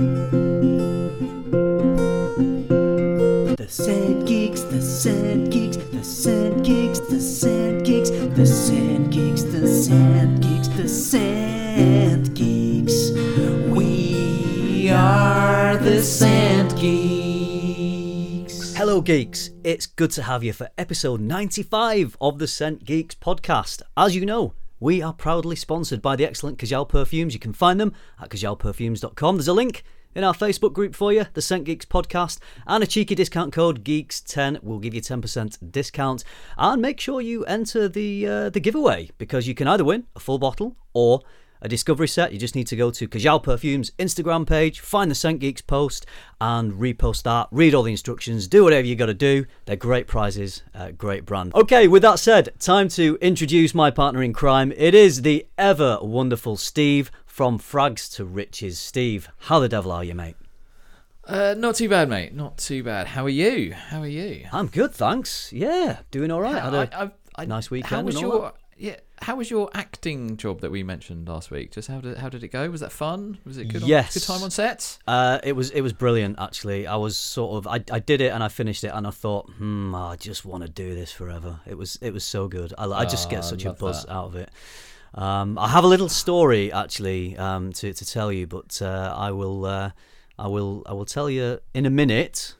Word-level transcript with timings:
The 0.00 0.06
Scent 3.68 4.26
Geeks, 4.26 4.62
the 4.62 4.80
Scent 4.80 5.52
Geeks, 5.52 5.76
the 5.76 6.02
Scent 6.02 6.64
Geeks, 6.64 7.00
the 7.00 7.20
Scent 7.20 7.84
Geeks, 7.84 8.08
the 8.08 8.46
Scent 8.46 9.12
Geeks, 9.12 9.42
the 9.42 9.68
Scent 9.68 10.40
Geeks, 10.40 10.68
the 10.68 10.88
Scent 10.88 12.34
Geeks. 12.34 13.10
We 13.68 14.88
are 14.88 15.76
the 15.76 16.02
Scent 16.02 16.74
Geeks. 16.78 18.74
Hello, 18.74 19.02
geeks. 19.02 19.50
It's 19.62 19.84
good 19.84 20.12
to 20.12 20.22
have 20.22 20.42
you 20.42 20.54
for 20.54 20.70
episode 20.78 21.20
95 21.20 22.16
of 22.22 22.38
the 22.38 22.48
Scent 22.48 22.86
Geeks 22.86 23.16
podcast. 23.16 23.82
As 23.98 24.16
you 24.16 24.24
know, 24.24 24.54
we 24.80 25.02
are 25.02 25.12
proudly 25.12 25.54
sponsored 25.54 26.00
by 26.00 26.16
the 26.16 26.24
excellent 26.24 26.58
Kajal 26.58 26.88
Perfumes. 26.88 27.34
You 27.34 27.40
can 27.40 27.52
find 27.52 27.78
them 27.78 27.92
at 28.18 28.30
kajalperfumes.com. 28.30 29.36
There's 29.36 29.46
a 29.46 29.52
link 29.52 29.84
in 30.14 30.24
our 30.24 30.32
Facebook 30.32 30.72
group 30.72 30.96
for 30.96 31.12
you, 31.12 31.26
the 31.34 31.42
Scent 31.42 31.64
Geeks 31.64 31.84
podcast, 31.84 32.38
and 32.66 32.82
a 32.82 32.86
cheeky 32.86 33.14
discount 33.14 33.52
code 33.52 33.84
GEEKS10 33.84 34.62
will 34.64 34.78
give 34.78 34.94
you 34.94 35.02
10% 35.02 35.70
discount. 35.70 36.24
And 36.56 36.80
make 36.80 36.98
sure 36.98 37.20
you 37.20 37.44
enter 37.44 37.88
the 37.88 38.26
uh, 38.26 38.50
the 38.50 38.58
giveaway 38.58 39.10
because 39.18 39.46
you 39.46 39.54
can 39.54 39.68
either 39.68 39.84
win 39.84 40.06
a 40.16 40.20
full 40.20 40.38
bottle 40.38 40.76
or 40.94 41.20
a 41.62 41.68
discovery 41.68 42.08
set. 42.08 42.32
You 42.32 42.38
just 42.38 42.54
need 42.54 42.66
to 42.68 42.76
go 42.76 42.90
to 42.90 43.08
Kajal 43.08 43.42
Perfumes 43.42 43.90
Instagram 43.98 44.46
page, 44.46 44.80
find 44.80 45.10
the 45.10 45.14
Scent 45.14 45.40
Geeks 45.40 45.62
post, 45.62 46.06
and 46.40 46.72
repost 46.72 47.22
that. 47.24 47.48
Read 47.50 47.74
all 47.74 47.82
the 47.82 47.90
instructions, 47.90 48.48
do 48.48 48.64
whatever 48.64 48.86
you 48.86 48.96
got 48.96 49.06
to 49.06 49.14
do. 49.14 49.44
They're 49.66 49.76
great 49.76 50.06
prizes, 50.06 50.62
uh, 50.74 50.90
great 50.92 51.24
brand. 51.26 51.54
Okay, 51.54 51.88
with 51.88 52.02
that 52.02 52.18
said, 52.18 52.50
time 52.58 52.88
to 52.90 53.18
introduce 53.20 53.74
my 53.74 53.90
partner 53.90 54.22
in 54.22 54.32
crime. 54.32 54.72
It 54.76 54.94
is 54.94 55.22
the 55.22 55.46
ever 55.58 55.98
wonderful 56.02 56.56
Steve 56.56 57.10
from 57.26 57.58
Frags 57.58 58.12
to 58.16 58.24
Riches. 58.24 58.78
Steve, 58.78 59.28
how 59.38 59.58
the 59.60 59.68
devil 59.68 59.92
are 59.92 60.04
you, 60.04 60.14
mate? 60.14 60.36
Uh, 61.26 61.54
not 61.56 61.76
too 61.76 61.88
bad, 61.88 62.08
mate. 62.08 62.34
Not 62.34 62.58
too 62.58 62.82
bad. 62.82 63.06
How 63.08 63.24
are 63.24 63.28
you? 63.28 63.72
How 63.72 64.00
are 64.00 64.06
you? 64.08 64.46
I'm 64.52 64.66
good, 64.66 64.92
thanks. 64.92 65.52
Yeah, 65.52 65.98
doing 66.10 66.30
all 66.30 66.40
right. 66.40 66.60
Had 66.60 66.74
a 66.74 66.90
I- 66.92 67.04
I- 67.04 67.10
I- 67.36 67.44
nice 67.44 67.70
weekend 67.70 67.90
How 67.92 68.02
was 68.02 68.20
your 68.20 68.52
yeah? 68.76 68.96
How 69.22 69.36
was 69.36 69.50
your 69.50 69.68
acting 69.74 70.36
job 70.38 70.60
that 70.62 70.70
we 70.70 70.82
mentioned 70.82 71.28
last 71.28 71.50
week? 71.50 71.72
Just 71.72 71.88
how 71.88 72.00
did 72.00 72.16
how 72.16 72.28
did 72.30 72.42
it 72.42 72.48
go? 72.48 72.70
Was 72.70 72.80
that 72.80 72.90
fun? 72.92 73.38
Was 73.44 73.58
it 73.58 73.66
good? 73.66 73.82
Yes. 73.82 74.16
On, 74.16 74.20
good 74.20 74.26
time 74.26 74.42
on 74.44 74.50
set. 74.50 74.98
Uh, 75.06 75.38
it 75.44 75.52
was 75.52 75.70
it 75.70 75.82
was 75.82 75.92
brilliant 75.92 76.36
actually. 76.38 76.86
I 76.86 76.96
was 76.96 77.16
sort 77.16 77.56
of 77.58 77.66
I, 77.66 77.84
I 77.92 77.98
did 77.98 78.20
it 78.22 78.32
and 78.32 78.42
I 78.42 78.48
finished 78.48 78.82
it 78.82 78.92
and 78.94 79.06
I 79.06 79.10
thought, 79.10 79.50
hmm, 79.58 79.94
I 79.94 80.16
just 80.16 80.44
want 80.46 80.62
to 80.64 80.70
do 80.70 80.94
this 80.94 81.12
forever. 81.12 81.60
It 81.66 81.76
was 81.76 81.98
it 82.00 82.12
was 82.12 82.24
so 82.24 82.48
good. 82.48 82.72
I, 82.78 82.86
I 82.86 83.04
just 83.04 83.28
Oh, 83.28 83.30
get 83.30 83.44
such 83.44 83.64
a 83.66 83.72
buzz 83.72 84.04
that. 84.06 84.12
out 84.12 84.26
of 84.26 84.36
it. 84.36 84.48
Um, 85.14 85.58
I 85.58 85.68
have 85.68 85.84
a 85.84 85.88
little 85.88 86.08
story 86.08 86.72
actually 86.72 87.36
um, 87.36 87.72
to 87.74 87.92
to 87.92 88.04
tell 88.06 88.32
you, 88.32 88.46
but 88.46 88.80
uh, 88.80 89.14
I 89.16 89.32
will 89.32 89.66
uh, 89.66 89.90
I 90.38 90.48
will 90.48 90.82
I 90.86 90.92
will 90.94 91.04
tell 91.04 91.28
you 91.28 91.60
in 91.74 91.84
a 91.84 91.90
minute. 91.90 92.54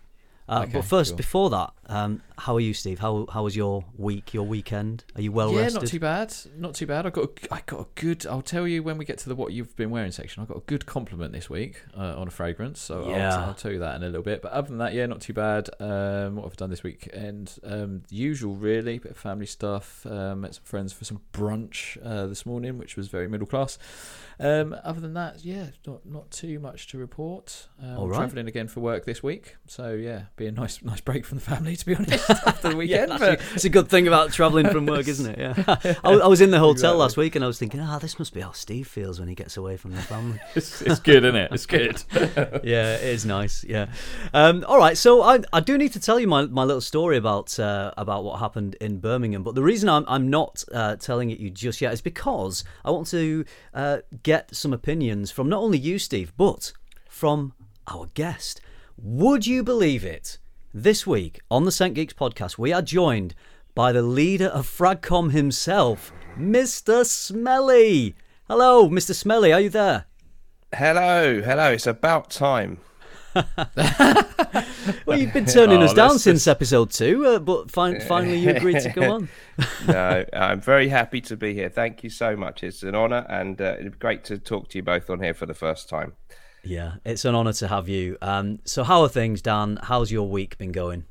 Uh, 0.49 0.63
Okay, 0.65 0.73
but 0.73 0.85
first, 0.85 1.13
cool. 1.13 1.17
before 1.17 1.51
that, 1.51 1.71
um, 1.91 2.23
how 2.39 2.55
are 2.55 2.61
you, 2.61 2.73
Steve? 2.73 3.01
How 3.01 3.27
how 3.31 3.43
was 3.43 3.55
your 3.55 3.85
week, 3.99 4.33
your 4.33 4.47
weekend? 4.47 5.05
Are 5.17 5.21
you 5.21 5.33
well 5.33 5.53
yeah, 5.53 5.63
rested? 5.63 5.81
not 5.83 5.89
too 5.89 6.01
bad. 6.01 6.35
Not 6.57 6.75
too 6.75 6.87
bad. 6.87 7.05
I 7.05 7.11
got 7.11 7.25
a, 7.25 7.55
I 7.55 7.63
got 7.67 7.81
a 7.81 7.87
good. 7.97 8.27
I'll 8.27 8.43
tell 8.43 8.67
you 8.67 8.83
when 8.83 8.97
we 8.97 9.05
get 9.05 9.19
to 9.19 9.29
the 9.29 9.35
what 9.35 9.53
you've 9.53 9.75
been 9.77 9.91
wearing 9.91 10.13
section. 10.13 10.43
I 10.43 10.47
got 10.47 10.57
a 10.57 10.63
good 10.67 10.87
compliment 10.87 11.33
this 11.33 11.51
week 11.51 11.83
uh, 11.97 12.15
on 12.17 12.29
a 12.29 12.31
fragrance. 12.31 12.81
So 12.81 13.09
Yeah. 13.09 13.35
I'll, 13.37 13.45
I'll 13.49 13.55
tell 13.55 13.73
you 13.73 13.81
that 13.81 13.97
in 13.97 14.03
a 14.05 14.07
little 14.07 14.23
bit. 14.23 14.41
But 14.41 14.53
other 14.53 14.69
than 14.69 14.79
that, 14.79 14.95
yeah, 14.95 15.07
not 15.07 15.21
too 15.21 15.35
bad. 15.35 15.69
Um, 15.81 16.37
what 16.37 16.45
have 16.45 16.57
done 16.57 16.71
this 16.71 16.83
weekend? 16.83 17.59
Um, 17.65 18.03
usual 18.09 18.55
really, 18.55 18.99
bit 18.99 19.11
of 19.11 19.19
family 19.19 19.47
stuff. 19.47 20.07
Um, 20.07 20.43
met 20.43 20.55
some 20.55 20.65
friends 20.65 20.93
for 20.93 21.05
some 21.05 21.21
brunch 21.33 21.99
uh, 22.05 22.27
this 22.27 22.47
morning, 22.47 22.79
which 22.79 22.97
was 22.97 23.09
very 23.09 23.29
middle 23.29 23.49
class. 23.49 23.77
Um, 24.39 24.75
other 24.85 25.01
than 25.01 25.15
that, 25.15 25.45
yeah, 25.45 25.67
not 25.87 26.07
not 26.07 26.31
too 26.31 26.59
much 26.61 26.87
to 26.89 26.99
report. 26.99 27.69
Um, 27.83 27.99
All 27.99 28.05
I'm 28.07 28.15
traveling 28.15 28.47
again 28.49 28.69
for 28.69 28.81
work 28.81 29.05
this 29.05 29.23
week, 29.23 29.57
so 29.67 29.93
yeah, 29.93 30.23
be 30.37 30.47
a 30.47 30.53
nice 30.53 30.83
nice 30.83 31.01
break 31.01 31.27
from 31.27 31.37
the 31.37 31.45
family 31.45 31.77
to 31.81 31.87
be 31.87 31.95
honest 31.97 32.31
after 32.47 32.71
the 32.71 32.77
weekend. 32.83 33.11
Yeah, 33.11 33.19
but- 33.19 33.41
it's 33.55 33.65
a 33.65 33.69
good 33.69 33.89
thing 33.89 34.07
about 34.09 34.33
travelling 34.33 34.69
from 34.69 34.87
work, 34.87 35.07
isn't 35.09 35.27
it? 35.27 35.39
Yeah. 35.41 35.95
I, 36.05 36.15
I 36.15 36.27
was 36.27 36.41
in 36.41 36.51
the 36.51 36.59
hotel 36.59 36.73
Exactly. 36.73 36.99
last 36.99 37.17
week 37.17 37.35
and 37.37 37.45
I 37.45 37.47
was 37.49 37.59
thinking, 37.59 37.81
ah, 37.81 37.99
this 37.99 38.19
must 38.19 38.33
be 38.35 38.41
how 38.41 38.53
Steve 38.53 38.87
feels 38.87 39.19
when 39.19 39.29
he 39.29 39.35
gets 39.35 39.57
away 39.57 39.77
from 39.77 39.93
the 39.93 40.03
family. 40.03 40.39
it's, 40.55 40.83
it's 40.83 41.01
good, 41.01 41.25
isn't 41.25 41.37
it? 41.37 41.51
It's 41.53 41.67
good. 41.67 42.03
yeah, 42.65 42.95
it 42.97 43.05
is 43.05 43.25
nice. 43.25 43.65
Yeah. 43.65 43.87
Um, 44.35 44.65
all 44.69 44.79
right. 44.79 44.97
So 44.97 45.23
I, 45.23 45.41
I 45.53 45.61
do 45.61 45.79
need 45.79 45.93
to 45.95 46.01
tell 46.01 46.19
you 46.21 46.27
my, 46.29 46.47
my 46.47 46.65
little 46.65 46.81
story 46.81 47.17
about 47.17 47.59
uh, 47.59 47.93
about 47.97 48.25
what 48.25 48.39
happened 48.41 48.77
in 48.81 48.99
Birmingham. 48.99 49.43
But 49.43 49.55
the 49.55 49.63
reason 49.63 49.89
I'm 49.89 50.05
I'm 50.09 50.29
not 50.29 50.63
uh, 50.73 50.97
telling 50.97 51.31
it 51.31 51.39
you 51.39 51.51
just 51.51 51.81
yet 51.81 51.93
is 51.93 52.01
because 52.01 52.65
I 52.85 52.91
want 52.91 53.07
to 53.09 53.45
uh, 53.75 53.99
get 54.23 54.55
some 54.55 54.73
opinions 54.73 55.31
from 55.31 55.49
not 55.49 55.61
only 55.63 55.79
you, 55.79 55.99
Steve, 55.99 56.33
but 56.37 56.73
from 57.09 57.55
our 57.87 58.07
guest. 58.15 58.61
Would 59.03 59.47
you 59.47 59.63
believe 59.63 60.05
it? 60.05 60.39
This 60.73 61.07
week 61.07 61.41
on 61.51 61.65
the 61.65 61.73
Scent 61.73 61.95
Geeks 61.95 62.15
podcast, 62.15 62.57
we 62.59 62.73
are 62.73 62.83
joined 62.83 63.35
by 63.75 63.93
the 63.93 64.03
leader 64.03 64.47
of 64.47 64.67
Fragcomm 64.67 65.33
himself, 65.33 66.13
Mr. 66.39 67.05
Smelly. 67.05 68.15
Hello, 68.49 68.89
Mr. 68.89 69.15
Smelly. 69.15 69.53
Are 69.53 69.61
you 69.61 69.69
there? 69.71 70.05
Hello, 70.73 71.41
hello. 71.43 71.73
It's 71.73 71.87
about 71.87 72.31
time. 72.31 72.79
Well, 75.07 75.19
you've 75.19 75.33
been 75.33 75.45
turning 75.47 75.79
Oh, 75.83 75.85
us 75.85 75.93
down 75.95 76.19
since 76.19 76.47
episode 76.47 76.91
two, 76.91 77.25
uh, 77.27 77.39
but 77.39 77.71
fin- 77.71 78.01
finally 78.09 78.39
you 78.39 78.51
agreed 78.51 78.81
to 78.81 78.93
come 78.93 79.05
on. 79.11 79.29
No, 79.87 80.25
I'm 80.33 80.61
very 80.61 80.89
happy 80.89 81.21
to 81.23 81.37
be 81.37 81.53
here. 81.55 81.69
Thank 81.69 82.03
you 82.03 82.11
so 82.11 82.35
much. 82.35 82.65
It's 82.65 82.83
an 82.83 82.95
honour 82.95 83.27
and 83.29 83.61
uh, 83.61 83.77
it'd 83.79 83.93
be 83.93 83.99
great 83.99 84.25
to 84.25 84.39
talk 84.39 84.69
to 84.71 84.79
you 84.79 84.83
both 84.83 85.09
on 85.11 85.21
here 85.21 85.35
for 85.35 85.47
the 85.47 85.55
first 85.55 85.89
time. 85.89 86.15
Yeah, 86.63 86.95
it's 87.05 87.25
an 87.25 87.35
honour 87.35 87.53
to 87.55 87.69
have 87.69 87.89
you. 87.89 88.17
Um, 88.21 88.61
so, 88.65 88.85
how 88.85 89.03
are 89.03 89.09
things, 89.09 89.43
Dan? 89.43 89.79
How's 89.83 90.13
your 90.13 90.29
week 90.29 90.59
been 90.59 90.73
going? 90.73 91.05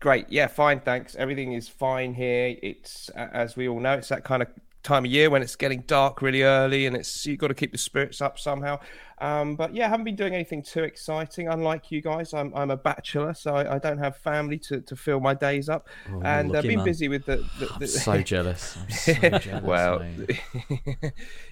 Great. 0.00 0.26
Yeah, 0.30 0.48
fine. 0.48 0.80
Thanks. 0.80 1.14
Everything 1.14 1.52
is 1.52 1.68
fine 1.68 2.14
here. 2.14 2.56
It's 2.60 3.08
as 3.10 3.54
we 3.54 3.68
all 3.68 3.78
know, 3.78 3.94
it's 3.94 4.08
that 4.08 4.24
kind 4.24 4.42
of 4.42 4.48
time 4.82 5.04
of 5.04 5.10
year 5.10 5.30
when 5.30 5.42
it's 5.42 5.56
getting 5.56 5.82
dark 5.82 6.22
really 6.22 6.42
early, 6.42 6.86
and 6.86 6.96
it's 6.96 7.24
you've 7.26 7.38
got 7.38 7.48
to 7.48 7.54
keep 7.54 7.72
the 7.72 7.78
spirits 7.78 8.20
up 8.20 8.38
somehow. 8.38 8.78
Um, 9.22 9.54
but 9.54 9.72
yeah, 9.72 9.86
I 9.86 9.88
haven't 9.88 10.04
been 10.04 10.16
doing 10.16 10.34
anything 10.34 10.64
too 10.64 10.82
exciting. 10.82 11.46
Unlike 11.46 11.92
you 11.92 12.02
guys, 12.02 12.34
I'm 12.34 12.52
I'm 12.56 12.72
a 12.72 12.76
bachelor, 12.76 13.34
so 13.34 13.54
I, 13.54 13.76
I 13.76 13.78
don't 13.78 13.98
have 13.98 14.16
family 14.16 14.58
to, 14.58 14.80
to 14.80 14.96
fill 14.96 15.20
my 15.20 15.32
days 15.32 15.68
up, 15.68 15.88
and 16.24 16.56
I've 16.56 16.64
been 16.64 16.78
man. 16.78 16.84
busy 16.84 17.08
with 17.08 17.26
the. 17.26 17.36
the, 17.60 17.72
the 17.78 17.86
so 17.86 18.20
jealous. 18.22 18.76
I'm 18.76 18.90
so 18.90 19.12
jealous. 19.38 19.62
well, 19.62 20.04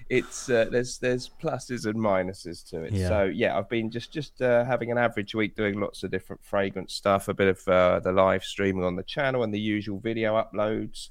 it's 0.09 0.49
uh, 0.49 0.65
there's 0.69 0.97
there's 0.97 1.29
pluses 1.41 1.85
and 1.85 1.95
minuses 1.95 2.67
to 2.71 2.83
it. 2.83 2.91
Yeah. 2.91 3.07
So 3.07 3.23
yeah, 3.23 3.57
I've 3.57 3.69
been 3.69 3.89
just 3.89 4.11
just 4.11 4.41
uh, 4.41 4.65
having 4.65 4.91
an 4.91 4.97
average 4.97 5.33
week, 5.33 5.55
doing 5.55 5.79
lots 5.79 6.03
of 6.03 6.11
different 6.11 6.43
fragrance 6.43 6.93
stuff, 6.93 7.29
a 7.29 7.33
bit 7.33 7.47
of 7.47 7.67
uh, 7.69 8.01
the 8.01 8.11
live 8.11 8.43
streaming 8.43 8.83
on 8.83 8.97
the 8.97 9.03
channel 9.03 9.43
and 9.43 9.53
the 9.53 9.59
usual 9.61 9.99
video 9.99 10.33
uploads, 10.33 11.07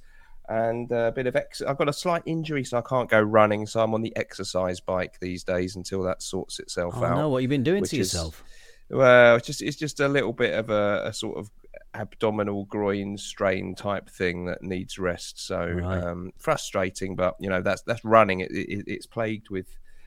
and 0.50 0.90
uh, 0.92 0.96
a 1.06 1.12
bit 1.12 1.26
of 1.26 1.36
ex. 1.36 1.62
I've 1.62 1.78
got 1.78 1.88
a 1.88 1.92
slight 1.92 2.22
injury, 2.26 2.64
so 2.64 2.76
I 2.76 2.82
can't 2.82 3.08
go 3.08 3.20
running. 3.20 3.66
So 3.66 3.80
I'm 3.82 3.94
on 3.94 4.02
the 4.02 4.14
exercise 4.16 4.80
bike 4.80 5.18
these 5.20 5.44
days 5.44 5.76
until 5.76 6.02
that 6.02 6.22
sorts 6.22 6.58
itself 6.58 6.94
Oh 6.98 7.04
out. 7.04 7.16
no, 7.16 7.28
what 7.30 7.38
you've 7.42 7.50
you 7.50 7.56
been 7.56 7.62
doing 7.62 7.84
to 7.84 7.96
is- 7.96 8.12
yourself? 8.12 8.44
Well, 8.92 9.36
it's 9.36 9.46
just 9.46 9.62
it's 9.62 9.76
just 9.76 10.00
a 10.00 10.08
little 10.08 10.32
bit 10.32 10.52
of 10.52 10.68
a, 10.68 11.02
a 11.06 11.12
sort 11.12 11.38
of 11.38 11.48
abdominal 11.94 12.64
groin 12.64 13.16
strain 13.16 13.74
type 13.74 14.08
thing 14.10 14.46
that 14.46 14.62
needs 14.62 14.98
rest. 14.98 15.38
So 15.46 15.64
Right. 15.64 16.02
um, 16.02 16.32
frustrating, 16.38 17.14
but 17.16 17.36
you 17.38 17.48
know 17.48 17.62
that's 17.62 17.82
that's 17.82 18.04
running. 18.04 18.40
It, 18.40 18.50
it, 18.50 18.84
it's 18.88 19.06
plagued 19.06 19.50
with 19.50 19.66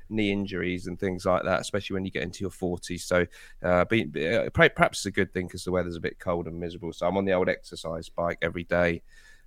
knee 0.10 0.32
injuries 0.34 0.88
and 0.88 1.00
things 1.00 1.26
like 1.26 1.44
that, 1.44 1.62
especially 1.62 1.94
when 1.94 2.04
you 2.06 2.12
get 2.12 2.24
into 2.24 2.42
your 2.42 2.50
forties. 2.52 3.06
So 3.06 3.26
uh, 3.64 3.86
be, 3.86 4.04
be- 4.04 4.28
uh, 4.28 4.50
perhaps 4.50 5.00
it's 5.00 5.06
a 5.06 5.12
good 5.12 5.32
thing 5.34 5.48
because 5.48 5.64
the 5.64 5.72
weather's 5.72 5.96
a 5.96 6.02
bit 6.02 6.20
cold 6.20 6.48
and 6.48 6.60
miserable. 6.60 6.92
So 6.92 7.08
I'm 7.08 7.16
on 7.18 7.24
the 7.26 7.32
old 7.34 7.48
exercise 7.50 8.10
bike 8.10 8.38
every 8.42 8.66
day. 8.66 9.02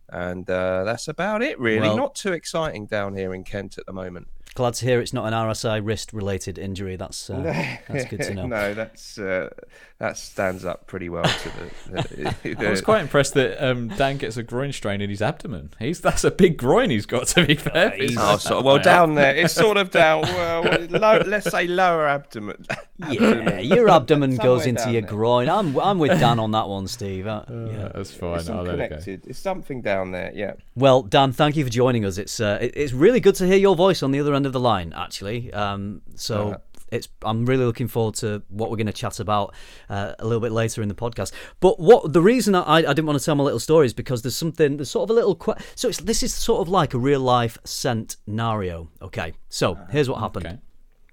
And 0.08 0.48
uh, 0.48 0.84
that's 0.84 1.08
about 1.08 1.42
it, 1.42 1.58
really. 1.58 1.88
Well- 1.88 1.96
Not 1.96 2.14
too 2.14 2.32
exciting 2.32 2.86
down 2.86 3.14
here 3.16 3.34
in 3.34 3.44
Kent 3.44 3.78
at 3.78 3.86
the 3.86 3.92
moment. 3.92 4.28
Glad 4.56 4.74
to 4.74 4.84
hear 4.86 5.00
it's 5.00 5.12
not 5.12 5.26
an 5.26 5.32
RSI 5.34 5.80
wrist 5.84 6.12
related 6.12 6.58
injury. 6.58 6.96
That's 6.96 7.30
uh, 7.30 7.76
that's 7.88 8.06
good 8.06 8.22
to 8.22 8.34
know. 8.34 8.46
no, 8.46 8.74
that's 8.74 9.18
uh, 9.18 9.50
that 9.98 10.16
stands 10.18 10.64
up 10.64 10.86
pretty 10.86 11.08
well 11.08 11.24
to 11.24 11.50
the. 11.92 12.34
the, 12.54 12.66
I 12.66 12.70
was 12.70 12.80
quite 12.80 13.02
impressed 13.02 13.34
that 13.34 13.62
um, 13.64 13.88
Dan 13.88 14.16
gets 14.16 14.36
a 14.38 14.42
groin 14.42 14.72
strain 14.72 15.00
in 15.00 15.10
his 15.10 15.20
abdomen. 15.22 15.70
He's 15.78 16.00
that's 16.00 16.24
a 16.24 16.30
big 16.30 16.56
groin 16.56 16.90
he's 16.90 17.06
got. 17.06 17.26
To 17.28 17.46
be 17.46 17.54
fair, 17.56 17.94
It's- 17.94 18.16
Oh, 18.18 18.38
so, 18.38 18.62
well, 18.62 18.78
down 18.78 19.14
there, 19.14 19.36
it's 19.36 19.52
sort 19.54 19.76
of 19.76 19.90
down. 19.90 20.22
Well, 20.22 20.62
low, 20.90 21.22
let's 21.26 21.50
say 21.50 21.66
lower 21.66 22.06
abdomen. 22.08 22.64
Yeah, 23.10 23.58
your 23.58 23.90
abdomen 23.90 24.36
goes 24.36 24.64
into 24.64 24.90
your 24.90 25.02
there. 25.02 25.10
groin. 25.10 25.50
I'm 25.50 25.78
I'm 25.78 25.98
with 25.98 26.18
Dan 26.18 26.38
on 26.40 26.52
that 26.52 26.66
one, 26.66 26.86
Steve. 26.88 27.26
Uh, 27.26 27.44
Yeah, 27.50 27.66
yeah. 27.66 27.88
that's 27.94 28.10
fine. 28.14 28.38
It's 28.38 28.48
I'll 28.48 28.62
let 28.62 28.76
it 28.76 28.78
go. 28.78 28.88
connected. 28.88 29.26
It's 29.26 29.38
something 29.38 29.82
down 29.82 30.12
there. 30.12 30.32
Yeah. 30.34 30.54
Well, 30.74 31.02
Dan, 31.02 31.32
thank 31.32 31.56
you 31.56 31.64
for 31.64 31.70
joining 31.70 32.06
us. 32.06 32.16
It's 32.16 32.40
uh, 32.40 32.56
it- 32.60 32.72
it's 32.74 32.92
really 32.94 33.20
good 33.20 33.34
to 33.36 33.46
hear 33.46 33.58
your 33.58 33.76
voice 33.76 34.02
on 34.02 34.12
the 34.12 34.20
other 34.20 34.34
end 34.34 34.45
of 34.46 34.52
the 34.52 34.60
line, 34.60 34.92
actually. 34.96 35.52
Um, 35.52 36.02
so 36.14 36.48
Uh-huh. 36.48 36.58
it's 36.92 37.08
I'm 37.22 37.44
really 37.46 37.64
looking 37.64 37.88
forward 37.88 38.14
to 38.16 38.42
what 38.48 38.70
we're 38.70 38.76
going 38.76 38.86
to 38.86 38.92
chat 38.92 39.20
about 39.20 39.54
uh, 39.90 40.12
a 40.18 40.24
little 40.24 40.40
bit 40.40 40.52
later 40.52 40.82
in 40.82 40.88
the 40.88 40.94
podcast. 40.94 41.32
But 41.60 41.78
what 41.80 42.12
the 42.12 42.22
reason 42.22 42.54
I, 42.54 42.62
I 42.78 42.80
didn't 42.82 43.06
want 43.06 43.18
to 43.18 43.24
tell 43.24 43.34
my 43.34 43.44
little 43.44 43.60
story 43.60 43.86
is 43.86 43.92
because 43.94 44.22
there's 44.22 44.36
something 44.36 44.76
there's 44.76 44.90
sort 44.90 45.04
of 45.10 45.10
a 45.10 45.18
little 45.20 45.34
que- 45.34 45.56
so 45.74 45.88
it's 45.88 45.98
this 45.98 46.22
is 46.22 46.32
sort 46.32 46.60
of 46.62 46.68
like 46.68 46.94
a 46.94 46.98
real 46.98 47.20
life 47.20 47.58
scenario. 47.64 48.88
Okay, 49.02 49.32
so 49.48 49.76
here's 49.90 50.08
what 50.08 50.20
happened. 50.20 50.46
Okay. 50.46 50.58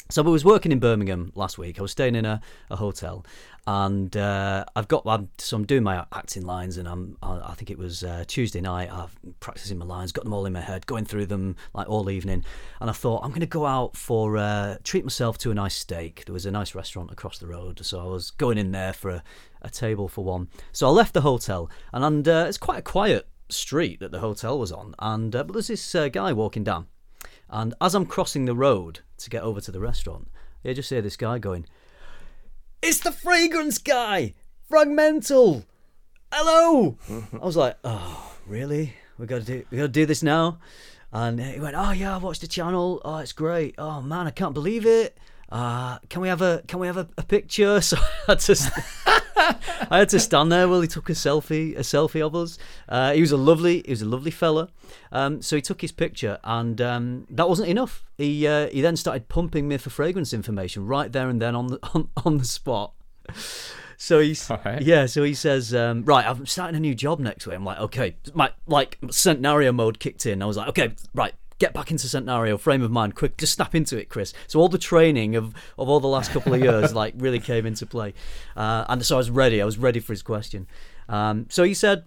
So 0.09 0.21
I 0.24 0.27
was 0.30 0.45
working 0.45 0.71
in 0.71 0.80
Birmingham 0.80 1.31
last 1.33 1.57
week. 1.57 1.80
I 1.80 1.81
was 1.81 1.91
staying 1.91 2.13
in 2.15 2.25
a, 2.25 2.39
a 2.69 2.75
hotel, 2.75 3.25
and 3.65 4.15
uh, 4.18 4.65
I've 4.75 4.88
got 4.88 5.04
I'm, 5.06 5.30
so 5.38 5.56
I'm 5.56 5.65
doing 5.65 5.83
my 5.83 6.06
acting 6.13 6.45
lines, 6.45 6.77
and 6.77 6.88
I'm 6.88 7.18
I, 7.21 7.39
I 7.51 7.54
think 7.54 7.71
it 7.71 7.77
was 7.77 8.04
uh, 8.04 8.25
Tuesday 8.27 8.62
night. 8.62 8.92
I've 8.92 9.15
practicing 9.39 9.77
my 9.77 9.86
lines, 9.86 10.12
got 10.12 10.25
them 10.25 10.33
all 10.33 10.45
in 10.45 10.54
my 10.54 10.62
head, 10.62 10.86
going 10.86 11.06
through 11.06 11.27
them 11.27 11.56
like 11.74 11.88
all 11.88 12.10
evening, 12.10 12.44
and 12.81 12.89
I 12.89 12.94
thought 12.94 13.24
I'm 13.24 13.30
going 13.30 13.42
to 13.42 13.45
go 13.45 13.65
out 13.65 13.95
for 13.95 14.38
uh, 14.38 14.77
treat 14.83 15.06
myself 15.06 15.38
to 15.39 15.51
a 15.51 15.54
nice 15.54 15.75
steak. 15.75 16.25
There 16.25 16.33
was 16.33 16.45
a 16.45 16.51
nice 16.51 16.75
restaurant 16.75 17.12
across 17.12 17.38
the 17.38 17.48
road, 17.48 17.80
so 17.86 18.01
I 18.01 18.06
was 18.06 18.31
going 18.31 18.57
in 18.57 18.71
there 18.71 18.94
for 18.94 19.12
a, 19.12 19.24
a 19.62 19.69
table 19.69 20.07
for 20.07 20.24
one. 20.25 20.50
So 20.74 20.88
I 20.88 20.92
left 20.92 21.13
the 21.13 21.21
hotel, 21.21 21.69
and, 21.94 22.04
and 22.04 22.27
uh, 22.27 22.45
it's 22.48 22.57
quite 22.57 22.80
a 22.80 22.83
quiet 22.83 23.27
street 23.50 24.00
that 24.01 24.12
the 24.12 24.19
hotel 24.19 24.59
was 24.59 24.71
on, 24.71 24.94
and 25.00 25.33
uh, 25.36 25.44
but 25.44 25.54
there's 25.54 25.68
this 25.68 25.95
uh, 25.95 26.09
guy 26.09 26.33
walking 26.33 26.63
down. 26.63 26.88
And 27.50 27.74
as 27.80 27.94
I'm 27.94 28.07
crossing 28.07 28.45
the 28.45 28.56
road 28.56 29.01
to 29.19 29.30
get 29.30 29.44
over 29.44 29.62
to 29.62 29.71
the 29.71 29.80
restaurant, 29.80 30.27
I 30.66 30.74
just 30.74 30.89
hear 30.89 31.01
this 31.01 31.18
guy 31.18 31.39
going, 31.39 31.66
It's 32.85 33.00
the 33.00 33.13
fragrance 33.13 33.77
guy! 33.77 34.33
Fragmental! 34.69 35.63
Hello! 36.33 36.97
I 37.41 37.45
was 37.45 37.56
like, 37.56 37.77
Oh, 37.85 38.35
really? 38.45 38.94
We 39.18 39.25
gotta 39.25 39.45
do 39.45 39.65
we 39.71 39.77
gotta 39.77 39.88
do 39.88 40.06
this 40.06 40.21
now? 40.21 40.59
And 41.13 41.39
he 41.39 41.62
went, 41.62 41.77
Oh 41.77 41.91
yeah, 41.91 42.15
I 42.15 42.18
watched 42.18 42.41
the 42.41 42.47
channel. 42.47 43.01
Oh, 43.06 43.19
it's 43.19 43.31
great. 43.31 43.75
Oh 43.77 44.01
man, 44.01 44.27
I 44.27 44.31
can't 44.31 44.53
believe 44.53 44.85
it. 44.85 45.18
Uh, 45.54 46.00
can 46.10 46.20
we 46.20 46.28
have 46.28 46.42
a 46.42 46.64
can 46.68 46.80
we 46.80 46.88
have 46.88 46.98
a, 46.98 47.08
a 47.18 47.24
picture? 47.24 47.80
So 47.82 47.98
I 47.98 48.32
had 48.32 48.40
to 48.40 48.56
st- 48.56 48.74
I 49.92 50.00
had 50.00 50.10
to 50.10 50.20
stand 50.20 50.52
there 50.52 50.68
while 50.68 50.82
he 50.82 50.88
took 50.88 51.10
a 51.10 51.14
selfie 51.14 51.76
a 51.78 51.82
selfie 51.82 52.26
of 52.26 52.36
us. 52.36 52.58
Uh, 52.90 53.14
he 53.14 53.22
was 53.22 53.32
a 53.32 53.38
lovely 53.38 53.84
he 53.86 53.92
was 53.92 54.02
a 54.02 54.06
lovely 54.08 54.32
fella. 54.32 54.70
Um, 55.12 55.42
so 55.44 55.56
he 55.56 55.62
took 55.62 55.82
his 55.82 55.92
picture, 55.92 56.40
and 56.44 56.82
um, 56.82 57.28
that 57.30 57.48
wasn't 57.48 57.70
enough. 57.70 58.04
He 58.18 58.48
uh, 58.48 58.68
he 58.70 58.82
then 58.82 58.96
started 58.96 59.30
pumping 59.30 59.68
me 59.68 59.78
for 59.78 59.92
fragrance 59.92 60.34
information 60.34 60.88
right 60.88 61.12
there 61.12 61.30
and 61.30 61.40
then 61.40 61.56
on 61.56 61.68
the 61.68 61.80
on, 61.94 62.10
on 62.26 62.38
the 62.40 62.46
spot. 62.46 62.94
So 63.98 64.20
he's 64.20 64.50
Alright. 64.50 64.82
yeah. 64.82 65.06
So 65.06 65.24
he 65.24 65.34
says, 65.34 65.74
um, 65.74 66.04
right, 66.04 66.26
I'm 66.28 66.46
starting 66.46 66.76
a 66.76 66.80
new 66.80 66.96
job 66.96 67.20
next 67.20 67.48
week. 67.48 67.56
I'm 67.56 67.64
like, 67.64 67.80
okay, 67.80 68.16
my 68.34 68.52
like 68.68 69.00
Centenario 69.04 69.74
mode 69.74 70.00
kicked 70.00 70.26
in. 70.26 70.42
I 70.42 70.46
was 70.46 70.58
like, 70.58 70.68
okay, 70.70 70.94
right, 71.14 71.34
get 71.60 71.74
back 71.74 71.92
into 71.92 72.08
Centenario 72.08 72.60
frame 72.60 72.82
of 72.82 72.92
mind, 72.92 73.16
quick, 73.16 73.38
just 73.38 73.54
snap 73.54 73.76
into 73.76 73.98
it, 73.98 74.10
Chris. 74.10 74.34
So 74.48 74.60
all 74.60 74.70
the 74.70 74.78
training 74.78 75.36
of 75.36 75.54
of 75.78 75.90
all 75.90 76.00
the 76.00 76.08
last 76.08 76.32
couple 76.32 76.54
of 76.54 76.62
years 76.64 76.94
like 76.94 77.14
really 77.18 77.40
came 77.40 77.66
into 77.66 77.86
play, 77.86 78.14
uh, 78.56 78.86
and 78.90 79.06
so 79.06 79.16
I 79.16 79.18
was 79.18 79.30
ready. 79.30 79.62
I 79.62 79.66
was 79.66 79.78
ready 79.78 80.00
for 80.00 80.14
his 80.14 80.24
question. 80.24 80.68
Um, 81.10 81.48
so 81.50 81.64
he 81.64 81.74
said. 81.74 82.06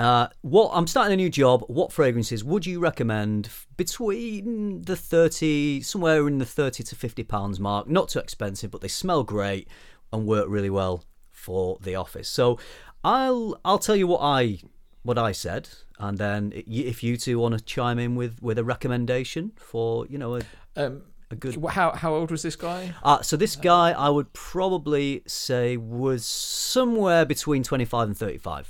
Uh, 0.00 0.26
what 0.42 0.70
I'm 0.74 0.86
starting 0.88 1.14
a 1.14 1.16
new 1.16 1.30
job. 1.30 1.62
What 1.68 1.90
fragrances 1.90 2.44
would 2.44 2.66
you 2.66 2.80
recommend 2.80 3.48
between 3.78 4.82
the 4.82 4.96
thirty, 4.96 5.80
somewhere 5.80 6.26
in 6.26 6.36
the 6.36 6.44
thirty 6.44 6.82
to 6.82 6.96
fifty 6.96 7.22
pounds 7.22 7.60
mark? 7.60 7.88
Not 7.88 8.08
too 8.10 8.18
expensive, 8.18 8.70
but 8.72 8.82
they 8.82 8.88
smell 8.88 9.22
great 9.22 9.68
and 10.12 10.26
work 10.26 10.46
really 10.48 10.68
well 10.68 11.04
for 11.30 11.78
the 11.80 11.94
office. 11.94 12.28
So 12.28 12.58
I'll 13.04 13.58
I'll 13.64 13.78
tell 13.78 13.96
you 13.96 14.08
what 14.08 14.20
I 14.20 14.58
what 15.06 15.18
I 15.18 15.32
said, 15.32 15.68
and 15.98 16.18
then 16.18 16.52
if 16.54 17.02
you 17.02 17.16
two 17.16 17.38
want 17.38 17.54
to 17.58 17.64
chime 17.74 17.98
in 17.98 18.16
with 18.16 18.34
with 18.42 18.58
a 18.58 18.64
recommendation 18.64 19.52
for 19.56 20.06
you 20.12 20.18
know 20.18 20.36
a, 20.36 20.40
Um, 20.76 21.02
a 21.30 21.36
good. 21.36 21.54
how 21.70 21.88
how 22.02 22.12
old 22.14 22.30
was 22.30 22.42
this 22.42 22.56
guy? 22.56 22.80
Uh, 23.02 23.20
so 23.22 23.36
this 23.36 23.56
guy 23.56 23.92
I 23.92 24.08
would 24.16 24.32
probably 24.32 25.22
say 25.26 25.76
was 25.76 26.24
somewhere 26.26 27.24
between 27.24 27.62
twenty 27.62 27.84
five 27.84 28.06
and 28.08 28.16
thirty 28.18 28.38
five. 28.38 28.66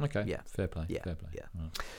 Okay. 0.00 0.24
Yeah. 0.26 0.42
Fair 0.46 0.68
play. 0.68 0.84
Yeah, 0.88 1.02
Fair 1.02 1.16
play. 1.16 1.30
yeah. 1.34 1.46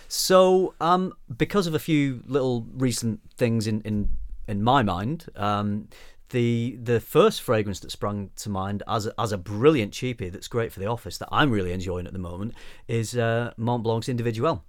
So, 0.07 0.73
um, 0.79 1.11
because 1.37 1.67
of 1.67 1.73
a 1.75 1.79
few 1.79 2.23
little 2.27 2.65
recent 2.77 3.19
things 3.37 3.67
in 3.67 3.81
in, 3.81 4.09
in 4.47 4.63
my 4.63 4.83
mind, 4.83 5.25
um, 5.35 5.89
the 6.29 6.77
the 6.81 6.99
first 6.99 7.41
fragrance 7.41 7.79
that 7.81 7.91
sprung 7.91 8.29
to 8.37 8.49
mind 8.49 8.83
as 8.87 9.07
a, 9.07 9.13
as 9.19 9.31
a 9.31 9.37
brilliant 9.37 9.91
cheapie 9.93 10.31
that's 10.31 10.47
great 10.47 10.71
for 10.71 10.79
the 10.79 10.85
office 10.85 11.17
that 11.17 11.29
I'm 11.31 11.51
really 11.51 11.71
enjoying 11.71 12.05
at 12.07 12.13
the 12.13 12.19
moment 12.19 12.53
is 12.87 13.17
uh, 13.17 13.51
Mont 13.57 13.83
Blanc's 13.83 14.09
Individuel. 14.09 14.63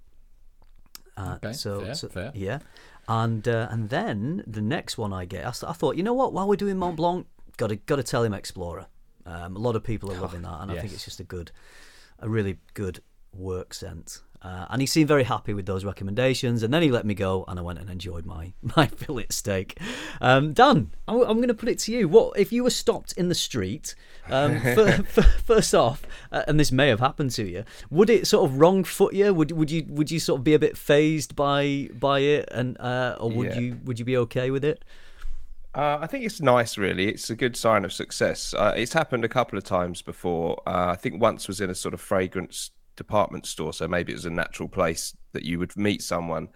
Uh, 1.17 1.35
Okay, 1.43 1.53
so, 1.53 1.81
fair, 1.81 1.93
so- 1.95 2.07
fair. 2.09 2.31
yeah, 2.33 2.59
and 3.07 3.47
uh, 3.47 3.67
and 3.69 3.89
then 3.89 4.43
the 4.47 4.61
next 4.61 4.97
one 4.97 5.13
I 5.13 5.25
get, 5.25 5.41
I, 5.45 5.51
th- 5.51 5.69
I 5.69 5.73
thought, 5.73 5.97
you 5.97 6.03
know 6.03 6.13
what? 6.13 6.33
While 6.33 6.47
we're 6.47 6.55
doing 6.55 6.77
Mont 6.77 6.95
Blanc, 6.95 7.27
got 7.57 7.67
to 7.67 7.75
got 7.75 7.97
to 7.97 8.03
tell 8.03 8.23
him 8.23 8.33
Explorer. 8.33 8.87
Um, 9.25 9.55
a 9.55 9.59
lot 9.59 9.75
of 9.75 9.83
people 9.83 10.11
are 10.11 10.19
loving 10.19 10.41
that, 10.41 10.61
and 10.61 10.71
I 10.71 10.75
think 10.81 10.93
it's 10.93 11.05
just 11.05 11.19
a 11.19 11.23
good, 11.23 11.51
a 12.19 12.27
really 12.27 12.57
good 12.73 13.01
work 13.33 13.73
scent. 13.73 14.21
Uh, 14.43 14.65
and 14.71 14.81
he 14.81 14.87
seemed 14.87 15.07
very 15.07 15.23
happy 15.23 15.53
with 15.53 15.67
those 15.67 15.85
recommendations. 15.85 16.63
And 16.63 16.73
then 16.73 16.81
he 16.81 16.89
let 16.89 17.05
me 17.05 17.13
go, 17.13 17.45
and 17.47 17.59
I 17.59 17.61
went 17.61 17.77
and 17.79 17.89
enjoyed 17.89 18.25
my 18.25 18.53
my 18.75 18.87
fillet 18.87 19.27
steak. 19.29 19.79
Um, 20.19 20.53
Dan, 20.53 20.91
I'm, 21.07 21.21
I'm 21.21 21.37
going 21.37 21.47
to 21.49 21.53
put 21.53 21.69
it 21.69 21.77
to 21.79 21.91
you. 21.91 22.07
What 22.07 22.39
if 22.39 22.51
you 22.51 22.63
were 22.63 22.69
stopped 22.71 23.13
in 23.13 23.29
the 23.29 23.35
street? 23.35 23.93
Um, 24.29 24.59
fir- 24.75 25.03
fir- 25.03 25.21
first 25.21 25.75
off, 25.75 26.03
uh, 26.31 26.43
and 26.47 26.59
this 26.59 26.71
may 26.71 26.87
have 26.87 26.99
happened 26.99 27.31
to 27.31 27.43
you, 27.43 27.65
would 27.89 28.09
it 28.09 28.25
sort 28.27 28.49
of 28.49 28.57
wrong 28.59 28.83
foot 28.83 29.13
you? 29.13 29.33
Would 29.33 29.51
would 29.51 29.69
you 29.69 29.85
would 29.89 30.09
you 30.09 30.19
sort 30.19 30.39
of 30.39 30.43
be 30.43 30.53
a 30.53 30.59
bit 30.59 30.75
phased 30.77 31.35
by 31.35 31.89
by 31.93 32.19
it, 32.19 32.49
and 32.51 32.79
uh, 32.79 33.17
or 33.19 33.29
would 33.31 33.49
Yeah. 33.53 33.59
you 33.59 33.79
would 33.85 33.99
you 33.99 34.05
be 34.05 34.17
okay 34.17 34.49
with 34.49 34.63
it? 34.65 34.83
Uh, 35.73 35.99
I 36.01 36.07
think 36.07 36.25
it's 36.25 36.41
nice, 36.41 36.77
really. 36.77 37.07
It's 37.07 37.29
a 37.29 37.35
good 37.35 37.55
sign 37.55 37.85
of 37.85 37.93
success. 37.93 38.53
Uh, 38.53 38.73
it's 38.75 38.91
happened 38.91 39.23
a 39.23 39.29
couple 39.29 39.57
of 39.57 39.63
times 39.63 40.01
before. 40.01 40.61
Uh, 40.67 40.87
I 40.89 40.95
think 40.97 41.21
once 41.21 41.47
was 41.47 41.61
in 41.61 41.69
a 41.69 41.75
sort 41.75 41.93
of 41.93 42.01
fragrance 42.01 42.71
department 43.05 43.45
store, 43.45 43.73
so 43.73 43.87
maybe 43.87 44.11
it 44.13 44.15
was 44.15 44.25
a 44.25 44.29
natural 44.43 44.69
place 44.69 45.15
that 45.33 45.43
you 45.43 45.57
would 45.59 45.75
meet 45.77 46.01
someone. 46.01 46.47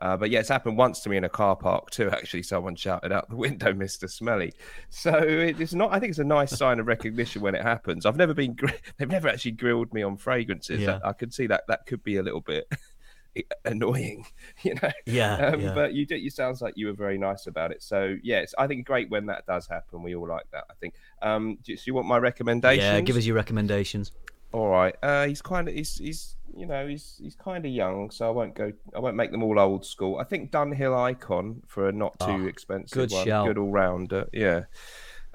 Uh, 0.00 0.16
but 0.16 0.30
yeah, 0.30 0.38
it's 0.38 0.48
happened 0.48 0.76
once 0.78 1.00
to 1.00 1.08
me 1.10 1.16
in 1.16 1.24
a 1.24 1.28
car 1.28 1.56
park 1.56 1.90
too. 1.90 2.08
Actually, 2.10 2.44
someone 2.44 2.76
shouted 2.76 3.10
out 3.10 3.28
the 3.28 3.36
window, 3.36 3.72
"Mister 3.84 4.06
Smelly." 4.06 4.52
So 4.90 5.12
it's 5.58 5.74
not. 5.74 5.92
I 5.92 5.98
think 5.98 6.10
it's 6.10 6.20
a 6.20 6.24
nice 6.38 6.56
sign 6.56 6.78
of 6.78 6.86
recognition 6.86 7.42
when 7.42 7.54
it 7.56 7.62
happens. 7.62 8.06
I've 8.06 8.16
never 8.16 8.32
been. 8.34 8.56
They've 8.96 9.08
never 9.18 9.28
actually 9.28 9.56
grilled 9.62 9.92
me 9.92 10.02
on 10.04 10.16
fragrances. 10.16 10.80
Yeah. 10.80 11.00
I 11.04 11.12
could 11.14 11.32
see 11.34 11.48
that. 11.48 11.62
That 11.68 11.80
could 11.86 12.04
be 12.04 12.16
a 12.18 12.22
little 12.22 12.42
bit 12.42 12.68
annoying, 13.64 14.24
you 14.62 14.74
know. 14.80 14.90
Yeah, 15.06 15.34
Um, 15.48 15.60
yeah. 15.60 15.74
But 15.74 15.94
you 15.94 16.06
did. 16.06 16.20
You 16.22 16.30
sounds 16.30 16.62
like 16.62 16.74
you 16.76 16.86
were 16.86 16.92
very 17.06 17.18
nice 17.18 17.46
about 17.48 17.72
it. 17.72 17.82
So 17.82 18.16
yeah, 18.22 18.44
I 18.56 18.66
think 18.68 18.86
great 18.86 19.10
when 19.10 19.26
that 19.26 19.46
does 19.46 19.66
happen. 19.66 20.02
We 20.04 20.14
all 20.14 20.28
like 20.28 20.46
that. 20.52 20.64
I 20.70 20.74
think. 20.80 20.94
Um, 21.22 21.58
do, 21.64 21.72
you- 21.72 21.76
so 21.76 21.84
you 21.86 21.94
want 21.94 22.06
my 22.06 22.18
recommendations? 22.18 22.84
Yeah, 22.84 23.00
give 23.00 23.16
us 23.16 23.26
your 23.26 23.36
recommendations. 23.36 24.12
All 24.52 24.68
right. 24.68 24.94
Uh, 25.02 25.26
he's 25.26 25.42
kind 25.42 25.68
of. 25.68 25.74
He's. 25.74 25.96
He's. 25.98 26.36
You 26.56 26.66
know. 26.66 26.86
He's. 26.86 27.16
He's 27.22 27.34
kind 27.36 27.64
of 27.66 27.70
young, 27.70 28.10
so 28.10 28.26
I 28.26 28.30
won't 28.30 28.54
go. 28.54 28.72
I 28.94 28.98
won't 28.98 29.16
make 29.16 29.30
them 29.30 29.42
all 29.42 29.58
old 29.58 29.84
school. 29.84 30.18
I 30.18 30.24
think 30.24 30.50
Dunhill 30.50 30.96
Icon 30.98 31.62
for 31.66 31.88
a 31.88 31.92
not 31.92 32.18
too 32.20 32.26
Ah, 32.26 32.46
expensive 32.46 32.94
good 32.96 33.10
one. 33.12 33.26
shout. 33.26 33.46
Good 33.46 33.58
all 33.58 33.70
rounder. 33.70 34.26
Yeah. 34.32 34.64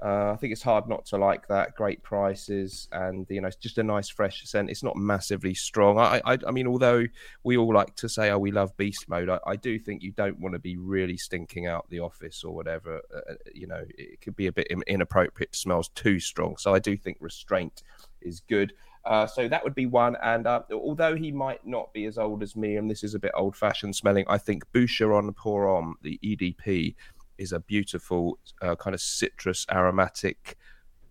Uh, 0.01 0.33
I 0.33 0.35
think 0.35 0.51
it's 0.51 0.63
hard 0.63 0.89
not 0.89 1.05
to 1.05 1.17
like 1.17 1.47
that. 1.47 1.75
Great 1.75 2.03
prices, 2.03 2.89
and 2.91 3.25
you 3.29 3.39
know, 3.39 3.47
it's 3.47 3.55
just 3.55 3.77
a 3.77 3.83
nice 3.83 4.09
fresh 4.09 4.43
scent. 4.43 4.69
It's 4.69 4.83
not 4.83 4.97
massively 4.97 5.53
strong. 5.53 5.97
I, 5.97 6.19
I, 6.25 6.37
I 6.45 6.51
mean, 6.51 6.67
although 6.67 7.05
we 7.45 7.55
all 7.55 7.73
like 7.73 7.95
to 7.97 8.09
say, 8.09 8.29
"Oh, 8.29 8.37
we 8.37 8.51
love 8.51 8.75
beast 8.75 9.07
mode," 9.07 9.29
I, 9.29 9.39
I 9.47 9.55
do 9.55 9.79
think 9.79 10.01
you 10.03 10.11
don't 10.11 10.39
want 10.41 10.53
to 10.55 10.59
be 10.59 10.75
really 10.75 11.15
stinking 11.15 11.67
out 11.67 11.89
the 11.89 11.99
office 12.01 12.43
or 12.43 12.53
whatever. 12.53 12.99
Uh, 13.15 13.35
you 13.53 13.65
know, 13.67 13.85
it 13.97 14.19
could 14.19 14.35
be 14.35 14.47
a 14.47 14.51
bit 14.51 14.67
in- 14.67 14.83
inappropriate. 14.87 15.55
Smells 15.55 15.87
too 15.95 16.19
strong. 16.19 16.57
So 16.57 16.73
I 16.73 16.79
do 16.79 16.97
think 16.97 17.17
restraint 17.21 17.83
is 18.21 18.41
good. 18.41 18.73
Uh, 19.05 19.27
so 19.27 19.47
that 19.47 19.63
would 19.63 19.75
be 19.75 19.85
one. 19.85 20.15
And 20.23 20.47
uh, 20.47 20.61
although 20.71 21.15
he 21.15 21.31
might 21.31 21.65
not 21.65 21.91
be 21.93 22.05
as 22.05 22.17
old 22.17 22.41
as 22.41 22.55
me, 22.55 22.77
and 22.77 22.89
this 22.89 23.03
is 23.03 23.15
a 23.15 23.19
bit 23.19 23.31
old-fashioned 23.35 23.95
smelling, 23.95 24.25
I 24.27 24.37
think 24.37 24.63
Boucheron 24.71 25.35
Pour 25.35 25.67
Homme, 25.67 25.95
the 26.01 26.19
EDP, 26.23 26.95
is 27.37 27.51
a 27.51 27.59
beautiful 27.59 28.39
uh, 28.61 28.75
kind 28.75 28.93
of 28.93 29.01
citrus 29.01 29.65
aromatic 29.71 30.57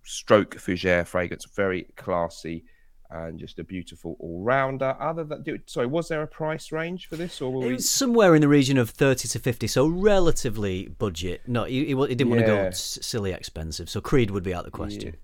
stroke 0.04 0.56
fougere 0.56 1.06
fragrance, 1.06 1.44
very 1.54 1.86
classy 1.96 2.64
and 3.10 3.38
just 3.38 3.58
a 3.58 3.64
beautiful 3.64 4.16
all-rounder. 4.20 4.96
Other 4.98 5.24
than, 5.24 5.42
do- 5.42 5.58
sorry, 5.66 5.86
was 5.86 6.08
there 6.08 6.22
a 6.22 6.26
price 6.26 6.72
range 6.72 7.08
for 7.08 7.16
this, 7.16 7.42
or 7.42 7.52
were 7.52 7.66
It 7.66 7.72
we? 7.72 7.78
somewhere 7.78 8.34
in 8.34 8.40
the 8.40 8.48
region 8.48 8.78
of 8.78 8.88
thirty 8.88 9.28
to 9.28 9.38
fifty, 9.38 9.66
so 9.66 9.86
relatively 9.86 10.88
budget. 10.88 11.42
No, 11.46 11.64
he, 11.64 11.84
he, 11.84 11.94
didn't 11.94 12.30
want 12.30 12.40
to 12.40 12.46
go 12.46 12.54
Yeah. 12.54 12.70
silly 12.72 13.32
expensive. 13.32 13.90
So 13.90 14.00
Creed 14.00 14.30
would 14.30 14.42
be 14.42 14.54
out 14.54 14.60
of 14.60 14.64
the 14.66 14.70
question. 14.70 15.16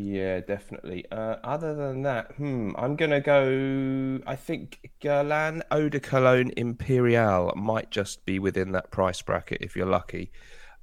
Yeah, 0.00 0.40
definitely. 0.40 1.06
Uh, 1.10 1.36
other 1.42 1.74
than 1.74 2.02
that, 2.02 2.30
hmm, 2.36 2.70
I'm 2.76 2.94
gonna 2.94 3.20
go. 3.20 4.20
I 4.28 4.36
think 4.36 4.90
Guerlain 5.00 5.60
Eau 5.72 5.88
de 5.88 5.98
Cologne 5.98 6.52
Imperial 6.56 7.52
might 7.56 7.90
just 7.90 8.24
be 8.24 8.38
within 8.38 8.70
that 8.72 8.92
price 8.92 9.20
bracket 9.22 9.58
if 9.60 9.74
you're 9.74 9.86
lucky, 9.86 10.30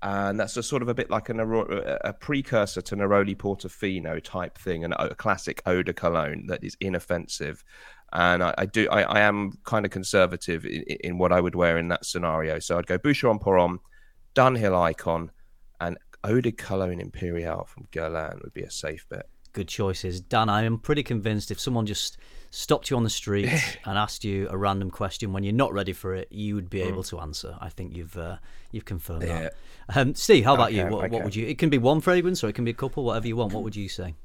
and 0.01 0.37
that's 0.37 0.57
a 0.57 0.63
sort 0.63 0.81
of 0.81 0.89
a 0.89 0.93
bit 0.93 1.09
like 1.09 1.29
a, 1.29 1.33
a 2.03 2.11
precursor 2.11 2.81
to 2.81 2.95
Neroli 2.97 3.37
Portofino 3.37 4.21
type 4.21 4.57
thing, 4.57 4.83
and 4.83 4.93
a 4.99 5.15
classic 5.15 5.61
Eau 5.65 5.81
de 5.81 5.93
Cologne 5.93 6.47
that 6.47 6.61
is 6.61 6.75
inoffensive. 6.81 7.63
And 8.11 8.43
I, 8.43 8.53
I 8.57 8.65
do, 8.65 8.89
I, 8.89 9.03
I 9.03 9.19
am 9.21 9.53
kind 9.63 9.85
of 9.85 9.91
conservative 9.91 10.65
in, 10.65 10.81
in 10.81 11.17
what 11.17 11.31
I 11.31 11.39
would 11.39 11.55
wear 11.55 11.77
in 11.77 11.87
that 11.87 12.05
scenario. 12.05 12.59
So 12.59 12.77
I'd 12.77 12.87
go 12.87 12.97
Boucheron 12.97 13.41
Homme, 13.41 13.79
Dunhill 14.35 14.77
Icon, 14.77 15.31
and 16.25 16.33
Eau 16.33 16.41
de 16.41 16.51
Cologne 16.51 16.99
Imperial 16.99 17.65
from 17.65 17.87
Guerlain 17.91 18.41
would 18.43 18.53
be 18.53 18.61
a 18.61 18.71
safe 18.71 19.07
bet. 19.09 19.27
Good 19.53 19.67
choices, 19.67 20.19
Dan. 20.19 20.49
I 20.49 20.63
am 20.63 20.77
pretty 20.77 21.03
convinced 21.03 21.49
if 21.49 21.59
someone 21.59 21.85
just 21.85 22.17
stopped 22.49 22.89
you 22.89 22.97
on 22.97 23.03
the 23.03 23.09
street 23.09 23.49
and 23.85 23.97
asked 23.97 24.23
you 24.23 24.47
a 24.49 24.57
random 24.57 24.91
question 24.91 25.31
when 25.31 25.43
you're 25.43 25.53
not 25.53 25.73
ready 25.73 25.93
for 25.93 26.13
it, 26.13 26.29
you 26.31 26.55
would 26.55 26.69
be 26.69 26.81
able 26.81 27.03
to 27.03 27.19
answer. 27.19 27.57
I 27.61 27.69
think 27.69 27.95
you've 27.95 28.17
uh, 28.17 28.37
you've 28.71 28.85
confirmed 28.85 29.23
that. 29.23 29.53
Um, 29.95 30.13
Steve, 30.15 30.43
how 30.43 30.55
about 30.55 30.73
you? 30.73 30.85
What, 30.87 31.05
I 31.05 31.07
what 31.07 31.23
would 31.23 31.35
you? 31.35 31.47
It 31.47 31.57
can 31.57 31.69
be 31.69 31.77
one 31.77 32.01
fragrance 32.01 32.43
or 32.43 32.49
it 32.49 32.53
can 32.53 32.65
be 32.65 32.71
a 32.71 32.75
couple, 32.75 33.05
whatever 33.05 33.27
you 33.27 33.37
want. 33.37 33.53
What 33.53 33.63
would 33.63 33.75
you 33.75 33.87
say? 33.87 34.15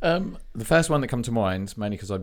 Um, 0.00 0.38
the 0.54 0.64
first 0.64 0.90
one 0.90 1.00
that 1.00 1.08
come 1.08 1.22
to 1.22 1.32
mind, 1.32 1.76
mainly 1.76 1.96
because 1.96 2.12
I 2.12 2.18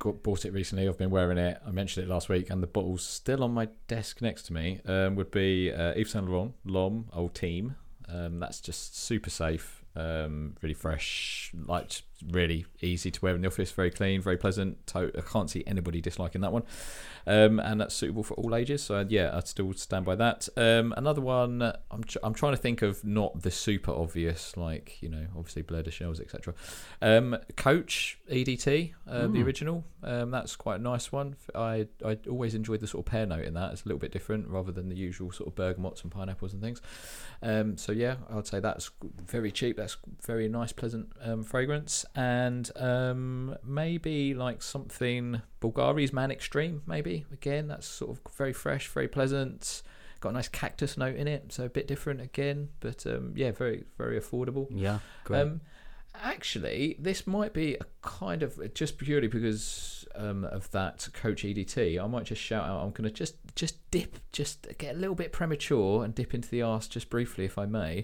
got, 0.00 0.24
bought 0.24 0.44
it 0.44 0.52
recently, 0.52 0.88
I've 0.88 0.98
been 0.98 1.10
wearing 1.10 1.38
it. 1.38 1.60
I 1.64 1.70
mentioned 1.70 2.04
it 2.04 2.10
last 2.10 2.28
week, 2.28 2.50
and 2.50 2.60
the 2.62 2.66
bottle's 2.66 3.04
still 3.04 3.44
on 3.44 3.52
my 3.52 3.68
desk 3.86 4.20
next 4.20 4.44
to 4.44 4.52
me. 4.52 4.80
Um, 4.86 5.14
would 5.14 5.30
be 5.30 5.72
uh, 5.72 5.92
Yves 5.94 6.10
Saint 6.10 6.28
Laurent 6.28 6.54
L'Homme 6.64 7.06
Ultime. 7.14 7.76
Um, 8.08 8.40
that's 8.40 8.60
just 8.60 8.98
super 8.98 9.30
safe, 9.30 9.84
um, 9.96 10.56
really 10.62 10.74
fresh, 10.74 11.50
like 11.66 12.02
really 12.30 12.66
easy 12.80 13.10
to 13.10 13.20
wear 13.20 13.34
in 13.34 13.40
the 13.42 13.48
office. 13.48 13.70
Very 13.72 13.90
clean, 13.90 14.20
very 14.20 14.36
pleasant. 14.36 14.86
To- 14.88 15.12
I 15.16 15.20
can't 15.20 15.50
see 15.50 15.64
anybody 15.66 16.00
disliking 16.00 16.40
that 16.42 16.52
one, 16.52 16.62
um, 17.26 17.58
and 17.60 17.80
that's 17.80 17.94
suitable 17.94 18.22
for 18.22 18.34
all 18.34 18.54
ages. 18.54 18.82
So 18.82 19.04
yeah, 19.08 19.30
I'd 19.36 19.48
still 19.48 19.72
stand 19.74 20.04
by 20.04 20.14
that. 20.16 20.48
Um, 20.56 20.94
another 20.96 21.20
one, 21.20 21.62
I'm 21.90 22.04
tr- 22.04 22.18
I'm 22.22 22.34
trying 22.34 22.52
to 22.52 22.58
think 22.60 22.82
of 22.82 23.04
not 23.04 23.42
the 23.42 23.50
super 23.50 23.92
obvious, 23.92 24.56
like 24.56 25.00
you 25.00 25.08
know, 25.08 25.26
obviously 25.36 25.62
de 25.62 25.90
Shells, 25.90 26.20
etc. 26.20 26.54
Um, 27.00 27.36
Coach 27.56 28.18
EDT, 28.30 28.92
uh, 29.08 29.26
the 29.26 29.42
original. 29.42 29.84
Um, 30.04 30.30
that's 30.30 30.56
quite 30.56 30.80
a 30.80 30.82
nice 30.82 31.12
one. 31.12 31.36
I 31.54 31.86
I 32.04 32.18
always 32.28 32.54
enjoyed 32.54 32.80
the 32.80 32.86
sort 32.86 33.06
of 33.06 33.10
pear 33.10 33.26
note 33.26 33.44
in 33.44 33.54
that. 33.54 33.72
It's 33.72 33.82
a 33.82 33.88
little 33.88 33.98
bit 34.00 34.12
different 34.12 34.48
rather 34.48 34.72
than 34.72 34.88
the 34.88 34.96
usual 34.96 35.32
sort 35.32 35.48
of 35.48 35.54
bergamots 35.54 36.02
and 36.02 36.10
pineapples 36.10 36.52
and 36.52 36.62
things. 36.62 36.80
Um, 37.42 37.76
so 37.76 37.92
yeah, 37.92 38.16
I'd 38.30 38.46
say 38.46 38.60
that's 38.60 38.90
very 39.26 39.50
cheap. 39.50 39.76
That's 39.76 39.96
very 40.24 40.48
nice, 40.48 40.72
pleasant 40.72 41.12
um, 41.20 41.42
fragrance, 41.44 42.04
and 42.14 42.70
um, 42.76 43.56
maybe 43.64 44.34
like 44.34 44.62
something 44.62 45.40
Bulgari's 45.60 46.12
Man 46.12 46.30
Extreme. 46.30 46.82
Maybe 46.86 47.24
again, 47.32 47.68
that's 47.68 47.86
sort 47.86 48.10
of 48.10 48.32
very 48.36 48.52
fresh, 48.52 48.88
very 48.88 49.08
pleasant. 49.08 49.82
Got 50.20 50.30
a 50.30 50.32
nice 50.32 50.48
cactus 50.48 50.96
note 50.96 51.16
in 51.16 51.26
it, 51.26 51.52
so 51.52 51.64
a 51.64 51.68
bit 51.68 51.88
different 51.88 52.20
again, 52.20 52.68
but 52.80 53.04
um, 53.06 53.32
yeah, 53.34 53.50
very 53.50 53.84
very 53.98 54.20
affordable. 54.20 54.68
Yeah, 54.70 54.98
great. 55.24 55.40
Um, 55.40 55.60
actually, 56.14 56.96
this 56.98 57.26
might 57.26 57.52
be 57.52 57.74
a 57.74 57.86
kind 58.02 58.42
of 58.42 58.74
just 58.74 58.98
purely 58.98 59.28
because 59.28 60.01
um, 60.14 60.44
of 60.44 60.70
that 60.72 61.08
coach 61.12 61.42
EDT. 61.44 62.02
I 62.02 62.06
might 62.06 62.24
just 62.24 62.40
shout 62.40 62.68
out. 62.68 62.82
I'm 62.82 62.90
going 62.90 63.04
to 63.04 63.10
just 63.10 63.36
just 63.54 63.90
dip, 63.90 64.18
just 64.32 64.66
get 64.78 64.94
a 64.94 64.98
little 64.98 65.14
bit 65.14 65.30
premature 65.30 66.04
and 66.04 66.14
dip 66.14 66.32
into 66.32 66.48
the 66.48 66.62
arse 66.62 66.88
just 66.88 67.10
briefly, 67.10 67.44
if 67.44 67.58
I 67.58 67.66
may, 67.66 68.02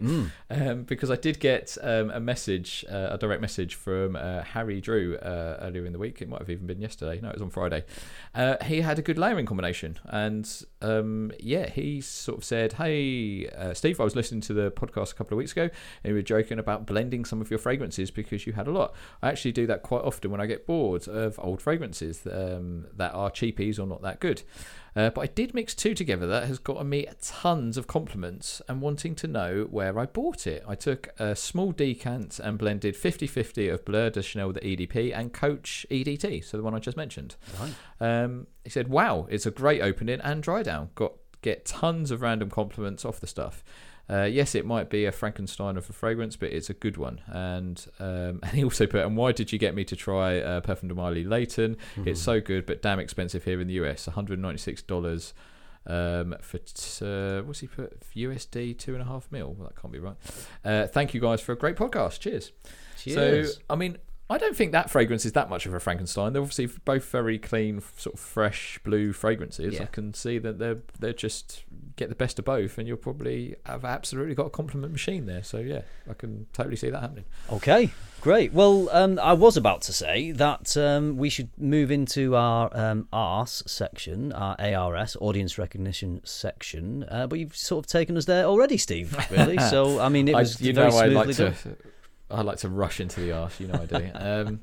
um, 0.51 0.83
because 0.83 1.11
I 1.11 1.17
did 1.17 1.41
get 1.41 1.79
um, 1.83 2.11
a 2.11 2.21
message, 2.21 2.85
uh, 2.91 3.09
a 3.13 3.19
direct 3.19 3.41
message 3.41 3.75
from 3.75 4.15
uh, 4.15 4.43
Harry 4.43 4.81
Drew 4.81 5.17
uh, 5.17 5.59
earlier 5.63 5.87
in 5.87 5.93
the 5.93 5.99
week. 5.99 6.21
It 6.21 6.29
might 6.29 6.41
have 6.41 6.51
even 6.51 6.67
been 6.67 6.81
yesterday. 6.81 7.19
No, 7.23 7.31
it 7.31 7.35
was 7.35 7.43
on 7.43 7.51
Friday. 7.51 7.85
Uh, 8.35 8.57
he 8.65 8.83
had 8.83 8.99
a 8.99 9.03
good 9.03 9.17
layering 9.17 9.47
combination, 9.47 9.99
and 10.05 10.47
um, 10.81 11.33
yeah, 11.41 11.69
he 11.69 12.01
sort 12.01 12.39
of 12.39 12.45
said, 12.45 12.75
"Hey, 12.75 13.49
uh, 13.49 13.75
Steve, 13.75 14.01
I 14.01 14.05
was 14.05 14.15
listening 14.15 14.41
to 14.43 14.53
the 14.53 14.71
podcast 14.71 15.13
a 15.13 15.15
couple 15.15 15.37
of 15.37 15.39
weeks 15.39 15.53
ago, 15.53 15.71
and 16.05 16.13
we 16.13 16.19
were 16.19 16.23
joking 16.23 16.59
about 16.59 16.87
blending 16.87 17.25
some 17.25 17.41
of 17.41 17.51
your 17.51 17.59
fragrances 17.59 18.11
because 18.11 18.47
you 18.47 18.53
had 18.53 18.67
a 18.67 18.71
lot. 18.71 18.95
I 19.23 19.29
actually 19.29 19.53
do 19.53 19.67
that 19.67 19.83
quite 19.83 20.03
often 20.03 20.31
when 20.31 20.41
I 20.41 20.47
get 20.47 20.67
bored 20.67 21.09
of 21.09 21.39
old 21.43 21.61
fragrances 21.61 22.27
um, 22.31 22.87
that 22.97 23.13
are 23.15 23.31
cheapies 23.31 23.79
or 23.79 23.87
not 23.87 24.03
that 24.03 24.21
good." 24.21 24.43
Uh, 24.99 25.11
but 25.11 25.21
I 25.21 25.27
did 25.29 25.55
mix 25.55 25.77
two 25.77 25.95
together 25.95 26.27
that 26.27 26.49
has 26.49 26.59
gotten 26.59 26.89
me 26.89 27.07
tons 27.23 27.77
of 27.77 27.87
compliments 27.87 28.61
and 28.69 28.81
wanting 28.81 29.15
to 29.15 29.29
know 29.29 29.69
where 29.71 29.97
I 29.97 30.07
bought 30.07 30.45
it. 30.45 30.65
I 30.67 30.75
took 30.75 31.11
a 31.21 31.37
small 31.37 31.71
decant 31.71 32.41
and 32.41 32.59
blended 32.59 32.97
50 32.97 33.29
50 33.29 33.69
of 33.69 33.85
Bleu 33.85 34.11
de 34.11 34.23
Chanel, 34.23 34.49
with 34.49 34.61
the 34.61 34.77
EDP, 34.77 35.17
and 35.17 35.33
Coach 35.33 35.87
EDT, 35.89 36.45
so 36.45 36.57
the 36.57 36.65
one 36.65 36.75
I 36.75 36.81
just 36.81 36.97
mentioned. 36.97 37.37
Um, 38.01 38.49
he 38.65 38.71
said, 38.71 38.89
Wow, 38.89 39.29
it's 39.31 39.47
a 39.47 39.53
great 39.53 39.83
opening 39.83 40.21
and 40.21 40.43
dry 40.43 40.65
down. 40.65 40.91
Got 40.97 41.13
get 41.43 41.65
tons 41.65 42.11
of 42.11 42.21
random 42.21 42.51
compliments 42.51 43.05
off 43.05 43.21
the 43.21 43.29
stuff. 43.29 43.63
Uh, 44.11 44.25
yes, 44.25 44.55
it 44.55 44.65
might 44.65 44.89
be 44.89 45.05
a 45.05 45.13
Frankenstein 45.13 45.77
of 45.77 45.89
a 45.91 45.93
fragrance, 45.93 46.35
but 46.37 46.51
it's 46.51 46.71
a 46.71 46.75
good 46.75 46.97
one. 46.97 47.21
And 47.27 47.85
um, 48.01 48.41
and 48.43 48.53
he 48.53 48.65
also 48.65 48.87
put, 48.87 49.05
and 49.05 49.17
why 49.17 49.33
did 49.33 49.53
you 49.53 49.59
get 49.59 49.75
me 49.75 49.85
to 49.85 49.97
try 49.97 50.39
uh, 50.41 50.61
Parfum 50.61 50.89
de 50.89 50.95
Marly 50.95 51.25
Layton? 51.25 51.77
It's 52.05 52.21
so 52.21 52.41
good, 52.41 52.65
but 52.67 52.81
damn 52.83 52.99
expensive 52.99 53.45
here 53.45 53.61
in 53.61 53.67
the 53.69 53.75
US. 53.75 54.07
One 54.07 54.15
hundred 54.15 54.39
ninety 54.39 54.59
six 54.59 54.81
dollars 54.83 55.35
um, 55.87 56.35
for 56.41 56.59
t- 56.59 57.05
uh, 57.05 57.43
what's 57.43 57.61
he 57.61 57.67
put? 57.67 58.01
USD 58.15 58.79
two 58.79 58.95
and 58.95 59.03
a 59.03 59.07
half 59.07 59.31
mil. 59.31 59.55
Well, 59.59 59.69
that 59.69 59.81
can't 59.81 59.93
be 59.93 59.99
right. 59.99 60.17
Uh, 60.65 60.87
thank 60.87 61.15
you 61.15 61.21
guys 61.21 61.41
for 61.41 61.53
a 61.53 61.57
great 61.57 61.77
podcast. 61.77 62.21
Cheers. 62.21 62.53
Cheers. 62.99 63.55
So 63.55 63.61
I 63.71 63.77
mean. 63.77 63.99
I 64.31 64.37
don't 64.37 64.55
think 64.55 64.73
that 64.73 64.91
fragrance 64.91 65.25
is 65.25 65.33
that 65.33 65.49
much 65.49 65.65
of 65.65 65.73
a 65.73 65.81
Frankenstein. 65.81 66.35
They're 66.35 66.43
obviously 66.43 66.67
both 66.85 67.11
very 67.11 67.39
clean, 67.39 67.83
sort 67.97 68.15
of 68.15 68.21
fresh 68.21 68.79
blue 68.85 69.15
fragrances. 69.15 69.75
Yeah. 69.75 69.85
I 69.85 69.87
can 69.87 70.13
see 70.13 70.39
that 70.39 70.59
they're 70.59 70.79
they're 70.99 71.15
just 71.15 71.65
get 71.97 72.11
the 72.11 72.15
best 72.15 72.39
of 72.39 72.45
both, 72.45 72.77
and 72.77 72.87
you'll 72.87 72.99
probably 72.99 73.57
have 73.65 73.87
absolutely 73.87 74.35
got 74.35 74.47
a 74.47 74.51
compliment 74.51 74.93
machine 74.93 75.25
there. 75.25 75.43
So 75.43 75.59
yeah, 75.59 75.81
I 76.09 76.13
can 76.13 76.47
totally 76.53 76.77
see 76.77 76.91
that 76.91 77.01
happening. 77.01 77.25
Okay, 77.51 77.91
great. 78.21 78.53
Well, 78.53 78.91
um, 78.93 79.19
I 79.19 79.33
was 79.33 79.57
about 79.57 79.81
to 79.83 79.95
say 79.95 80.31
that 80.33 80.77
um, 80.77 81.17
we 81.17 81.31
should 81.31 81.49
move 81.57 81.91
into 81.91 82.37
our 82.37 82.69
um, 82.77 83.09
ARS 83.11 83.63
section, 83.67 84.35
our 84.35 84.57
ARS, 84.61 85.17
audience 85.23 85.57
recognition 85.57 86.21
section, 86.25 87.05
uh, 87.11 87.27
but 87.27 87.39
you've 87.39 87.57
sort 87.57 87.87
of 87.87 87.91
taken 87.91 88.19
us 88.19 88.27
there 88.27 88.45
already, 88.45 88.77
Steve, 88.77 89.17
really. 89.31 89.57
so, 89.71 90.01
I 90.01 90.11
mean, 90.11 90.29
it 90.29 90.35
I, 90.35 90.41
was 90.41 90.61
you 90.61 90.75
very 90.75 90.91
know, 90.91 90.97
I 90.97 91.09
smoothly 91.09 91.15
like 91.15 91.37
done. 91.37 91.55
to, 91.55 91.77
I 92.31 92.43
like 92.43 92.59
to 92.59 92.69
rush 92.69 93.01
into 93.01 93.21
the 93.21 93.33
arse. 93.33 93.59
You 93.61 93.69
know, 93.69 93.81
I 93.81 93.87
do. 93.87 94.11
Um, 94.15 94.61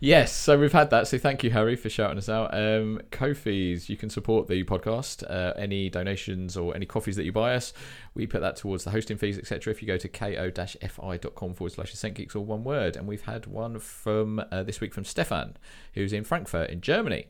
yes, 0.00 0.32
so 0.32 0.58
we've 0.58 0.72
had 0.72 0.90
that. 0.90 1.08
So 1.08 1.18
thank 1.18 1.44
you, 1.44 1.50
Harry, 1.50 1.76
for 1.76 1.88
shouting 1.88 2.18
us 2.18 2.28
out. 2.28 2.52
Um, 2.52 3.00
Ko-fi's, 3.10 3.88
you 3.88 3.96
can 3.96 4.10
support 4.10 4.48
the 4.48 4.64
podcast. 4.64 5.28
Uh, 5.28 5.52
any 5.56 5.88
donations 5.90 6.56
or 6.56 6.74
any 6.74 6.86
coffees 6.86 7.16
that 7.16 7.24
you 7.24 7.32
buy 7.32 7.54
us, 7.54 7.72
we 8.14 8.26
put 8.26 8.40
that 8.40 8.56
towards 8.56 8.84
the 8.84 8.90
hosting 8.90 9.16
fees, 9.16 9.38
etc. 9.38 9.70
If 9.72 9.82
you 9.82 9.88
go 9.88 9.96
to 9.96 10.08
ko-fi.com 10.08 11.54
forward 11.54 11.72
slash 11.72 11.94
Geeks, 12.14 12.34
all 12.34 12.44
one 12.44 12.64
word. 12.64 12.96
And 12.96 13.06
we've 13.06 13.22
had 13.22 13.46
one 13.46 13.78
from 13.78 14.42
uh, 14.50 14.62
this 14.62 14.80
week 14.80 14.94
from 14.94 15.04
Stefan, 15.04 15.56
who's 15.94 16.12
in 16.12 16.24
Frankfurt 16.24 16.70
in 16.70 16.80
Germany. 16.80 17.26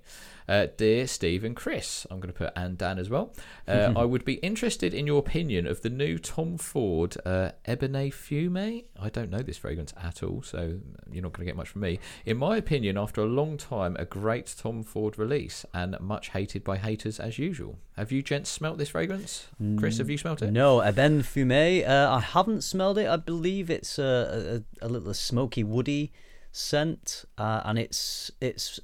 Uh, 0.48 0.66
dear 0.78 1.06
Steve 1.06 1.44
and 1.44 1.54
Chris, 1.54 2.06
I'm 2.10 2.20
going 2.20 2.32
to 2.32 2.38
put 2.38 2.52
and 2.56 2.78
Dan 2.78 2.98
as 2.98 3.10
well. 3.10 3.34
Uh, 3.66 3.92
I 3.96 4.04
would 4.04 4.24
be 4.24 4.34
interested 4.34 4.94
in 4.94 5.06
your 5.06 5.18
opinion 5.18 5.66
of 5.66 5.82
the 5.82 5.90
new 5.90 6.18
Tom 6.18 6.56
Ford 6.56 7.16
uh, 7.26 7.50
Ebene 7.66 8.12
Fume. 8.12 8.84
I 8.98 9.10
don't 9.10 9.30
know 9.30 9.42
this 9.42 9.58
fragrance 9.58 9.92
at 10.02 10.22
all, 10.22 10.40
so 10.42 10.78
you're 11.12 11.22
not 11.22 11.34
going 11.34 11.44
to 11.46 11.50
get 11.50 11.56
much 11.56 11.68
from 11.68 11.82
me. 11.82 11.98
In 12.24 12.38
my 12.38 12.56
opinion, 12.56 12.96
after 12.96 13.20
a 13.20 13.26
long 13.26 13.58
time, 13.58 13.94
a 13.98 14.06
great 14.06 14.54
Tom 14.58 14.82
Ford 14.82 15.18
release 15.18 15.66
and 15.74 15.98
much 16.00 16.30
hated 16.30 16.64
by 16.64 16.78
haters 16.78 17.20
as 17.20 17.38
usual. 17.38 17.78
Have 17.96 18.10
you 18.10 18.22
gents 18.22 18.48
smelt 18.48 18.78
this 18.78 18.90
fragrance? 18.90 19.48
Chris, 19.76 19.98
have 19.98 20.08
you 20.08 20.16
smelt 20.16 20.40
it? 20.40 20.50
No, 20.50 20.78
Ebene 20.78 21.24
Fume. 21.24 21.84
Uh, 21.86 22.10
I 22.10 22.20
haven't 22.20 22.62
smelled 22.62 22.96
it. 22.96 23.06
I 23.06 23.16
believe 23.16 23.68
it's 23.68 23.98
a, 23.98 24.62
a, 24.82 24.86
a 24.86 24.88
little 24.88 25.12
smoky, 25.12 25.62
woody 25.62 26.12
scent, 26.52 27.24
uh, 27.36 27.62
and 27.64 27.78
it's 27.78 28.30
it's 28.40 28.80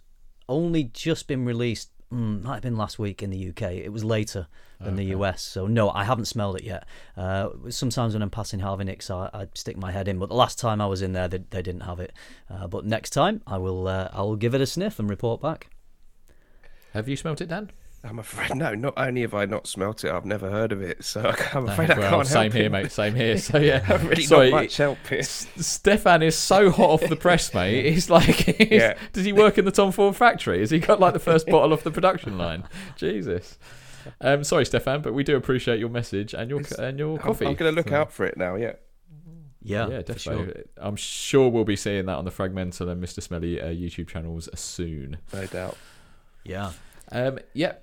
only 0.49 0.85
just 0.85 1.27
been 1.27 1.45
released. 1.45 1.91
Mm, 2.13 2.43
might 2.43 2.55
have 2.55 2.63
been 2.63 2.77
last 2.77 2.99
week 2.99 3.23
in 3.23 3.31
the 3.31 3.49
UK. 3.49 3.73
It 3.73 3.93
was 3.93 4.05
later 4.05 4.47
than 4.81 4.97
the 4.97 5.05
US, 5.07 5.41
so 5.43 5.67
no, 5.67 5.91
I 5.91 6.05
haven't 6.05 6.27
smelled 6.27 6.57
it 6.57 6.65
yet. 6.65 6.87
Uh, 7.17 7.49
sometimes 7.71 8.13
when 8.13 8.23
I'm 8.23 8.31
passing 8.31 8.61
Harvey 8.61 8.85
Nicks, 8.85 9.11
I, 9.11 9.31
I 9.33 9.49
stick 9.55 9.77
my 9.77 9.91
head 9.91 10.09
in, 10.09 10.19
but 10.19 10.29
the 10.29 10.35
last 10.35 10.59
time 10.59 10.81
I 10.81 10.87
was 10.87 11.01
in 11.01 11.13
there, 11.13 11.27
they, 11.27 11.39
they 11.39 11.63
didn't 11.63 11.83
have 11.83 12.01
it. 12.01 12.13
Uh, 12.51 12.67
but 12.67 12.85
next 12.85 13.11
time, 13.11 13.41
I 13.47 13.57
will 13.59 13.89
uh, 13.89 14.11
I 14.13 14.21
will 14.21 14.37
give 14.37 14.55
it 14.55 14.61
a 14.61 14.67
sniff 14.67 14.99
and 14.99 15.09
report 15.09 15.41
back. 15.41 15.71
Have 16.93 17.09
you 17.09 17.17
smelt 17.17 17.41
it, 17.41 17.49
Dan? 17.49 17.71
I'm 18.04 18.18
afraid 18.18 18.54
no. 18.56 18.75
Not 18.75 18.94
only 18.96 19.23
have 19.23 19.32
I 19.34 19.46
not 19.46 19.66
smelt 19.66 20.04
it, 20.04 20.11
I've 20.12 20.25
never 20.26 20.50
heard 20.50 20.73
of 20.73 20.82
it. 20.82 21.02
So 21.04 21.20
I'm 21.54 21.68
afraid 21.68 21.90
I 21.90 21.99
well, 21.99 22.11
can't 22.11 22.26
same 22.26 22.42
help 22.42 22.52
here, 22.52 22.66
it. 22.66 22.70
mate. 22.70 22.92
Same 22.92 23.14
here. 23.14 23.38
So 23.38 23.58
yeah, 23.58 23.90
really 24.06 24.23
sorry. 24.25 24.50
not 24.50 24.62
much 24.62 24.76
help 24.76 24.99
here. 25.08 25.20
S- 25.20 25.46
Stefan 25.56 26.23
is 26.23 26.37
so 26.37 26.70
hot 26.70 26.90
off 26.90 27.08
the 27.08 27.16
press, 27.16 27.54
mate. 27.54 27.90
He's 27.92 28.11
like, 28.11 28.25
he's- 28.25 28.68
Yeah. 28.70 28.99
does 29.12 29.25
he 29.25 29.32
work 29.32 29.56
in 29.58 29.64
the 29.64 29.70
Tom 29.73 29.90
Ford 29.90 30.14
factory? 30.16 30.61
Has 30.61 30.70
he 30.70 30.78
got 30.80 31.00
like 31.00 31.12
the 31.14 31.18
first 31.18 31.46
bottle 31.46 31.73
off 31.73 31.82
the 31.82 31.90
production 31.90 32.37
line? 32.37 32.64
Jesus. 32.96 33.58
Um, 34.20 34.44
sorry, 34.44 34.66
Stefan, 34.66 35.00
but 35.00 35.14
we 35.14 35.25
do 35.25 35.34
appreciate 35.37 35.80
your 35.80 35.88
message 35.88 36.34
and 36.34 36.50
your 36.50 36.61
and 36.78 36.99
your 36.99 37.12
I'm, 37.16 37.18
coffee. 37.18 37.46
I'm 37.46 37.54
going 37.54 37.73
to 37.73 37.76
look 37.76 37.88
So- 37.88 37.96
out 37.96 38.12
for 38.12 38.26
it 38.26 38.37
now. 38.37 38.56
Yeah. 38.56 38.75
Yeah, 39.66 39.88
Yeah, 39.88 39.96
for 40.00 40.02
definitely. 40.12 40.44
sure. 40.52 40.62
I'm 40.76 40.96
sure 40.96 41.49
we'll 41.49 41.64
be 41.64 41.75
seeing 41.76 42.04
that 42.04 42.16
on 42.18 42.26
the 42.26 42.30
Fragmental 42.30 42.87
and 42.90 43.02
Mr. 43.02 43.23
Smelly 43.23 43.62
uh, 43.62 43.68
YouTube 43.68 44.08
channels 44.08 44.46
soon. 44.54 45.16
No 45.32 45.46
doubt. 45.46 45.78
Yeah. 46.44 46.73
Um, 47.11 47.38
yeah. 47.54 47.76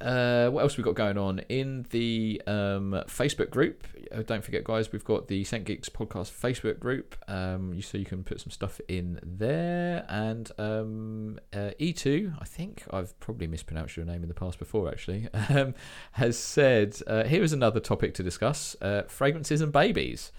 Uh, 0.00 0.50
what 0.50 0.60
else 0.60 0.76
we 0.76 0.84
got 0.84 0.94
going 0.94 1.16
on 1.16 1.38
in 1.48 1.86
the 1.90 2.40
um, 2.46 2.92
Facebook 3.06 3.48
group? 3.48 3.86
Uh, 4.12 4.22
don't 4.22 4.44
forget, 4.44 4.62
guys, 4.62 4.92
we've 4.92 5.04
got 5.04 5.28
the 5.28 5.42
Scent 5.44 5.64
Geeks 5.64 5.88
podcast 5.88 6.30
Facebook 6.30 6.78
group. 6.78 7.16
Um, 7.26 7.72
you 7.72 7.80
so 7.80 7.96
you 7.96 8.04
can 8.04 8.22
put 8.22 8.38
some 8.40 8.50
stuff 8.50 8.80
in 8.86 9.18
there. 9.22 10.04
And 10.08 10.50
um, 10.58 11.40
uh, 11.54 11.70
E2, 11.80 12.36
I 12.38 12.44
think 12.44 12.84
I've 12.90 13.18
probably 13.18 13.46
mispronounced 13.46 13.96
your 13.96 14.04
name 14.04 14.22
in 14.22 14.28
the 14.28 14.34
past 14.34 14.58
before, 14.58 14.88
actually, 14.88 15.28
um, 15.48 15.74
has 16.12 16.38
said 16.38 16.96
uh, 17.06 17.24
here 17.24 17.42
is 17.42 17.54
another 17.54 17.80
topic 17.80 18.12
to 18.14 18.22
discuss: 18.22 18.76
uh, 18.82 19.02
fragrances 19.08 19.62
and 19.62 19.72
babies. 19.72 20.32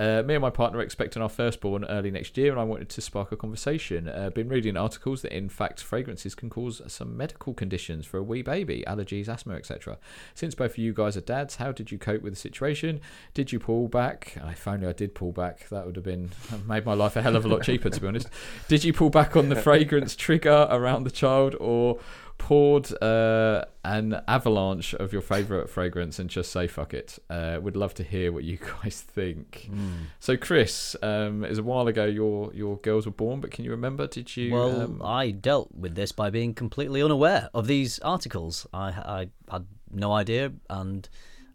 Uh, 0.00 0.22
me 0.22 0.34
and 0.34 0.40
my 0.40 0.48
partner 0.48 0.78
are 0.78 0.82
expecting 0.82 1.20
our 1.20 1.28
firstborn 1.28 1.84
early 1.84 2.10
next 2.10 2.38
year, 2.38 2.50
and 2.50 2.58
I 2.58 2.64
wanted 2.64 2.88
to 2.88 3.02
spark 3.02 3.32
a 3.32 3.36
conversation. 3.36 4.08
Uh, 4.08 4.30
been 4.30 4.48
reading 4.48 4.74
articles 4.74 5.20
that, 5.20 5.36
in 5.36 5.50
fact, 5.50 5.82
fragrances 5.82 6.34
can 6.34 6.48
cause 6.48 6.80
some 6.86 7.18
medical 7.18 7.52
conditions 7.52 8.06
for 8.06 8.16
a 8.16 8.22
wee 8.22 8.40
baby, 8.40 8.82
allergies, 8.86 9.28
asthma, 9.28 9.56
etc. 9.56 9.98
Since 10.34 10.54
both 10.54 10.70
of 10.70 10.78
you 10.78 10.94
guys 10.94 11.18
are 11.18 11.20
dads, 11.20 11.56
how 11.56 11.70
did 11.72 11.92
you 11.92 11.98
cope 11.98 12.22
with 12.22 12.32
the 12.32 12.38
situation? 12.40 13.02
Did 13.34 13.52
you 13.52 13.58
pull 13.58 13.88
back? 13.88 14.38
If 14.48 14.66
only 14.66 14.86
I 14.86 14.94
did 14.94 15.14
pull 15.14 15.32
back, 15.32 15.68
that 15.68 15.84
would 15.84 15.96
have 15.96 16.04
been 16.06 16.30
made 16.66 16.86
my 16.86 16.94
life 16.94 17.16
a 17.16 17.20
hell 17.20 17.36
of 17.36 17.44
a 17.44 17.48
lot 17.48 17.62
cheaper, 17.62 17.90
to 17.90 18.00
be 18.00 18.06
honest. 18.06 18.30
Did 18.68 18.84
you 18.84 18.94
pull 18.94 19.10
back 19.10 19.36
on 19.36 19.50
the 19.50 19.56
fragrance 19.62 20.16
trigger 20.16 20.66
around 20.70 21.04
the 21.04 21.10
child, 21.10 21.56
or 21.60 21.98
poured 22.40 22.90
uh, 23.02 23.62
an 23.84 24.22
avalanche 24.26 24.94
of 24.94 25.12
your 25.12 25.20
favorite 25.20 25.68
fragrance 25.68 26.18
and 26.18 26.30
just 26.30 26.50
say 26.50 26.66
fuck 26.66 26.94
it. 26.94 27.18
Uh, 27.28 27.58
would 27.60 27.76
love 27.76 27.92
to 27.94 28.02
hear 28.02 28.32
what 28.32 28.44
you 28.44 28.58
guys 28.82 29.00
think. 29.00 29.68
Mm. 29.70 30.06
So, 30.18 30.38
Chris, 30.38 30.96
um, 31.02 31.44
it 31.44 31.50
was 31.50 31.58
a 31.58 31.62
while 31.62 31.86
ago 31.86 32.06
your 32.06 32.52
your 32.54 32.78
girls 32.78 33.04
were 33.04 33.12
born, 33.12 33.40
but 33.40 33.50
can 33.50 33.64
you 33.64 33.70
remember? 33.70 34.06
Did 34.06 34.36
you? 34.36 34.54
Well, 34.54 34.80
um, 34.80 35.02
I 35.04 35.30
dealt 35.30 35.68
with 35.74 35.94
this 35.94 36.12
by 36.12 36.30
being 36.30 36.54
completely 36.54 37.02
unaware 37.02 37.50
of 37.52 37.66
these 37.66 37.98
articles. 37.98 38.66
I, 38.72 38.88
I 38.88 39.26
had 39.52 39.66
no 39.92 40.12
idea 40.12 40.52
and 40.70 41.08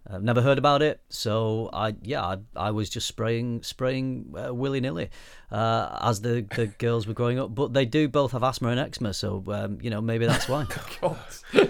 I've 0.10 0.24
never 0.24 0.42
heard 0.42 0.58
about 0.58 0.82
it. 0.82 1.02
So 1.10 1.70
I, 1.74 1.96
yeah, 2.02 2.24
I, 2.24 2.38
I 2.56 2.72
was 2.72 2.90
just 2.90 3.08
spraying, 3.08 3.64
spraying 3.64 4.34
uh, 4.38 4.54
willy 4.54 4.80
nilly 4.80 5.10
uh, 5.52 5.98
as 6.02 6.22
the, 6.22 6.46
the 6.56 6.68
girls 6.78 7.08
were 7.08 7.14
growing 7.14 7.40
up. 7.40 7.56
But 7.56 7.74
they 7.74 7.86
do 7.86 8.08
both 8.08 8.32
have 8.34 8.44
asthma 8.44 8.70
and 8.70 8.80
eczema, 8.80 9.14
so 9.14 9.44
um, 9.48 9.80
you 9.82 9.90
know 9.90 10.02
maybe 10.02 10.26
that's 10.26 10.48
why. 10.48 10.66
God. 11.02 11.18
oh, 11.18 11.18
God. 11.54 11.70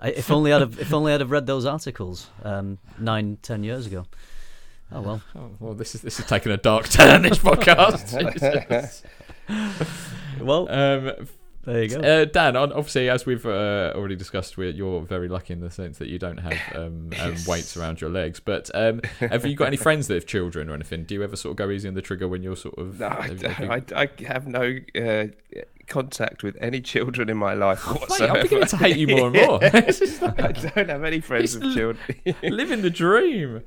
I, 0.00 0.08
if 0.08 0.30
only 0.30 0.52
I'd 0.52 0.60
have, 0.60 0.78
if 0.78 0.92
only 0.92 1.12
I'd 1.12 1.20
have 1.20 1.30
read 1.30 1.46
those 1.46 1.66
articles 1.66 2.28
um, 2.42 2.78
nine, 2.98 3.38
ten 3.42 3.62
years 3.62 3.86
ago. 3.86 4.06
Oh 4.90 5.00
well. 5.00 5.22
Oh, 5.36 5.50
well, 5.60 5.74
this 5.74 5.94
is 5.94 6.02
this 6.02 6.18
is 6.18 6.26
taking 6.26 6.52
a 6.52 6.56
dark 6.56 6.88
turn. 6.88 7.22
This 7.22 7.38
podcast. 7.38 9.02
Well, 10.40 10.68
um, 10.70 11.28
there 11.64 11.82
you 11.84 11.88
go. 11.90 12.00
Uh, 12.00 12.24
Dan, 12.24 12.56
obviously, 12.56 13.08
as 13.08 13.24
we've 13.26 13.44
uh, 13.46 13.92
already 13.94 14.16
discussed, 14.16 14.56
we 14.56 14.70
you're 14.70 15.02
very 15.02 15.28
lucky 15.28 15.52
in 15.52 15.60
the 15.60 15.70
sense 15.70 15.98
that 15.98 16.08
you 16.08 16.18
don't 16.18 16.38
have 16.38 16.58
um, 16.76 17.10
um, 17.20 17.34
weights 17.46 17.76
around 17.76 18.00
your 18.00 18.10
legs. 18.10 18.40
But 18.40 18.70
um, 18.74 19.00
have 19.20 19.46
you 19.46 19.54
got 19.54 19.66
any 19.68 19.76
friends 19.88 20.08
that 20.08 20.14
have 20.14 20.26
children 20.26 20.68
or 20.68 20.74
anything? 20.74 21.04
Do 21.04 21.14
you 21.14 21.22
ever 21.22 21.36
sort 21.36 21.52
of 21.52 21.56
go 21.56 21.70
easy 21.70 21.88
on 21.88 21.94
the 21.94 22.02
trigger 22.02 22.26
when 22.28 22.42
you're 22.42 22.56
sort 22.56 22.76
of? 22.78 22.98
No, 23.00 23.06
I, 23.08 23.26
have- 23.28 23.42
have 23.42 23.60
you- 23.90 23.94
I, 23.96 24.02
I 24.02 24.08
have 24.26 24.46
no 24.46 24.76
uh, 24.96 25.26
contact 25.92 26.42
with 26.42 26.56
any 26.58 26.80
children 26.80 27.28
in 27.28 27.36
my 27.36 27.52
life 27.52 27.86
Mate, 27.86 28.00
whatsoever. 28.00 28.36
I'm 28.36 28.42
beginning 28.42 28.66
to 28.68 28.76
hate 28.78 28.96
you 28.96 29.06
more 29.08 29.26
and 29.28 29.36
more. 29.36 29.60
Like, 30.22 30.40
I 30.40 30.52
don't 30.52 30.88
have 30.88 31.04
any 31.04 31.20
friends 31.20 31.54
with 31.58 31.74
children. 31.74 31.98
living 32.42 32.80
the 32.80 32.90
dream. 32.90 33.62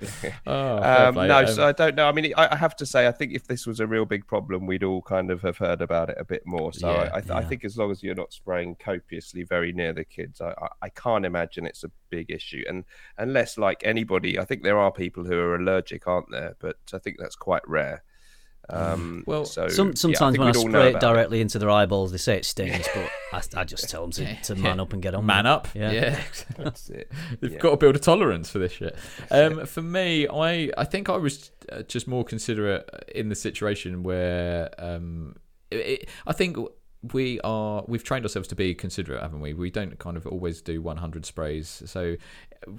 Oh, 0.47 0.77
Um, 1.07 1.13
play. 1.13 1.27
no, 1.27 1.39
Um, 1.39 1.47
so 1.47 1.67
I 1.67 1.71
don't 1.71 1.95
know. 1.95 2.07
I 2.07 2.11
mean, 2.11 2.33
I, 2.35 2.49
I 2.53 2.55
have 2.55 2.75
to 2.77 2.85
say, 2.85 3.07
I 3.07 3.11
think 3.11 3.33
if 3.33 3.45
this 3.47 3.67
was 3.67 3.79
a 3.79 3.85
real 3.85 4.05
big 4.05 4.25
problem, 4.25 4.65
we'd 4.65 4.83
all 4.83 5.01
kind 5.03 5.29
of 5.29 5.41
have 5.43 5.57
heard 5.57 5.81
about 5.81 6.09
it 6.09 6.17
a 6.19 6.25
bit 6.25 6.43
more. 6.45 6.73
So 6.73 6.89
Yeah, 6.91 7.09
I, 7.13 7.17
I, 7.17 7.21
th- 7.21 7.31
I 7.31 7.43
think 7.43 7.63
as 7.63 7.77
long 7.77 7.91
as 7.91 8.01
you're 8.01 8.15
not 8.15 8.33
spraying 8.33 8.75
copiously 8.75 9.43
very 9.43 9.71
near 9.71 9.93
the 9.93 10.05
kids, 10.05 10.41
I, 10.41 10.53
I 10.81 10.89
can't 10.89 11.25
imagine 11.25 11.65
it's 11.67 11.83
a 11.83 11.91
big 12.09 12.31
issue. 12.31 12.63
And 12.67 12.85
unless, 13.17 13.57
like 13.57 13.81
anybody, 13.85 14.39
I 14.39 14.45
think 14.45 14.63
there 14.63 14.79
are 14.79 14.91
people 14.91 15.25
who 15.25 15.37
are 15.37 15.55
allergic, 15.55 16.07
aren't 16.07 16.31
there? 16.31 16.55
But 16.59 16.77
I 16.93 16.97
think 16.97 17.17
that's 17.19 17.35
quite 17.35 17.67
rare. 17.67 18.03
Um, 18.69 19.23
Well, 19.27 19.45
so 19.45 19.67
Some, 19.67 19.89
yeah, 19.89 19.93
sometimes 19.95 20.37
when 20.37 20.47
I 20.47 20.51
we'd 20.51 20.57
all 20.57 20.63
know 20.67 20.69
spray 20.79 20.87
it 20.87 20.95
about 20.95 21.01
directly 21.01 21.41
into 21.41 21.59
their 21.59 21.69
eyeballs, 21.69 22.11
they 22.11 22.17
say 22.17 22.37
it 22.37 22.45
stings, 22.45 22.87
but 22.93 23.09
I, 23.31 23.61
I 23.61 23.63
just 23.63 23.89
tell 23.89 24.01
them 24.01 24.11
to, 24.11 24.35
to 24.43 24.55
man 24.55 24.79
up 24.79 24.93
and 24.93 25.01
get 25.01 25.13
on. 25.13 25.25
man 25.25 25.45
up. 25.45 25.67
Yeah. 25.73 25.91
yeah. 25.91 26.21
That's 26.57 26.89
it. 26.89 27.11
You've 27.41 27.53
Yeah. 27.53 27.59
got 27.59 27.71
to 27.71 27.77
build 27.77 27.95
a 27.95 27.99
tolerance 27.99 28.49
for 28.49 28.59
this 28.59 28.71
shit. 28.71 28.95
Um, 29.29 29.65
for 29.65 29.81
me, 29.81 30.27
I 30.27 30.71
I 30.77 30.83
think 30.85 31.09
I 31.09 31.17
was 31.17 31.51
uh, 31.71 31.83
just 31.83 32.07
more 32.07 32.23
considerate 32.23 32.89
in 33.13 33.29
the 33.29 33.35
situation 33.35 34.03
where 34.03 34.69
um, 34.79 35.35
it, 35.71 35.75
it, 35.77 36.09
I 36.27 36.33
think 36.33 36.57
we 37.13 37.39
are 37.41 37.83
we've 37.87 38.03
trained 38.03 38.25
ourselves 38.25 38.47
to 38.49 38.55
be 38.55 38.73
considerate, 38.73 39.21
haven't 39.21 39.41
we? 39.41 39.53
We 39.53 39.69
don't 39.69 39.97
kind 39.99 40.17
of 40.17 40.25
always 40.25 40.61
do 40.61 40.81
100 40.81 41.25
sprays. 41.25 41.83
So, 41.85 42.15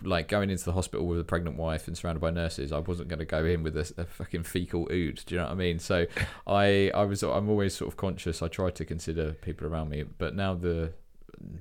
like 0.02 0.28
going 0.28 0.50
into 0.50 0.64
the 0.64 0.73
hospital 0.73 1.06
with 1.06 1.21
a 1.21 1.25
pregnant 1.25 1.56
wife 1.56 1.87
and 1.87 1.97
surrounded 1.97 2.21
by 2.21 2.30
nurses, 2.30 2.73
I 2.73 2.78
wasn't 2.78 3.09
going 3.09 3.18
to 3.18 3.25
go 3.25 3.45
in 3.45 3.62
with 3.62 3.76
a, 3.76 3.92
a 3.99 4.04
fucking 4.04 4.45
fecal 4.45 4.83
oud. 4.83 5.23
Do 5.26 5.35
you 5.35 5.37
know 5.37 5.45
what 5.45 5.52
I 5.52 5.54
mean? 5.54 5.78
So, 5.78 6.06
I 6.47 6.91
I 6.95 7.04
was 7.04 7.23
I'm 7.23 7.49
always 7.49 7.75
sort 7.75 7.89
of 7.89 7.97
conscious. 7.97 8.43
I 8.43 8.49
try 8.49 8.71
to 8.71 8.84
consider 8.84 9.32
people 9.32 9.67
around 9.67 9.91
me, 9.91 10.04
but 10.04 10.34
now 10.34 10.54
the 10.54 10.93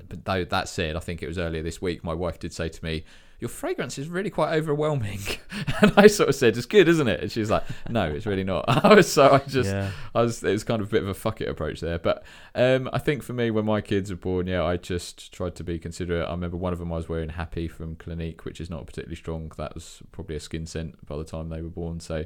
but 0.08 0.26
though 0.26 0.46
that 0.46 0.70
said, 0.70 0.96
I 0.96 1.00
think 1.00 1.22
it 1.22 1.28
was 1.28 1.38
earlier 1.38 1.64
this 1.64 1.82
week. 1.82 2.04
My 2.04 2.14
wife 2.14 2.40
did 2.40 2.54
say 2.54 2.70
to 2.70 2.84
me, 2.84 3.04
"Your 3.40 3.50
fragrance 3.50 3.98
is 3.98 4.08
really 4.08 4.30
quite 4.30 4.54
overwhelming," 4.54 5.20
and 5.82 5.94
I 5.98 6.08
sort 6.08 6.30
of 6.30 6.36
said, 6.36 6.58
"It's 6.58 6.66
good, 6.66 6.88
isn't 6.88 7.08
it?" 7.08 7.22
And 7.22 7.32
she's 7.32 7.50
like, 7.50 7.64
"No, 7.90 8.06
it's 8.06 8.26
really 8.26 8.44
not." 8.44 8.66
I 8.86 8.94
was 8.94 9.12
so 9.12 9.32
I 9.32 9.40
just 9.40 9.70
Yeah. 9.70 9.92
I 10.14 10.22
was 10.22 10.44
it 10.44 10.52
was 10.52 10.64
kind 10.64 10.82
of 10.82 10.88
a 10.88 10.92
bit 10.92 11.04
of 11.04 11.10
a 11.10 11.14
fuck 11.14 11.42
it 11.42 11.50
approach 11.50 11.82
there. 11.82 12.00
But 12.00 12.24
um, 12.54 12.90
I 12.94 13.00
think 13.00 13.24
for 13.24 13.34
me, 13.34 13.52
when 13.52 13.66
my 13.66 13.82
kids 13.82 14.10
were 14.10 14.18
born, 14.18 14.48
yeah, 14.48 14.64
I 14.64 14.78
just 14.78 15.32
tried 15.32 15.56
to 15.56 15.64
be 15.64 15.80
considerate. 15.80 16.28
I 16.28 16.32
remember 16.32 16.58
one 16.58 16.74
of 16.74 16.80
them 16.80 16.92
I 16.92 16.98
was 16.98 17.10
wearing 17.10 17.30
Happy 17.30 17.68
from 17.68 17.96
Clinique, 17.96 18.46
which 18.46 18.62
is 18.62 18.70
not 18.70 18.86
particularly 18.86 19.16
strong. 19.16 19.52
That 19.58 19.74
was 19.74 20.02
probably 20.12 20.36
a 20.36 20.40
skin 20.40 20.66
scent 20.66 21.06
by 21.06 21.18
the 21.18 21.24
time 21.24 21.50
they 21.50 21.62
were 21.62 21.70
born. 21.70 22.00
So. 22.00 22.26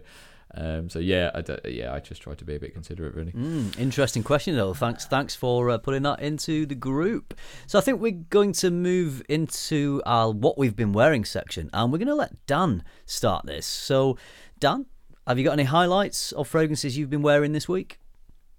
Um, 0.56 0.90
so 0.90 1.00
yeah, 1.00 1.30
I 1.34 1.42
d- 1.42 1.58
yeah, 1.66 1.94
I 1.94 2.00
just 2.00 2.22
tried 2.22 2.40
to 2.40 2.46
be 2.46 2.56
a 2.56 2.60
bit 2.60 2.74
considerate, 2.74 3.14
really. 3.14 3.32
Mm, 3.32 3.78
interesting 3.78 4.24
question, 4.24 4.56
though. 4.56 4.74
Thanks, 4.74 5.06
thanks 5.06 5.36
for 5.36 5.70
uh, 5.70 5.78
putting 5.78 6.04
that 6.04 6.22
into 6.22 6.66
the 6.66 6.76
group. 6.76 7.36
So 7.68 7.78
I 7.78 7.82
think 7.82 8.02
we're 8.02 8.12
going 8.12 8.54
to 8.54 8.72
move 8.72 9.22
into 9.30 10.02
our 10.06 10.32
what 10.32 10.58
we've 10.58 10.76
been 10.76 10.94
wearing 10.94 11.24
section, 11.24 11.70
and 11.74 11.92
we're 11.92 12.00
going 12.00 12.08
to 12.08 12.16
let 12.16 12.46
Dan 12.48 12.84
start 13.06 13.46
this. 13.46 13.66
So, 13.66 14.18
Dan, 14.60 14.88
have 15.28 15.38
you 15.38 15.46
got 15.46 15.54
any 15.54 15.66
highlights 15.66 16.32
of 16.32 16.48
fragrances 16.48 16.98
you've 16.98 17.12
been 17.12 17.22
wearing 17.22 17.52
this 17.52 17.70
week? 17.70 18.00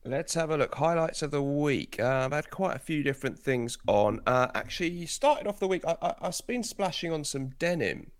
Let's 0.04 0.32
have 0.34 0.50
a 0.50 0.56
look. 0.56 0.74
Highlights 0.76 1.20
of 1.20 1.30
the 1.30 1.42
week. 1.42 2.00
Uh, 2.00 2.22
I've 2.24 2.32
had 2.32 2.50
quite 2.50 2.74
a 2.74 2.78
few 2.78 3.02
different 3.02 3.38
things 3.38 3.76
on. 3.86 4.20
Uh, 4.26 4.46
actually, 4.54 5.04
started 5.06 5.46
off 5.46 5.58
the 5.58 5.68
week. 5.68 5.84
I, 5.86 5.96
I, 6.00 6.14
I've 6.22 6.40
been 6.46 6.62
splashing 6.62 7.12
on 7.12 7.22
some 7.24 7.48
denim, 7.58 8.12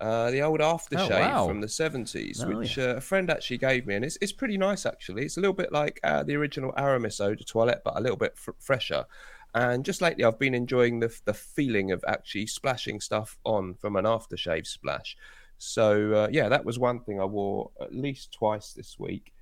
uh, 0.00 0.30
the 0.30 0.42
old 0.42 0.60
aftershave 0.60 1.10
wow. 1.10 1.46
from 1.46 1.60
the 1.60 1.68
seventies, 1.68 2.42
Oh, 2.42 2.48
which 2.56 2.78
uh, 2.78 2.96
a 2.96 3.00
friend 3.00 3.30
actually 3.30 3.58
gave 3.58 3.86
me, 3.86 3.94
and 3.94 4.04
it's 4.04 4.18
it's 4.20 4.32
pretty 4.32 4.58
nice 4.58 4.86
actually. 4.86 5.24
It's 5.24 5.36
a 5.36 5.40
little 5.40 5.54
bit 5.54 5.72
like 5.72 6.00
uh, 6.04 6.22
the 6.22 6.34
original 6.36 6.72
Aramis 6.76 7.20
Eau 7.20 7.34
de 7.34 7.44
Toilette, 7.44 7.82
but 7.84 7.96
a 7.96 8.00
little 8.00 8.16
bit 8.16 8.36
fr- 8.36 8.50
fresher. 8.58 9.06
And 9.54 9.84
just 9.86 10.02
lately, 10.02 10.24
I've 10.24 10.38
been 10.38 10.54
enjoying 10.54 11.00
the 11.00 11.16
the 11.24 11.34
feeling 11.34 11.90
of 11.92 12.04
actually 12.06 12.46
splashing 12.46 13.00
stuff 13.00 13.38
on 13.44 13.74
from 13.74 13.96
an 13.96 14.04
aftershave 14.04 14.66
splash. 14.66 15.16
So 15.58 16.12
uh, 16.12 16.28
yeah, 16.30 16.48
that 16.50 16.64
was 16.64 16.78
one 16.78 17.00
thing 17.00 17.20
I 17.20 17.24
wore 17.24 17.70
at 17.80 17.94
least 17.94 18.32
twice 18.32 18.72
this 18.72 18.98
week. 18.98 19.32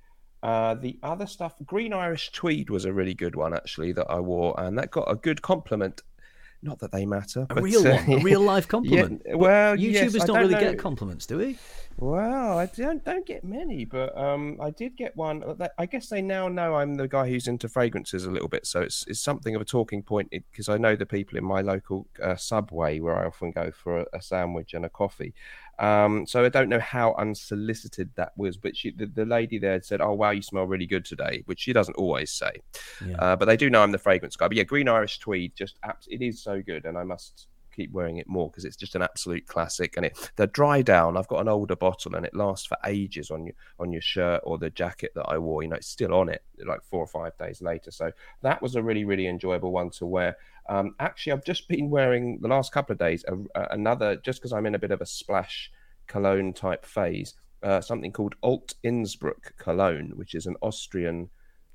Uh, 0.41 0.75
the 0.75 0.99
other 1.01 1.25
stuff, 1.25 1.55
Green 1.65 1.91
Irish 1.91 2.31
Tweed 2.31 2.69
was 2.69 2.85
a 2.85 2.93
really 2.93 3.15
good 3.15 3.35
one 3.35 3.53
actually 3.53 3.91
that 3.93 4.05
I 4.09 4.19
wore, 4.19 4.53
and 4.59 4.77
that 4.77 4.91
got 4.91 5.11
a 5.11 5.15
good 5.15 5.41
compliment. 5.41 6.01
Not 6.65 6.79
that 6.79 6.91
they 6.91 7.05
matter. 7.05 7.45
A 7.47 7.53
but, 7.53 7.63
real 7.63 7.87
uh, 7.87 7.95
one, 7.95 8.19
a 8.19 8.23
real 8.23 8.41
life 8.41 8.67
compliment. 8.75 9.21
Yeah, 9.23 9.35
well, 9.35 9.75
YouTubers 9.75 10.13
yes, 10.13 10.21
I 10.23 10.25
don't 10.25 10.37
really 10.39 10.55
know- 10.55 10.59
get 10.59 10.79
compliments, 10.79 11.27
do 11.27 11.37
we? 11.37 11.57
Well, 11.97 12.57
I 12.57 12.65
don't 12.65 13.05
don't 13.05 13.25
get 13.25 13.45
many, 13.45 13.85
but 13.85 14.17
um, 14.17 14.57
I 14.59 14.69
did 14.71 14.97
get 14.97 15.15
one. 15.15 15.43
I 15.77 15.85
guess 15.85 16.09
they 16.09 16.21
now 16.21 16.49
know 16.49 16.75
I'm 16.75 16.95
the 16.95 17.07
guy 17.07 17.29
who's 17.29 17.47
into 17.47 17.69
fragrances 17.69 18.25
a 18.25 18.31
little 18.31 18.49
bit, 18.49 18.65
so 18.65 18.81
it's 18.81 19.05
it's 19.07 19.21
something 19.21 19.55
of 19.55 19.61
a 19.61 19.65
talking 19.65 20.03
point 20.03 20.29
because 20.31 20.67
I 20.67 20.77
know 20.77 20.97
the 20.97 21.05
people 21.05 21.37
in 21.37 21.45
my 21.45 21.61
local 21.61 22.07
uh, 22.21 22.35
subway 22.35 22.99
where 22.99 23.15
I 23.15 23.25
often 23.25 23.51
go 23.51 23.71
for 23.71 23.99
a, 23.99 24.05
a 24.11 24.21
sandwich 24.21 24.73
and 24.73 24.83
a 24.83 24.89
coffee. 24.89 25.33
Um, 25.79 26.25
so 26.25 26.45
I 26.45 26.49
don't 26.49 26.69
know 26.69 26.79
how 26.79 27.13
unsolicited 27.15 28.09
that 28.15 28.31
was, 28.37 28.57
but 28.57 28.77
she, 28.77 28.91
the, 28.91 29.05
the 29.05 29.25
lady 29.25 29.57
there 29.57 29.81
said, 29.81 30.01
"Oh 30.01 30.13
wow, 30.13 30.31
you 30.31 30.41
smell 30.41 30.65
really 30.65 30.85
good 30.85 31.05
today," 31.05 31.43
which 31.45 31.61
she 31.61 31.73
doesn't 31.73 31.95
always 31.95 32.31
say. 32.31 32.61
Yeah. 33.05 33.17
Uh, 33.17 33.35
but 33.35 33.45
they 33.45 33.57
do 33.57 33.69
know 33.69 33.81
I'm 33.81 33.91
the 33.91 33.97
fragrance 33.97 34.35
guy. 34.35 34.47
But 34.47 34.57
yeah, 34.57 34.63
Green 34.63 34.87
Irish 34.87 35.19
Tweed, 35.19 35.53
just 35.55 35.77
abs- 35.83 36.07
it 36.09 36.21
is 36.21 36.41
so 36.41 36.61
good, 36.61 36.85
and 36.85 36.97
I 36.97 37.03
must 37.03 37.47
keep 37.75 37.91
wearing 37.91 38.17
it 38.17 38.27
more 38.27 38.49
because 38.49 38.65
it's 38.65 38.75
just 38.75 38.95
an 38.95 39.01
absolute 39.01 39.47
classic. 39.47 39.97
And 39.97 40.05
it 40.05 40.31
the 40.35 40.47
dry 40.47 40.81
down. 40.81 41.17
I've 41.17 41.27
got 41.27 41.41
an 41.41 41.49
older 41.49 41.75
bottle, 41.75 42.15
and 42.15 42.25
it 42.25 42.35
lasts 42.35 42.65
for 42.65 42.77
ages 42.85 43.31
on 43.31 43.45
your 43.45 43.55
on 43.79 43.91
your 43.91 44.01
shirt 44.01 44.41
or 44.43 44.57
the 44.57 44.69
jacket 44.69 45.11
that 45.15 45.25
I 45.27 45.37
wore. 45.37 45.63
You 45.63 45.69
know, 45.69 45.75
it's 45.75 45.87
still 45.87 46.13
on 46.13 46.29
it 46.29 46.43
like 46.65 46.83
four 46.83 47.01
or 47.01 47.07
five 47.07 47.37
days 47.37 47.61
later. 47.61 47.91
So 47.91 48.11
that 48.41 48.61
was 48.61 48.75
a 48.75 48.83
really 48.83 49.05
really 49.05 49.27
enjoyable 49.27 49.71
one 49.71 49.89
to 49.91 50.05
wear. 50.05 50.37
Um, 50.67 50.95
actually, 50.99 51.33
I've 51.33 51.45
just 51.45 51.67
been 51.67 51.89
wearing 51.89 52.39
the 52.41 52.47
last 52.47 52.71
couple 52.71 52.93
of 52.93 52.99
days 52.99 53.23
a, 53.27 53.35
a- 53.59 53.67
another 53.71 54.15
just 54.17 54.39
because 54.39 54.53
I'm 54.53 54.65
in 54.65 54.75
a 54.75 54.79
bit 54.79 54.91
of 54.91 55.01
a 55.01 55.05
splash 55.05 55.71
cologne 56.07 56.53
type 56.53 56.85
phase. 56.85 57.35
Uh, 57.63 57.81
something 57.81 58.11
called 58.11 58.35
Alt 58.43 58.75
Innsbruck 58.83 59.57
cologne, 59.57 60.11
which 60.15 60.35
is 60.35 60.45
an 60.45 60.55
Austrian 60.61 61.29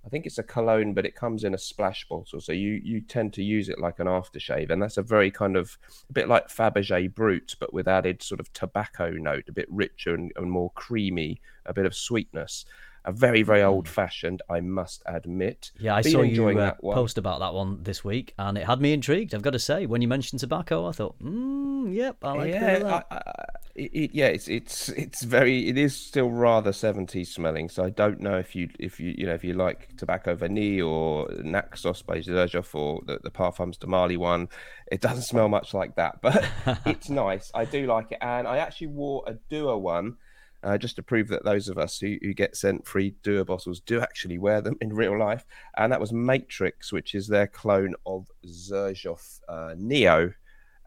I 0.05 0.09
think 0.09 0.25
it's 0.25 0.39
a 0.39 0.43
cologne, 0.43 0.95
but 0.95 1.05
it 1.05 1.15
comes 1.15 1.45
in 1.45 1.55
a 1.55 1.59
splash 1.59 2.09
bottle, 2.09 2.41
so 2.41 2.53
you 2.53 2.81
you 2.83 3.01
tend 3.01 3.33
to 3.35 3.43
use 3.43 3.69
it 3.69 3.79
like 3.79 3.99
an 3.99 4.07
aftershave, 4.07 4.71
and 4.71 4.83
that's 4.83 4.97
a 4.97 5.03
very 5.03 5.31
kind 5.31 5.57
of 5.57 5.77
a 6.09 6.13
bit 6.13 6.29
like 6.29 6.49
Fabergé 6.49 7.15
Brut, 7.15 7.55
but 7.61 7.75
with 7.75 7.87
added 7.87 8.23
sort 8.23 8.41
of 8.41 8.53
tobacco 8.53 9.11
note, 9.11 9.45
a 9.49 9.53
bit 9.53 9.71
richer 9.71 10.15
and, 10.15 10.33
and 10.37 10.51
more 10.51 10.71
creamy, 10.71 11.41
a 11.67 11.75
bit 11.75 11.87
of 11.87 11.95
sweetness. 11.95 12.65
A 13.05 13.13
very 13.13 13.43
very 13.43 13.63
old 13.63 13.89
fashioned, 13.89 14.43
I 14.49 14.61
must 14.61 15.03
admit. 15.07 15.73
Yeah, 15.79 15.95
I 15.95 16.03
Been 16.03 16.13
saw 16.13 16.23
you 16.23 16.49
uh, 16.49 16.55
that 16.55 16.81
post 16.83 17.19
about 17.19 17.41
that 17.41 17.55
one 17.55 17.83
this 17.83 18.05
week, 18.05 18.35
and 18.39 18.59
it 18.59 18.67
had 18.67 18.81
me 18.81 18.93
intrigued. 18.93 19.35
I've 19.35 19.43
got 19.43 19.53
to 19.53 19.59
say, 19.59 19.87
when 19.87 20.03
you 20.03 20.09
mentioned 20.09 20.41
tobacco, 20.41 20.87
I 20.87 20.93
thought, 20.93 21.19
mm, 21.19 21.95
yep, 21.95 22.17
I 22.23 22.33
like 22.33 22.49
a 22.49 22.53
bit 22.53 22.63
of 22.63 22.63
yeah, 22.63 22.79
that. 22.79 23.07
I, 23.11 23.17
I, 23.17 23.45
it, 23.75 24.15
yeah, 24.15 24.27
it's 24.27 24.49
it's 24.49 24.89
it's 24.91 25.23
very 25.23 25.69
it 25.69 25.79
is 25.79 25.97
still 25.97 26.31
rather 26.31 26.73
70s 26.73 27.29
smelling. 27.29 27.69
So 27.69 27.85
I 27.85 27.91
don't 27.91 28.21
know 28.21 28.37
if 28.37 28.55
you 28.55 28.69
if 28.79 29.01
you 29.01 29.15
you 29.17 29.27
know 29.27 29.35
if 29.35 29.45
you 29.45 29.55
like 29.55 29.97
tobacco 29.97 30.35
vanille 30.35 30.87
or 30.87 31.29
Naxos 31.43 32.03
by 32.03 32.19
Xerjoff 32.19 32.75
or 32.75 33.01
the, 33.07 33.19
the 33.23 33.31
Parfums 33.31 33.79
de 33.79 33.87
Marly 33.87 34.17
one. 34.17 34.49
It 34.91 35.01
doesn't 35.01 35.23
smell 35.23 35.49
much 35.49 35.73
like 35.73 35.95
that, 35.97 36.21
but 36.21 36.45
it's 36.87 37.09
nice. 37.09 37.51
I 37.55 37.65
do 37.65 37.87
like 37.87 38.13
it, 38.13 38.19
and 38.21 38.47
I 38.47 38.59
actually 38.59 38.89
wore 38.89 39.25
a 39.27 39.35
Dua 39.49 39.79
one. 39.79 40.17
Uh, 40.63 40.77
just 40.77 40.95
to 40.97 41.03
prove 41.03 41.29
that 41.29 41.43
those 41.43 41.69
of 41.71 41.79
us 41.79 41.99
who, 41.99 42.17
who 42.21 42.35
get 42.35 42.55
sent 42.55 42.87
free 42.87 43.15
Dua 43.23 43.47
bottles 43.47 43.81
do 43.81 43.99
actually 44.01 44.37
wear 44.37 44.61
them 44.61 44.77
in 44.83 44.93
real 44.93 45.19
life, 45.19 45.47
and 45.79 45.91
that 45.91 46.01
was 46.01 46.13
Matrix, 46.13 46.93
which 46.93 47.15
is 47.15 47.27
their 47.29 47.47
clone 47.47 47.95
of 48.05 48.27
Xerjoff 48.47 49.41
uh, 49.49 49.75
Neo, 49.79 50.33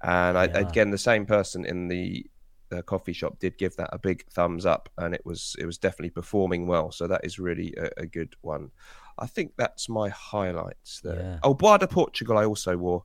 and 0.04 0.38
I, 0.38 0.46
Yeah. 0.46 0.58
again 0.60 0.92
the 0.92 0.98
same 0.98 1.26
person 1.26 1.66
in 1.66 1.88
the 1.88 2.26
the 2.70 2.82
coffee 2.82 3.14
shop 3.14 3.38
did 3.40 3.58
give 3.60 3.76
that 3.76 3.90
a 3.94 4.00
big 4.00 4.26
thumbs 4.32 4.66
up 4.66 4.90
and 4.98 5.14
it 5.14 5.24
was 5.26 5.56
it 5.60 5.66
was 5.66 5.78
definitely 5.78 6.10
performing 6.10 6.66
well. 6.66 6.92
So 6.92 7.08
that 7.08 7.22
is 7.24 7.38
really 7.38 7.74
a, 7.78 7.90
a 7.98 8.06
good 8.08 8.36
one. 8.42 8.72
I 9.20 9.28
think 9.28 9.54
that's 9.58 9.90
my 9.90 10.10
highlights 10.10 11.00
there. 11.02 11.20
Yeah. 11.22 11.40
oh 11.44 11.54
bois 11.54 11.78
de 11.78 11.88
portugal 11.88 12.36
i 12.38 12.46
also 12.46 12.76
wore 12.78 13.04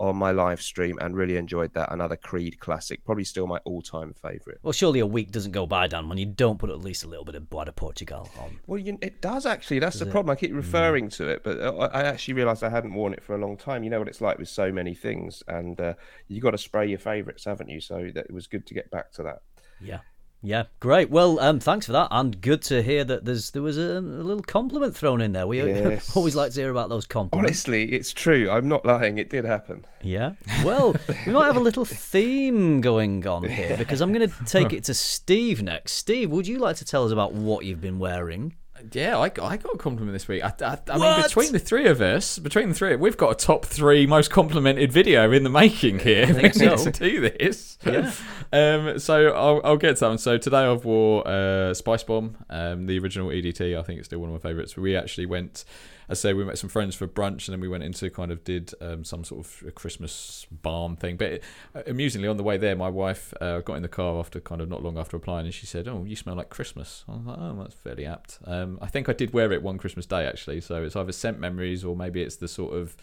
on 0.00 0.16
my 0.16 0.30
live 0.30 0.62
stream 0.62 0.98
and 1.00 1.14
really 1.14 1.36
enjoyed 1.36 1.72
that. 1.74 1.92
Another 1.92 2.16
creed 2.16 2.58
classic 2.58 3.04
probably 3.04 3.22
still 3.22 3.46
my 3.46 3.58
all-time 3.64 4.14
favorite. 4.14 4.58
Well, 4.62 4.72
surely 4.72 4.98
a 5.00 5.06
week 5.06 5.30
doesn't 5.30 5.52
go 5.52 5.66
by, 5.66 5.86
Dan, 5.86 6.08
when 6.08 6.16
you 6.16 6.26
don't 6.26 6.58
put 6.58 6.70
at 6.70 6.80
least 6.80 7.04
a 7.04 7.08
little 7.08 7.24
bit 7.24 7.34
of 7.34 7.50
Bois 7.50 7.64
de 7.64 7.72
Portugal 7.72 8.28
on. 8.38 8.58
well 8.66 8.78
you, 8.78 8.98
it 9.02 9.20
does 9.20 9.44
actually 9.44 9.78
that's 9.78 9.98
the 9.98 10.06
it? 10.06 10.10
problem. 10.10 10.32
I 10.32 10.36
keep 10.36 10.54
referring 10.54 11.10
to 11.10 11.28
it 11.28 11.44
but 11.44 11.60
uh, 11.60 11.76
I, 11.76 12.00
I 12.00 12.02
actually 12.04 12.34
realized 12.34 12.64
i 12.64 12.70
hadn't 12.70 12.94
worn 12.94 13.12
it 13.12 13.22
for 13.22 13.34
a 13.34 13.38
long 13.38 13.56
time. 13.56 13.84
You 13.84 13.90
know 13.90 13.98
what 13.98 14.08
it's 14.08 14.22
like 14.22 14.38
with 14.38 14.48
so 14.48 14.72
many 14.72 14.94
things 14.94 15.42
and 15.46 15.78
uh, 15.80 15.94
you 16.28 16.40
got 16.40 16.52
to 16.52 16.58
spray 16.58 16.88
your 16.88 16.98
favorites 16.98 17.44
haven't 17.44 17.68
you? 17.68 17.80
So 17.80 18.10
that 18.14 18.24
it 18.24 18.32
was 18.32 18.46
good 18.46 18.66
to 18.66 18.74
get 18.74 18.90
back 18.90 19.12
to 19.12 19.22
that. 19.24 19.42
Yeah. 19.80 19.98
Yeah, 20.42 20.64
great. 20.80 21.10
Well, 21.10 21.38
um, 21.38 21.60
thanks 21.60 21.84
for 21.86 21.92
that, 21.92 22.08
and 22.10 22.40
good 22.40 22.62
to 22.62 22.82
hear 22.82 23.04
that 23.04 23.26
there's 23.26 23.50
there 23.50 23.60
was 23.62 23.76
a, 23.76 23.98
a 23.98 24.00
little 24.00 24.42
compliment 24.42 24.96
thrown 24.96 25.20
in 25.20 25.32
there. 25.32 25.46
We 25.46 25.58
Yes. 25.66 26.16
always 26.16 26.34
like 26.34 26.52
to 26.52 26.60
hear 26.60 26.70
about 26.70 26.88
those 26.88 27.06
compliments. 27.06 27.46
honestly 27.66 27.92
it's 27.92 28.12
true 28.12 28.48
i'm 28.50 28.66
not 28.68 28.84
lying 28.86 29.18
it 29.18 29.28
did 29.28 29.44
happen 29.44 29.84
Yeah. 30.02 30.32
Well, 30.64 30.96
we 31.26 31.32
might 31.32 31.44
have 31.46 31.56
a 31.56 31.60
little 31.60 31.84
theme 31.84 32.80
going 32.80 33.26
on 33.26 33.44
here 33.44 33.76
because 33.76 34.00
I'm 34.00 34.12
going 34.14 34.28
to 34.30 34.44
take 34.46 34.72
it 34.72 34.84
to 34.84 34.94
Steve 34.94 35.62
next. 35.62 35.92
Steve, 35.92 36.30
would 36.30 36.46
you 36.46 36.58
like 36.58 36.76
to 36.76 36.84
tell 36.84 37.04
us 37.04 37.12
about 37.12 37.32
what 37.34 37.64
you've 37.66 37.80
been 37.82 37.98
wearing? 37.98 38.54
Yeah, 38.92 39.18
I 39.18 39.28
got, 39.28 39.50
I 39.50 39.56
got 39.56 39.74
a 39.74 39.78
compliment 39.78 40.12
this 40.12 40.28
week. 40.28 40.42
I, 40.42 40.52
I, 40.62 40.78
I 40.88 40.98
mean, 40.98 41.22
between 41.22 41.52
the 41.52 41.58
three 41.58 41.86
of 41.86 42.00
us, 42.00 42.38
between 42.38 42.68
the 42.70 42.74
three, 42.74 42.96
we've 42.96 43.16
got 43.16 43.30
a 43.30 43.34
top 43.34 43.64
three 43.66 44.06
most 44.06 44.30
complimented 44.30 44.92
video 44.92 45.30
in 45.32 45.42
the 45.42 45.50
making 45.50 45.98
here. 46.00 46.24
I 46.24 46.32
think 46.32 46.54
we 46.54 46.66
need 46.66 46.78
so. 46.78 46.90
to 46.90 47.10
do 47.10 47.20
this. 47.30 47.78
Yeah. 47.84 48.12
Um, 48.52 48.98
so 48.98 49.28
I'll, 49.28 49.60
I'll 49.62 49.76
get 49.76 49.94
to 49.98 50.00
that 50.00 50.08
one. 50.08 50.18
So 50.18 50.36
today 50.36 50.64
I've 50.64 50.84
wore 50.84 51.24
uh, 51.24 51.72
Spice 51.72 52.02
Bomb, 52.02 52.36
um, 52.50 52.86
the 52.86 52.98
original 52.98 53.28
EDT. 53.28 53.78
I 53.78 53.82
think 53.82 54.00
it's 54.00 54.08
still 54.08 54.18
one 54.18 54.28
of 54.28 54.34
my 54.34 54.40
favourites. 54.40 54.76
We 54.76 54.96
actually 54.96 55.26
went, 55.26 55.64
I 56.10 56.14
say, 56.14 56.32
we 56.32 56.44
met 56.44 56.58
some 56.58 56.68
friends 56.68 56.96
for 56.96 57.06
brunch, 57.06 57.46
and 57.46 57.52
then 57.52 57.60
we 57.60 57.68
went 57.68 57.84
into 57.84 58.10
kind 58.10 58.32
of 58.32 58.42
did 58.42 58.74
um, 58.80 59.04
some 59.04 59.22
sort 59.22 59.46
of 59.46 59.62
a 59.68 59.70
Christmas 59.70 60.46
barn 60.50 60.96
thing. 60.96 61.16
But 61.16 61.32
it, 61.32 61.44
uh, 61.74 61.82
amusingly, 61.86 62.26
on 62.26 62.36
the 62.36 62.42
way 62.42 62.56
there, 62.56 62.74
my 62.74 62.88
wife 62.88 63.32
uh, 63.40 63.60
got 63.60 63.74
in 63.74 63.82
the 63.82 63.88
car 63.88 64.18
after 64.18 64.40
kind 64.40 64.60
of 64.60 64.68
not 64.68 64.82
long 64.82 64.98
after 64.98 65.16
applying, 65.16 65.46
and 65.46 65.54
she 65.54 65.66
said, 65.66 65.86
"Oh, 65.86 66.04
you 66.04 66.16
smell 66.16 66.34
like 66.34 66.50
Christmas." 66.50 67.04
I 67.08 67.12
was 67.12 67.26
like, 67.26 67.38
"Oh, 67.38 67.56
that's 67.60 67.74
fairly 67.74 68.06
apt." 68.06 68.40
Um, 68.44 68.78
I 68.82 68.88
think 68.88 69.08
I 69.08 69.12
did 69.12 69.32
wear 69.32 69.52
it 69.52 69.62
one 69.62 69.78
Christmas 69.78 70.04
day 70.04 70.26
actually, 70.26 70.60
so 70.60 70.82
it's 70.82 70.96
either 70.96 71.12
scent 71.12 71.38
memories 71.38 71.84
or 71.84 71.94
maybe 71.94 72.22
it's 72.22 72.36
the 72.36 72.48
sort 72.48 72.74
of 72.74 72.96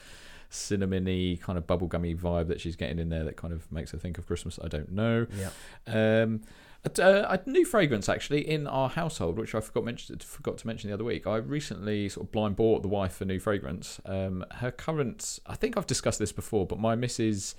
cinnamony 0.51 1.39
kind 1.39 1.57
of 1.57 1.67
bubblegummy 1.67 2.17
vibe 2.17 2.47
that 2.47 2.61
she's 2.61 2.75
getting 2.75 2.99
in 2.99 3.09
there 3.09 3.23
that 3.23 3.35
kind 3.35 3.53
of 3.53 3.69
makes 3.71 3.91
her 3.91 3.97
think 3.97 4.17
of 4.17 4.25
Christmas. 4.25 4.59
I 4.63 4.67
don't 4.67 4.91
know. 4.91 5.27
Yeah. 5.37 6.23
Um, 6.23 6.41
uh, 6.99 7.37
a 7.45 7.49
new 7.49 7.65
fragrance 7.65 8.07
actually 8.07 8.47
in 8.47 8.67
our 8.67 8.89
household, 8.89 9.37
which 9.37 9.53
I 9.55 9.59
forgot 9.59 9.83
mention, 9.83 10.17
forgot 10.19 10.57
to 10.59 10.67
mention 10.67 10.89
the 10.89 10.93
other 10.93 11.03
week. 11.03 11.27
I 11.27 11.37
recently 11.37 12.09
sort 12.09 12.27
of 12.27 12.31
blind 12.31 12.55
bought 12.55 12.81
the 12.81 12.87
wife 12.87 13.19
a 13.21 13.25
new 13.25 13.39
fragrance. 13.39 13.99
Um, 14.05 14.45
her 14.51 14.71
current, 14.71 15.39
I 15.45 15.55
think 15.55 15.77
I've 15.77 15.87
discussed 15.87 16.19
this 16.19 16.31
before, 16.31 16.65
but 16.65 16.79
my 16.79 16.95
missus, 16.95 17.55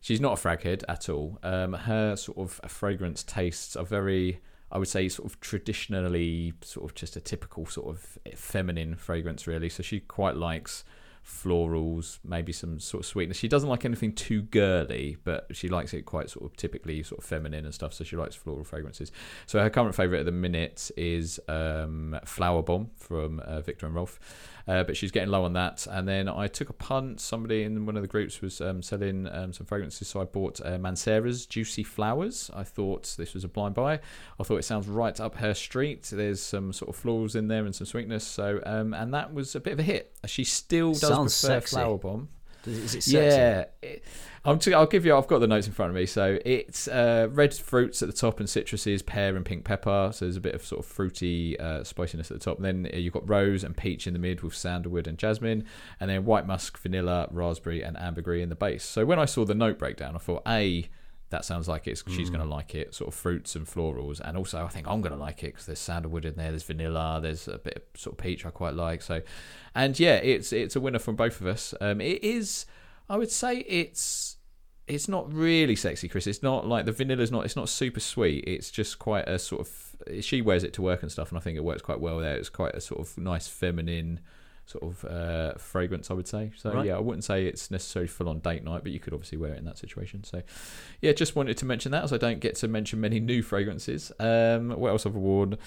she's 0.00 0.20
not 0.20 0.34
a 0.34 0.36
frag 0.36 0.62
head 0.62 0.84
at 0.88 1.08
all. 1.08 1.38
Um, 1.42 1.74
her 1.74 2.16
sort 2.16 2.38
of 2.38 2.60
fragrance 2.70 3.22
tastes 3.22 3.76
are 3.76 3.84
very. 3.84 4.40
I 4.72 4.78
would 4.78 4.86
say 4.86 5.08
sort 5.08 5.26
of 5.28 5.40
traditionally 5.40 6.52
sort 6.60 6.88
of 6.88 6.94
just 6.94 7.16
a 7.16 7.20
typical 7.20 7.66
sort 7.66 7.88
of 7.88 8.18
feminine 8.36 8.94
fragrance 8.94 9.48
really. 9.48 9.68
So 9.68 9.82
she 9.82 9.98
quite 9.98 10.36
likes 10.36 10.84
florals, 11.26 12.18
maybe 12.24 12.52
some 12.52 12.78
sort 12.80 13.02
of 13.02 13.06
sweetness. 13.06 13.36
She 13.36 13.48
doesn't 13.48 13.68
like 13.68 13.84
anything 13.84 14.12
too 14.12 14.42
girly, 14.42 15.16
but 15.24 15.46
she 15.52 15.68
likes 15.68 15.94
it 15.94 16.02
quite 16.02 16.30
sort 16.30 16.46
of 16.46 16.56
typically 16.56 17.02
sort 17.02 17.20
of 17.20 17.24
feminine 17.24 17.64
and 17.64 17.74
stuff. 17.74 17.92
So 17.92 18.04
she 18.04 18.16
likes 18.16 18.34
floral 18.34 18.64
fragrances. 18.64 19.12
So 19.46 19.60
her 19.60 19.70
current 19.70 19.94
favorite 19.94 20.20
at 20.20 20.26
the 20.26 20.32
minute 20.32 20.90
is 20.96 21.40
um, 21.48 22.18
Flower 22.24 22.62
Bomb 22.62 22.90
from 22.96 23.40
uh, 23.40 23.60
Viktor 23.60 23.86
and 23.86 23.94
Rolf. 23.94 24.18
Uh, 24.70 24.84
but 24.84 24.96
she's 24.96 25.10
getting 25.10 25.30
low 25.30 25.42
on 25.44 25.52
that. 25.54 25.84
And 25.90 26.06
then 26.06 26.28
I 26.28 26.46
took 26.46 26.68
a 26.68 26.72
punt. 26.72 27.20
Somebody 27.20 27.64
in 27.64 27.86
one 27.86 27.96
of 27.96 28.02
the 28.02 28.08
groups 28.08 28.40
was 28.40 28.60
um, 28.60 28.84
selling 28.84 29.26
um, 29.26 29.52
some 29.52 29.66
fragrances, 29.66 30.06
so 30.06 30.20
I 30.20 30.24
bought 30.24 30.60
uh, 30.64 30.78
Mancera's 30.78 31.44
Juicy 31.44 31.82
Flowers. 31.82 32.52
I 32.54 32.62
thought 32.62 33.16
this 33.18 33.34
was 33.34 33.42
a 33.42 33.48
blind 33.48 33.74
buy. 33.74 33.98
I 34.38 34.42
thought 34.44 34.58
it 34.58 34.64
sounds 34.64 34.86
right 34.86 35.18
up 35.18 35.34
her 35.34 35.54
street. 35.54 36.08
There's 36.12 36.40
some 36.40 36.72
sort 36.72 36.88
of 36.88 37.02
florals 37.02 37.34
in 37.34 37.48
there 37.48 37.64
and 37.64 37.74
some 37.74 37.88
sweetness. 37.88 38.24
So 38.24 38.62
um, 38.64 38.94
and 38.94 39.12
that 39.12 39.34
was 39.34 39.56
a 39.56 39.60
bit 39.60 39.72
of 39.72 39.80
a 39.80 39.82
hit. 39.82 40.12
She 40.26 40.44
still 40.44 40.92
does 40.92 41.00
Sounds 41.00 41.40
prefer 41.40 41.60
sexy. 41.60 41.74
Flower 41.74 41.98
Bomb. 41.98 42.28
Is 42.66 42.94
it 42.94 43.02
sexy? 43.02 43.16
Yeah, 43.16 43.64
it, 43.82 44.04
I'm 44.44 44.58
t- 44.58 44.72
I'll 44.72 44.86
give 44.86 45.04
you. 45.04 45.14
I've 45.14 45.26
got 45.26 45.40
the 45.40 45.46
notes 45.46 45.66
in 45.66 45.74
front 45.74 45.90
of 45.90 45.96
me. 45.96 46.06
So 46.06 46.38
it's 46.44 46.88
uh, 46.88 47.28
red 47.30 47.52
fruits 47.52 48.02
at 48.02 48.08
the 48.08 48.14
top 48.14 48.40
and 48.40 48.48
citruses, 48.48 49.04
pear 49.04 49.36
and 49.36 49.44
pink 49.44 49.64
pepper. 49.64 50.10
So 50.14 50.24
there's 50.24 50.36
a 50.36 50.40
bit 50.40 50.54
of 50.54 50.64
sort 50.64 50.78
of 50.78 50.86
fruity 50.86 51.58
uh, 51.60 51.84
spiciness 51.84 52.30
at 52.30 52.38
the 52.38 52.44
top. 52.44 52.56
And 52.58 52.64
then 52.64 52.90
you've 52.94 53.12
got 53.12 53.28
rose 53.28 53.64
and 53.64 53.76
peach 53.76 54.06
in 54.06 54.14
the 54.14 54.18
mid 54.18 54.40
with 54.40 54.54
sandalwood 54.54 55.06
and 55.06 55.18
jasmine, 55.18 55.64
and 56.00 56.10
then 56.10 56.24
white 56.24 56.46
musk, 56.46 56.78
vanilla, 56.78 57.28
raspberry, 57.30 57.82
and 57.82 57.98
ambergris 57.98 58.42
in 58.42 58.48
the 58.48 58.54
base. 58.54 58.82
So 58.82 59.04
when 59.04 59.18
I 59.18 59.26
saw 59.26 59.44
the 59.44 59.54
note 59.54 59.78
breakdown, 59.78 60.14
I 60.14 60.18
thought 60.18 60.42
a 60.46 60.88
that 61.30 61.44
sounds 61.44 61.68
like 61.68 61.86
it's 61.86 62.02
she's 62.08 62.28
going 62.28 62.42
to 62.42 62.46
like 62.46 62.74
it, 62.74 62.94
sort 62.94 63.08
of 63.08 63.14
fruits 63.14 63.54
and 63.54 63.66
florals, 63.66 64.20
and 64.20 64.36
also 64.36 64.64
I 64.64 64.68
think 64.68 64.88
I'm 64.88 65.00
going 65.00 65.12
to 65.12 65.18
like 65.18 65.42
it 65.42 65.52
because 65.52 65.66
there's 65.66 65.78
sandalwood 65.78 66.24
in 66.24 66.34
there, 66.34 66.50
there's 66.50 66.64
vanilla, 66.64 67.20
there's 67.22 67.46
a 67.48 67.58
bit 67.58 67.76
of 67.76 68.00
sort 68.00 68.14
of 68.14 68.18
peach 68.18 68.44
I 68.44 68.50
quite 68.50 68.74
like. 68.74 69.00
So, 69.00 69.22
and 69.74 69.98
yeah, 69.98 70.16
it's 70.16 70.52
it's 70.52 70.76
a 70.76 70.80
winner 70.80 70.98
from 70.98 71.16
both 71.16 71.40
of 71.40 71.46
us. 71.46 71.72
Um, 71.80 72.00
it 72.00 72.22
is, 72.24 72.66
I 73.08 73.16
would 73.16 73.30
say 73.30 73.58
it's 73.58 74.36
it's 74.88 75.08
not 75.08 75.32
really 75.32 75.76
sexy, 75.76 76.08
Chris. 76.08 76.26
It's 76.26 76.42
not 76.42 76.66
like 76.66 76.84
the 76.84 76.92
vanilla's 76.92 77.30
not. 77.30 77.44
It's 77.44 77.56
not 77.56 77.68
super 77.68 78.00
sweet. 78.00 78.44
It's 78.46 78.70
just 78.70 78.98
quite 78.98 79.28
a 79.28 79.38
sort 79.38 79.60
of. 79.60 80.22
She 80.22 80.42
wears 80.42 80.64
it 80.64 80.72
to 80.74 80.82
work 80.82 81.02
and 81.02 81.12
stuff, 81.12 81.30
and 81.30 81.38
I 81.38 81.40
think 81.40 81.56
it 81.56 81.64
works 81.64 81.82
quite 81.82 82.00
well 82.00 82.18
there. 82.18 82.34
It's 82.36 82.48
quite 82.48 82.74
a 82.74 82.80
sort 82.80 83.00
of 83.00 83.16
nice 83.16 83.46
feminine 83.46 84.20
sort 84.70 84.84
of 84.84 85.04
uh, 85.04 85.54
fragrance, 85.58 86.10
I 86.10 86.14
would 86.14 86.28
say. 86.28 86.52
So 86.56 86.72
Right. 86.72 86.86
yeah, 86.86 86.96
I 86.96 87.00
wouldn't 87.00 87.24
say 87.24 87.46
it's 87.46 87.70
necessarily 87.70 88.06
full 88.08 88.28
on 88.28 88.38
date 88.38 88.62
night, 88.64 88.82
but 88.82 88.92
you 88.92 89.00
could 89.00 89.12
obviously 89.12 89.38
wear 89.38 89.52
it 89.54 89.58
in 89.58 89.64
that 89.64 89.78
situation. 89.78 90.22
So 90.24 90.42
yeah, 91.00 91.12
just 91.12 91.34
wanted 91.36 91.56
to 91.58 91.64
mention 91.66 91.92
that 91.92 92.04
as 92.04 92.12
I 92.12 92.16
don't 92.18 92.40
get 92.40 92.54
to 92.56 92.68
mention 92.68 93.00
many 93.00 93.18
new 93.20 93.42
fragrances. 93.42 94.12
Um, 94.20 94.70
what 94.70 94.90
else 94.90 95.04
have 95.04 95.16
I 95.16 95.18
worn? 95.18 95.58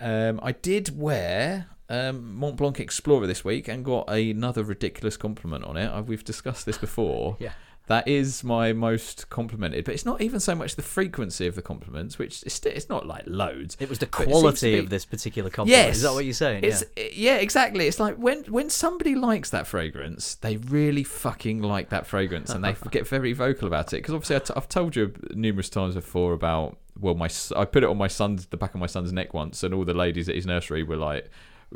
Um, 0.00 0.40
I 0.42 0.52
did 0.52 0.98
wear 0.98 1.66
um, 1.88 2.34
Mont 2.36 2.56
Blanc 2.56 2.78
Explorer 2.78 3.26
this 3.26 3.44
week 3.44 3.66
and 3.68 3.84
got 3.84 4.08
another 4.08 4.62
ridiculous 4.62 5.16
compliment 5.16 5.64
on 5.64 5.76
it. 5.76 5.86
Uh, 5.86 6.02
We've 6.02 6.24
discussed 6.24 6.66
this 6.66 6.78
before. 6.78 7.36
Yeah. 7.40 7.52
That 7.90 8.06
is 8.06 8.44
my 8.44 8.72
most 8.72 9.28
complimented, 9.30 9.84
but 9.84 9.94
it's 9.94 10.06
not 10.06 10.20
even 10.20 10.38
so 10.38 10.54
much 10.54 10.76
the 10.76 10.82
frequency 10.82 11.48
of 11.48 11.56
the 11.56 11.60
compliments, 11.60 12.20
which 12.20 12.44
is 12.44 12.60
it's 12.64 12.88
not 12.88 13.04
like 13.04 13.24
loads. 13.26 13.76
It 13.80 13.88
was 13.88 13.98
the 13.98 14.06
But 14.06 14.20
it 14.20 14.24
seems 14.26 14.34
to 14.34 14.40
quality 14.40 14.72
be- 14.74 14.78
of 14.78 14.90
this 14.90 15.04
particular 15.04 15.50
compliment. 15.50 15.86
Yes. 15.88 15.96
Is 15.96 16.02
that 16.02 16.12
what 16.12 16.24
you're 16.24 16.32
saying? 16.32 16.62
It's 16.62 16.84
yeah. 17.12 17.38
exactly. 17.38 17.88
It's 17.88 17.98
like 17.98 18.14
when 18.14 18.44
when 18.44 18.70
somebody 18.70 19.16
likes 19.16 19.50
that 19.50 19.66
fragrance, 19.66 20.36
they 20.36 20.58
really 20.58 21.02
fucking 21.02 21.62
like 21.62 21.88
that 21.88 22.06
fragrance, 22.06 22.50
and 22.50 22.62
they 22.62 22.76
get 22.92 23.08
very 23.08 23.32
vocal 23.32 23.66
about 23.66 23.92
it. 23.92 23.96
Because 23.96 24.14
obviously, 24.14 24.36
I 24.36 24.38
t- 24.38 24.54
I've 24.54 24.68
told 24.68 24.94
you 24.94 25.12
numerous 25.34 25.68
times 25.68 25.96
before 25.96 26.32
about 26.32 26.78
well, 27.00 27.16
my 27.16 27.28
I 27.56 27.64
put 27.64 27.82
it 27.82 27.88
on 27.88 27.98
my 27.98 28.06
son's 28.06 28.46
the 28.46 28.56
back 28.56 28.72
of 28.72 28.78
my 28.78 28.86
son's 28.86 29.12
neck 29.12 29.34
once, 29.34 29.64
and 29.64 29.74
all 29.74 29.84
the 29.84 29.94
ladies 29.94 30.28
at 30.28 30.36
his 30.36 30.46
nursery 30.46 30.84
were 30.84 30.96
like 30.96 31.28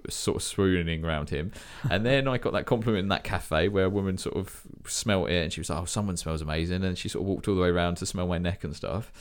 sort 0.08 0.36
of 0.36 0.42
swooning 0.42 1.04
around 1.04 1.30
him. 1.30 1.52
And 1.90 2.04
then 2.06 2.28
I 2.28 2.38
got 2.38 2.52
that 2.52 2.66
compliment 2.66 3.02
in 3.02 3.08
that 3.08 3.24
cafe 3.24 3.68
where 3.68 3.84
a 3.84 3.90
woman 3.90 4.18
sort 4.18 4.36
of 4.36 4.62
smelt 4.86 5.30
it 5.30 5.42
and 5.42 5.52
she 5.52 5.60
was 5.60 5.70
like, 5.70 5.82
Oh, 5.82 5.84
someone 5.84 6.16
smells 6.16 6.42
amazing. 6.42 6.84
And 6.84 6.96
she 6.96 7.08
sort 7.08 7.22
of 7.22 7.28
walked 7.28 7.48
all 7.48 7.54
the 7.54 7.62
way 7.62 7.68
around 7.68 7.96
to 7.98 8.06
smell 8.06 8.26
my 8.26 8.38
neck 8.38 8.64
and 8.64 8.74
stuff. 8.74 9.12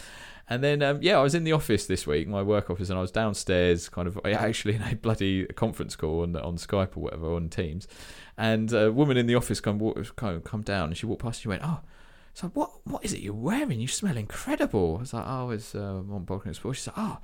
And 0.50 0.62
then, 0.62 0.82
um, 0.82 1.00
yeah, 1.02 1.18
I 1.18 1.24
was 1.24 1.36
in 1.36 1.46
the 1.46 1.54
office 1.54 1.86
this 1.86 2.06
week, 2.06 2.28
my 2.28 2.42
work 2.42 2.70
office, 2.70 2.90
and 2.90 2.98
I 2.98 3.02
was 3.02 3.12
downstairs, 3.12 3.88
kind 3.88 4.10
of 4.10 4.20
actually 4.26 4.76
in 4.76 4.82
a 4.82 4.94
bloody 4.96 5.46
conference 5.46 5.96
call 5.96 6.22
on 6.22 6.36
on 6.36 6.58
Skype 6.58 6.98
or 6.98 7.04
whatever 7.04 7.34
on 7.34 7.48
Teams. 7.48 7.88
And 8.38 8.72
a 8.74 8.92
woman 8.92 9.16
in 9.16 9.26
the 9.26 9.36
office 9.36 9.62
come 9.62 9.80
come, 10.18 10.42
come 10.42 10.62
down, 10.62 10.90
and 10.90 10.98
she 10.98 11.06
walked 11.06 11.22
past. 11.22 11.38
and 11.38 11.42
She 11.44 11.48
went, 11.48 11.62
"Oh, 11.64 11.80
so 12.34 12.50
what? 12.50 12.72
What 12.84 13.06
is 13.06 13.14
it 13.14 13.22
you're 13.22 13.34
wearing? 13.34 13.80
You 13.80 13.88
smell 13.88 14.18
incredible." 14.18 14.98
I 14.98 15.00
was 15.00 15.14
like, 15.14 15.26
"Oh, 15.26 15.50
it's 15.52 15.76
uh, 15.76 16.02
Mont 16.06 16.56
Sport." 16.56 16.76
She 16.76 16.82
said, 16.82 16.94
"Oh." 16.98 17.20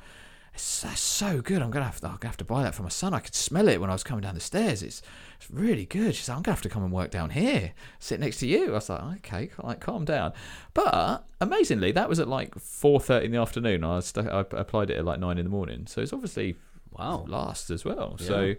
It's, 0.60 0.82
that's 0.82 1.00
so 1.00 1.42
good. 1.42 1.62
I'm 1.62 1.72
gonna 1.72 1.86
have 1.86 2.02
to. 2.02 2.08
I'm 2.08 2.18
gonna 2.18 2.28
have 2.28 2.38
to 2.38 2.44
buy 2.44 2.64
that 2.64 2.76
for 2.76 2.84
my 2.84 2.90
son. 2.90 3.14
I 3.14 3.20
could 3.20 3.34
smell 3.34 3.70
it 3.70 3.80
when 3.80 3.90
I 3.90 3.94
was 3.94 4.04
coming 4.04 4.22
down 4.22 4.36
the 4.36 4.42
stairs. 4.42 4.84
It's, 4.84 5.02
it's 5.40 5.50
really 5.50 5.86
good. 5.86 6.16
She 6.16 6.24
said, 6.24 6.36
"I'm 6.36 6.42
gonna 6.42 6.56
have 6.56 6.62
to 6.64 6.70
come 6.70 6.84
and 6.84 6.92
work 6.92 7.12
down 7.12 7.30
here, 7.30 7.72
sit 8.00 8.20
next 8.20 8.40
to 8.40 8.48
you." 8.48 8.72
I 8.72 8.74
was 8.74 8.90
like, 8.90 9.02
"Okay, 9.26 9.52
like 9.64 9.80
calm 9.80 10.04
down." 10.04 10.34
But 10.74 11.26
amazingly, 11.40 11.94
that 11.94 12.10
was 12.10 12.20
at 12.20 12.28
like 12.28 12.56
4:30 12.56 13.24
in 13.24 13.32
the 13.32 13.38
afternoon. 13.38 13.84
I, 13.86 14.02
st- 14.02 14.28
I 14.28 14.42
applied 14.52 14.90
it 14.90 14.98
at 14.98 15.06
like 15.06 15.20
nine 15.20 15.38
in 15.38 15.46
the 15.46 15.50
morning, 15.50 15.88
so 15.88 16.02
it's 16.02 16.12
obviously 16.14 16.58
Wow. 16.92 17.24
last 17.28 17.70
as 17.70 17.86
well. 17.86 18.18
Yeah. 18.20 18.28
So, 18.28 18.56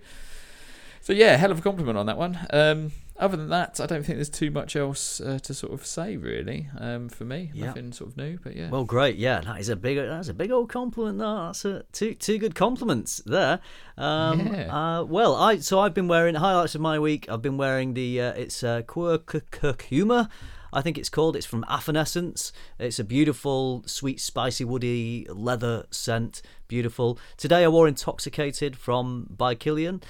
so 1.02 1.12
yeah, 1.12 1.36
hell 1.36 1.50
of 1.50 1.58
a 1.58 1.62
compliment 1.62 1.98
on 1.98 2.06
that 2.06 2.16
one. 2.16 2.38
Um, 2.50 2.92
other 3.20 3.36
than 3.36 3.48
that, 3.50 3.78
I 3.78 3.86
don't 3.86 4.02
think 4.04 4.16
there's 4.18 4.28
too 4.28 4.50
much 4.50 4.74
else 4.74 5.20
uh, 5.20 5.38
to 5.44 5.54
sort 5.54 5.72
of 5.72 5.86
say 5.86 6.16
really. 6.16 6.68
Um, 6.78 7.08
for 7.08 7.24
me, 7.24 7.50
Yeah. 7.54 7.66
nothing 7.66 7.92
sort 7.92 8.10
of 8.10 8.16
new, 8.16 8.38
but 8.42 8.56
yeah. 8.56 8.70
Well, 8.70 8.84
great. 8.84 9.16
Yeah, 9.16 9.40
that 9.42 9.60
is 9.60 9.68
a 9.68 9.76
big. 9.76 9.96
That's 9.98 10.28
a 10.28 10.34
big 10.34 10.50
old 10.50 10.68
compliment. 10.70 11.18
That. 11.18 11.46
That's 11.46 11.64
a, 11.64 11.84
two 11.92 12.14
two 12.14 12.38
good 12.38 12.54
compliments 12.54 13.22
there. 13.24 13.60
Um, 13.96 14.46
Yeah. 14.52 14.74
uh, 15.00 15.04
well, 15.04 15.36
I 15.36 15.58
so 15.58 15.78
I've 15.78 15.94
been 15.94 16.08
wearing 16.08 16.34
highlights 16.34 16.74
of 16.74 16.80
my 16.80 16.98
week. 16.98 17.28
I've 17.28 17.42
been 17.42 17.56
wearing 17.56 17.94
the 17.94 18.20
uh, 18.20 18.32
it's 18.32 18.62
uh, 18.64 18.82
Curcuma. 18.82 20.28
I 20.72 20.82
think 20.82 20.96
it's 20.98 21.08
called. 21.08 21.34
It's 21.34 21.46
from 21.46 21.64
Affinessence. 21.64 22.52
It's 22.78 23.00
a 23.00 23.04
beautiful, 23.04 23.82
sweet, 23.86 24.20
spicy, 24.20 24.64
woody 24.64 25.26
leather 25.28 25.86
scent. 25.90 26.42
Beautiful. 26.68 27.18
Today 27.36 27.64
I 27.64 27.68
wore 27.68 27.88
Intoxicated 27.88 28.76
from 28.76 29.26
by 29.36 29.56
Kilian. 29.56 30.00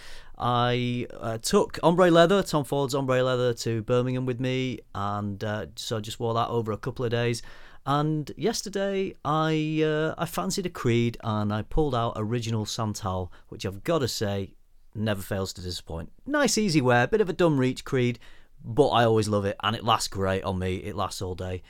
I 0.40 1.06
uh, 1.20 1.36
took 1.38 1.78
ombre 1.82 2.10
leather, 2.10 2.42
Tom 2.42 2.64
Ford's 2.64 2.94
ombre 2.94 3.22
leather, 3.22 3.52
to 3.54 3.82
Birmingham 3.82 4.24
with 4.24 4.40
me, 4.40 4.80
and 4.94 5.44
uh, 5.44 5.66
so 5.76 5.98
I 5.98 6.00
just 6.00 6.18
wore 6.18 6.32
that 6.32 6.48
over 6.48 6.72
a 6.72 6.78
couple 6.78 7.04
of 7.04 7.10
days. 7.10 7.42
And 7.84 8.30
yesterday, 8.36 9.14
I 9.22 9.82
uh, 9.84 10.14
I 10.16 10.24
fancied 10.24 10.64
a 10.64 10.70
Creed, 10.70 11.18
and 11.22 11.52
I 11.52 11.62
pulled 11.62 11.94
out 11.94 12.14
original 12.16 12.64
Santal, 12.64 13.30
which 13.50 13.66
I've 13.66 13.84
got 13.84 13.98
to 13.98 14.08
say 14.08 14.54
never 14.94 15.20
fails 15.20 15.52
to 15.52 15.62
disappoint. 15.62 16.10
Nice, 16.26 16.56
easy 16.56 16.80
wear, 16.80 17.06
bit 17.06 17.20
of 17.20 17.28
a 17.28 17.34
dumb 17.34 17.58
reach 17.58 17.84
Creed, 17.84 18.18
but 18.64 18.88
I 18.88 19.04
always 19.04 19.28
love 19.28 19.44
it, 19.44 19.56
and 19.62 19.76
it 19.76 19.84
lasts 19.84 20.08
great 20.08 20.42
on 20.42 20.58
me. 20.58 20.76
It 20.76 20.96
lasts 20.96 21.20
all 21.20 21.34
day. 21.34 21.62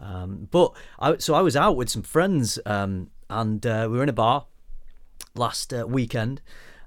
Um, 0.00 0.48
but 0.50 0.74
I, 0.98 1.16
so 1.16 1.34
I 1.34 1.40
was 1.40 1.56
out 1.56 1.76
with 1.76 1.88
some 1.88 2.02
friends, 2.02 2.58
um, 2.66 3.10
and 3.30 3.66
uh, 3.66 3.88
we 3.90 3.96
were 3.96 4.02
in 4.02 4.08
a 4.10 4.12
bar 4.12 4.44
last 5.34 5.72
uh, 5.72 5.86
weekend, 5.86 6.40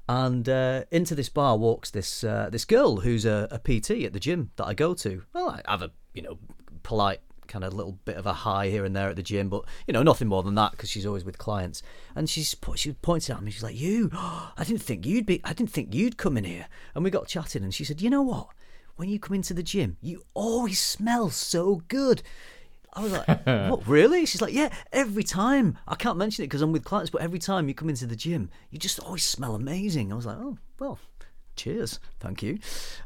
and 0.08 0.48
uh, 0.50 0.84
into 0.92 1.16
this 1.16 1.30
bar 1.30 1.58
walks 1.58 1.90
this 1.92 2.24
uh, 2.24 2.50
this 2.52 2.66
girl 2.66 2.98
who's 2.98 3.26
a, 3.26 3.48
a 3.52 3.60
PT 3.60 4.04
at 4.04 4.14
the 4.14 4.20
gym 4.20 4.52
that 4.56 4.66
I 4.66 4.74
go 4.74 4.94
to. 4.96 5.24
Well, 5.34 5.50
I 5.50 5.72
have 5.72 5.82
a 5.82 5.92
you 6.14 6.22
know 6.22 6.38
polite 6.84 7.22
kind 7.48 7.66
of 7.66 7.74
little 7.74 8.00
bit 8.06 8.16
of 8.16 8.26
a 8.26 8.34
high 8.34 8.70
here 8.70 8.86
and 8.86 8.96
there 8.96 9.10
at 9.10 9.16
the 9.18 9.24
gym, 9.24 9.50
but 9.50 9.66
you 9.86 9.94
know 9.94 10.04
nothing 10.04 10.28
more 10.28 10.42
than 10.42 10.56
that 10.56 10.72
because 10.72 10.90
she's 10.90 11.06
always 11.06 11.26
with 11.26 11.38
clients. 11.38 11.84
And 12.16 12.30
she's 12.30 12.56
she 12.76 12.94
pointed 12.94 13.36
at 13.36 13.44
me. 13.44 13.52
She's 13.52 13.64
like, 13.64 13.80
"You, 13.80 14.10
I 14.14 14.64
didn't 14.66 14.82
think 14.82 15.06
you'd 15.06 15.26
be. 15.26 15.42
I 15.44 15.54
didn't 15.54 15.72
think 15.72 15.94
you'd 15.94 16.18
come 16.18 16.38
in 16.38 16.44
here." 16.44 16.68
And 16.96 17.04
we 17.04 17.10
got 17.10 17.28
chatting, 17.28 17.64
and 17.64 17.74
she 17.74 17.84
said, 17.84 18.02
"You 18.02 18.10
know 18.10 18.22
what? 18.22 18.48
When 18.96 19.10
you 19.10 19.20
come 19.20 19.36
into 19.36 19.54
the 19.54 19.64
gym, 19.64 19.98
you 20.02 20.24
always 20.34 20.80
smell 20.80 21.30
so 21.30 21.84
good." 21.88 22.24
I 22.94 23.02
was 23.02 23.12
like, 23.12 23.46
"What? 23.46 23.88
Really?" 23.88 24.26
She's 24.26 24.42
like, 24.42 24.54
"Yeah, 24.54 24.70
every 24.92 25.24
time. 25.24 25.78
I 25.88 25.96
can't 25.96 26.18
mention 26.18 26.44
it 26.44 26.48
because 26.48 26.62
I'm 26.62 26.72
with 26.72 26.84
clients, 26.84 27.10
but 27.10 27.22
every 27.22 27.40
time 27.40 27.68
you 27.68 27.74
come 27.74 27.90
into 27.90 28.06
the 28.06 28.16
gym, 28.16 28.50
you 28.70 28.80
just 28.80 29.00
always 29.00 29.24
smell 29.24 29.56
amazing." 29.56 30.12
I 30.12 30.16
was 30.16 30.26
like, 30.26 30.38
"Oh, 30.38 30.58
well." 30.80 31.00
Cheers, 31.58 32.00
thank 32.22 32.42
you. 32.42 32.60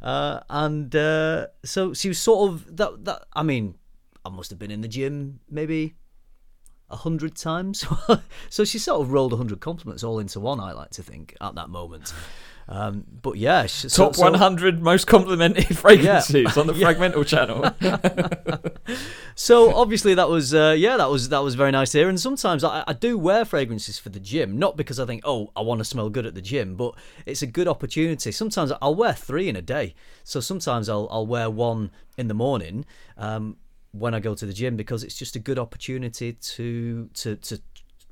Uh, 0.04 0.40
and 0.52 0.96
uh, 0.96 1.48
so 1.66 1.94
she 1.94 2.08
was 2.08 2.20
sort 2.20 2.52
of 2.52 2.78
that. 2.78 3.04
That 3.04 3.26
I 3.34 3.42
mean, 3.42 3.76
I 4.24 4.30
must 4.30 4.52
have 4.52 4.60
been 4.60 4.72
in 4.72 4.82
the 4.82 4.88
gym 4.88 5.40
maybe 5.50 5.96
a 6.90 6.96
hundred 6.96 7.36
times. 7.36 7.86
so 8.50 8.64
she 8.64 8.80
sort 8.80 9.02
of 9.02 9.12
rolled 9.12 9.34
a 9.34 9.38
hundred 9.38 9.60
compliments 9.60 10.04
all 10.04 10.20
into 10.20 10.40
one. 10.40 10.60
I 10.60 10.72
like 10.74 10.92
to 10.92 11.04
think 11.04 11.36
at 11.42 11.56
that 11.56 11.70
moment. 11.70 12.14
Um, 12.68 13.04
but 13.22 13.38
yeah, 13.38 13.68
so- 13.68 13.88
Top 13.90 14.16
so- 14.16 14.24
100 14.24 14.82
most 14.82 15.06
complimented 15.06 15.78
fragrances 15.84 16.58
on 16.58 16.66
the 16.68 16.74
Yeah. 16.78 16.94
Fragmental 16.94 17.26
channel. 17.26 17.72
So 19.38 19.76
obviously 19.76 20.14
that 20.16 20.30
was 20.30 20.54
uh, 20.54 20.76
yeah 20.78 20.96
that 20.96 21.10
was 21.10 21.28
that 21.28 21.40
was 21.44 21.56
very 21.56 21.72
nice 21.72 21.92
here. 21.92 22.08
And 22.08 22.18
sometimes 22.18 22.64
I, 22.64 22.86
I 22.88 22.94
do 22.94 23.18
wear 23.18 23.44
fragrances 23.44 24.00
for 24.00 24.08
the 24.08 24.20
gym, 24.20 24.58
not 24.58 24.78
because 24.78 24.98
I 24.98 25.06
think 25.06 25.24
oh 25.26 25.52
I 25.58 25.62
want 25.62 25.80
to 25.80 25.86
smell 25.86 26.10
good 26.10 26.26
at 26.26 26.36
the 26.36 26.42
gym, 26.42 26.76
but 26.76 26.96
it's 27.26 27.42
a 27.42 27.48
good 27.48 27.68
opportunity. 27.68 28.32
Sometimes 28.32 28.72
I'll 28.82 28.96
wear 28.96 29.12
three 29.14 29.50
in 29.50 29.58
a 29.58 29.62
day. 29.62 29.94
So 30.24 30.40
sometimes 30.40 30.88
I'll 30.88 31.10
I'll 31.12 31.28
wear 31.28 31.50
one 31.50 31.92
in 32.18 32.30
the 32.30 32.34
morning 32.34 32.86
um, 33.18 33.58
when 33.92 34.14
I 34.14 34.22
go 34.22 34.36
to 34.36 34.46
the 34.46 34.54
gym 34.54 34.78
because 34.78 35.04
it's 35.04 35.18
just 35.18 35.36
a 35.36 35.40
good 35.40 35.60
opportunity 35.60 36.32
to 36.34 37.10
to 37.16 37.36
to 37.36 37.62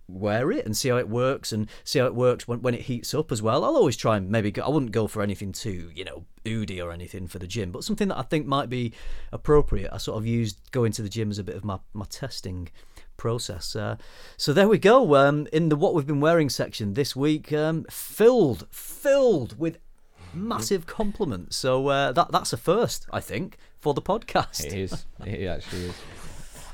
wear 0.08 0.52
it 0.52 0.66
and 0.66 0.76
see 0.76 0.90
how 0.90 0.98
it 0.98 1.10
works 1.10 1.52
and 1.52 1.70
see 1.84 2.00
how 2.00 2.06
it 2.06 2.16
works 2.16 2.48
when, 2.48 2.62
when 2.62 2.74
it 2.74 2.82
heats 2.82 3.14
up 3.14 3.32
as 3.32 3.42
well. 3.42 3.64
I'll 3.64 3.76
always 3.76 3.98
try 3.98 4.18
and 4.18 4.30
maybe 4.30 4.52
go, 4.52 4.64
I 4.64 4.70
wouldn't 4.70 4.92
go 4.92 5.08
for 5.08 5.22
anything 5.22 5.52
too, 5.52 5.92
you 5.96 6.04
know, 6.04 6.26
oody 6.48 6.82
or 6.82 6.92
anything 6.92 7.28
for 7.28 7.40
the 7.40 7.48
gym, 7.48 7.72
but 7.72 7.84
something 7.84 8.10
that 8.10 8.18
I 8.18 8.24
think 8.24 8.46
might 8.46 8.70
be 8.70 8.94
appropriate. 9.32 9.92
I 9.94 9.98
sort 9.98 10.18
of 10.18 10.28
used 10.28 10.72
going 10.72 10.92
to 10.94 11.02
the 11.02 11.10
gym 11.10 11.32
as 11.32 11.40
a 11.40 11.44
bit 11.44 11.56
of 11.56 11.64
my, 11.64 11.80
my 11.94 12.06
testing 12.10 12.70
process. 13.18 13.76
Uh, 13.76 13.98
so 14.38 14.54
there 14.54 14.68
we 14.68 14.78
go. 14.78 15.16
Um, 15.16 15.48
in 15.54 15.70
the 15.70 15.76
what 15.76 15.94
we've 15.94 16.08
been 16.08 16.22
wearing 16.22 16.50
section 16.50 16.94
this 16.94 17.16
week, 17.16 17.54
um, 17.54 17.86
filled, 17.90 18.68
filled 18.72 19.58
with 19.58 19.78
massive 20.34 20.86
compliments. 20.86 21.56
So 21.56 21.88
uh, 21.88 22.12
that 22.12 22.32
that's 22.32 22.54
a 22.54 22.58
first, 22.58 23.08
I 23.12 23.20
think, 23.20 23.58
for 23.80 23.94
the 23.94 24.02
podcast. 24.02 24.66
it 24.66 24.74
is. 24.74 25.06
It 25.26 25.48
actually 25.48 25.86
is. 25.86 25.96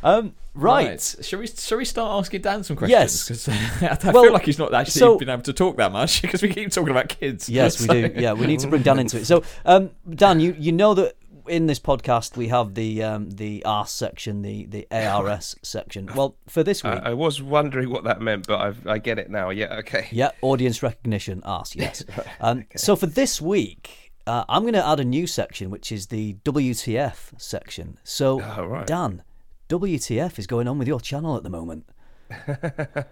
Um, 0.03 0.33
right. 0.53 1.01
Shall 1.21 1.39
we, 1.39 1.47
shall 1.47 1.77
we 1.77 1.85
start 1.85 2.19
asking 2.19 2.41
Dan 2.41 2.63
some 2.63 2.77
Yes. 2.87 3.25
questions? 3.27 3.45
Because 3.79 4.05
I 4.07 4.11
Well, 4.11 4.23
feel 4.23 4.33
like 4.33 4.45
he's 4.45 4.59
not 4.59 4.73
actually 4.73 4.99
so- 4.99 5.17
been 5.17 5.29
able 5.29 5.43
to 5.43 5.53
talk 5.53 5.77
that 5.77 5.91
much 5.91 6.21
because 6.23 6.41
we 6.41 6.49
keep 6.53 6.71
talking 6.71 6.91
about 6.91 7.09
kids. 7.09 7.49
Yes, 7.49 7.79
we 7.81 7.87
do. 7.87 8.13
Yeah, 8.15 8.33
we 8.33 8.47
need 8.47 8.59
to 8.61 8.67
bring 8.67 8.81
Dan 8.83 8.99
into 8.99 9.17
it. 9.17 9.25
So, 9.25 9.43
um, 9.65 9.91
Dan, 10.09 10.39
you 10.39 10.55
you 10.57 10.71
know 10.71 10.93
that 10.93 11.15
in 11.47 11.65
this 11.65 11.79
podcast 11.79 12.37
we 12.37 12.47
have 12.49 12.75
the 12.75 13.01
um, 13.03 13.29
the 13.31 13.65
ARS 13.65 13.89
section, 13.89 14.41
the 14.43 14.65
the 14.67 14.87
ARS 14.91 15.55
section. 15.63 16.07
Well, 16.15 16.35
for 16.47 16.63
this 16.63 16.83
week, 16.83 16.93
I, 16.93 17.09
I 17.09 17.13
was 17.13 17.41
wondering 17.41 17.89
what 17.89 18.03
that 18.03 18.21
meant, 18.21 18.45
but 18.47 18.59
I've, 18.61 18.85
I 18.87 18.99
get 18.99 19.17
it 19.17 19.29
now. 19.31 19.49
Yeah, 19.49 19.77
okay. 19.79 20.07
yeah, 20.11 20.29
audience 20.41 20.83
recognition, 20.83 21.41
ARS, 21.43 21.75
yes. 21.75 22.03
Um, 22.39 22.65
So 22.75 22.95
for 22.95 23.07
this 23.07 23.41
week, 23.41 24.11
uh, 24.27 24.43
I'm 24.47 24.61
going 24.61 24.73
to 24.75 24.87
add 24.87 24.99
a 24.99 25.05
new 25.05 25.25
section, 25.25 25.71
which 25.71 25.91
is 25.91 26.07
the 26.07 26.35
WTF 26.45 27.39
section. 27.41 27.97
So, 28.03 28.41
Oh, 28.43 28.65
right. 28.65 28.85
Dan, 28.85 29.23
WTF 29.69 30.39
is 30.39 30.47
going 30.47 30.67
on 30.67 30.79
with 30.79 30.87
your 30.87 30.99
channel 30.99 31.37
at 31.37 31.43
the 31.43 31.49
moment. 31.49 31.85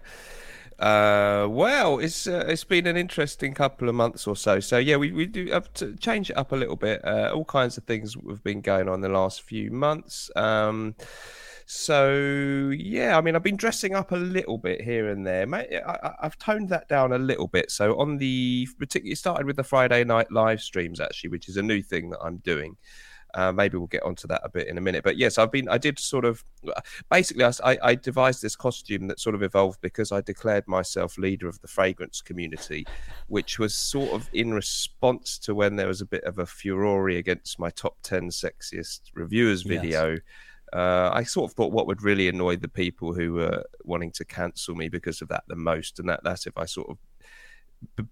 Uh, 0.78 1.48
well, 1.50 1.98
it's 1.98 2.28
uh, 2.28 2.44
it's 2.46 2.62
been 2.62 2.86
an 2.86 2.96
interesting 2.96 3.52
couple 3.52 3.88
of 3.88 3.96
months 3.96 4.28
or 4.28 4.36
so. 4.36 4.60
So 4.60 4.78
yeah, 4.78 4.94
we, 4.94 5.10
we 5.10 5.26
do 5.26 5.46
have 5.46 5.72
to 5.72 5.96
change 5.96 6.30
it 6.30 6.36
up 6.36 6.52
a 6.52 6.54
little 6.54 6.76
bit. 6.76 7.04
Uh, 7.04 7.32
all 7.34 7.44
kinds 7.44 7.76
of 7.76 7.82
things 7.82 8.14
have 8.28 8.44
been 8.44 8.60
going 8.60 8.88
on 8.88 9.00
the 9.00 9.08
last 9.08 9.42
few 9.42 9.72
months. 9.72 10.30
Um, 10.36 10.94
so 11.66 12.70
yeah, 12.72 13.18
I 13.18 13.22
mean, 13.22 13.34
I've 13.34 13.42
been 13.42 13.56
dressing 13.56 13.96
up 13.96 14.12
a 14.12 14.16
little 14.16 14.56
bit 14.56 14.80
here 14.80 15.08
and 15.08 15.26
there. 15.26 15.52
I, 15.52 16.12
I've 16.22 16.38
toned 16.38 16.68
that 16.68 16.88
down 16.88 17.12
a 17.12 17.18
little 17.18 17.48
bit. 17.48 17.72
So 17.72 17.98
on 17.98 18.18
the 18.18 18.68
particularly 18.78 19.16
started 19.16 19.46
with 19.46 19.56
the 19.56 19.64
Friday 19.64 20.04
night 20.04 20.30
live 20.30 20.60
streams 20.60 21.00
actually, 21.00 21.30
which 21.30 21.48
is 21.48 21.56
a 21.56 21.62
new 21.62 21.82
thing 21.82 22.10
that 22.10 22.20
I'm 22.22 22.36
doing. 22.36 22.76
Uh, 23.34 23.52
maybe 23.52 23.76
we'll 23.76 23.86
get 23.86 24.02
onto 24.02 24.26
that 24.28 24.40
a 24.42 24.48
bit 24.48 24.68
in 24.68 24.78
a 24.78 24.80
minute. 24.80 25.04
But 25.04 25.16
yes, 25.16 25.38
I've 25.38 25.52
been. 25.52 25.68
I 25.68 25.78
did 25.78 25.98
sort 25.98 26.24
of. 26.24 26.42
Basically, 27.10 27.44
I 27.44 27.94
devised 27.94 28.42
this 28.42 28.56
costume 28.56 29.06
that 29.08 29.20
sort 29.20 29.34
of 29.34 29.42
evolved 29.42 29.80
because 29.80 30.12
I 30.12 30.20
declared 30.20 30.66
myself 30.66 31.18
leader 31.18 31.48
of 31.48 31.60
the 31.60 31.68
fragrance 31.68 32.20
community, 32.22 32.86
which 33.28 33.58
was 33.58 33.74
sort 33.74 34.10
of 34.12 34.28
in 34.32 34.54
response 34.54 35.38
to 35.40 35.54
when 35.54 35.76
there 35.76 35.88
was 35.88 36.00
a 36.00 36.06
bit 36.06 36.24
of 36.24 36.38
a 36.38 36.46
furore 36.46 37.08
against 37.10 37.58
my 37.58 37.70
top 37.70 37.96
ten 38.02 38.30
sexiest 38.30 39.00
reviewers 39.14 39.64
Yes. 39.64 39.68
video. 39.68 40.18
Uh, 40.72 41.10
I 41.12 41.22
sort 41.22 41.50
of 41.50 41.56
thought 41.56 41.72
what 41.72 41.86
would 41.86 42.02
really 42.02 42.28
annoy 42.28 42.56
the 42.56 42.68
people 42.68 43.14
who 43.14 43.34
were 43.34 43.64
wanting 43.84 44.10
to 44.12 44.24
cancel 44.24 44.74
me 44.74 44.90
because 44.90 45.22
of 45.22 45.28
that 45.28 45.44
the 45.48 45.56
most, 45.56 45.98
and 45.98 46.08
that 46.08 46.20
that's 46.24 46.46
if 46.46 46.58
I 46.58 46.66
sort 46.66 46.90
of 46.90 46.98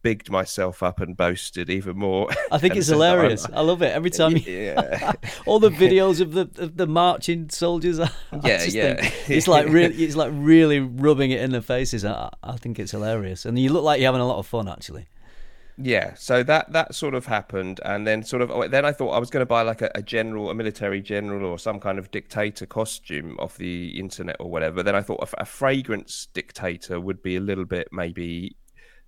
bigged 0.03 0.31
myself 0.31 0.83
up 0.83 1.01
and 1.01 1.17
boasted 1.17 1.71
even 1.71 1.97
more. 1.97 2.29
I 2.53 2.59
think 2.59 2.77
it's 2.77 2.87
said 2.89 2.99
that 2.99 3.03
I'm- 3.03 3.17
hilarious. 3.19 3.47
I 3.53 3.61
love 3.61 3.83
it 3.83 3.93
every 3.93 4.11
time. 4.11 4.37
You, 4.37 4.43
Yeah. 4.47 5.13
all 5.47 5.59
the 5.59 5.71
videos 5.71 6.21
of 6.21 6.33
the 6.33 6.49
of 6.63 6.77
the 6.77 6.87
marching 6.87 7.49
soldiers. 7.51 7.99
I 8.01 8.11
Yeah, 8.45 8.65
just 8.65 8.75
yeah. 8.77 9.11
it's 9.29 9.49
like 9.49 9.67
really, 9.69 9.95
it's 10.05 10.17
like 10.17 10.31
really 10.35 10.81
rubbing 10.81 11.31
it 11.31 11.41
in 11.41 11.51
their 11.53 11.61
faces. 11.63 12.05
I, 12.05 12.31
I 12.43 12.57
think 12.57 12.79
it's 12.79 12.93
hilarious, 12.93 13.45
and 13.45 13.59
you 13.59 13.73
look 13.73 13.85
like 13.85 14.01
you're 14.01 14.09
having 14.09 14.21
a 14.21 14.27
lot 14.27 14.39
of 14.39 14.47
fun 14.47 14.69
actually. 14.69 15.07
yeah 15.79 16.15
so 16.15 16.43
that 16.43 16.73
that 16.73 16.95
sort 16.95 17.15
of 17.15 17.27
happened 17.27 17.81
and 17.85 18.07
then 18.07 18.23
sort 18.23 18.41
of 18.41 18.51
oh, 18.51 18.67
then 18.67 18.87
i 18.87 18.93
thought 18.93 19.11
i 19.11 19.19
was 19.19 19.29
going 19.29 19.43
to 19.43 19.47
buy 19.47 19.61
like 19.61 19.83
a, 19.83 19.91
a 19.95 20.01
general 20.01 20.49
a 20.49 20.55
military 20.55 21.03
general 21.03 21.45
or 21.45 21.59
some 21.59 21.79
kind 21.79 21.99
of 21.99 22.11
dictator 22.11 22.65
costume 22.65 23.37
off 23.39 23.59
the 23.59 23.89
internet 24.01 24.37
or 24.41 24.49
whatever 24.51 24.83
then 24.83 24.95
i 24.97 25.03
thought 25.03 25.21
a, 25.35 25.43
a 25.43 25.45
fragrance 25.45 26.29
dictator 26.33 26.99
would 26.99 27.23
be 27.23 27.37
a 27.37 27.41
little 27.41 27.67
bit 27.67 27.89
maybe 27.93 28.57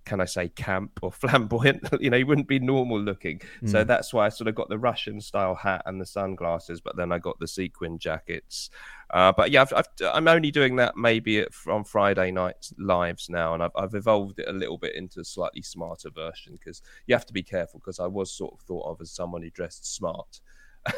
can 0.05 0.21
I 0.21 0.25
say 0.25 0.49
camp 0.49 0.99
or 1.01 1.11
flamboyant? 1.11 1.87
you 1.99 2.09
know, 2.09 2.17
he 2.17 2.23
wouldn't 2.23 2.47
be 2.47 2.59
normal 2.59 2.99
looking. 2.99 3.41
Mm. 3.61 3.69
So 3.69 3.83
that's 3.83 4.13
why 4.13 4.25
I 4.25 4.29
sort 4.29 4.47
of 4.47 4.55
got 4.55 4.69
the 4.69 4.77
Russian 4.77 5.21
style 5.21 5.55
hat 5.55 5.83
and 5.85 5.99
the 5.99 6.05
sunglasses, 6.05 6.81
but 6.81 6.95
then 6.95 7.11
I 7.11 7.19
got 7.19 7.39
the 7.39 7.47
sequin 7.47 7.99
jackets. 7.99 8.69
Uh, 9.11 9.31
but 9.31 9.49
yeah, 9.49 9.65
i 9.73 10.17
am 10.17 10.27
only 10.27 10.51
doing 10.51 10.75
that 10.75 10.95
maybe 10.95 11.39
at, 11.39 11.49
on 11.67 11.83
Friday 11.83 12.31
nights 12.31 12.73
lives 12.77 13.27
now, 13.29 13.53
and 13.53 13.63
I've, 13.63 13.71
I've 13.75 13.95
evolved 13.95 14.39
it 14.39 14.47
a 14.47 14.53
little 14.53 14.77
bit 14.77 14.95
into 14.95 15.19
a 15.19 15.25
slightly 15.25 15.63
smarter 15.63 16.09
version 16.11 16.59
because 16.59 16.81
you 17.07 17.15
have 17.15 17.25
to 17.25 17.33
be 17.33 17.43
careful 17.43 17.79
because 17.79 17.99
I 17.99 18.07
was 18.07 18.31
sort 18.31 18.53
of 18.53 18.59
thought 18.61 18.85
of 18.85 19.01
as 19.01 19.11
someone 19.11 19.41
who 19.41 19.49
dressed 19.49 19.95
smart 19.95 20.41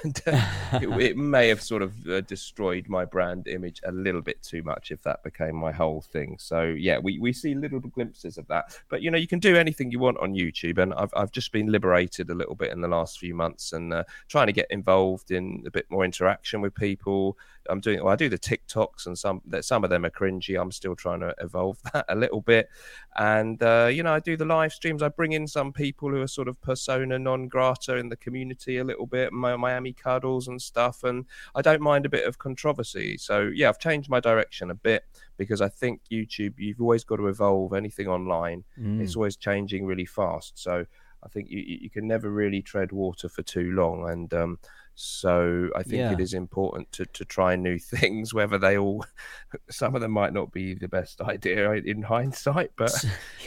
and 0.03 0.21
uh, 0.27 0.45
it, 0.73 0.89
it, 1.01 1.17
may 1.17 1.47
have 1.47 1.61
sort 1.61 1.81
of 1.81 2.07
uh, 2.07 2.21
destroyed 2.21 2.87
my 2.87 3.03
brand 3.03 3.47
image 3.47 3.81
a 3.85 3.91
little 3.91 4.21
bit 4.21 4.41
too 4.43 4.61
much 4.63 4.91
if 4.91 5.01
that 5.01 5.23
became 5.23 5.55
my 5.55 5.71
whole 5.71 6.01
thing. 6.01 6.37
So 6.39 6.63
yeah, 6.63 6.99
we, 6.99 7.19
we 7.19 7.33
see 7.33 7.55
little 7.55 7.79
glimpses 7.79 8.37
of 8.37 8.47
that. 8.47 8.77
But 8.89 9.01
you 9.01 9.09
know, 9.09 9.17
you 9.17 9.27
can 9.27 9.39
do 9.39 9.55
anything 9.55 9.91
you 9.91 9.99
want 9.99 10.17
on 10.19 10.33
YouTube, 10.33 10.77
and 10.77 10.93
I've 10.93 11.11
I've 11.15 11.31
just 11.31 11.51
been 11.51 11.71
liberated 11.71 12.29
a 12.29 12.35
little 12.35 12.55
bit 12.55 12.71
in 12.71 12.81
the 12.81 12.87
last 12.87 13.19
few 13.19 13.33
months 13.33 13.73
and 13.73 13.93
uh, 13.93 14.03
trying 14.27 14.47
to 14.47 14.53
get 14.53 14.67
involved 14.69 15.31
in 15.31 15.63
a 15.65 15.71
bit 15.71 15.85
more 15.89 16.05
interaction 16.05 16.61
with 16.61 16.75
people. 16.75 17.37
I'm 17.69 17.79
doing 17.79 18.03
well, 18.03 18.13
I 18.13 18.15
do 18.15 18.29
the 18.29 18.39
TikToks, 18.39 19.05
and 19.05 19.17
some 19.17 19.41
that 19.47 19.65
some 19.65 19.83
of 19.83 19.89
them 19.89 20.05
are 20.05 20.09
cringy. 20.09 20.59
I'm 20.59 20.71
still 20.71 20.95
trying 20.95 21.21
to 21.21 21.33
evolve 21.39 21.79
that 21.93 22.05
a 22.09 22.15
little 22.15 22.41
bit, 22.41 22.69
and 23.17 23.61
uh, 23.63 23.89
you 23.91 24.03
know, 24.03 24.13
I 24.13 24.19
do 24.19 24.37
the 24.37 24.45
live 24.45 24.73
streams. 24.73 25.01
I 25.01 25.09
bring 25.09 25.33
in 25.33 25.47
some 25.47 25.73
people 25.73 26.09
who 26.09 26.21
are 26.21 26.27
sort 26.27 26.47
of 26.47 26.61
persona 26.61 27.17
non 27.19 27.47
grata 27.47 27.97
in 27.97 28.09
the 28.09 28.15
community 28.15 28.77
a 28.77 28.83
little 28.83 29.05
bit. 29.05 29.31
My, 29.33 29.55
my 29.55 29.70
Miami 29.71 29.93
cuddles 29.93 30.47
and 30.47 30.61
stuff, 30.61 31.03
and 31.03 31.25
I 31.55 31.61
don't 31.61 31.81
mind 31.81 32.05
a 32.05 32.09
bit 32.09 32.27
of 32.27 32.37
controversy. 32.37 33.17
So 33.17 33.49
yeah, 33.53 33.69
I've 33.69 33.79
changed 33.79 34.09
my 34.09 34.19
direction 34.19 34.71
a 34.71 34.75
bit 34.75 35.03
because 35.37 35.61
I 35.61 35.69
think 35.69 36.01
YouTube, 36.11 36.53
you've 36.57 36.81
always 36.81 37.03
got 37.03 37.17
to 37.17 37.27
evolve 37.27 37.73
anything 37.73 38.07
online. 38.07 38.63
Mm. 38.79 39.01
It's 39.01 39.15
always 39.15 39.37
changing 39.37 39.85
really 39.85 40.05
fast. 40.05 40.59
So 40.59 40.85
I 41.23 41.29
think 41.29 41.49
you, 41.49 41.59
you 41.59 41.89
can 41.89 42.07
never 42.07 42.29
really 42.29 42.61
tread 42.61 42.91
water 42.91 43.29
for 43.29 43.43
too 43.43 43.71
long, 43.71 44.09
and 44.09 44.33
um, 44.33 44.59
so 45.01 45.69
I 45.75 45.81
think 45.81 45.95
yeah. 45.95 46.11
it 46.11 46.19
is 46.19 46.33
important 46.33 46.91
to, 46.93 47.05
to 47.05 47.25
try 47.25 47.55
new 47.55 47.79
things, 47.79 48.33
whether 48.33 48.57
they 48.57 48.77
all, 48.77 49.03
some 49.69 49.95
of 49.95 50.01
them 50.01 50.11
might 50.11 50.33
not 50.33 50.51
be 50.51 50.75
the 50.75 50.87
best 50.87 51.21
idea 51.21 51.71
in 51.71 52.03
hindsight, 52.03 52.71
but 52.75 52.93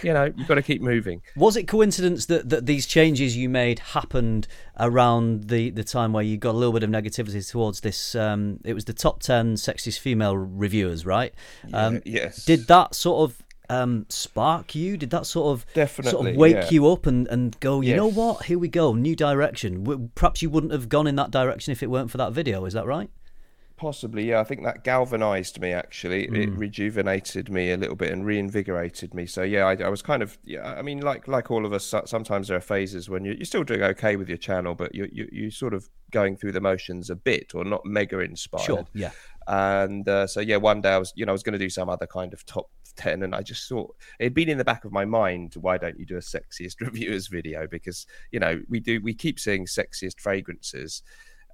you 0.02 0.12
know, 0.12 0.32
you've 0.36 0.48
got 0.48 0.56
to 0.56 0.62
keep 0.62 0.82
moving. 0.82 1.22
Was 1.36 1.56
it 1.56 1.68
coincidence 1.68 2.26
that, 2.26 2.48
that 2.48 2.66
these 2.66 2.86
changes 2.86 3.36
you 3.36 3.48
made 3.48 3.78
happened 3.78 4.48
around 4.80 5.44
the, 5.44 5.70
the 5.70 5.84
time 5.84 6.12
where 6.12 6.24
you 6.24 6.36
got 6.36 6.52
a 6.52 6.58
little 6.58 6.72
bit 6.72 6.82
of 6.82 6.90
negativity 6.90 7.48
towards 7.48 7.80
this? 7.80 8.14
Um, 8.14 8.58
it 8.64 8.74
was 8.74 8.86
the 8.86 8.92
top 8.92 9.22
10 9.22 9.54
sexiest 9.54 10.00
female 10.00 10.36
reviewers, 10.36 11.06
right? 11.06 11.32
Um, 11.72 12.02
yeah, 12.04 12.24
yes. 12.24 12.44
Did 12.44 12.66
that 12.66 12.94
sort 12.94 13.30
of 13.30 13.43
um, 13.68 14.06
spark 14.08 14.74
you? 14.74 14.96
Did 14.96 15.10
that 15.10 15.26
sort 15.26 15.52
of 15.52 15.66
definitely 15.74 16.10
sort 16.10 16.28
of 16.28 16.36
wake 16.36 16.54
yeah. 16.54 16.70
you 16.70 16.88
up 16.88 17.06
and, 17.06 17.26
and 17.28 17.58
go, 17.60 17.80
you 17.80 17.90
yes. 17.90 17.96
know 17.96 18.10
what? 18.10 18.44
Here 18.46 18.58
we 18.58 18.68
go, 18.68 18.94
new 18.94 19.16
direction. 19.16 20.10
Perhaps 20.14 20.42
you 20.42 20.50
wouldn't 20.50 20.72
have 20.72 20.88
gone 20.88 21.06
in 21.06 21.16
that 21.16 21.30
direction 21.30 21.72
if 21.72 21.82
it 21.82 21.90
weren't 21.90 22.10
for 22.10 22.18
that 22.18 22.32
video. 22.32 22.64
Is 22.64 22.74
that 22.74 22.86
right? 22.86 23.10
Possibly, 23.76 24.28
yeah. 24.28 24.40
I 24.40 24.44
think 24.44 24.62
that 24.62 24.84
galvanized 24.84 25.60
me. 25.60 25.72
Actually, 25.72 26.28
mm. 26.28 26.36
it 26.36 26.50
rejuvenated 26.50 27.50
me 27.50 27.72
a 27.72 27.76
little 27.76 27.96
bit 27.96 28.12
and 28.12 28.24
reinvigorated 28.24 29.12
me. 29.14 29.26
So 29.26 29.42
yeah, 29.42 29.64
I, 29.64 29.74
I, 29.74 29.88
was 29.88 30.00
kind 30.00 30.22
of 30.22 30.38
yeah. 30.44 30.74
I 30.74 30.82
mean, 30.82 31.00
like 31.00 31.26
like 31.26 31.50
all 31.50 31.66
of 31.66 31.72
us, 31.72 31.92
sometimes 32.06 32.48
there 32.48 32.56
are 32.56 32.60
phases 32.60 33.10
when 33.10 33.24
you're, 33.24 33.34
you're 33.34 33.44
still 33.44 33.64
doing 33.64 33.82
okay 33.82 34.14
with 34.14 34.28
your 34.28 34.38
channel, 34.38 34.76
but 34.76 34.94
you 34.94 35.08
you 35.10 35.28
you 35.32 35.50
sort 35.50 35.74
of 35.74 35.88
going 36.12 36.36
through 36.36 36.52
the 36.52 36.60
motions 36.60 37.10
a 37.10 37.16
bit 37.16 37.52
or 37.52 37.64
not 37.64 37.84
mega 37.84 38.20
inspired. 38.20 38.64
Sure. 38.64 38.86
Yeah. 38.94 39.10
And 39.46 40.08
uh, 40.08 40.26
so 40.26 40.40
yeah, 40.40 40.56
one 40.56 40.80
day 40.80 40.90
I 40.90 40.98
was 40.98 41.12
you 41.14 41.26
know 41.26 41.32
I 41.32 41.34
was 41.34 41.42
going 41.42 41.52
to 41.54 41.58
do 41.58 41.70
some 41.70 41.88
other 41.88 42.06
kind 42.06 42.32
of 42.32 42.44
top 42.46 42.70
10 42.96 43.22
and 43.22 43.34
i 43.34 43.42
just 43.42 43.68
thought 43.68 43.94
it'd 44.20 44.34
been 44.34 44.48
in 44.48 44.58
the 44.58 44.64
back 44.64 44.84
of 44.84 44.92
my 44.92 45.04
mind 45.04 45.54
why 45.54 45.76
don't 45.76 45.98
you 45.98 46.06
do 46.06 46.16
a 46.16 46.20
sexiest 46.20 46.76
reviewers 46.80 47.26
video? 47.26 47.66
Because 47.66 48.06
you 48.30 48.40
know 48.40 48.60
we 48.68 48.80
do 48.80 49.00
we 49.02 49.14
keep 49.14 49.38
seeing 49.38 49.66
sexiest 49.66 50.20
fragrances 50.20 51.02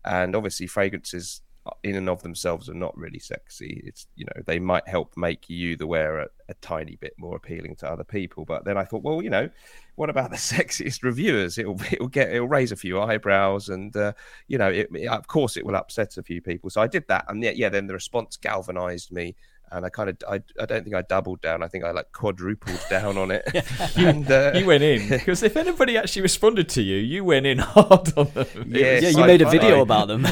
and 0.04 0.34
obviously 0.34 0.66
fragrances 0.66 1.42
in 1.82 1.96
and 1.96 2.08
of 2.08 2.22
themselves 2.22 2.68
are 2.68 2.74
not 2.74 2.96
really 2.96 3.18
sexy 3.18 3.82
it's 3.84 4.06
you 4.16 4.24
know 4.24 4.42
they 4.46 4.58
might 4.58 4.86
help 4.88 5.16
make 5.16 5.48
you 5.48 5.76
the 5.76 5.86
wearer 5.86 6.28
a 6.48 6.54
tiny 6.54 6.96
bit 6.96 7.14
more 7.18 7.36
appealing 7.36 7.74
to 7.76 7.90
other 7.90 8.04
people 8.04 8.44
but 8.44 8.64
then 8.64 8.76
i 8.76 8.84
thought 8.84 9.02
well 9.02 9.22
you 9.22 9.30
know 9.30 9.48
what 9.96 10.10
about 10.10 10.30
the 10.30 10.36
sexiest 10.36 11.02
reviewers 11.02 11.58
it'll 11.58 11.80
it'll 11.90 12.08
get 12.08 12.30
it'll 12.30 12.48
raise 12.48 12.72
a 12.72 12.76
few 12.76 13.00
eyebrows 13.00 13.68
and 13.68 13.96
uh, 13.96 14.12
you 14.48 14.58
know 14.58 14.68
it, 14.68 14.88
it, 14.94 15.06
of 15.08 15.26
course 15.26 15.56
it 15.56 15.64
will 15.64 15.76
upset 15.76 16.16
a 16.16 16.22
few 16.22 16.40
people 16.40 16.70
so 16.70 16.80
i 16.80 16.86
did 16.86 17.06
that 17.08 17.24
and 17.28 17.42
yeah, 17.42 17.52
yeah 17.54 17.68
then 17.68 17.86
the 17.86 17.94
response 17.94 18.36
galvanized 18.36 19.12
me 19.12 19.34
and 19.72 19.86
I 19.86 19.88
kind 19.88 20.10
of 20.10 20.16
I, 20.28 20.42
I 20.60 20.66
don't 20.66 20.82
think 20.82 20.96
I 20.96 21.02
doubled 21.02 21.40
down. 21.40 21.62
I 21.62 21.68
think 21.68 21.84
I 21.84 21.92
like 21.92 22.12
quadrupled 22.12 22.80
down 22.90 23.16
on 23.16 23.30
it. 23.30 23.48
you, 23.96 24.08
and, 24.08 24.30
uh, 24.30 24.52
you 24.54 24.66
went 24.66 24.82
in 24.82 25.08
because 25.08 25.42
if 25.42 25.56
anybody 25.56 25.96
actually 25.96 26.22
responded 26.22 26.68
to 26.70 26.82
you, 26.82 26.96
you 26.96 27.24
went 27.24 27.46
in 27.46 27.58
hard 27.58 28.12
on 28.16 28.26
them. 28.30 28.46
Yes, 28.66 29.02
yeah, 29.02 29.08
you 29.10 29.26
made 29.26 29.42
a 29.42 29.50
video 29.50 29.80
about 29.80 30.08
them. 30.08 30.26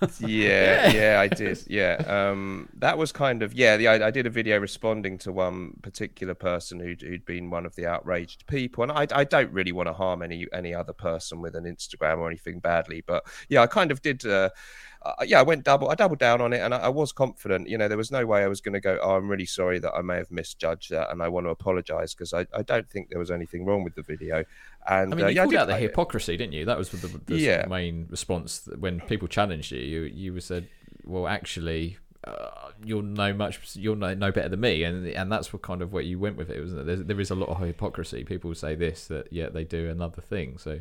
yeah, 0.20 0.90
yeah, 0.90 1.20
I 1.20 1.28
did. 1.28 1.64
Yeah, 1.66 1.96
um, 2.06 2.68
that 2.74 2.98
was 2.98 3.12
kind 3.12 3.42
of 3.42 3.54
yeah. 3.54 3.76
The, 3.76 3.88
I, 3.88 4.08
I, 4.08 4.10
did 4.10 4.26
a 4.26 4.30
video 4.30 4.58
responding 4.58 5.18
to 5.18 5.32
one 5.32 5.74
particular 5.82 6.34
person 6.34 6.78
who'd, 6.78 7.02
who'd 7.02 7.24
been 7.24 7.50
one 7.50 7.66
of 7.66 7.74
the 7.74 7.86
outraged 7.86 8.46
people, 8.46 8.82
and 8.82 8.92
I, 8.92 9.06
I 9.12 9.24
don't 9.24 9.52
really 9.52 9.72
want 9.72 9.88
to 9.88 9.92
harm 9.92 10.22
any 10.22 10.46
any 10.52 10.74
other 10.74 10.92
person 10.92 11.40
with 11.40 11.54
an 11.56 11.64
Instagram 11.64 12.18
or 12.18 12.28
anything 12.28 12.60
badly, 12.60 13.02
but 13.06 13.26
yeah, 13.48 13.62
I 13.62 13.66
kind 13.66 13.90
of 13.90 14.02
did. 14.02 14.24
Uh, 14.24 14.50
uh, 15.02 15.12
yeah, 15.24 15.38
I 15.38 15.42
went 15.42 15.64
double. 15.64 15.90
I 15.90 15.94
doubled 15.94 16.18
down 16.18 16.40
on 16.40 16.52
it, 16.52 16.58
and 16.58 16.74
I, 16.74 16.78
I 16.78 16.88
was 16.88 17.12
confident. 17.12 17.68
You 17.68 17.78
know, 17.78 17.88
there 17.88 17.96
was 17.96 18.10
no 18.10 18.26
way 18.26 18.42
I 18.42 18.48
was 18.48 18.60
going 18.60 18.74
to 18.74 18.80
go. 18.80 18.98
Oh, 19.00 19.16
I'm 19.16 19.28
really 19.28 19.46
sorry 19.46 19.78
that 19.78 19.92
I 19.94 20.02
may 20.02 20.16
have 20.16 20.30
misjudged 20.30 20.90
that, 20.90 21.10
and 21.10 21.22
I 21.22 21.28
want 21.28 21.46
to 21.46 21.50
apologise 21.50 22.14
because 22.14 22.32
I, 22.32 22.46
I 22.52 22.62
don't 22.62 22.88
think 22.90 23.10
there 23.10 23.18
was 23.18 23.30
anything 23.30 23.64
wrong 23.64 23.84
with 23.84 23.94
the 23.94 24.02
video. 24.02 24.44
And 24.88 25.12
I 25.12 25.16
mean, 25.16 25.24
uh, 25.26 25.28
you 25.28 25.36
yeah, 25.36 25.42
called 25.44 25.54
out 25.54 25.68
the 25.68 25.76
hypocrisy, 25.76 26.36
didn't 26.36 26.54
you? 26.54 26.64
That 26.64 26.78
was 26.78 26.90
the, 26.90 27.20
the 27.26 27.36
yeah. 27.36 27.66
main 27.68 28.06
response 28.10 28.68
when 28.78 29.00
people 29.02 29.28
challenged 29.28 29.70
you. 29.72 29.80
You 29.80 30.00
you 30.02 30.40
said, 30.40 30.68
well, 31.04 31.28
actually. 31.28 31.98
Uh, 32.24 32.72
you'll 32.84 33.00
know 33.00 33.32
much. 33.32 33.60
You'll 33.74 33.96
know, 33.96 34.12
know 34.12 34.32
better 34.32 34.48
than 34.48 34.60
me, 34.60 34.82
and 34.82 35.06
and 35.06 35.30
that's 35.30 35.52
what 35.52 35.62
kind 35.62 35.80
of 35.80 35.92
what 35.92 36.04
you 36.04 36.18
went 36.18 36.36
with 36.36 36.50
it, 36.50 36.60
wasn't 36.60 36.80
it? 36.80 36.84
There's, 36.84 37.04
there 37.04 37.20
is 37.20 37.30
a 37.30 37.34
lot 37.36 37.48
of 37.48 37.60
hypocrisy. 37.60 38.24
People 38.24 38.54
say 38.56 38.74
this, 38.74 39.06
that 39.06 39.32
yet 39.32 39.54
they 39.54 39.64
do 39.64 39.88
another 39.88 40.20
thing. 40.20 40.58
So 40.58 40.80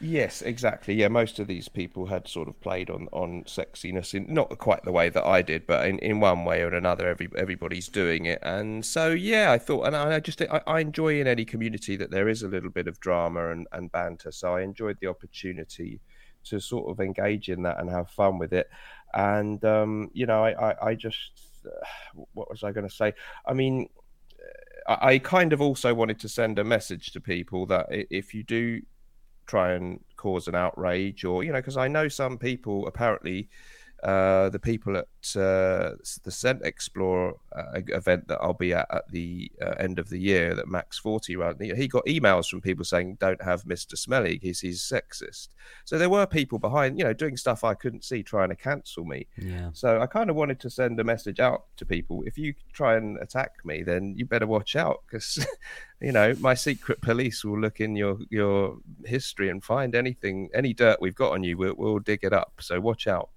Yes, 0.00 0.42
exactly. 0.42 0.94
Yeah, 0.94 1.08
most 1.08 1.40
of 1.40 1.48
these 1.48 1.68
people 1.68 2.06
had 2.06 2.28
sort 2.28 2.46
of 2.46 2.60
played 2.60 2.88
on 2.88 3.08
on 3.12 3.42
sexiness 3.44 4.14
in 4.14 4.32
not 4.32 4.56
quite 4.58 4.84
the 4.84 4.92
way 4.92 5.08
that 5.08 5.24
I 5.24 5.42
did, 5.42 5.66
but 5.66 5.88
in, 5.88 5.98
in 5.98 6.20
one 6.20 6.44
way 6.44 6.62
or 6.62 6.72
another, 6.72 7.08
every 7.08 7.28
everybody's 7.36 7.88
doing 7.88 8.24
it. 8.24 8.38
And 8.42 8.86
so, 8.86 9.10
yeah, 9.10 9.50
I 9.50 9.58
thought, 9.58 9.86
and 9.86 9.96
I 9.96 10.20
just 10.20 10.40
I, 10.40 10.62
I 10.68 10.80
enjoy 10.80 11.20
in 11.20 11.26
any 11.26 11.44
community 11.44 11.96
that 11.96 12.12
there 12.12 12.28
is 12.28 12.44
a 12.44 12.48
little 12.48 12.70
bit 12.70 12.86
of 12.86 13.00
drama 13.00 13.50
and, 13.50 13.66
and 13.72 13.90
banter. 13.90 14.30
So 14.30 14.54
I 14.54 14.62
enjoyed 14.62 14.98
the 15.00 15.08
opportunity 15.08 16.00
to 16.44 16.60
sort 16.60 16.88
of 16.90 17.00
engage 17.00 17.48
in 17.48 17.62
that 17.62 17.80
and 17.80 17.90
have 17.90 18.08
fun 18.08 18.38
with 18.38 18.52
it. 18.52 18.68
And 19.14 19.64
um, 19.64 20.10
you 20.12 20.26
know, 20.26 20.44
I 20.44 20.70
I, 20.70 20.88
I 20.90 20.94
just 20.94 21.32
uh, 21.66 22.24
what 22.34 22.48
was 22.48 22.62
I 22.62 22.70
going 22.72 22.88
to 22.88 22.94
say? 22.94 23.14
I 23.46 23.52
mean. 23.52 23.88
I, 24.86 25.08
I 25.14 25.18
kind 25.18 25.52
of 25.52 25.60
also 25.60 25.92
wanted 25.92 26.18
to 26.20 26.28
send 26.28 26.58
a 26.58 26.64
message 26.64 27.10
to 27.12 27.20
people 27.20 27.66
that 27.66 27.86
if 27.90 28.32
you 28.32 28.42
do 28.42 28.80
try 29.48 29.72
and 29.72 29.98
cause 30.16 30.46
an 30.46 30.54
outrage 30.54 31.24
or 31.24 31.42
you 31.42 31.50
know 31.50 31.58
because 31.58 31.76
i 31.76 31.88
know 31.88 32.06
some 32.06 32.38
people 32.38 32.86
apparently 32.86 33.48
uh, 34.02 34.48
the 34.50 34.58
people 34.58 34.96
at 34.96 35.06
uh, 35.36 35.94
the 36.22 36.30
Scent 36.30 36.62
Explorer 36.62 37.34
uh, 37.56 37.80
event 37.88 38.28
that 38.28 38.38
I'll 38.40 38.52
be 38.52 38.72
at 38.72 38.86
at 38.90 39.08
the 39.10 39.50
uh, 39.60 39.74
end 39.78 39.98
of 39.98 40.08
the 40.08 40.18
year 40.18 40.54
that 40.54 40.68
Max 40.68 40.98
Forty 40.98 41.34
ran. 41.34 41.56
He 41.60 41.88
got 41.88 42.06
emails 42.06 42.48
from 42.48 42.60
people 42.60 42.84
saying, 42.84 43.16
"Don't 43.18 43.42
have 43.42 43.66
Mister 43.66 43.96
Smelly. 43.96 44.38
He's 44.40 44.60
he's 44.60 44.80
sexist." 44.80 45.48
So 45.84 45.98
there 45.98 46.08
were 46.08 46.26
people 46.26 46.58
behind, 46.58 46.98
you 46.98 47.04
know, 47.04 47.12
doing 47.12 47.36
stuff 47.36 47.64
I 47.64 47.74
couldn't 47.74 48.04
see, 48.04 48.22
trying 48.22 48.50
to 48.50 48.56
cancel 48.56 49.04
me. 49.04 49.26
Yeah. 49.36 49.70
So 49.72 50.00
I 50.00 50.06
kind 50.06 50.30
of 50.30 50.36
wanted 50.36 50.60
to 50.60 50.70
send 50.70 51.00
a 51.00 51.04
message 51.04 51.40
out 51.40 51.64
to 51.78 51.84
people: 51.84 52.22
if 52.24 52.38
you 52.38 52.54
try 52.72 52.96
and 52.96 53.18
attack 53.18 53.64
me, 53.64 53.82
then 53.82 54.14
you 54.16 54.26
better 54.26 54.46
watch 54.46 54.76
out 54.76 55.02
because. 55.10 55.44
you 56.00 56.12
know, 56.12 56.32
my 56.38 56.54
secret 56.54 57.00
police 57.00 57.44
will 57.44 57.58
look 57.58 57.80
in 57.80 57.96
your 57.96 58.18
your 58.30 58.78
history 59.04 59.48
and 59.48 59.64
find 59.64 59.96
anything, 59.96 60.48
any 60.54 60.72
dirt 60.72 61.00
we've 61.00 61.16
got 61.16 61.32
on 61.32 61.42
you. 61.42 61.56
We'll, 61.56 61.74
we'll 61.76 61.98
dig 61.98 62.20
it 62.22 62.32
up. 62.32 62.52
So 62.60 62.78
watch 62.80 63.08
out. 63.08 63.30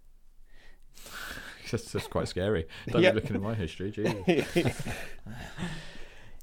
that's, 1.72 1.92
that's 1.92 2.08
quite 2.08 2.28
scary. 2.28 2.68
Don't 2.88 3.02
yeah. 3.02 3.12
be 3.12 3.16
looking 3.16 3.36
at 3.36 3.42
my 3.42 3.54
history, 3.54 3.94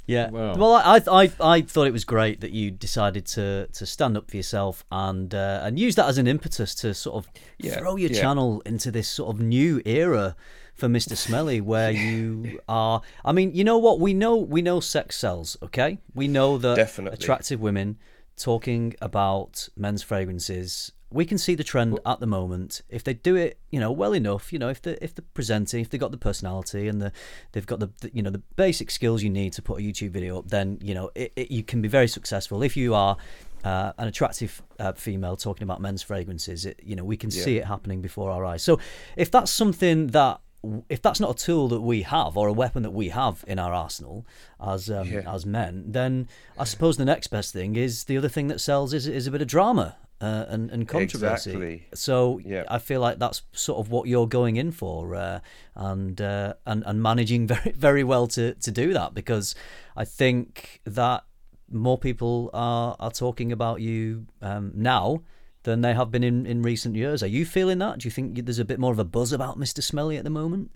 yeah. 0.06 0.30
Well, 0.30 0.56
well 0.56 0.72
I, 0.74 1.00
I 1.10 1.30
I 1.40 1.60
thought 1.62 1.86
it 1.86 1.92
was 1.92 2.04
great 2.04 2.40
that 2.40 2.52
you 2.52 2.70
decided 2.70 3.26
to 3.26 3.68
to 3.72 3.86
stand 3.86 4.16
up 4.16 4.30
for 4.30 4.36
yourself 4.36 4.84
and 4.90 5.34
uh, 5.34 5.60
and 5.62 5.78
use 5.78 5.94
that 5.96 6.08
as 6.08 6.18
an 6.18 6.26
impetus 6.26 6.74
to 6.76 6.94
sort 6.94 7.16
of 7.24 7.30
yeah. 7.58 7.78
throw 7.78 7.96
your 7.96 8.10
yeah. 8.10 8.20
channel 8.20 8.62
into 8.64 8.90
this 8.90 9.08
sort 9.08 9.34
of 9.34 9.40
new 9.40 9.82
era 9.84 10.34
for 10.74 10.86
Mr. 10.86 11.16
Smelly 11.16 11.60
where 11.60 11.90
you 11.90 12.60
are 12.68 13.02
I 13.24 13.32
mean, 13.32 13.54
you 13.54 13.64
know 13.64 13.78
what? 13.78 14.00
We 14.00 14.14
know 14.14 14.36
we 14.36 14.62
know 14.62 14.80
sex 14.80 15.16
sells, 15.16 15.56
okay? 15.62 15.98
We 16.14 16.28
know 16.28 16.56
that 16.58 16.76
Definitely. 16.76 17.16
attractive 17.16 17.60
women 17.60 17.98
talking 18.38 18.94
about 19.02 19.68
men's 19.76 20.02
fragrances. 20.02 20.92
We 21.10 21.24
can 21.24 21.38
see 21.38 21.54
the 21.54 21.64
trend 21.64 21.98
at 22.04 22.20
the 22.20 22.26
moment. 22.26 22.82
If 22.90 23.02
they 23.02 23.14
do 23.14 23.34
it, 23.34 23.58
you 23.70 23.80
know, 23.80 23.90
well 23.90 24.12
enough, 24.12 24.52
you 24.52 24.58
know, 24.58 24.68
if 24.68 24.82
they 24.82 24.98
if 25.00 25.14
they're 25.14 25.24
presenting, 25.32 25.80
if 25.80 25.88
they've 25.88 26.00
got 26.00 26.10
the 26.10 26.18
personality 26.18 26.86
and 26.86 27.00
the 27.00 27.12
they've 27.52 27.64
got 27.66 27.80
the, 27.80 27.88
the 28.00 28.10
you 28.12 28.22
know 28.22 28.30
the 28.30 28.42
basic 28.56 28.90
skills 28.90 29.22
you 29.22 29.30
need 29.30 29.52
to 29.54 29.62
put 29.62 29.80
a 29.80 29.82
YouTube 29.82 30.10
video 30.10 30.38
up, 30.38 30.48
then 30.48 30.78
you 30.82 30.94
know 30.94 31.10
it, 31.14 31.32
it, 31.36 31.50
you 31.50 31.62
can 31.62 31.80
be 31.80 31.88
very 31.88 32.08
successful. 32.08 32.62
If 32.62 32.76
you 32.76 32.94
are 32.94 33.16
uh, 33.64 33.92
an 33.96 34.06
attractive 34.08 34.62
uh, 34.78 34.92
female 34.92 35.36
talking 35.36 35.62
about 35.62 35.80
men's 35.80 36.02
fragrances, 36.02 36.66
it, 36.66 36.78
you 36.84 36.94
know, 36.94 37.04
we 37.04 37.16
can 37.16 37.30
see 37.30 37.56
it 37.56 37.64
happening 37.64 38.02
before 38.02 38.30
our 38.30 38.44
eyes. 38.44 38.62
So 38.62 38.78
if 39.16 39.30
that's 39.30 39.50
something 39.50 40.08
that 40.08 40.40
if 40.88 41.00
that's 41.00 41.20
not 41.20 41.40
a 41.40 41.44
tool 41.44 41.68
that 41.68 41.80
we 41.80 42.02
have 42.02 42.36
or 42.36 42.48
a 42.48 42.52
weapon 42.52 42.82
that 42.82 42.90
we 42.90 43.08
have 43.10 43.44
in 43.46 43.58
our 43.58 43.72
arsenal 43.72 44.26
as 44.60 44.90
um, 44.90 45.08
Yeah. 45.08 45.32
as 45.32 45.46
men, 45.46 45.84
then 45.86 46.28
I 46.58 46.64
suppose 46.64 46.96
the 46.98 47.04
next 47.04 47.28
best 47.28 47.52
thing 47.52 47.76
is 47.76 48.04
the 48.04 48.18
other 48.18 48.28
thing 48.28 48.48
that 48.48 48.60
sells 48.60 48.92
is 48.92 49.06
is 49.06 49.26
a 49.26 49.30
bit 49.30 49.40
of 49.40 49.48
drama 49.48 49.96
uh, 50.20 50.44
and 50.48 50.70
and 50.70 50.88
controversy. 50.88 51.50
Exactly. 51.50 51.86
So 51.94 52.40
Yeah. 52.44 52.64
I 52.68 52.78
feel 52.78 53.00
like 53.00 53.18
that's 53.18 53.42
sort 53.52 53.78
of 53.78 53.90
what 53.90 54.08
you're 54.08 54.26
going 54.26 54.56
in 54.56 54.72
for, 54.72 55.14
uh, 55.14 55.40
and 55.74 56.20
uh, 56.20 56.54
and 56.66 56.82
and 56.86 57.02
managing 57.02 57.46
very 57.54 57.72
very 57.72 58.04
well 58.04 58.26
to 58.28 58.54
to 58.54 58.70
do 58.70 58.92
that 58.92 59.14
because 59.14 59.54
I 59.96 60.04
think 60.04 60.80
that 60.84 61.24
more 61.70 61.98
people 61.98 62.50
are 62.52 62.96
are 62.98 63.10
talking 63.10 63.52
about 63.52 63.80
you 63.80 64.26
um, 64.42 64.72
now 64.74 65.22
than 65.64 65.82
they 65.82 65.92
have 65.92 66.10
been 66.10 66.24
in, 66.24 66.46
in 66.46 66.62
recent 66.62 66.96
years. 66.96 67.22
Are 67.22 67.26
you 67.26 67.44
feeling 67.44 67.78
that? 67.78 67.98
Do 67.98 68.06
you 68.06 68.10
think 68.10 68.44
there's 68.44 68.58
a 68.58 68.64
bit 68.64 68.78
more 68.78 68.92
of 68.92 68.98
a 68.98 69.04
buzz 69.04 69.32
about 69.32 69.58
Mr. 69.58 69.82
Smelly 69.82 70.16
at 70.16 70.24
the 70.24 70.30
moment? 70.30 70.70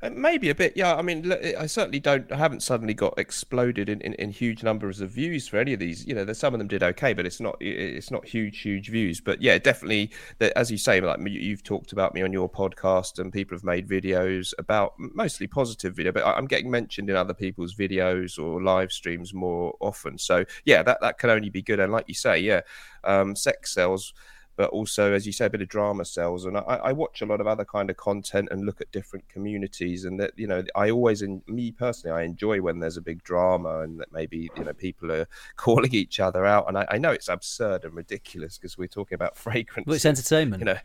Uh, 0.00 0.10
maybe 0.10 0.48
a 0.48 0.54
bit, 0.54 0.74
yeah. 0.76 0.94
I 0.94 1.02
mean, 1.02 1.32
I 1.32 1.66
certainly 1.66 1.98
don't. 1.98 2.30
I 2.30 2.36
haven't 2.36 2.62
suddenly 2.62 2.94
got 2.94 3.18
exploded 3.18 3.88
in, 3.88 4.00
in, 4.00 4.14
in 4.14 4.30
huge 4.30 4.62
numbers 4.62 5.00
of 5.00 5.10
views 5.10 5.48
for 5.48 5.56
any 5.58 5.72
of 5.72 5.80
these. 5.80 6.06
You 6.06 6.14
know, 6.14 6.32
some 6.34 6.54
of 6.54 6.58
them 6.58 6.68
did 6.68 6.84
okay, 6.84 7.14
but 7.14 7.26
it's 7.26 7.40
not 7.40 7.56
it's 7.60 8.08
not 8.08 8.24
huge, 8.24 8.60
huge 8.60 8.90
views. 8.90 9.20
But 9.20 9.42
yeah, 9.42 9.58
definitely. 9.58 10.12
That 10.38 10.52
as 10.56 10.70
you 10.70 10.78
say, 10.78 11.00
like 11.00 11.18
you- 11.18 11.40
you've 11.40 11.64
talked 11.64 11.90
about 11.90 12.14
me 12.14 12.22
on 12.22 12.32
your 12.32 12.48
podcast, 12.48 13.18
and 13.18 13.32
people 13.32 13.56
have 13.56 13.64
made 13.64 13.88
videos 13.88 14.54
about 14.56 14.94
mostly 14.98 15.48
positive 15.48 15.96
video, 15.96 16.12
but 16.12 16.24
I'm 16.24 16.46
getting 16.46 16.70
mentioned 16.70 17.10
in 17.10 17.16
other 17.16 17.34
people's 17.34 17.74
videos 17.74 18.38
or 18.38 18.62
live 18.62 18.92
streams 18.92 19.34
more 19.34 19.74
often. 19.80 20.16
So 20.16 20.44
yeah, 20.64 20.84
that 20.84 21.00
that 21.00 21.18
can 21.18 21.30
only 21.30 21.50
be 21.50 21.60
good. 21.60 21.80
And 21.80 21.90
like 21.90 22.04
you 22.06 22.14
say, 22.14 22.38
yeah, 22.38 22.60
um, 23.02 23.34
sex 23.34 23.74
sells 23.74 24.14
but 24.58 24.70
also, 24.70 25.12
as 25.12 25.24
you 25.24 25.30
say, 25.30 25.46
a 25.46 25.50
bit 25.50 25.62
of 25.62 25.68
drama 25.68 26.04
sells. 26.04 26.44
And 26.44 26.58
I, 26.58 26.62
I 26.62 26.92
watch 26.92 27.22
a 27.22 27.26
lot 27.26 27.40
of 27.40 27.46
other 27.46 27.64
kind 27.64 27.90
of 27.90 27.96
content 27.96 28.48
and 28.50 28.66
look 28.66 28.80
at 28.80 28.90
different 28.90 29.28
communities. 29.28 30.04
And 30.04 30.18
that 30.18 30.32
you 30.36 30.48
know, 30.48 30.64
I 30.74 30.90
always, 30.90 31.22
in 31.22 31.42
me 31.46 31.70
personally, 31.70 32.20
I 32.20 32.24
enjoy 32.24 32.60
when 32.60 32.80
there's 32.80 32.96
a 32.96 33.00
big 33.00 33.22
drama 33.22 33.82
and 33.82 34.00
that 34.00 34.12
maybe 34.12 34.50
you 34.56 34.64
know 34.64 34.72
people 34.72 35.12
are 35.12 35.28
calling 35.56 35.94
each 35.94 36.18
other 36.18 36.44
out. 36.44 36.66
And 36.66 36.76
I, 36.76 36.86
I 36.90 36.98
know 36.98 37.12
it's 37.12 37.28
absurd 37.28 37.84
and 37.84 37.94
ridiculous 37.94 38.58
because 38.58 38.76
we're 38.76 38.88
talking 38.88 39.14
about 39.14 39.36
fragrance. 39.44 39.86
Well, 39.86 39.94
it's 39.94 40.04
entertainment. 40.04 40.60
you 40.60 40.64
know, 40.64 40.78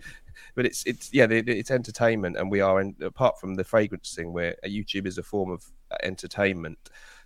but 0.53 0.67
it's 0.67 0.85
it's 0.85 1.11
yeah, 1.11 1.25
it's 1.31 1.71
entertainment, 1.71 2.37
and 2.37 2.51
we 2.51 2.61
are 2.61 2.79
in, 2.79 2.95
apart 3.01 3.39
from 3.39 3.55
the 3.55 3.63
fragrance 3.63 4.13
thing, 4.13 4.33
where 4.33 4.55
YouTube 4.63 5.07
is 5.07 5.17
a 5.17 5.23
form 5.23 5.49
of 5.49 5.65
uh, 5.89 5.95
entertainment. 6.03 6.77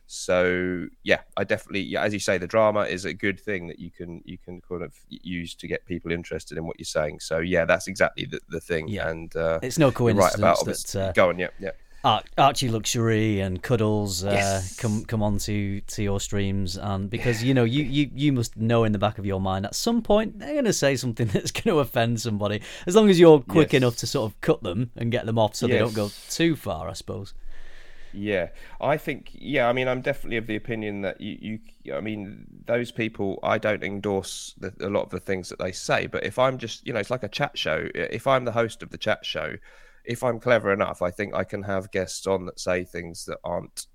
So 0.07 0.87
yeah, 1.03 1.19
I 1.35 1.43
definitely 1.43 1.81
yeah, 1.81 2.01
as 2.03 2.13
you 2.13 2.19
say, 2.19 2.37
the 2.37 2.47
drama 2.47 2.81
is 2.83 3.03
a 3.05 3.13
good 3.13 3.39
thing 3.39 3.67
that 3.67 3.77
you 3.77 3.91
can 3.91 4.21
you 4.25 4.37
can 4.37 4.61
kind 4.61 4.81
of 4.81 4.93
use 5.09 5.53
to 5.55 5.67
get 5.67 5.85
people 5.85 6.11
interested 6.11 6.57
in 6.57 6.65
what 6.65 6.79
you're 6.79 6.85
saying. 6.85 7.19
So 7.19 7.39
yeah, 7.39 7.65
that's 7.65 7.87
exactly 7.87 8.25
the, 8.25 8.39
the 8.49 8.61
thing. 8.61 8.87
Yeah. 8.87 9.09
and 9.09 9.35
uh, 9.35 9.59
it's 9.61 9.77
no 9.77 9.91
you're 9.97 10.13
right 10.13 10.33
about 10.33 10.63
that 10.65 10.95
uh, 10.95 11.11
Go 11.11 11.29
on, 11.29 11.37
yeah, 11.39 11.49
yeah. 11.59 11.71
Ar- 12.05 12.23
Archie 12.37 12.69
Luxury 12.69 13.41
and 13.41 13.61
Cuddles 13.61 14.23
uh, 14.23 14.31
Yes. 14.31 14.77
come 14.77 15.03
come 15.03 15.21
on 15.21 15.39
to, 15.39 15.81
to 15.81 16.03
your 16.03 16.21
streams, 16.21 16.77
and 16.77 17.09
because 17.09 17.43
you 17.43 17.53
know 17.53 17.65
you, 17.65 17.83
you 17.83 18.09
you 18.13 18.31
must 18.31 18.55
know 18.55 18.85
in 18.85 18.93
the 18.93 18.99
back 18.99 19.17
of 19.17 19.25
your 19.25 19.41
mind 19.41 19.65
at 19.65 19.75
some 19.75 20.01
point 20.01 20.39
they're 20.39 20.53
going 20.53 20.63
to 20.65 20.71
say 20.73 20.95
something 20.95 21.27
that's 21.33 21.51
going 21.51 21.75
to 21.75 21.79
offend 21.79 22.21
somebody. 22.21 22.61
As 22.85 22.95
long 22.95 23.09
as 23.09 23.19
you're 23.19 23.41
quick 23.41 23.73
Yes. 23.73 23.81
enough 23.81 23.97
to 23.97 24.07
sort 24.07 24.31
of 24.31 24.39
cut 24.39 24.63
them 24.63 24.91
and 24.95 25.11
get 25.11 25.25
them 25.25 25.37
off, 25.37 25.55
so 25.55 25.67
they 25.67 25.79
don't 25.79 25.93
go 25.93 26.09
too 26.29 26.55
far, 26.55 26.87
I 26.87 26.93
suppose. 26.93 27.33
Yeah, 28.13 28.49
I 28.79 28.97
think 28.97 29.31
yeah. 29.33 29.67
I 29.67 29.73
mean, 29.73 29.87
I'm 29.87 30.01
definitely 30.01 30.37
of 30.37 30.47
the 30.47 30.55
opinion 30.55 31.01
that 31.01 31.19
you, 31.21 31.59
you 31.83 31.93
I 31.93 32.01
mean, 32.01 32.45
those 32.65 32.91
people. 32.91 33.39
I 33.43 33.57
don't 33.57 33.83
endorse 33.83 34.55
the, 34.57 34.73
a 34.81 34.89
lot 34.89 35.03
of 35.03 35.09
the 35.09 35.19
things 35.19 35.49
that 35.49 35.59
they 35.59 35.71
say, 35.71 36.07
but 36.07 36.23
if 36.23 36.39
I'm 36.39 36.57
just, 36.57 36.85
you 36.85 36.93
know, 36.93 36.99
it's 36.99 37.11
like 37.11 37.23
a 37.23 37.29
chat 37.29 37.57
show. 37.57 37.87
If 37.93 38.27
I'm 38.27 38.45
the 38.45 38.51
host 38.51 38.83
of 38.83 38.89
the 38.89 38.97
chat 38.97 39.25
show, 39.25 39.55
if 40.05 40.23
I'm 40.23 40.39
clever 40.39 40.71
enough, 40.71 41.01
I 41.01 41.11
think 41.11 41.33
I 41.33 41.43
can 41.43 41.63
have 41.63 41.91
guests 41.91 42.25
on 42.27 42.45
that 42.45 42.59
say 42.59 42.83
things 42.83 43.25
that 43.25 43.39
aren't 43.43 43.87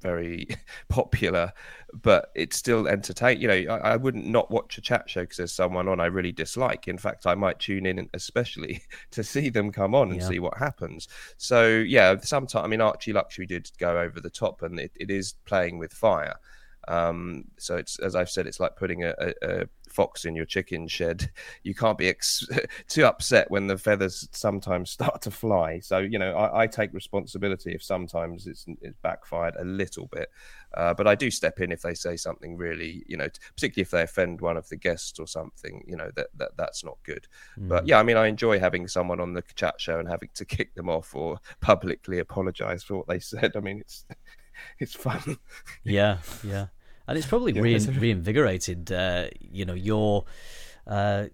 very 0.00 0.48
popular, 0.88 1.52
but 1.92 2.30
it's 2.34 2.56
still 2.56 2.86
entertain. 2.88 3.40
You 3.40 3.48
know, 3.48 3.74
I, 3.74 3.92
I 3.92 3.96
wouldn't 3.96 4.26
not 4.26 4.50
watch 4.50 4.78
a 4.78 4.80
chat 4.80 5.08
show 5.08 5.22
because 5.22 5.36
there's 5.38 5.52
someone 5.52 5.88
on 5.88 6.00
I 6.00 6.06
really 6.06 6.32
dislike. 6.32 6.88
In 6.88 6.98
fact, 6.98 7.26
I 7.26 7.34
might 7.34 7.58
tune 7.58 7.86
in 7.86 8.08
especially 8.14 8.82
to 9.12 9.24
see 9.24 9.48
them 9.48 9.72
come 9.72 9.94
on 9.94 10.10
and 10.10 10.20
Yeah. 10.20 10.28
see 10.28 10.38
what 10.38 10.58
happens. 10.58 11.08
So 11.36 11.68
yeah, 11.68 12.16
sometimes 12.20 12.64
I 12.64 12.68
mean 12.68 12.80
Archie 12.80 13.12
Luxury 13.12 13.46
did 13.46 13.70
go 13.78 13.98
over 13.98 14.20
the 14.20 14.30
top, 14.30 14.62
and 14.62 14.78
it, 14.78 14.92
it 14.94 15.10
is 15.10 15.34
playing 15.44 15.78
with 15.78 15.92
fire. 15.92 16.36
Um, 16.88 17.44
so 17.58 17.76
it's 17.76 17.98
as 17.98 18.14
I've 18.14 18.30
said, 18.30 18.46
it's 18.46 18.60
like 18.60 18.76
putting 18.76 19.04
a, 19.04 19.14
a, 19.18 19.32
a 19.42 19.66
fox 19.88 20.24
in 20.24 20.34
your 20.34 20.44
chicken 20.44 20.88
shed. 20.88 21.30
You 21.62 21.74
can't 21.74 21.96
be 21.96 22.08
ex- 22.08 22.46
too 22.88 23.06
upset 23.06 23.50
when 23.50 23.68
the 23.68 23.78
feathers 23.78 24.28
sometimes 24.32 24.90
start 24.98 25.22
to 25.22 25.30
fly. 25.30 25.80
So 25.80 25.98
you 25.98 26.18
know, 26.18 26.36
I, 26.36 26.62
I 26.62 26.66
take 26.66 26.92
responsibility 26.92 27.72
if 27.72 27.82
sometimes 27.82 28.46
it's, 28.46 28.66
it's 28.82 28.96
backfired 29.02 29.56
a 29.58 29.64
little 29.64 30.06
bit, 30.12 30.30
uh, 30.74 30.92
but 30.92 31.06
I 31.06 31.14
do 31.14 31.30
step 31.30 31.60
in 31.60 31.72
if 31.72 31.80
they 31.80 31.94
say 31.94 32.16
something 32.16 32.56
really, 32.56 33.04
you 33.06 33.16
know, 33.16 33.28
particularly 33.54 33.82
if 33.82 33.90
they 33.90 34.02
offend 34.02 34.40
one 34.40 34.56
of 34.56 34.68
the 34.68 34.76
guests 34.76 35.18
or 35.18 35.26
something. 35.26 35.84
You 35.86 35.96
know 35.96 36.10
that, 36.16 36.28
that 36.36 36.50
that's 36.56 36.84
not 36.84 36.98
good. 37.02 37.26
But 37.56 37.86
yeah, 37.86 37.98
I 37.98 38.02
mean, 38.02 38.16
I 38.16 38.26
enjoy 38.26 38.58
having 38.58 38.88
someone 38.88 39.20
on 39.20 39.32
the 39.32 39.42
chat 39.54 39.80
show 39.80 39.98
and 39.98 40.08
having 40.08 40.30
to 40.34 40.44
kick 40.44 40.74
them 40.74 40.88
off 40.88 41.14
or 41.14 41.38
publicly 41.60 42.18
apologize 42.18 42.82
for 42.82 42.96
what 42.96 43.08
they 43.08 43.20
said. 43.20 43.52
I 43.56 43.60
mean, 43.60 43.80
it's 43.80 44.04
it's 44.78 44.94
fun. 44.94 45.38
Yeah, 45.84 46.18
yeah, 46.42 46.66
and 47.06 47.18
it's 47.18 47.26
probably 47.26 47.52
Yeah, 47.52 47.62
rein, 47.62 47.98
reinvigorated. 48.00 48.90
Uh, 48.90 49.28
you 49.40 49.64
know 49.64 49.74
your 49.74 50.24
uh, 50.86 51.26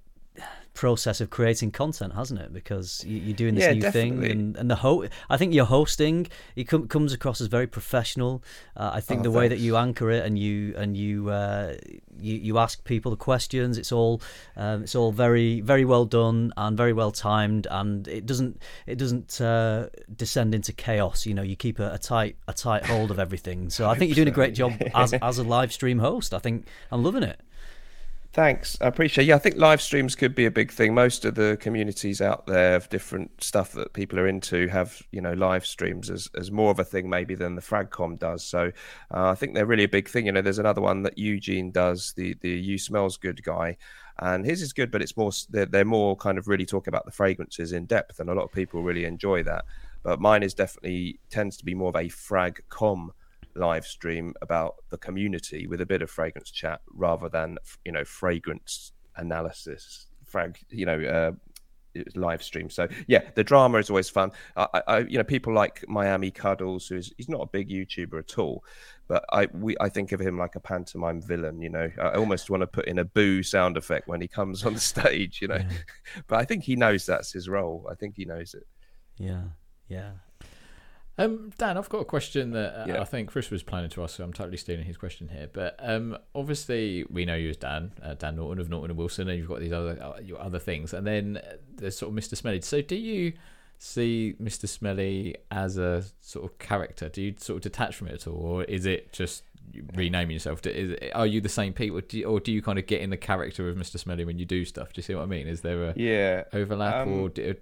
process 0.74 1.20
of 1.20 1.30
creating 1.30 1.70
content, 1.72 2.14
hasn't 2.14 2.40
it? 2.40 2.52
Because 2.52 3.04
you, 3.06 3.18
you're 3.18 3.36
doing 3.36 3.54
this 3.54 3.64
Yeah, 3.64 3.72
new 3.72 3.90
thing, 3.90 4.24
and 4.24 4.56
and 4.56 4.70
the 4.70 4.76
ho- 4.76 5.04
I 5.28 5.36
think 5.36 5.52
your 5.52 5.64
hosting 5.66 6.28
it 6.56 6.64
com- 6.64 6.88
comes 6.88 7.12
across 7.12 7.40
as 7.40 7.48
very 7.48 7.66
professional. 7.66 8.42
Uh, 8.76 8.90
I 8.94 9.00
think 9.00 9.20
Oh, 9.20 9.22
the 9.24 9.30
way 9.32 9.48
that 9.48 9.58
you 9.58 9.76
anchor 9.76 10.10
it 10.10 10.24
and 10.24 10.38
you 10.38 10.74
and 10.76 10.96
you 10.96 11.28
uh, 11.30 11.74
you 12.18 12.34
you 12.36 12.58
ask 12.58 12.84
people 12.84 13.10
the 13.10 13.16
questions, 13.16 13.78
it's 13.78 13.92
all 13.92 14.22
um, 14.56 14.82
it's 14.84 14.94
all 14.94 15.12
very 15.12 15.60
very 15.60 15.84
well 15.84 16.04
done 16.04 16.52
and 16.56 16.76
very 16.76 16.92
well 16.92 17.10
timed, 17.10 17.66
and 17.70 18.06
it 18.08 18.24
doesn't 18.26 18.62
it 18.86 18.96
doesn't 18.96 19.40
uh, 19.40 19.88
descend 20.16 20.54
into 20.54 20.72
chaos. 20.72 21.26
You 21.26 21.34
know, 21.34 21.42
you 21.42 21.56
keep 21.56 21.78
a, 21.78 21.92
a 21.94 21.98
tight 21.98 22.36
a 22.48 22.52
tight 22.52 22.86
hold 22.86 23.10
of 23.10 23.18
everything. 23.18 23.70
So 23.70 23.88
I 23.90 23.96
think 23.96 24.08
you're 24.08 24.16
doing 24.24 24.28
a 24.28 24.30
great 24.40 24.54
job 24.54 24.72
as 24.94 25.12
as 25.22 25.38
a 25.38 25.42
live 25.42 25.72
stream 25.72 25.98
host. 25.98 26.32
I 26.32 26.38
think 26.38 26.66
I'm 26.90 27.02
loving 27.02 27.22
it. 27.24 27.40
Thanks, 28.32 28.78
I 28.80 28.86
appreciate. 28.86 29.24
Yeah, 29.24 29.34
I 29.34 29.38
think 29.40 29.56
live 29.56 29.82
streams 29.82 30.14
could 30.14 30.36
be 30.36 30.46
a 30.46 30.52
big 30.52 30.70
thing. 30.70 30.94
Most 30.94 31.24
of 31.24 31.34
the 31.34 31.56
communities 31.60 32.20
out 32.20 32.46
there 32.46 32.76
of 32.76 32.88
different 32.88 33.42
stuff 33.42 33.72
that 33.72 33.92
people 33.92 34.20
are 34.20 34.28
into 34.28 34.68
have, 34.68 35.02
you 35.10 35.20
know, 35.20 35.32
live 35.32 35.66
streams 35.66 36.08
as, 36.08 36.28
as 36.36 36.48
more 36.52 36.70
of 36.70 36.78
a 36.78 36.84
thing 36.84 37.10
maybe 37.10 37.34
than 37.34 37.56
the 37.56 37.60
Fragcomm 37.60 38.20
does. 38.20 38.44
So 38.44 38.70
uh, 39.12 39.30
I 39.30 39.34
think 39.34 39.54
they're 39.54 39.66
really 39.66 39.82
a 39.82 39.88
big 39.88 40.08
thing. 40.08 40.26
You 40.26 40.32
know, 40.32 40.42
there's 40.42 40.60
another 40.60 40.80
one 40.80 41.02
that 41.02 41.18
Eugene 41.18 41.72
does, 41.72 42.12
the 42.12 42.36
the 42.40 42.50
You 42.50 42.78
Smells 42.78 43.16
Good 43.16 43.42
guy, 43.42 43.76
and 44.20 44.46
his 44.46 44.62
is 44.62 44.72
good, 44.72 44.92
but 44.92 45.02
it's 45.02 45.16
more 45.16 45.32
they're, 45.48 45.66
they're 45.66 45.84
more 45.84 46.14
kind 46.14 46.38
of 46.38 46.46
really 46.46 46.66
talking 46.66 46.92
about 46.92 47.06
the 47.06 47.12
fragrances 47.12 47.72
in 47.72 47.86
depth, 47.86 48.20
and 48.20 48.30
a 48.30 48.34
lot 48.34 48.44
of 48.44 48.52
people 48.52 48.84
really 48.84 49.06
enjoy 49.06 49.42
that. 49.42 49.64
But 50.04 50.20
mine 50.20 50.44
is 50.44 50.54
definitely 50.54 51.18
tends 51.30 51.56
to 51.56 51.64
be 51.64 51.74
more 51.74 51.88
of 51.88 51.96
a 51.96 52.08
Fragcomm 52.08 53.08
live 53.54 53.86
stream 53.86 54.34
about 54.42 54.76
the 54.90 54.98
community 54.98 55.66
with 55.66 55.80
a 55.80 55.86
bit 55.86 56.02
of 56.02 56.10
fragrance 56.10 56.50
chat 56.50 56.80
rather 56.92 57.28
than 57.28 57.58
you 57.84 57.92
know 57.92 58.04
fragrance 58.04 58.92
analysis 59.16 60.06
frag 60.24 60.58
you 60.70 60.86
know 60.86 61.00
uh 61.02 61.32
live 62.14 62.42
stream. 62.42 62.70
So 62.70 62.88
yeah 63.06 63.30
the 63.34 63.44
drama 63.44 63.78
is 63.78 63.90
always 63.90 64.08
fun. 64.08 64.30
I, 64.56 64.82
I 64.86 64.98
you 65.00 65.18
know 65.18 65.24
people 65.24 65.52
like 65.52 65.84
miami 65.88 66.30
cuddles 66.30 66.86
who's 66.86 67.12
he's 67.16 67.28
not 67.28 67.40
a 67.40 67.46
big 67.46 67.68
youtuber 67.68 68.18
at 68.18 68.38
all 68.38 68.64
but 69.08 69.24
i 69.32 69.48
we 69.52 69.76
i 69.80 69.88
think 69.88 70.12
of 70.12 70.20
him 70.20 70.38
like 70.38 70.54
a 70.54 70.60
pantomime 70.60 71.20
villain 71.20 71.60
you 71.60 71.68
know. 71.68 71.90
I 72.00 72.12
almost 72.12 72.48
want 72.50 72.62
to 72.62 72.66
put 72.66 72.86
in 72.86 72.98
a 72.98 73.04
boo 73.04 73.42
sound 73.42 73.76
effect 73.76 74.06
when 74.08 74.20
he 74.20 74.28
comes 74.28 74.64
on 74.64 74.74
the 74.74 74.80
stage 74.94 75.40
you 75.42 75.48
know. 75.48 75.60
But 76.28 76.38
i 76.38 76.44
think 76.44 76.64
he 76.64 76.76
knows 76.76 77.06
that's 77.06 77.32
his 77.32 77.48
role. 77.48 77.88
I 77.90 77.94
think 77.94 78.16
he 78.16 78.24
knows 78.24 78.54
it. 78.54 78.66
Yeah, 79.16 79.42
yeah. 79.88 80.12
Um, 81.20 81.52
Dan, 81.58 81.76
I've 81.76 81.88
got 81.88 81.98
a 82.00 82.04
question 82.04 82.52
that 82.52 82.82
uh, 82.82 82.84
Yeah. 82.88 83.00
I 83.00 83.04
think 83.04 83.28
Chris 83.30 83.50
was 83.50 83.62
planning 83.62 83.90
to 83.90 84.02
ask, 84.02 84.16
so 84.16 84.24
I'm 84.24 84.32
totally 84.32 84.56
stealing 84.56 84.84
his 84.84 84.96
question 84.96 85.28
here. 85.28 85.48
But 85.52 85.76
um, 85.78 86.16
obviously, 86.34 87.04
we 87.10 87.24
know 87.24 87.34
you 87.36 87.50
as 87.50 87.56
Dan, 87.56 87.92
uh, 88.02 88.14
Dan 88.14 88.36
Norton 88.36 88.60
of 88.60 88.70
Norton 88.70 88.90
and 88.90 88.98
Wilson, 88.98 89.28
and 89.28 89.38
you've 89.38 89.48
got 89.48 89.60
these 89.60 89.72
other 89.72 89.98
uh, 90.02 90.18
your 90.20 90.40
other 90.40 90.58
things, 90.58 90.92
and 90.94 91.06
then 91.06 91.36
uh, 91.38 91.56
there's 91.76 91.96
sort 91.98 92.12
of 92.12 92.18
Mr. 92.18 92.36
Smelly. 92.36 92.60
So, 92.62 92.80
do 92.82 92.96
you 92.96 93.34
see 93.78 94.34
Mr. 94.42 94.68
Smelly 94.68 95.36
as 95.50 95.76
a 95.78 96.04
sort 96.20 96.44
of 96.50 96.58
character? 96.58 97.08
Do 97.08 97.22
you 97.22 97.34
sort 97.38 97.56
of 97.58 97.62
detach 97.62 97.96
from 97.96 98.08
it 98.08 98.14
at 98.14 98.26
all, 98.26 98.36
or 98.36 98.64
is 98.64 98.86
it 98.86 99.12
just 99.12 99.42
renaming 99.94 100.34
yourself? 100.34 100.64
Is- 100.66 100.96
Are 101.14 101.26
you 101.26 101.40
the 101.40 101.48
same 101.48 101.72
people, 101.72 102.00
do 102.00 102.18
you, 102.18 102.24
or 102.24 102.40
do 102.40 102.50
you 102.52 102.60
kind 102.62 102.78
of 102.78 102.86
get 102.86 103.02
in 103.02 103.10
the 103.10 103.16
character 103.16 103.68
of 103.68 103.76
Mr. 103.76 103.98
Smelly 103.98 104.24
when 104.24 104.38
you 104.38 104.44
do 104.46 104.64
stuff? 104.64 104.92
Do 104.92 104.98
you 104.98 105.02
see 105.02 105.14
what 105.14 105.22
I 105.22 105.26
mean? 105.26 105.46
Is 105.46 105.60
there 105.60 105.90
a 105.90 105.94
Yeah. 105.96 106.44
overlap, 106.52 107.06
Um, 107.06 107.12
or 107.20 107.28
do, 107.28 107.54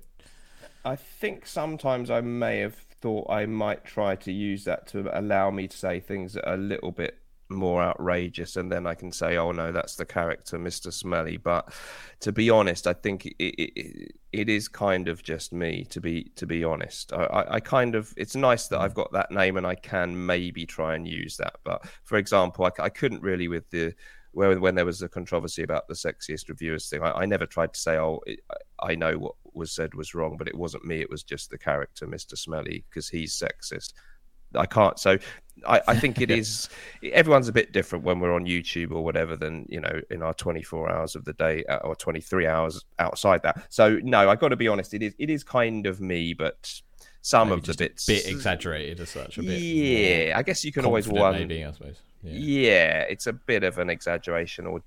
I 0.84 0.96
think 0.96 1.46
sometimes 1.46 2.10
I 2.10 2.20
may 2.22 2.58
have 2.60 2.76
thought 3.00 3.30
I 3.30 3.46
might 3.46 3.84
try 3.84 4.16
to 4.16 4.32
use 4.32 4.64
that 4.64 4.86
to 4.88 5.18
allow 5.18 5.50
me 5.50 5.68
to 5.68 5.76
say 5.76 6.00
things 6.00 6.34
that 6.34 6.48
are 6.48 6.54
a 6.54 6.58
little 6.58 6.92
bit 6.92 7.18
more 7.50 7.82
outrageous, 7.82 8.56
and 8.56 8.70
then 8.70 8.86
I 8.86 8.94
can 8.94 9.10
say, 9.10 9.36
"Oh 9.36 9.52
no, 9.52 9.72
that's 9.72 9.96
the 9.96 10.04
character, 10.04 10.58
Mister 10.58 10.90
Smelly." 10.90 11.36
But 11.36 11.72
to 12.20 12.32
be 12.32 12.50
honest, 12.50 12.86
I 12.86 12.92
think 12.92 13.26
it, 13.26 13.36
it, 13.38 14.12
it 14.32 14.48
is 14.48 14.68
kind 14.68 15.08
of 15.08 15.22
just 15.22 15.52
me. 15.52 15.84
To 15.90 16.00
be 16.00 16.30
to 16.36 16.46
be 16.46 16.64
honest, 16.64 17.12
I, 17.12 17.44
I, 17.48 17.60
kind 17.60 17.94
of 17.94 18.12
it's 18.16 18.36
nice 18.36 18.68
that 18.68 18.80
I've 18.80 18.94
got 18.94 19.12
that 19.12 19.30
name 19.30 19.56
and 19.56 19.66
I 19.66 19.74
can 19.74 20.26
maybe 20.26 20.66
try 20.66 20.94
and 20.94 21.06
use 21.08 21.36
that. 21.38 21.56
But 21.64 21.86
for 22.04 22.18
example, 22.18 22.66
I, 22.66 22.82
I 22.82 22.88
couldn't 22.88 23.22
really 23.22 23.48
with 23.48 23.70
the 23.70 23.94
where 24.32 24.58
when 24.60 24.74
there 24.74 24.84
was 24.84 25.00
a 25.00 25.08
controversy 25.08 25.62
about 25.62 25.88
the 25.88 25.94
sexiest 25.94 26.48
reviewers 26.48 26.88
thing, 26.88 27.02
I, 27.02 27.12
I 27.12 27.26
never 27.26 27.46
tried 27.46 27.72
to 27.72 27.80
say, 27.80 27.96
"Oh, 27.96 28.20
I 28.80 28.94
know 28.94 29.14
what 29.14 29.34
was 29.58 29.72
said 29.72 29.94
was 29.94 30.14
wrong," 30.14 30.36
but 30.38 30.48
it 30.48 30.54
wasn't 30.54 30.84
me. 30.84 31.00
It 31.00 31.10
was 31.10 31.22
just 31.22 31.50
the 31.50 31.58
character, 31.58 32.06
Mister 32.06 32.36
Smelly, 32.36 32.84
because 32.88 33.08
he's 33.08 33.34
sexist. 33.34 33.92
I 34.54 34.64
can't. 34.64 34.98
So 34.98 35.18
I, 35.66 35.82
I 35.88 35.96
think 35.96 36.20
it 36.20 36.30
is. 36.40 36.70
Everyone's 37.12 37.48
a 37.48 37.52
bit 37.52 37.72
different 37.72 38.04
when 38.04 38.20
we're 38.20 38.32
on 38.32 38.46
YouTube 38.46 38.92
or 38.92 39.04
whatever 39.04 39.36
than 39.36 39.66
you 39.68 39.80
know 39.80 40.00
in 40.10 40.22
our 40.22 40.32
24 40.32 40.90
hours 40.90 41.16
of 41.16 41.24
the 41.24 41.34
day 41.34 41.64
uh, 41.64 41.78
or 41.78 41.94
23 41.94 42.46
hours 42.46 42.84
outside 42.98 43.42
that. 43.42 43.66
So 43.68 43.98
no, 44.02 44.30
I 44.30 44.36
got 44.36 44.48
to 44.48 44.56
be 44.56 44.68
honest. 44.68 44.94
It 44.94 45.02
is. 45.02 45.14
It 45.18 45.28
is 45.28 45.44
kind 45.44 45.86
of 45.86 46.00
me, 46.00 46.32
but 46.32 46.80
some 47.22 47.48
maybe 47.48 47.58
of 47.60 47.66
the 47.66 47.74
bits 47.74 48.06
bit 48.06 48.26
exaggerated 48.26 49.00
as 49.00 49.10
such? 49.10 49.38
A 49.38 49.42
bit 49.42 49.60
Yeah, 49.60 50.38
I 50.38 50.42
guess 50.42 50.64
you 50.64 50.72
can 50.72 50.84
always 50.84 51.08
one. 51.08 51.34
maybe, 51.34 51.64
I 51.64 51.72
suppose. 51.72 52.00
Yeah. 52.22 52.32
Yeah, 52.32 53.00
it's 53.02 53.26
a 53.26 53.32
bit 53.32 53.64
of 53.64 53.78
an 53.78 53.90
exaggeration 53.90 54.66
or 54.66 54.80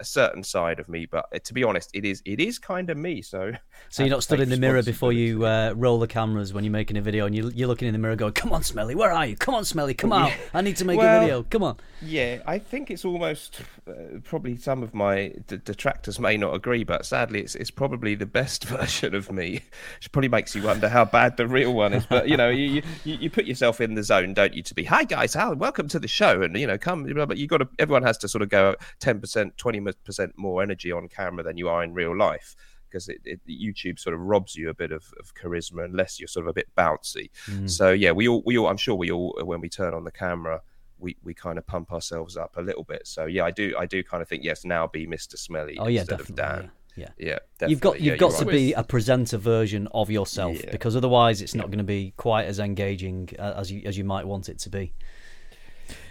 a 0.00 0.04
certain 0.04 0.42
side 0.42 0.78
of 0.78 0.88
me, 0.88 1.06
but 1.06 1.26
uh, 1.34 1.38
to 1.44 1.54
be 1.54 1.64
honest, 1.64 1.90
it 1.94 2.04
is 2.04 2.22
it 2.24 2.40
is 2.40 2.58
kind 2.58 2.90
of 2.90 2.96
me. 2.96 3.22
So, 3.22 3.52
So 3.88 4.02
you're 4.02 4.10
not 4.10 4.16
to 4.16 4.22
stood 4.22 4.40
in 4.40 4.48
the 4.48 4.56
mirror 4.56 4.82
before 4.82 5.12
you 5.12 5.44
uh, 5.44 5.72
roll 5.76 5.98
the 5.98 6.06
cameras 6.06 6.52
when 6.52 6.64
you're 6.64 6.72
making 6.72 6.96
a 6.96 7.02
video, 7.02 7.26
and 7.26 7.34
you, 7.34 7.50
you're 7.54 7.68
looking 7.68 7.88
in 7.88 7.92
the 7.92 7.98
mirror 7.98 8.16
going, 8.16 8.32
"Come 8.32 8.52
on, 8.52 8.62
Smelly, 8.62 8.94
where 8.94 9.12
are 9.12 9.26
you? 9.26 9.36
Come 9.36 9.54
on, 9.54 9.64
Smelly, 9.64 9.94
come 9.94 10.12
out! 10.12 10.32
I 10.54 10.60
need 10.60 10.76
to 10.76 10.84
make 10.84 10.98
Well, 10.98 11.16
a 11.16 11.20
video. 11.20 11.42
Come 11.44 11.62
on." 11.62 11.76
Yeah, 12.02 12.38
I 12.46 12.58
think 12.58 12.90
it's 12.90 13.04
almost 13.04 13.60
uh, 13.88 14.18
probably 14.24 14.56
some 14.56 14.82
of 14.82 14.94
my 14.94 15.32
d- 15.46 15.58
detractors 15.64 16.18
may 16.18 16.36
not 16.36 16.54
agree, 16.54 16.84
but 16.84 17.06
sadly, 17.06 17.40
it's 17.40 17.54
it's 17.54 17.70
probably 17.70 18.14
the 18.14 18.26
best 18.26 18.64
version 18.68 19.14
of 19.14 19.30
me. 19.30 19.62
Which 19.98 20.12
probably 20.12 20.28
makes 20.28 20.54
you 20.54 20.62
wonder 20.62 20.88
how 20.88 21.04
bad 21.04 21.36
the 21.36 21.46
real 21.46 21.72
one 21.72 21.92
is. 21.92 22.06
But 22.06 22.28
you 22.28 22.36
know, 22.36 22.50
you 22.50 22.82
you, 23.04 23.16
you 23.16 23.30
put 23.30 23.46
yourself 23.46 23.80
in 23.80 23.94
the 23.94 24.02
zone, 24.02 24.34
don't 24.34 24.54
you? 24.54 24.62
To 24.62 24.74
be, 24.74 24.84
hi 24.84 25.04
guys, 25.04 25.34
how 25.34 25.52
welcome 25.54 25.88
to 25.88 25.98
the 25.98 26.08
show, 26.08 26.42
and 26.42 26.56
you 26.56 26.66
know, 26.66 26.78
come. 26.78 27.04
But 27.04 27.38
you 27.38 27.46
got 27.46 27.58
to. 27.58 27.68
Everyone 27.78 28.02
has 28.02 28.18
to 28.18 28.28
sort 28.28 28.42
of 28.42 28.48
go 28.48 28.74
ten 29.00 29.20
percent, 29.20 29.56
twenty 29.56 29.75
percent 30.04 30.32
more 30.36 30.62
energy 30.62 30.92
on 30.92 31.08
camera 31.08 31.42
than 31.42 31.56
you 31.56 31.68
are 31.68 31.82
in 31.82 31.92
real 31.94 32.16
life. 32.16 32.56
Because 32.88 33.08
it, 33.08 33.18
it, 33.24 33.40
YouTube 33.48 33.98
sort 33.98 34.14
of 34.14 34.20
robs 34.20 34.54
you 34.54 34.70
a 34.70 34.74
bit 34.74 34.92
of, 34.92 35.04
of 35.18 35.34
charisma 35.34 35.84
unless 35.84 36.20
you're 36.20 36.28
sort 36.28 36.46
of 36.46 36.50
a 36.50 36.52
bit 36.54 36.68
bouncy. 36.76 37.30
Mm. 37.46 37.68
So 37.68 37.90
yeah, 37.90 38.12
we 38.12 38.28
all 38.28 38.42
we 38.46 38.56
all 38.56 38.68
I'm 38.68 38.76
sure 38.76 38.94
we 38.94 39.10
all 39.10 39.36
when 39.44 39.60
we 39.60 39.68
turn 39.68 39.92
on 39.92 40.04
the 40.04 40.12
camera, 40.12 40.62
we, 40.98 41.16
we 41.22 41.34
kind 41.34 41.58
of 41.58 41.66
pump 41.66 41.92
ourselves 41.92 42.36
up 42.36 42.56
a 42.56 42.62
little 42.62 42.84
bit. 42.84 43.06
So 43.06 43.26
yeah, 43.26 43.44
I 43.44 43.50
do 43.50 43.74
I 43.78 43.86
do 43.86 44.02
kind 44.04 44.22
of 44.22 44.28
think 44.28 44.44
yes, 44.44 44.64
now 44.64 44.86
be 44.86 45.06
Mr. 45.06 45.36
Smelly 45.36 45.76
Oh 45.78 45.88
yeah, 45.88 46.00
instead 46.02 46.18
definitely. 46.18 46.44
of 46.44 46.60
Dan. 46.60 46.70
Yeah. 46.96 47.08
Yeah, 47.18 47.38
You've 47.68 47.80
got 47.80 48.00
you've 48.00 48.14
Yeah, 48.14 48.16
got 48.16 48.32
to 48.38 48.46
right. 48.46 48.52
be 48.52 48.72
a 48.72 48.82
presenter 48.82 49.36
version 49.36 49.86
of 49.92 50.08
yourself 50.10 50.56
because 50.70 50.96
otherwise 50.96 51.42
it's 51.42 51.54
not 51.54 51.66
going 51.66 51.78
to 51.78 51.84
be 51.84 52.14
quite 52.16 52.46
as 52.46 52.58
engaging 52.58 53.28
uh, 53.38 53.52
as 53.56 53.70
you 53.70 53.82
as 53.84 53.98
you 53.98 54.04
might 54.04 54.26
want 54.26 54.48
it 54.48 54.58
to 54.60 54.70
be. 54.70 54.94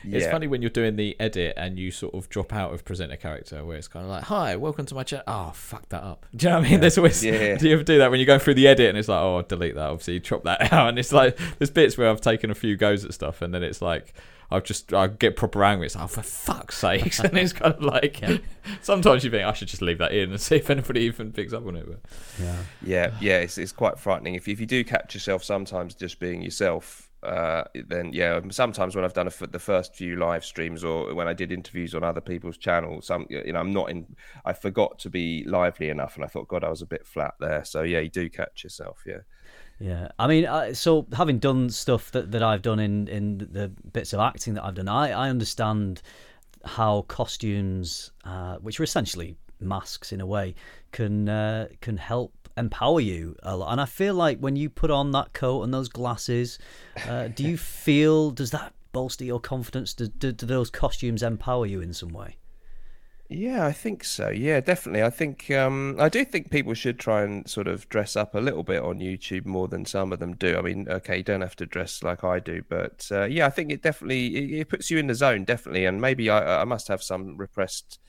It's 0.04 0.28
funny 0.28 0.48
when 0.48 0.62
you're 0.62 0.70
doing 0.70 0.96
the 0.96 1.16
edit 1.20 1.54
and 1.58 1.80
you 1.80 1.92
sort 1.92 2.14
of 2.14 2.30
drop 2.30 2.54
out 2.54 2.74
of 2.74 2.86
presenter 2.86 3.16
character 3.16 3.64
where 3.66 3.78
it's 3.78 3.88
kind 3.88 4.06
of 4.06 4.12
like, 4.12 4.24
"Hi, 4.24 4.56
welcome 4.56 4.86
to 4.86 4.96
my 4.96 5.04
channel." 5.04 5.24
Oh, 5.28 5.32
ah, 5.32 5.52
fuck 5.52 5.90
that 5.90 6.04
up. 6.04 6.26
Do 6.36 6.46
you 6.46 6.52
know 6.52 6.60
what 6.60 6.68
I 6.68 6.72
mean? 6.72 6.80
There's 6.80 6.98
always. 6.98 7.24
Yeah. 7.24 7.56
Do 7.58 7.68
you 7.68 7.74
ever 7.74 7.84
do 7.84 7.98
that 7.98 8.12
when 8.12 8.20
you 8.20 8.26
go 8.26 8.38
through 8.40 8.56
the 8.56 8.68
edit 8.68 8.90
and 8.90 8.98
it's 8.98 9.08
like, 9.08 9.22
"Oh, 9.22 9.42
delete 9.42 9.76
that." 9.76 9.90
Obviously, 9.90 10.16
you 10.16 10.20
chop 10.20 10.44
that 10.44 10.72
out, 10.74 10.90
and 10.90 11.00
it's 11.00 11.12
like 11.12 11.38
there's 11.58 11.72
bits 11.72 11.98
where 11.98 12.10
I've 12.10 12.22
taken 12.22 12.52
a 12.52 12.56
few 12.56 12.76
goes 12.78 13.06
at 13.06 13.14
stuff, 13.14 13.42
and 13.42 13.54
then 13.54 13.64
it's 13.64 13.82
like. 13.82 14.14
I've 14.52 14.64
just 14.64 14.94
I 14.94 15.08
get 15.08 15.36
proper 15.36 15.64
angry. 15.64 15.88
It's 15.88 15.96
like, 15.96 16.04
oh, 16.04 16.08
for 16.08 16.22
fuck's 16.22 16.78
sakes, 16.78 17.20
and 17.24 17.36
it's 17.36 17.52
kind 17.52 17.74
of 17.74 17.82
like 17.82 18.24
sometimes 18.84 19.24
you 19.24 19.32
think 19.32 19.44
I 19.44 19.54
should 19.54 19.68
just 19.68 19.82
leave 19.82 19.98
that 19.98 20.12
in 20.12 20.30
and 20.30 20.40
see 20.40 20.58
if 20.58 20.70
anybody 20.70 21.02
even 21.02 21.32
picks 21.32 21.52
up 21.52 21.66
on 21.66 21.76
it. 21.76 21.88
But 21.88 22.00
Yeah. 22.40 22.58
Yeah, 22.84 23.12
yeah, 23.20 23.38
it's, 23.40 23.58
it's 23.58 23.72
quite 23.72 23.98
frightening. 23.98 24.36
If, 24.36 24.48
if 24.48 24.60
you 24.60 24.68
do 24.68 24.84
catch 24.84 25.16
yourself 25.16 25.44
sometimes 25.44 25.96
just 25.96 26.20
being 26.20 26.44
yourself, 26.44 27.05
uh, 27.26 27.64
then 27.88 28.12
yeah, 28.14 28.40
sometimes 28.50 28.96
when 28.96 29.06
I've 29.06 29.14
done 29.14 29.30
the 29.52 29.60
first 29.60 29.96
few 29.96 30.16
live 30.16 30.46
streams 30.46 30.84
or 30.84 31.14
when 31.14 31.28
I 31.28 31.34
did 31.34 31.52
interviews 31.52 31.96
on 31.96 32.04
other 32.04 32.22
people's 32.22 32.58
channels, 32.58 33.08
some 33.08 33.26
you 33.30 33.54
know 33.54 33.60
I'm 33.60 33.74
not 33.74 33.90
in. 33.90 34.16
I 34.46 34.54
forgot 34.54 35.00
to 35.00 35.10
be 35.10 35.44
lively 35.46 35.90
enough, 35.90 36.16
and 36.16 36.24
I 36.24 36.28
thought, 36.28 36.48
God, 36.48 36.64
I 36.64 36.70
was 36.70 36.82
a 36.82 36.86
bit 36.86 37.06
flat 37.06 37.36
there. 37.40 37.64
So 37.66 37.84
yeah, 37.84 38.00
you 38.00 38.10
do 38.10 38.30
catch 38.30 38.64
yourself. 38.64 39.04
Yeah. 39.06 39.20
Yeah, 39.78 40.08
I 40.18 40.28
mean, 40.28 40.46
I, 40.46 40.72
so 40.72 41.06
having 41.12 41.38
done 41.38 41.70
stuff 41.70 42.10
that, 42.12 42.32
that 42.32 42.42
I've 42.42 42.62
done 42.62 42.80
in, 42.80 43.10
in 43.10 43.40
the 43.40 43.68
bits 43.92 44.14
of 44.14 44.22
acting 44.22 44.54
that 44.54 44.64
I've 44.64 44.76
done, 44.76 44.88
I, 44.88 45.12
I 45.12 45.30
understand 45.30 46.02
how 46.64 47.02
costumes, 47.04 48.12
uh, 48.24 48.56
which 48.58 48.80
are 48.80 48.84
essentially 48.84 49.36
masks 49.60 50.14
in 50.14 50.22
a 50.22 50.26
way, 50.26 50.56
can 50.92 51.28
uh, 51.28 51.68
can 51.82 51.98
help 51.98 52.45
empower 52.58 53.00
you 53.00 53.36
a 53.44 53.56
lot. 53.58 53.72
And 53.72 53.82
I 53.82 53.86
feel 53.86 54.14
like 54.14 54.40
when 54.40 54.56
you 54.56 54.70
put 54.70 54.92
on 54.92 55.12
that 55.12 55.34
coat 55.34 55.64
and 55.64 55.74
those 55.74 55.90
glasses, 55.90 56.60
uh, 57.08 57.28
do 57.28 57.44
you 57.44 57.58
feel 57.58 58.32
does 58.32 58.52
that 58.52 58.74
bolster 58.92 59.26
your 59.26 59.40
confidence? 59.40 59.94
Do, 59.94 60.08
do, 60.08 60.32
do 60.32 60.46
those 60.46 60.70
costumes 60.70 61.22
empower 61.22 61.66
you 61.66 61.82
in 61.82 61.94
some 61.94 62.10
way? 62.10 62.38
Yeah, 63.28 63.66
I 63.66 63.72
think 63.72 64.04
so. 64.04 64.30
Yeah, 64.30 64.60
definitely. 64.60 65.02
I 65.02 65.10
think 65.10 65.50
um, 65.50 65.96
I 66.00 66.10
do 66.10 66.24
think 66.24 66.52
people 66.52 66.76
should 66.76 67.00
try 67.00 67.24
and 67.24 67.50
sort 67.50 67.68
of 67.68 67.90
dress 67.90 68.16
up 68.16 68.36
a 68.36 68.40
little 68.40 68.62
bit 68.62 68.84
on 68.84 69.00
YouTube 69.00 69.46
more 69.46 69.68
than 69.68 69.84
some 69.86 70.14
of 70.14 70.20
them 70.20 70.36
do. 70.36 70.56
I 70.56 70.62
mean, 70.62 70.88
okay, 70.88 71.18
you 71.18 71.24
don't 71.24 71.42
have 71.42 71.56
to 71.56 71.66
dress 71.66 72.04
like 72.04 72.24
I 72.24 72.40
do, 72.40 72.62
but 72.70 73.08
uh, 73.12 73.24
yeah, 73.24 73.48
I 73.48 73.50
think 73.50 73.72
it 73.72 73.82
definitely 73.82 74.36
it, 74.36 74.60
it 74.62 74.70
puts 74.70 74.92
you 74.92 75.00
in 75.00 75.08
the 75.08 75.16
zone, 75.16 75.44
definitely. 75.44 75.86
And 75.86 76.00
maybe 76.00 76.30
I, 76.30 76.62
I 76.62 76.66
must 76.66 76.88
have 76.88 77.02
some 77.02 77.36
repressed 77.36 78.00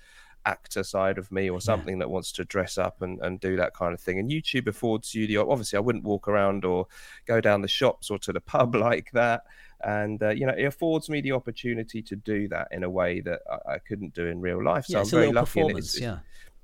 actor 0.46 0.84
side 0.84 1.18
of 1.18 1.30
me 1.30 1.50
or 1.50 1.60
something 1.60 1.98
that 1.98 2.08
wants 2.08 2.32
to 2.32 2.44
dress 2.44 2.78
up 2.78 3.02
and, 3.02 3.20
and 3.20 3.40
do 3.40 3.56
that 3.56 3.74
kind 3.74 3.92
of 3.92 4.00
thing. 4.00 4.18
And 4.18 4.30
YouTube 4.30 4.68
affords 4.68 5.14
you 5.14 5.26
the 5.26 5.36
obviously 5.38 5.76
I 5.76 5.80
wouldn't 5.80 6.04
walk 6.04 6.28
around 6.28 6.64
or 6.64 6.86
go 7.26 7.40
down 7.40 7.60
the 7.60 7.68
shops 7.68 8.10
or 8.10 8.18
to 8.20 8.32
the 8.32 8.40
pub 8.52 8.74
like 8.74 9.10
that. 9.12 9.42
And 9.84 10.22
uh, 10.22 10.30
you 10.30 10.46
know, 10.46 10.54
it 10.56 10.64
affords 10.64 11.10
me 11.10 11.20
the 11.20 11.32
opportunity 11.32 12.00
to 12.02 12.16
do 12.16 12.48
that 12.48 12.68
in 12.70 12.84
a 12.84 12.90
way 12.90 13.20
that 13.20 13.40
I, 13.50 13.74
I 13.74 13.78
couldn't 13.78 14.14
do 14.14 14.26
in 14.26 14.40
real 14.40 14.62
life. 14.62 14.86
So 14.86 14.94
yeah, 14.94 15.00
I'm 15.00 15.10
very 15.10 15.32
lucky. 15.32 15.44
performance. 15.44 15.94
it's, 15.94 16.00
yeah, 16.00 16.18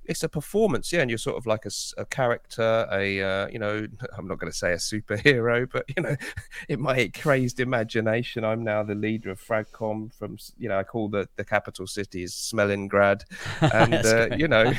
it's 0.05 0.22
a 0.22 0.28
performance, 0.28 0.92
yeah, 0.92 1.00
and 1.00 1.11
you're 1.11 1.18
sort 1.18 1.36
of 1.36 1.46
like 1.46 1.64
a 1.64 2.05
character, 2.07 2.86
a 2.90 3.20
uh, 3.22 3.46
you 3.48 3.59
know, 3.59 3.86
I'm 4.18 4.26
not 4.26 4.38
going 4.38 4.50
to 4.50 4.57
say 4.57 4.72
a 4.72 4.76
superhero, 4.76 5.68
but 5.72 5.84
you 5.96 6.03
know, 6.03 6.16
in 6.68 6.80
my 6.80 7.11
crazed 7.14 7.61
imagination, 7.61 8.44
I'm 8.44 8.64
now 8.64 8.82
the 8.82 8.94
leader 8.94 9.30
of 9.30 9.40
Fragcomm 9.40 10.12
from, 10.14 10.38
you 10.59 10.68
know, 10.68 10.78
I 10.78 10.84
call 10.84 11.09
the 11.09 11.28
the 11.36 11.44
capital 11.44 11.86
city 11.86 12.22
is 12.24 12.32
Smellingrad, 12.34 13.22
and 13.61 13.94
uh, 13.94 14.36
you 14.36 14.48
know, 14.48 14.72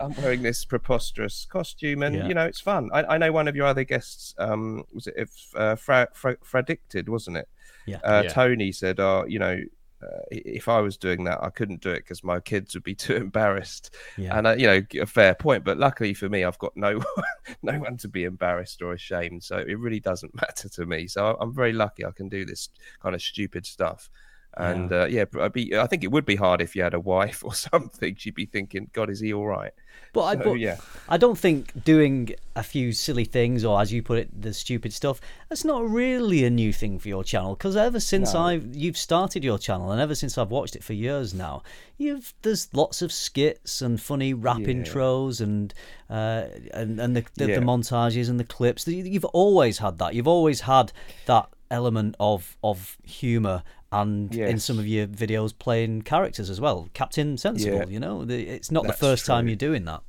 I'm 0.00 0.14
wearing 0.14 0.42
this 0.42 0.64
preposterous 0.64 1.44
costume, 1.44 2.02
and 2.02 2.14
Yeah. 2.16 2.28
you 2.28 2.34
know, 2.34 2.44
it's 2.44 2.60
fun. 2.60 2.90
I, 2.92 3.04
I 3.04 3.18
know 3.18 3.32
one 3.32 3.48
of 3.48 3.56
your 3.56 3.66
other 3.66 3.84
guests, 3.84 4.34
um, 4.38 4.84
was 4.92 5.06
it 5.06 5.14
if 5.16 5.30
uh, 5.54 5.76
Fra, 5.76 6.08
Fra, 6.14 6.36
Fradicted, 6.42 7.08
wasn't 7.08 7.36
it? 7.38 7.48
Yeah. 7.86 7.98
Uh, 8.02 8.22
Yeah. 8.24 8.30
Tony 8.30 8.72
said, 8.72 9.00
"Oh, 9.00 9.24
you 9.28 9.38
know." 9.38 9.60
Uh, 10.04 10.20
if 10.30 10.68
I 10.68 10.80
was 10.80 10.96
doing 10.96 11.24
that, 11.24 11.42
I 11.42 11.50
couldn't 11.50 11.80
do 11.80 11.90
it 11.90 11.98
because 12.00 12.22
my 12.22 12.40
kids 12.40 12.74
would 12.74 12.84
be 12.84 12.94
too 13.06 13.16
embarrassed. 13.16 13.94
Yeah. 14.18 14.36
and 14.36 14.46
uh, 14.46 14.54
you 14.56 14.66
know 14.66 14.82
a 15.00 15.06
fair 15.06 15.34
point 15.34 15.64
but 15.64 15.78
luckily 15.78 16.14
for 16.14 16.28
me 16.28 16.44
i've 16.44 16.58
got 16.58 16.76
no 16.76 17.02
no 17.62 17.78
one 17.78 17.96
to 17.98 18.08
be 18.08 18.24
embarrassed 18.24 18.82
or 18.82 18.92
ashamed 18.92 19.42
so 19.42 19.56
it 19.56 19.78
really 19.78 20.00
doesn't 20.00 20.34
matter 20.40 20.68
to 20.68 20.86
me. 20.86 21.06
So 21.06 21.36
i'm 21.40 21.54
very 21.54 21.72
lucky 21.72 22.04
i 22.04 22.10
can 22.10 22.28
do 22.28 22.44
this 22.44 22.68
kind 23.02 23.14
of 23.14 23.22
stupid 23.22 23.66
stuff 23.66 24.10
and 24.56 24.90
yeah, 24.90 24.96
uh, 25.02 25.06
yeah 25.06 25.24
I'd 25.40 25.52
be, 25.52 25.76
i 25.76 25.86
think 25.86 26.04
it 26.04 26.10
would 26.10 26.24
be 26.26 26.36
hard 26.36 26.60
if 26.60 26.74
you 26.76 26.82
had 26.82 26.94
a 26.94 27.00
wife 27.00 27.44
or 27.44 27.54
something 27.70 28.14
she'd 28.16 28.34
be 28.34 28.46
thinking 28.46 28.90
god 28.92 29.10
is 29.10 29.20
he 29.20 29.32
all 29.32 29.46
right 29.46 29.72
But, 30.12 30.22
I, 30.24 30.36
but 30.36 30.54
yeah. 30.54 30.76
I 31.08 31.16
don't 31.16 31.38
think 31.38 31.84
doing 31.84 32.34
a 32.54 32.62
few 32.62 32.92
silly 32.92 33.24
things, 33.24 33.64
or 33.64 33.80
as 33.82 33.92
you 33.92 34.00
put 34.00 34.18
it, 34.22 34.28
the 34.46 34.52
stupid 34.54 34.92
stuff, 34.92 35.20
that's 35.48 35.64
not 35.64 35.80
really 35.90 36.44
a 36.44 36.50
new 36.50 36.72
thing 36.72 37.00
for 37.00 37.08
your 37.08 37.24
channel. 37.24 37.54
Because 37.56 37.74
ever 37.76 37.98
since 37.98 38.32
No. 38.34 38.40
I've 38.46 38.66
you've 38.82 38.96
started 38.96 39.42
your 39.42 39.58
channel, 39.58 39.90
and 39.92 40.00
ever 40.00 40.14
since 40.14 40.38
I've 40.38 40.52
watched 40.52 40.76
it 40.76 40.84
for 40.84 40.92
years 40.94 41.34
now, 41.34 41.62
you've 41.98 42.32
there's 42.42 42.68
lots 42.72 43.02
of 43.02 43.10
skits 43.10 43.82
and 43.82 44.00
funny 44.00 44.32
rap 44.34 44.60
Yeah. 44.60 44.74
intros 44.74 45.40
and 45.40 45.74
uh, 46.08 46.42
and 46.80 47.00
and 47.02 47.16
the 47.16 47.24
the, 47.34 47.46
Yeah. 47.48 47.58
the 47.58 47.66
montages 47.66 48.28
and 48.30 48.38
the 48.38 48.44
clips. 48.56 48.86
You- 48.86 49.10
You've 49.14 49.30
always 49.42 49.78
had 49.78 49.98
that. 49.98 50.14
You've 50.14 50.32
always 50.36 50.60
had 50.62 50.92
that 51.26 51.46
element 51.70 52.14
of 52.20 52.56
of 52.62 52.96
humor 53.04 53.62
and 54.00 54.34
in 54.34 54.58
some 54.58 54.78
of 54.78 54.86
your 54.86 55.06
videos 55.06 55.56
playing 55.56 56.02
characters 56.02 56.50
as 56.50 56.60
well 56.60 56.88
captain 56.94 57.36
sensible 57.36 57.78
Yeah. 57.78 57.86
you 57.86 58.00
know 58.00 58.22
it's 58.28 58.70
not 58.70 58.82
the 58.82 58.88
That's 58.88 59.00
first 59.00 59.26
time 59.26 59.46
you're 59.48 59.56
doing 59.56 59.84
that 59.84 60.02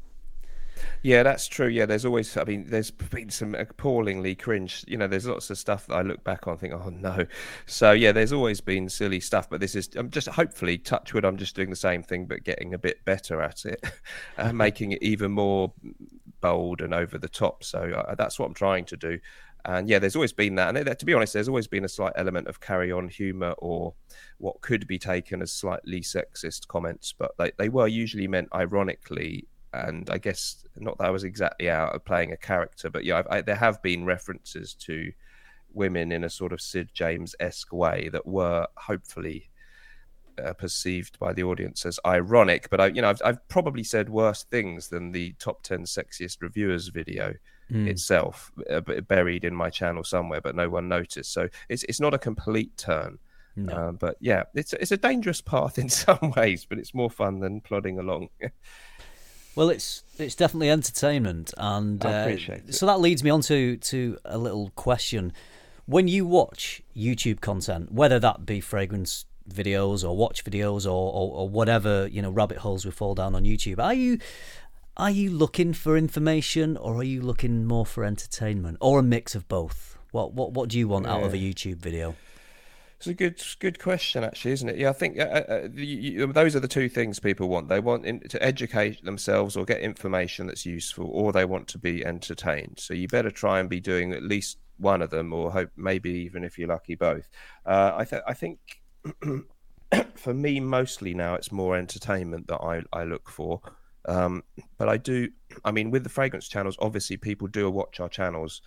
Yeah, 1.02 1.24
that's 1.24 1.48
true. 1.48 1.68
Yeah, 1.68 1.86
there's 1.86 2.04
always, 2.04 2.36
I 2.36 2.44
mean, 2.44 2.66
there's 2.68 2.92
been 2.92 3.30
some 3.30 3.56
appallingly 3.56 4.36
cringe, 4.36 4.84
you 4.88 4.98
know, 4.98 5.08
there's 5.08 5.26
lots 5.26 5.50
of 5.50 5.58
stuff 5.58 5.88
that 5.88 5.96
I 5.96 6.02
look 6.02 6.24
back 6.24 6.48
on 6.48 6.54
and 6.54 6.60
think, 6.60 6.74
oh 6.74 6.90
no. 6.90 7.26
So, 7.66 7.92
yeah, 7.92 8.12
there's 8.12 8.34
always 8.34 8.60
been 8.60 8.90
silly 8.90 9.20
stuff, 9.20 9.50
but 9.50 9.60
this 9.62 9.76
is, 9.76 9.90
I'm 9.96 10.10
just 10.10 10.28
hopefully, 10.28 10.78
touch 10.78 11.14
wood, 11.14 11.24
I'm 11.24 11.38
just 11.38 11.56
doing 11.56 11.70
the 11.70 11.76
same 11.76 12.04
thing, 12.04 12.26
but 12.26 12.44
getting 12.44 12.74
a 12.74 12.78
bit 12.78 13.06
better 13.06 13.42
at 13.42 13.66
it, 13.66 13.84
and 14.38 14.58
making 14.66 14.92
it 14.92 15.04
even 15.04 15.32
more 15.32 15.72
bold 16.42 16.82
and 16.82 16.94
over 16.94 17.18
the 17.18 17.30
top. 17.30 17.64
So, 17.64 17.80
uh, 17.80 18.16
that's 18.16 18.38
what 18.40 18.48
I'm 18.48 18.54
trying 18.54 18.86
to 18.86 18.98
do. 18.98 19.20
And 19.66 19.90
yeah, 19.90 19.98
there's 19.98 20.16
always 20.16 20.34
been 20.34 20.56
that. 20.56 20.76
And 20.76 21.00
to 21.00 21.06
be 21.06 21.14
honest, 21.14 21.34
there's 21.34 21.50
always 21.50 21.68
been 21.68 21.86
a 21.86 21.90
slight 21.90 22.14
element 22.16 22.48
of 22.48 22.60
carry 22.60 22.92
on 22.92 23.08
humor 23.08 23.56
or 23.58 23.96
what 24.38 24.62
could 24.62 24.86
be 24.86 25.00
taken 25.00 25.42
as 25.42 25.52
slightly 25.52 26.02
sexist 26.02 26.68
comments, 26.68 27.14
but 27.18 27.32
they, 27.38 27.52
they 27.58 27.70
were 27.70 27.88
usually 27.88 28.28
meant 28.28 28.50
ironically 28.54 29.48
and 29.74 30.10
I 30.10 30.20
guess 30.20 30.64
not 30.78 30.98
that 31.00 31.08
I 31.08 31.10
was 31.10 31.26
exactly 31.26 31.70
out 31.70 31.94
of 31.94 32.06
playing 32.06 32.32
a 32.32 32.38
character, 32.38 32.90
but 32.90 33.04
yeah, 33.04 33.24
I, 33.30 33.42
there 33.42 33.56
have 33.56 33.82
been 33.82 34.06
references 34.06 34.74
to 34.76 35.12
women 35.74 36.12
in 36.12 36.24
a 36.24 36.30
sort 36.30 36.54
of 36.54 36.62
Sid 36.62 36.92
James 36.94 37.36
esque 37.40 37.74
way 37.74 38.10
that 38.14 38.26
were 38.26 38.68
hopefully 38.78 39.50
uh, 40.44 40.54
perceived 40.54 41.20
by 41.20 41.34
the 41.34 41.44
audience 41.44 41.86
as 41.86 42.00
ironic. 42.06 42.70
But 42.70 42.82
I, 42.82 42.88
you 42.88 43.02
know, 43.02 43.10
I've, 43.10 43.22
I've, 43.24 43.48
probably 43.50 43.84
said 43.84 44.10
worse 44.10 44.44
things 44.44 44.88
than 44.88 45.12
the 45.12 45.34
top 45.40 45.64
ten 45.64 45.84
sexiest 45.84 46.42
reviewers 46.42 46.88
video 46.88 47.34
mm. 47.72 47.88
itself, 47.88 48.52
uh, 48.70 48.82
buried 48.82 49.44
in 49.44 49.56
my 49.56 49.70
channel 49.70 50.04
somewhere, 50.04 50.42
but 50.42 50.56
no 50.56 50.70
one 50.70 50.88
noticed. 50.88 51.32
So 51.32 51.50
it's 51.70 51.84
it's 51.84 52.00
not 52.00 52.14
a 52.14 52.20
complete 52.20 52.76
turn. 52.78 53.20
No. 53.58 53.74
Uh, 53.74 53.92
but 53.94 54.18
yeah, 54.20 54.44
it's 54.54 54.74
it's 54.74 54.92
a 54.92 54.98
dangerous 54.98 55.42
path 55.42 55.78
in 55.84 55.90
some 55.90 56.34
ways, 56.36 56.66
but 56.66 56.78
it's 56.78 56.94
more 56.94 57.10
fun 57.10 57.40
than 57.40 57.62
plodding 57.62 58.00
along. 58.00 58.30
Well, 59.56 59.70
it's 59.70 60.04
it's 60.20 60.36
definitely 60.36 60.70
entertainment, 60.70 61.54
and 61.58 62.06
uh, 62.06 62.36
so 62.72 62.86
that 62.88 63.00
leads 63.00 63.24
me 63.24 63.30
on 63.30 63.40
to 63.44 63.78
to 63.78 64.18
a 64.26 64.38
little 64.38 64.70
question. 64.76 65.32
When 65.86 66.10
you 66.10 66.26
watch 66.26 66.82
YouTube 66.94 67.40
content, 67.40 67.90
whether 67.90 68.20
that 68.20 68.46
be 68.46 68.60
fragrance 68.60 69.24
videos 69.50 70.04
or 70.04 70.18
watch 70.18 70.44
videos 70.44 70.86
or, 70.86 70.90
or, 70.90 71.32
or 71.36 71.50
whatever 71.50 72.08
you 72.08 72.22
know 72.22 72.32
rabbit 72.32 72.58
holes 72.58 72.84
we 72.84 72.92
fall 72.92 73.16
down 73.16 73.34
on 73.34 73.44
YouTube, 73.44 73.80
are 73.80 73.94
you 73.94 74.20
are 74.98 75.12
you 75.12 75.30
looking 75.30 75.74
for 75.74 75.98
information 75.98 76.78
or 76.78 76.96
are 76.96 77.04
you 77.04 77.22
looking 77.22 77.66
more 77.66 77.86
for 77.86 78.04
entertainment 78.04 78.78
or 78.80 79.00
a 79.00 79.04
mix 79.04 79.36
of 79.36 79.48
both? 79.48 79.98
What 80.12 80.34
what 80.34 80.54
what 80.54 80.70
do 80.70 80.80
you 80.80 80.88
want 80.88 81.06
yeah. 81.06 81.14
out 81.14 81.24
of 81.24 81.34
a 81.34 81.38
YouTube 81.38 81.78
video? 81.78 82.16
It's 82.98 83.08
a 83.08 83.14
good 83.14 83.42
good 83.60 83.78
question, 83.78 84.24
actually, 84.24 84.52
isn't 84.52 84.70
it? 84.70 84.78
Yeah, 84.78 84.90
I 84.90 84.94
think 84.94 85.20
uh, 85.20 85.24
uh, 85.24 85.68
you, 85.74 86.32
those 86.32 86.56
are 86.56 86.62
the 86.62 86.68
two 86.68 86.88
things 86.88 87.20
people 87.20 87.50
want. 87.50 87.68
They 87.68 87.82
want 87.82 88.06
in, 88.06 88.22
to 88.30 88.42
educate 88.42 89.04
themselves 89.04 89.58
or 89.58 89.66
get 89.66 89.82
information 89.82 90.48
that's 90.48 90.66
useful, 90.66 91.10
or 91.12 91.34
they 91.34 91.44
want 91.44 91.68
to 91.70 91.78
be 91.78 92.06
entertained. 92.06 92.80
So 92.80 92.94
you 92.94 93.10
better 93.10 93.32
try 93.32 93.60
and 93.60 93.70
be 93.70 93.82
doing 93.82 94.14
at 94.14 94.24
least 94.24 94.60
one 94.78 95.02
of 95.02 95.10
them, 95.10 95.34
or 95.34 95.52
hope 95.52 95.72
maybe 95.76 96.12
even 96.12 96.46
if 96.46 96.58
you're 96.58 96.70
lucky, 96.70 96.96
both. 96.96 97.28
Uh, 97.66 97.92
I, 97.98 98.06
th- 98.06 98.24
I 98.26 98.34
think 98.34 98.60
for 100.16 100.34
me, 100.34 100.62
mostly 100.62 101.14
now, 101.14 101.36
it's 101.36 101.52
more 101.52 101.76
entertainment 101.76 102.48
that 102.48 102.62
I, 102.62 102.84
I 102.94 103.04
look 103.04 103.30
for. 103.30 103.60
Um, 104.08 104.44
but 104.78 104.90
I 104.90 104.98
do, 104.98 105.30
I 105.64 105.72
mean, 105.72 105.92
with 105.92 106.04
the 106.04 106.10
fragrance 106.10 106.48
channels, 106.48 106.78
obviously 106.80 107.18
people 107.18 107.48
do 107.48 107.70
watch 107.70 108.00
our 108.00 108.10
channels 108.10 108.62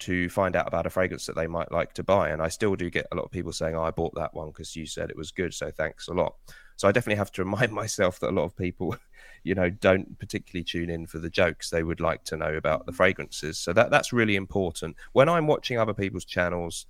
to 0.00 0.28
find 0.28 0.54
out 0.54 0.68
about 0.68 0.86
a 0.86 0.90
fragrance 0.90 1.26
that 1.26 1.36
they 1.36 1.46
might 1.46 1.72
like 1.72 1.92
to 1.94 2.04
buy. 2.04 2.30
And 2.30 2.40
I 2.40 2.48
still 2.48 2.76
do 2.76 2.88
get 2.88 3.06
a 3.10 3.16
lot 3.16 3.24
of 3.24 3.30
people 3.30 3.52
saying, 3.52 3.74
oh, 3.74 3.82
I 3.82 3.90
bought 3.90 4.14
that 4.14 4.32
one 4.34 4.48
because 4.48 4.76
you 4.76 4.86
said 4.86 5.10
it 5.10 5.16
was 5.16 5.32
good. 5.32 5.52
So 5.52 5.70
thanks 5.70 6.08
a 6.08 6.14
lot. 6.14 6.34
So 6.76 6.86
I 6.86 6.92
definitely 6.92 7.18
have 7.18 7.32
to 7.32 7.44
remind 7.44 7.72
myself 7.72 8.20
that 8.20 8.30
a 8.30 8.32
lot 8.32 8.44
of 8.44 8.56
people, 8.56 8.96
you 9.42 9.54
know, 9.54 9.70
don't 9.70 10.18
particularly 10.18 10.64
tune 10.64 10.90
in 10.90 11.06
for 11.06 11.18
the 11.18 11.30
jokes. 11.30 11.70
They 11.70 11.82
would 11.82 12.00
like 12.00 12.24
to 12.24 12.36
know 12.36 12.54
about 12.54 12.86
the 12.86 12.92
fragrances. 12.92 13.58
So 13.58 13.72
that 13.72 13.90
that's 13.90 14.12
really 14.12 14.36
important. 14.36 14.96
When 15.12 15.28
I'm 15.28 15.46
watching 15.46 15.78
other 15.78 15.94
people's 15.94 16.24
channels, 16.24 16.86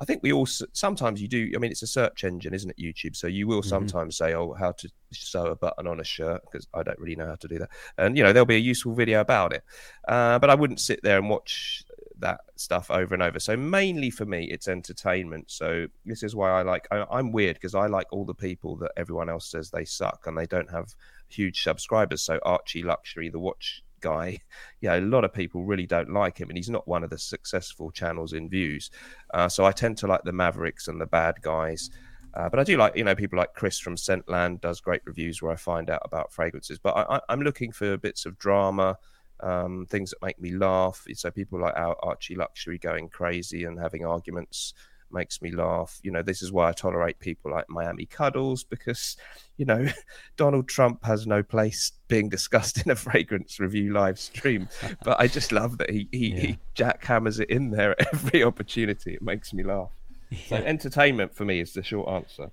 I 0.00 0.06
think 0.06 0.22
we 0.22 0.32
all 0.32 0.46
sometimes 0.46 1.20
you 1.20 1.28
do. 1.28 1.52
I 1.54 1.58
mean, 1.58 1.70
it's 1.70 1.82
a 1.82 1.86
search 1.86 2.24
engine, 2.24 2.54
isn't 2.54 2.70
it? 2.70 2.78
YouTube. 2.78 3.14
So 3.14 3.26
you 3.26 3.46
will 3.46 3.60
mm-hmm. 3.60 3.68
sometimes 3.68 4.16
say, 4.16 4.34
"Oh, 4.34 4.54
how 4.54 4.72
to 4.72 4.88
sew 5.12 5.46
a 5.46 5.56
button 5.56 5.86
on 5.86 6.00
a 6.00 6.04
shirt," 6.04 6.40
because 6.50 6.66
I 6.72 6.82
don't 6.82 6.98
really 6.98 7.16
know 7.16 7.26
how 7.26 7.34
to 7.34 7.48
do 7.48 7.58
that. 7.58 7.68
And 7.98 8.16
you 8.16 8.24
know, 8.24 8.32
there'll 8.32 8.46
be 8.46 8.56
a 8.56 8.58
useful 8.58 8.94
video 8.94 9.20
about 9.20 9.52
it. 9.52 9.62
Uh, 10.08 10.38
but 10.38 10.48
I 10.48 10.54
wouldn't 10.54 10.80
sit 10.80 11.02
there 11.02 11.18
and 11.18 11.28
watch 11.28 11.84
that 12.18 12.40
stuff 12.56 12.90
over 12.90 13.12
and 13.12 13.22
over. 13.22 13.38
So 13.38 13.56
mainly 13.56 14.10
for 14.10 14.24
me, 14.24 14.44
it's 14.44 14.68
entertainment. 14.68 15.50
So 15.50 15.86
this 16.06 16.22
is 16.22 16.34
why 16.34 16.50
I 16.50 16.62
like. 16.62 16.88
I, 16.90 17.04
I'm 17.10 17.30
weird 17.30 17.56
because 17.56 17.74
I 17.74 17.86
like 17.86 18.06
all 18.10 18.24
the 18.24 18.34
people 18.34 18.76
that 18.76 18.92
everyone 18.96 19.28
else 19.28 19.50
says 19.50 19.70
they 19.70 19.84
suck 19.84 20.26
and 20.26 20.36
they 20.36 20.46
don't 20.46 20.70
have 20.70 20.94
huge 21.28 21.62
subscribers. 21.62 22.22
So 22.22 22.38
Archie 22.42 22.82
Luxury, 22.82 23.28
the 23.28 23.38
watch 23.38 23.82
guy, 24.00 24.38
yeah, 24.80 24.96
a 24.96 25.00
lot 25.00 25.24
of 25.24 25.32
people 25.32 25.64
really 25.64 25.86
don't 25.86 26.12
like 26.12 26.38
him, 26.38 26.48
and 26.48 26.56
he's 26.56 26.70
not 26.70 26.88
one 26.88 27.04
of 27.04 27.10
the 27.10 27.18
successful 27.18 27.90
channels 27.90 28.32
in 28.32 28.48
views. 28.48 28.90
Uh, 29.32 29.48
so 29.48 29.64
I 29.64 29.72
tend 29.72 29.98
to 29.98 30.06
like 30.06 30.22
the 30.24 30.32
Mavericks 30.32 30.88
and 30.88 31.00
the 31.00 31.06
bad 31.06 31.40
guys. 31.42 31.90
Uh, 32.34 32.48
but 32.48 32.60
I 32.60 32.64
do 32.64 32.76
like, 32.76 32.96
you 32.96 33.04
know, 33.04 33.14
people 33.14 33.38
like 33.38 33.54
Chris 33.54 33.78
from 33.78 33.96
Scentland 33.96 34.60
does 34.60 34.80
great 34.80 35.02
reviews 35.04 35.42
where 35.42 35.52
I 35.52 35.56
find 35.56 35.90
out 35.90 36.02
about 36.04 36.32
fragrances. 36.32 36.78
But 36.78 36.96
I, 36.96 37.20
am 37.32 37.42
looking 37.42 37.72
for 37.72 37.96
bits 37.96 38.24
of 38.24 38.38
drama, 38.38 38.98
um, 39.40 39.86
things 39.90 40.10
that 40.10 40.24
make 40.24 40.40
me 40.40 40.52
laugh. 40.52 41.04
So 41.14 41.30
people 41.30 41.60
like 41.60 41.76
our 41.76 41.96
Archie 42.02 42.36
Luxury 42.36 42.78
going 42.78 43.08
crazy 43.08 43.64
and 43.64 43.78
having 43.78 44.06
arguments 44.06 44.74
makes 45.12 45.40
me 45.42 45.50
laugh. 45.50 45.98
You 46.02 46.10
know, 46.10 46.22
this 46.22 46.42
is 46.42 46.52
why 46.52 46.68
I 46.68 46.72
tolerate 46.72 47.18
people 47.18 47.50
like 47.50 47.68
Miami 47.68 48.06
Cuddles 48.06 48.64
because, 48.64 49.16
you 49.56 49.64
know, 49.64 49.88
Donald 50.36 50.68
Trump 50.68 51.04
has 51.04 51.26
no 51.26 51.42
place 51.42 51.92
being 52.08 52.28
discussed 52.28 52.84
in 52.84 52.90
a 52.90 52.96
fragrance 52.96 53.60
review 53.60 53.92
live 53.92 54.18
stream. 54.18 54.68
but 55.04 55.20
I 55.20 55.26
just 55.26 55.52
love 55.52 55.78
that 55.78 55.90
he 55.90 56.08
he, 56.12 56.28
yeah. 56.28 56.40
he 56.40 56.58
jackhammers 56.74 57.40
it 57.40 57.50
in 57.50 57.70
there 57.70 57.92
at 58.00 58.08
every 58.14 58.42
opportunity. 58.42 59.14
It 59.14 59.22
makes 59.22 59.52
me 59.52 59.62
laugh. 59.62 59.90
Yeah. 60.30 60.38
So 60.48 60.56
entertainment 60.56 61.34
for 61.34 61.44
me 61.44 61.60
is 61.60 61.72
the 61.72 61.82
short 61.82 62.08
answer. 62.08 62.50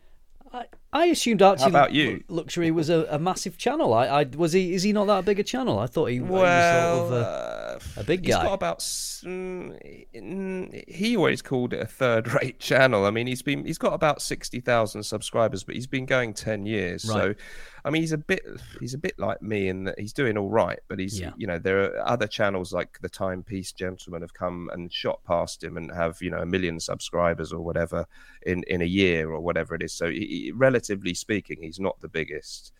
I, 0.51 0.65
I 0.93 1.07
assumed 1.07 1.41
Archie 1.41 1.63
How 1.63 1.69
about 1.69 1.91
you? 1.91 2.23
Luxury 2.29 2.71
was 2.71 2.89
a, 2.89 3.05
a 3.09 3.19
massive 3.19 3.57
channel. 3.57 3.93
I, 3.93 4.07
I 4.07 4.23
was 4.23 4.53
he 4.53 4.73
is 4.73 4.83
he 4.83 4.93
not 4.93 5.07
that 5.07 5.25
big 5.25 5.39
a 5.39 5.43
channel? 5.43 5.79
I 5.79 5.87
thought 5.87 6.05
he, 6.05 6.21
well, 6.21 6.41
he 6.41 6.43
was 6.43 6.97
sort 6.97 7.05
of 7.05 7.11
a, 7.11 7.79
a 8.01 8.03
big 8.03 8.23
guy. 8.23 8.37
He's 8.37 8.43
got 8.43 8.53
about 8.53 8.79
mm, 8.79 10.83
he 10.87 11.17
always 11.17 11.41
called 11.41 11.73
it 11.73 11.81
a 11.81 11.85
third 11.85 12.31
rate 12.41 12.59
channel. 12.59 13.05
I 13.05 13.11
mean, 13.11 13.27
he's 13.27 13.41
been 13.41 13.65
he's 13.65 13.77
got 13.77 13.93
about 13.93 14.21
sixty 14.21 14.61
thousand 14.61 15.03
subscribers, 15.03 15.63
but 15.63 15.75
he's 15.75 15.87
been 15.87 16.05
going 16.05 16.33
ten 16.33 16.65
years. 16.65 17.05
Right. 17.05 17.15
So 17.15 17.35
I 17.87 17.89
mean, 17.89 18.01
he's 18.01 18.11
a 18.11 18.17
bit 18.17 18.45
he's 18.79 18.93
a 18.93 18.97
bit 18.97 19.17
like 19.17 19.41
me 19.41 19.69
in 19.69 19.85
that 19.85 19.97
he's 19.97 20.13
doing 20.13 20.37
all 20.37 20.49
right, 20.49 20.79
but 20.89 20.99
he's 20.99 21.19
yeah. 21.19 21.31
you 21.37 21.47
know 21.47 21.57
there 21.57 21.79
are 21.83 22.07
other 22.07 22.27
channels 22.27 22.73
like 22.73 22.99
the 23.01 23.09
Timepiece 23.09 23.71
Gentleman 23.71 24.21
have 24.21 24.33
come 24.33 24.69
and 24.73 24.91
shot 24.91 25.23
past 25.23 25.63
him 25.63 25.77
and 25.77 25.91
have 25.91 26.17
you 26.21 26.29
know 26.29 26.39
a 26.39 26.45
million 26.45 26.79
subscribers 26.79 27.53
or 27.53 27.61
whatever 27.61 28.05
in 28.45 28.63
in 28.67 28.81
a 28.81 28.85
year 28.85 29.31
or 29.31 29.39
whatever 29.39 29.73
it 29.73 29.81
is. 29.81 29.93
So 29.93 30.09
he, 30.09 30.51
relatively 30.53 31.13
speaking, 31.13 31.59
he's 31.61 31.79
not 31.79 32.01
the 32.01 32.09
biggest 32.09 32.73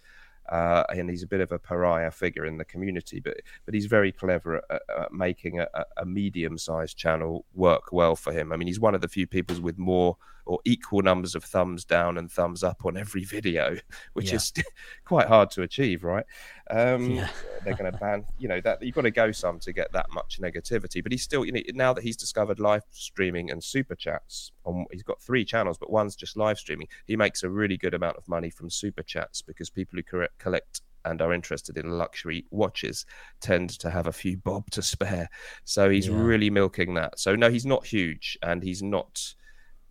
uh, 0.49 0.84
and 0.89 1.10
he's 1.10 1.24
a 1.24 1.28
bit 1.28 1.41
of 1.41 1.51
a 1.51 1.60
pariah 1.60 2.12
figure 2.12 2.45
in 2.45 2.58
the 2.58 2.66
community. 2.66 3.20
But 3.20 3.38
but 3.66 3.74
he's 3.74 3.86
very 3.86 4.12
clever 4.12 4.62
at, 4.70 4.82
at 4.97 5.14
making 5.14 5.60
a, 5.60 5.68
a 5.97 6.05
medium-sized 6.05 6.97
channel 6.97 7.45
work 7.53 7.91
well 7.91 8.16
for 8.16 8.32
him. 8.32 8.51
I 8.51 8.58
mean, 8.58 8.68
he's 8.68 8.80
one 8.80 8.95
of 8.95 9.01
the 9.01 9.08
few 9.08 9.28
people 9.28 9.60
with 9.62 9.78
more 9.78 10.18
or 10.48 10.60
equal 10.66 11.02
numbers 11.02 11.36
of 11.36 11.43
thumbs 11.43 11.86
down 11.86 12.18
and 12.18 12.32
thumbs 12.32 12.64
up 12.64 12.86
on 12.86 12.98
every 12.98 13.24
video, 13.24 13.76
which 14.14 14.30
yeah. 14.30 14.36
is 14.36 14.54
quite 15.06 15.28
hard 15.28 15.52
to 15.52 15.62
achieve, 15.62 16.04
right? 16.04 16.26
Um, 16.70 17.12
yeah. 17.12 17.30
they're 17.64 17.76
going 17.76 17.91
to 17.91 17.98
ban, 17.98 18.26
you 18.39 18.48
know, 18.48 18.62
that 18.62 18.82
you've 18.82 18.95
got 18.95 19.02
to 19.02 19.12
go 19.12 19.32
some 19.32 19.60
to 19.60 19.74
get 19.74 19.91
that 19.93 20.12
much 20.12 20.39
negativity. 20.41 21.04
But 21.04 21.12
he's 21.12 21.24
still, 21.24 21.45
you 21.45 21.52
know, 21.52 21.62
now 21.74 21.93
that 21.93 22.04
he's 22.04 22.18
discovered 22.18 22.60
live 22.60 22.84
streaming 22.91 23.52
and 23.52 23.64
super 23.64 23.95
chats, 23.95 24.52
on, 24.64 24.86
he's 24.91 25.04
got 25.04 25.22
three 25.22 25.45
channels, 25.45 25.78
but 25.78 25.91
one's 25.91 26.16
just 26.16 26.38
live 26.38 26.58
streaming. 26.58 26.88
He 27.06 27.16
makes 27.16 27.43
a 27.43 27.50
really 27.50 27.78
good 27.78 27.93
amount 27.93 28.18
of 28.18 28.28
money 28.28 28.50
from 28.50 28.70
super 28.70 29.04
chats 29.04 29.41
because 29.41 29.70
people 29.70 30.00
who 30.00 30.26
collect 30.39 30.82
and 31.06 31.22
are 31.22 31.34
interested 31.34 31.78
in 31.78 31.91
luxury 31.91 32.45
watches 32.52 33.06
tend 33.39 33.70
to 33.80 33.89
have 33.89 34.08
a 34.08 34.14
few 34.14 34.38
bob 34.38 34.70
to 34.72 34.82
spare. 34.82 35.30
So 35.64 35.89
he's 35.89 36.08
yeah. 36.08 36.22
really 36.22 36.50
milking 36.50 36.93
that. 36.95 37.20
So 37.20 37.36
no, 37.36 37.50
he's 37.50 37.66
not 37.66 37.86
huge 37.86 38.38
and 38.43 38.62
he's 38.62 38.84
not 38.84 39.34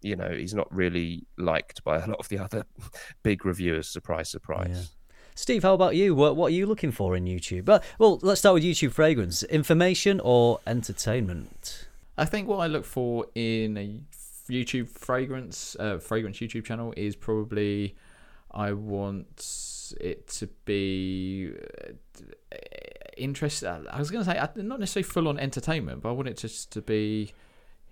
you 0.07 0.17
know 0.17 0.31
he's 0.31 0.55
not 0.55 0.73
really 0.75 1.25
liked 1.37 1.83
by 1.85 1.97
a 1.97 2.07
lot 2.07 2.19
of 2.19 2.29
the 2.29 2.39
other 2.39 2.65
big 3.23 3.45
reviewers 3.45 3.89
surprise 3.89 4.29
surprise 4.29 4.69
yeah. 4.73 4.97
Steve, 5.39 5.65
how 5.65 5.75
about 5.75 5.95
you? 5.97 6.15
What 6.15 6.35
what 6.35 6.47
are 6.47 6.55
you 6.55 6.65
looking 6.65 6.91
for 6.91 7.15
in 7.15 7.27
YouTube? 7.27 7.67
But 7.67 7.85
well, 7.99 8.19
let's 8.23 8.41
start 8.41 8.55
with 8.55 8.65
YouTube 8.65 8.93
fragrance. 8.93 9.43
Information 9.43 10.19
or 10.25 10.61
entertainment? 10.67 11.89
I 12.17 12.25
think 12.25 12.49
what 12.49 12.61
I 12.61 12.69
look 12.69 12.87
for 12.87 13.27
in 13.35 13.77
a 13.77 14.01
YouTube 14.51 14.89
fragrance 14.89 15.77
uh, 15.79 15.99
fragrance 15.99 16.39
YouTube 16.39 16.65
channel 16.65 16.95
is 16.97 17.17
probably 17.17 17.97
I 18.51 18.73
want 18.73 19.93
it 20.01 20.27
to 20.29 20.47
be 20.65 21.53
uh, 21.83 22.57
interesting. 23.19 23.69
I 23.91 23.99
was 23.99 24.11
going 24.11 24.25
to 24.25 24.31
say 24.31 24.39
not 24.63 24.81
necessarily 24.81 25.03
full 25.03 25.29
on 25.29 25.39
entertainment, 25.39 26.01
but 26.01 26.09
I 26.09 26.13
want 26.13 26.29
it 26.29 26.39
just 26.39 26.73
to 26.73 26.81
be 26.81 27.35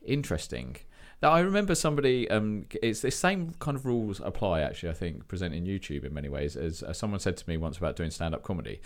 interesting. 0.05 0.77
Now, 1.23 1.31
I 1.31 1.41
remember 1.41 1.75
somebody. 1.75 2.29
Um, 2.31 2.67
it's 2.83 3.01
the 3.01 3.11
same 3.11 3.55
kind 3.59 3.77
of 3.77 3.87
rules 3.87 4.21
apply. 4.21 4.61
Actually, 4.61 4.91
I 4.91 4.95
think 4.95 5.27
presenting 5.29 5.65
YouTube 5.65 6.05
in 6.05 6.13
many 6.13 6.29
ways, 6.29 6.57
as, 6.57 6.83
as 6.83 6.99
someone 6.99 7.21
said 7.21 7.37
to 7.39 7.49
me 7.49 7.57
once 7.57 7.79
about 7.79 7.97
doing 7.97 8.11
stand-up 8.11 8.43
comedy. 8.43 8.81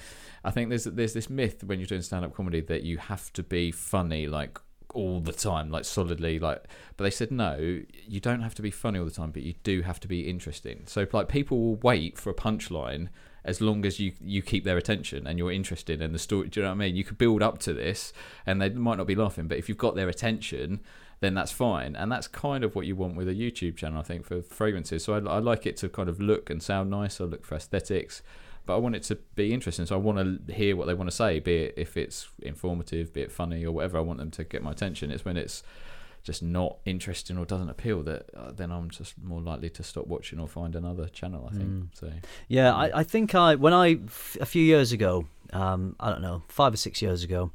I 0.45 0.51
think 0.51 0.69
there's 0.69 0.85
there's 0.85 1.15
this 1.15 1.29
myth 1.29 1.65
when 1.65 1.81
you're 1.81 1.87
doing 1.87 2.03
stand-up 2.03 2.35
comedy 2.35 2.61
that 2.63 2.83
you 2.83 2.99
have 2.99 3.33
to 3.35 3.43
be 3.43 3.71
funny 3.73 4.27
like 4.27 4.61
all 4.95 5.21
the 5.21 5.33
time, 5.33 5.71
like 5.71 5.85
solidly, 5.85 6.39
like. 6.39 6.65
But 6.97 7.05
they 7.05 7.11
said 7.11 7.31
no, 7.31 7.81
you 8.07 8.21
don't 8.21 8.43
have 8.43 8.55
to 8.57 8.63
be 8.63 8.71
funny 8.71 8.99
all 8.99 9.05
the 9.05 9.11
time, 9.11 9.31
but 9.31 9.43
you 9.43 9.55
do 9.63 9.83
have 9.83 10.01
to 10.01 10.09
be 10.09 10.29
interesting. 10.29 10.83
So 10.87 11.07
like 11.13 11.29
people 11.29 11.59
will 11.59 11.77
wait 11.77 12.19
for 12.19 12.31
a 12.31 12.35
punchline 12.35 13.09
as 13.45 13.61
long 13.61 13.87
as 13.87 13.99
you 13.99 14.13
you 14.21 14.43
keep 14.43 14.65
their 14.65 14.77
attention 14.77 15.27
and 15.27 15.39
you're 15.39 15.53
interested 15.53 16.03
in 16.03 16.13
the 16.13 16.19
story. 16.19 16.49
Do 16.49 16.61
you 16.61 16.65
know 16.65 16.71
what 16.71 16.77
I 16.77 16.79
mean? 16.79 16.97
You 16.97 17.05
could 17.05 17.19
build 17.19 17.43
up 17.43 17.59
to 17.61 17.73
this, 17.73 18.13
and 18.47 18.61
they 18.61 18.69
might 18.71 18.99
not 18.99 19.07
be 19.07 19.15
laughing, 19.15 19.49
but 19.49 19.59
if 19.59 19.69
you've 19.69 19.79
got 19.79 19.95
their 19.95 20.09
attention, 20.09 20.81
then 21.21 21.35
that's 21.35 21.53
fine. 21.53 21.97
And 21.97 22.11
that's 22.13 22.29
kind 22.29 22.63
of 22.65 22.75
what 22.75 22.87
you 22.87 22.95
want 22.97 23.17
with 23.17 23.29
a 23.29 23.35
YouTube 23.35 23.77
channel, 23.77 23.99
I 23.99 24.03
think, 24.03 24.25
for 24.25 24.41
fragrances. 24.43 25.05
So 25.05 25.15
I, 25.15 25.19
I 25.19 25.39
like 25.39 25.67
it 25.67 25.77
to 25.79 25.89
kind 25.89 26.09
of 26.09 26.21
look 26.21 26.49
and 26.51 26.63
sound 26.63 26.91
nice. 26.91 27.21
I 27.21 27.25
look 27.25 27.45
for 27.45 27.57
aesthetics, 27.57 28.23
but 28.67 28.75
I 28.75 28.79
want 28.79 28.95
it 28.97 29.03
to 29.05 29.17
be 29.35 29.53
interesting. 29.53 29.87
So 29.87 29.97
I 29.97 29.99
want 29.99 30.47
to 30.47 30.53
hear 30.55 30.77
what 30.77 30.87
they 30.87 30.95
want 30.95 31.11
to 31.11 31.17
say, 31.17 31.41
be 31.41 31.57
it 31.65 31.75
if 31.77 31.97
it's 31.97 32.29
informative, 32.43 33.13
be 33.13 33.23
it 33.23 33.33
funny 33.33 33.65
or 33.65 33.73
whatever. 33.73 33.99
I 33.99 34.03
want 34.03 34.19
them 34.19 34.31
to 34.33 34.45
get 34.45 34.63
my 34.63 34.71
attention. 34.73 35.11
It's 35.11 35.25
when 35.25 35.37
it's 35.37 35.63
just 36.25 36.43
not 36.43 36.77
interesting 36.85 37.39
or 37.39 37.45
doesn't 37.47 37.71
appeal 37.71 38.03
that 38.03 38.29
uh, 38.37 38.51
then 38.53 38.71
I'm 38.71 38.91
just 38.91 39.15
more 39.23 39.41
likely 39.41 39.71
to 39.71 39.83
stop 39.83 40.07
watching 40.09 40.39
or 40.39 40.47
find 40.49 40.75
another 40.75 41.09
channel. 41.09 41.49
I 41.51 41.55
think 41.57 41.69
Mm. 41.71 41.87
so. 41.95 42.13
Yeah, 42.49 42.75
I, 42.75 42.99
I 43.01 43.03
think 43.05 43.35
I 43.35 43.55
when 43.55 43.73
I 43.73 43.93
f- 44.05 44.37
a 44.41 44.45
few 44.47 44.63
years 44.63 44.93
ago, 44.93 45.27
um, 45.53 45.97
I 45.99 46.11
don't 46.11 46.21
know, 46.21 46.43
five 46.49 46.75
or 46.75 46.77
six 46.77 47.01
years 47.01 47.23
ago, 47.25 47.51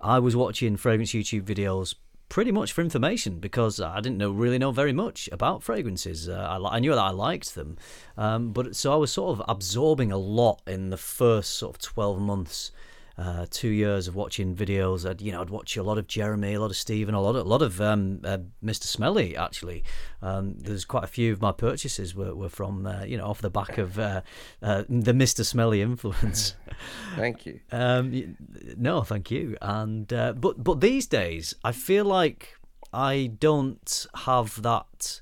I 0.00 0.18
was 0.20 0.36
watching 0.36 0.76
fragrance 0.76 1.10
YouTube 1.12 1.42
videos 1.42 1.94
pretty 2.32 2.50
much 2.50 2.72
for 2.72 2.80
information 2.80 3.38
because 3.38 3.78
I 3.78 4.00
didn't 4.00 4.16
know 4.16 4.30
really 4.30 4.56
know 4.56 4.72
very 4.72 4.94
much 4.94 5.28
about 5.30 5.62
fragrances. 5.62 6.30
Uh, 6.30 6.58
I, 6.64 6.76
I 6.76 6.78
knew 6.80 6.92
that 6.92 6.98
I 6.98 7.10
liked 7.10 7.54
them, 7.54 7.76
um, 8.16 8.52
but 8.54 8.74
so 8.74 8.90
I 8.90 8.96
was 8.96 9.12
sort 9.12 9.38
of 9.38 9.44
absorbing 9.46 10.10
a 10.10 10.16
lot 10.16 10.62
in 10.66 10.88
the 10.88 10.96
first 10.96 11.50
sort 11.56 11.76
of 11.76 11.82
twelve 11.82 12.18
months. 12.18 12.72
Uh, 13.18 13.46
two 13.50 13.68
years 13.68 14.08
of 14.08 14.14
watching 14.14 14.54
videos, 14.54 15.08
I'd 15.08 15.20
you 15.20 15.32
know 15.32 15.40
I'd 15.40 15.50
watch 15.50 15.76
a 15.76 15.82
lot 15.82 15.98
of 15.98 16.06
Jeremy, 16.06 16.54
a 16.54 16.60
lot 16.60 16.70
of 16.70 16.76
Stephen, 16.76 17.14
a 17.14 17.20
lot 17.20 17.36
of 17.36 17.46
a 17.46 17.48
lot 17.48 17.62
of 17.62 17.80
um, 17.80 18.20
uh, 18.24 18.38
Mr. 18.64 18.84
Smelly 18.84 19.36
actually. 19.36 19.84
Um, 20.22 20.54
there's 20.58 20.84
quite 20.84 21.04
a 21.04 21.08
few 21.08 21.32
of 21.32 21.40
my 21.40 21.52
purchases 21.52 22.14
were, 22.14 22.34
were 22.34 22.48
from 22.48 22.86
uh, 22.86 23.04
you 23.04 23.16
know 23.16 23.26
off 23.26 23.40
the 23.40 23.50
back 23.50 23.78
of 23.78 23.98
uh, 23.98 24.22
uh, 24.62 24.84
the 24.88 25.12
Mr. 25.12 25.44
Smelly 25.44 25.82
influence. 25.82 26.54
Thank 27.16 27.46
you. 27.46 27.60
Um, 27.70 28.36
no, 28.76 29.02
thank 29.02 29.30
you. 29.30 29.56
And 29.60 30.12
uh, 30.12 30.32
but 30.32 30.62
but 30.62 30.80
these 30.80 31.06
days, 31.06 31.54
I 31.64 31.72
feel 31.72 32.04
like 32.04 32.56
I 32.92 33.30
don't 33.38 34.06
have 34.14 34.60
that. 34.62 35.21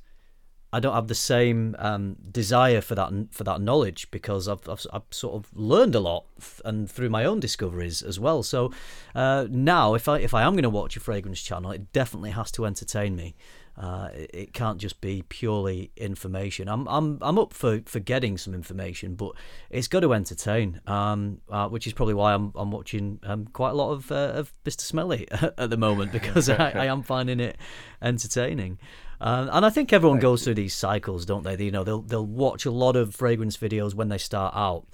I 0.73 0.81
don't 0.81 0.95
have 0.95 1.09
the 1.09 1.15
same 1.15 1.75
um, 1.79 2.17
desire 2.31 2.81
for 2.81 2.95
that 2.95 3.13
for 3.31 3.45
that 3.45 3.61
knowledge 3.61 4.11
because 4.11 4.47
I've, 4.47 4.69
I've 4.69 4.87
I've 4.93 5.03
sort 5.11 5.35
of 5.35 5.51
learned 5.53 5.95
a 5.95 6.01
lot 6.01 6.27
th- 6.41 6.61
and 6.65 6.91
through 6.91 7.11
my 7.11 7.25
own 7.25 7.41
discoveries 7.41 8.03
as 8.03 8.21
well. 8.21 8.43
So 8.43 8.73
uh, 9.15 9.47
now, 9.51 9.95
if 9.95 10.09
I 10.09 10.19
if 10.19 10.33
I 10.33 10.43
am 10.43 10.53
going 10.55 10.63
to 10.63 10.71
watch 10.71 10.97
a 10.97 11.01
fragrance 11.01 11.43
channel, 11.43 11.73
it 11.73 11.93
definitely 11.93 12.31
has 12.31 12.51
to 12.53 12.67
entertain 12.67 13.17
me. 13.17 13.35
Uh, 13.77 14.11
it, 14.13 14.31
it 14.35 14.53
can't 14.53 14.79
just 14.79 15.01
be 15.01 15.23
purely 15.29 15.91
information. 15.97 16.69
I'm 16.69 16.87
I'm 16.87 17.19
I'm 17.23 17.39
up 17.39 17.53
for, 17.53 17.81
for 17.87 17.99
getting 17.99 18.37
some 18.37 18.55
information, 18.55 19.15
but 19.15 19.33
it's 19.71 19.89
got 19.89 20.01
to 20.01 20.13
entertain. 20.13 20.81
Um, 20.87 21.41
uh, 21.49 21.69
which 21.69 21.87
is 21.87 21.95
probably 21.95 22.15
why 22.15 22.35
I'm 22.35 22.53
I'm 22.55 22.71
watching 22.71 23.21
um, 23.23 23.47
quite 23.47 23.71
a 23.71 23.75
lot 23.75 23.93
of 23.93 24.13
uh, 24.13 24.33
of 24.35 24.53
Mr. 24.65 24.83
Smelly 24.83 25.27
at 25.33 25.71
the 25.71 25.77
moment 25.77 26.13
because 26.13 26.49
I, 26.49 26.71
I 26.71 26.87
am 26.87 27.03
finding 27.03 27.41
it 27.41 27.57
entertaining. 28.03 28.79
Um, 29.21 29.51
and 29.53 29.67
I 29.67 29.71
think 29.71 29.93
everyone 29.93 30.19
goes 30.19 30.45
through 30.45 30.55
these 30.55 30.75
cycles, 30.75 31.27
don't 31.27 31.45
they? 31.45 31.63
You 31.63 31.71
know, 31.71 31.85
they'll 31.85 32.03
they'll 32.03 32.27
watch 32.27 32.65
a 32.65 32.71
lot 32.71 32.97
of 32.97 33.15
fragrance 33.15 33.57
videos 33.57 33.95
when 33.95 34.09
they 34.09 34.19
start 34.19 34.55
out, 34.57 34.87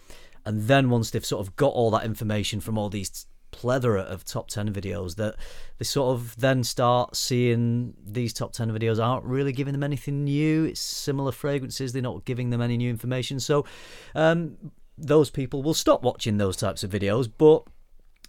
and 0.44 0.62
then 0.62 0.90
once 0.90 1.10
they've 1.10 1.24
sort 1.24 1.46
of 1.46 1.56
got 1.56 1.72
all 1.72 1.90
that 1.92 2.04
information 2.04 2.60
from 2.60 2.76
all 2.76 2.88
these 2.88 3.26
plethora 3.52 4.02
of 4.02 4.24
top 4.24 4.48
10 4.48 4.72
videos 4.72 5.16
that 5.16 5.34
they 5.78 5.84
sort 5.84 6.14
of 6.14 6.36
then 6.36 6.62
start 6.62 7.16
seeing 7.16 7.94
these 8.04 8.32
top 8.34 8.52
10 8.52 8.70
videos 8.70 9.02
aren't 9.02 9.24
really 9.24 9.52
giving 9.52 9.72
them 9.72 9.82
anything 9.82 10.24
new. 10.24 10.64
It's 10.64 10.80
similar 10.80 11.32
fragrances 11.32 11.92
they're 11.92 12.02
not 12.02 12.24
giving 12.26 12.50
them 12.50 12.60
any 12.60 12.76
new 12.76 12.90
information. 12.90 13.40
So 13.40 13.64
um, 14.14 14.56
those 14.98 15.30
people 15.30 15.62
will 15.62 15.74
stop 15.74 16.02
watching 16.02 16.36
those 16.36 16.56
types 16.56 16.84
of 16.84 16.90
videos 16.90 17.30
but 17.38 17.62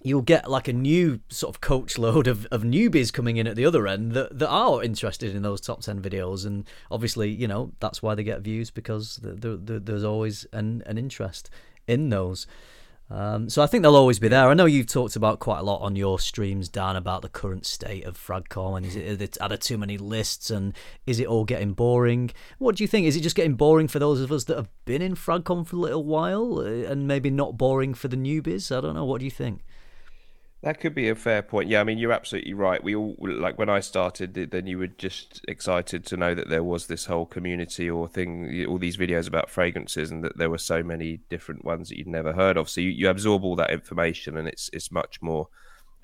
you'll 0.04 0.22
get 0.22 0.50
like 0.50 0.68
a 0.68 0.74
new 0.74 1.20
sort 1.30 1.56
of 1.56 1.62
coach 1.62 1.98
load 1.98 2.28
of, 2.28 2.46
of 2.48 2.64
newbies 2.64 3.12
coming 3.12 3.38
in 3.38 3.48
at 3.48 3.56
the 3.56 3.66
other 3.66 3.88
end 3.88 4.12
that, 4.14 4.38
that 4.38 4.50
are 4.50 4.84
interested 4.84 5.36
in 5.36 5.42
those 5.42 5.62
top 5.62 5.82
10 5.82 6.02
videos 6.02 6.46
and 6.46 6.68
obviously 6.92 7.30
you 7.30 7.48
know 7.48 7.72
that's 7.80 8.02
why 8.02 8.16
they 8.16 8.24
get 8.24 8.42
views 8.42 8.70
because 8.70 9.18
the, 9.18 9.34
the, 9.34 9.58
the, 9.58 9.80
there's 9.80 10.04
always 10.04 10.46
an, 10.54 10.84
an 10.86 10.98
interest 10.98 11.50
in 11.88 12.10
those 12.10 12.48
um, 13.10 13.50
so 13.50 13.64
I 13.64 13.68
think 13.68 13.84
they'll 13.84 13.96
always 13.96 14.20
be 14.20 14.28
there. 14.28 14.50
I 14.50 14.54
know 14.54 14.66
you've 14.66 14.88
talked 14.88 15.16
about 15.16 15.40
quite 15.40 15.60
a 15.60 15.64
lot 15.64 15.80
on 15.80 15.96
your 15.96 16.20
streams, 16.20 16.68
Dan, 16.68 16.98
about 16.98 17.22
the 17.22 17.30
current 17.30 17.66
state 17.66 18.04
of 18.04 18.18
Fragcomm 18.18 18.76
and 18.76 18.86
is 18.86 18.96
it 18.98 19.38
are 19.40 19.48
there 19.48 19.58
too 19.58 19.78
many 19.78 19.98
lists 19.98 20.52
and 20.52 20.74
is 21.06 21.20
it 21.20 21.28
all 21.28 21.46
getting 21.46 21.72
boring? 21.72 22.32
What 22.58 22.76
do 22.76 22.84
you 22.84 22.88
think? 22.88 23.08
Is 23.08 23.16
it 23.16 23.22
just 23.22 23.36
getting 23.36 23.56
boring 23.56 23.88
for 23.88 24.00
those 24.00 24.20
of 24.20 24.32
us 24.32 24.44
that 24.46 24.58
have 24.58 24.70
been 24.84 25.02
in 25.02 25.16
Fragcomm 25.16 25.66
for 25.66 25.78
a 25.78 25.80
little 25.80 26.04
while 26.04 26.60
uh, 26.60 26.92
and 26.92 27.08
maybe 27.08 27.30
not 27.30 27.58
boring 27.58 27.94
for 27.94 28.10
the 28.10 28.18
newbies? 28.18 28.76
I 28.76 28.82
don't 28.82 28.96
know. 28.96 29.06
What 29.06 29.20
do 29.20 29.26
you 29.26 29.32
think? 29.32 29.62
That 30.68 30.82
could 30.82 30.94
be 30.94 31.08
a 31.08 31.16
fair 31.16 31.42
point. 31.42 31.70
Yeah, 31.70 31.80
I 31.80 31.86
mean, 31.86 31.98
you're 31.98 32.12
absolutely 32.12 32.54
right. 32.54 32.84
We 32.84 32.94
all 32.94 33.16
like 33.22 33.58
when 33.58 33.70
I 33.70 33.80
started, 33.80 34.34
then 34.34 34.68
you 34.68 34.78
were 34.78 34.88
just 34.88 35.40
excited 35.48 36.06
to 36.08 36.18
know 36.18 36.36
that 36.36 36.50
there 36.50 36.62
was 36.62 36.88
this 36.88 37.06
whole 37.06 37.26
community 37.26 37.90
or 37.90 38.10
thing, 38.10 38.66
all 38.68 38.78
these 38.78 38.98
videos 38.98 39.30
about 39.30 39.50
fragrances, 39.50 40.12
and 40.12 40.26
that 40.26 40.38
there 40.38 40.50
were 40.50 40.58
so 40.58 40.84
many 40.84 41.22
different 41.30 41.64
ones 41.64 41.88
that 41.88 41.98
you'd 41.98 42.08
never 42.08 42.34
heard 42.34 42.58
of. 42.58 42.70
So 42.70 42.82
you, 42.82 42.90
you 42.90 43.08
absorb 43.08 43.46
all 43.46 43.56
that 43.56 43.70
information, 43.70 44.36
and 44.36 44.46
it's 44.46 44.70
it's 44.74 44.92
much 44.92 45.22
more 45.22 45.48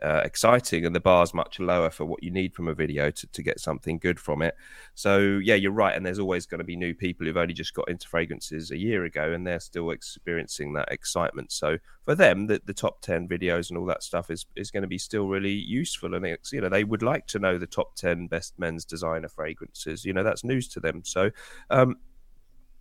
uh, 0.03 0.21
exciting, 0.23 0.85
and 0.85 0.95
the 0.95 0.99
bar's 0.99 1.33
much 1.33 1.59
lower 1.59 1.89
for 1.89 2.05
what 2.05 2.21
you 2.21 2.29
need 2.29 2.53
from 2.53 2.67
a 2.67 2.73
video 2.73 3.09
to, 3.09 3.27
to 3.27 3.41
get 3.41 3.59
something 3.59 3.97
good 3.97 4.19
from 4.19 4.41
it. 4.41 4.55
So 4.95 5.39
yeah, 5.43 5.55
you're 5.55 5.71
right, 5.71 5.95
and 5.95 6.05
there's 6.05 6.19
always 6.19 6.45
going 6.45 6.59
to 6.59 6.65
be 6.65 6.75
new 6.75 6.93
people 6.93 7.25
who've 7.25 7.37
only 7.37 7.53
just 7.53 7.73
got 7.73 7.89
into 7.89 8.07
fragrances 8.07 8.71
a 8.71 8.77
year 8.77 9.05
ago, 9.05 9.31
and 9.31 9.45
they're 9.45 9.59
still 9.59 9.91
experiencing 9.91 10.73
that 10.73 10.91
excitement. 10.91 11.51
So 11.51 11.77
for 12.05 12.15
them, 12.15 12.47
the, 12.47 12.61
the 12.65 12.73
top 12.73 13.01
ten 13.01 13.27
videos 13.27 13.69
and 13.69 13.77
all 13.77 13.85
that 13.85 14.03
stuff 14.03 14.29
is 14.29 14.45
is 14.55 14.71
going 14.71 14.83
to 14.83 14.87
be 14.87 14.97
still 14.97 15.27
really 15.27 15.53
useful, 15.53 16.13
and 16.13 16.25
it's, 16.25 16.51
you 16.51 16.61
know 16.61 16.69
they 16.69 16.83
would 16.83 17.03
like 17.03 17.27
to 17.27 17.39
know 17.39 17.57
the 17.57 17.67
top 17.67 17.95
ten 17.95 18.27
best 18.27 18.59
men's 18.59 18.85
designer 18.85 19.29
fragrances. 19.29 20.05
You 20.05 20.13
know 20.13 20.23
that's 20.23 20.43
news 20.43 20.67
to 20.69 20.79
them. 20.79 21.01
So. 21.05 21.31
Um, 21.69 21.97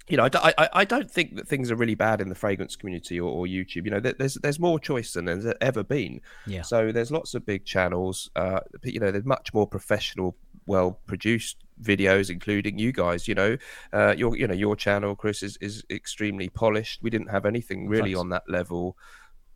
you 0.08 0.16
know, 0.16 0.28
I, 0.34 0.54
I, 0.58 0.68
I 0.72 0.84
don't 0.84 1.10
think 1.10 1.36
that 1.36 1.46
things 1.46 1.70
are 1.70 1.76
really 1.76 1.94
bad 1.94 2.20
in 2.20 2.28
the 2.28 2.34
fragrance 2.34 2.76
community 2.76 3.20
or, 3.20 3.30
or 3.30 3.46
YouTube. 3.46 3.84
You 3.84 3.90
know, 3.90 4.00
there's 4.00 4.34
there's 4.34 4.58
more 4.58 4.78
choice 4.78 5.12
than 5.12 5.26
there's 5.26 5.46
ever 5.60 5.82
been. 5.82 6.20
Yeah. 6.46 6.62
So 6.62 6.92
there's 6.92 7.10
lots 7.10 7.34
of 7.34 7.46
big 7.46 7.64
channels. 7.64 8.30
Uh, 8.34 8.60
you 8.82 9.00
know, 9.00 9.10
there's 9.10 9.24
much 9.24 9.54
more 9.54 9.66
professional, 9.66 10.36
well 10.66 10.98
produced 11.06 11.58
videos, 11.80 12.30
including 12.30 12.78
you 12.78 12.92
guys. 12.92 13.28
You 13.28 13.34
know, 13.34 13.56
uh, 13.92 14.14
your 14.16 14.36
you 14.36 14.46
know 14.46 14.54
your 14.54 14.76
channel, 14.76 15.14
Chris, 15.14 15.42
is 15.42 15.56
is 15.60 15.84
extremely 15.90 16.48
polished. 16.48 17.02
We 17.02 17.10
didn't 17.10 17.28
have 17.28 17.46
anything 17.46 17.88
really 17.88 18.12
Thanks. 18.12 18.20
on 18.20 18.28
that 18.30 18.44
level. 18.48 18.96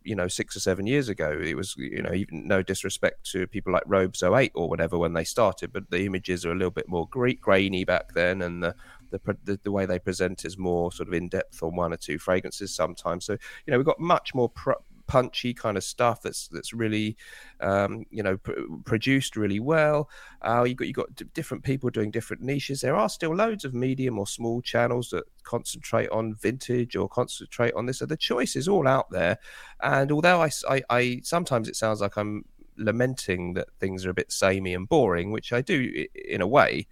You 0.07 0.15
know, 0.15 0.27
six 0.27 0.55
or 0.55 0.59
seven 0.59 0.87
years 0.87 1.09
ago, 1.09 1.37
it 1.43 1.55
was 1.55 1.75
you 1.77 2.01
know 2.01 2.11
mm. 2.11 2.17
even 2.17 2.47
no 2.47 2.61
disrespect 2.61 3.29
to 3.31 3.45
people 3.47 3.73
like 3.73 3.83
Robes 3.85 4.23
08 4.23 4.51
or 4.55 4.69
whatever 4.69 4.97
when 4.97 5.13
they 5.13 5.23
started, 5.23 5.73
but 5.73 5.89
the 5.89 6.05
images 6.05 6.45
are 6.45 6.51
a 6.51 6.55
little 6.55 6.71
bit 6.71 6.87
more 6.87 7.07
gra- 7.09 7.33
grainy 7.33 7.83
back 7.83 8.13
then, 8.13 8.41
and 8.41 8.63
the 8.63 8.75
the, 9.11 9.37
the 9.43 9.59
the 9.63 9.71
way 9.71 9.85
they 9.85 9.99
present 9.99 10.45
is 10.45 10.57
more 10.57 10.91
sort 10.91 11.07
of 11.07 11.13
in 11.13 11.29
depth 11.29 11.61
on 11.61 11.75
one 11.75 11.93
or 11.93 11.97
two 11.97 12.17
fragrances 12.19 12.73
sometimes. 12.73 13.25
So 13.25 13.33
you 13.33 13.71
know 13.71 13.77
we've 13.77 13.85
got 13.85 13.99
much 13.99 14.33
more 14.33 14.49
pr- 14.49 14.83
punchy 15.07 15.53
kind 15.53 15.77
of 15.77 15.83
stuff 15.83 16.21
that's 16.21 16.47
that's 16.49 16.73
really 16.73 17.17
um, 17.61 18.05
you 18.09 18.21
know 18.21 18.37
pr- 18.37 18.53
produced 18.85 19.35
really 19.35 19.59
well. 19.59 20.09
Uh, 20.41 20.63
you 20.63 20.75
got 20.75 20.87
you 20.87 20.93
got 20.93 21.15
d- 21.15 21.25
different 21.33 21.63
people 21.63 21.89
doing 21.89 22.11
different 22.11 22.41
niches. 22.41 22.81
There 22.81 22.95
are 22.95 23.09
still 23.09 23.35
loads 23.35 23.65
of 23.65 23.73
medium 23.73 24.19
or 24.19 24.27
small 24.27 24.61
channels 24.61 25.09
that 25.09 25.23
concentrate 25.43 26.09
on 26.09 26.35
vintage 26.35 26.95
or 26.95 27.07
concentrate 27.09 27.73
on 27.73 27.85
this. 27.85 27.99
So 27.99 28.05
the 28.05 28.17
choice 28.17 28.55
is 28.55 28.67
all 28.67 28.87
out 28.87 29.09
there. 29.09 29.37
And 29.81 30.11
although 30.11 30.41
I 30.41 30.51
I 30.89 31.21
sometimes 31.23 31.67
it 31.67 31.75
sounds 31.75 32.01
like 32.01 32.17
I'm 32.17 32.45
lamenting 32.77 33.53
that 33.53 33.69
things 33.79 34.05
are 34.05 34.11
a 34.11 34.13
bit 34.13 34.31
samey 34.31 34.73
and 34.73 34.87
boring, 34.87 35.31
which 35.31 35.51
I 35.51 35.61
do 35.61 36.05
in 36.13 36.41
a 36.41 36.47
way 36.47 36.87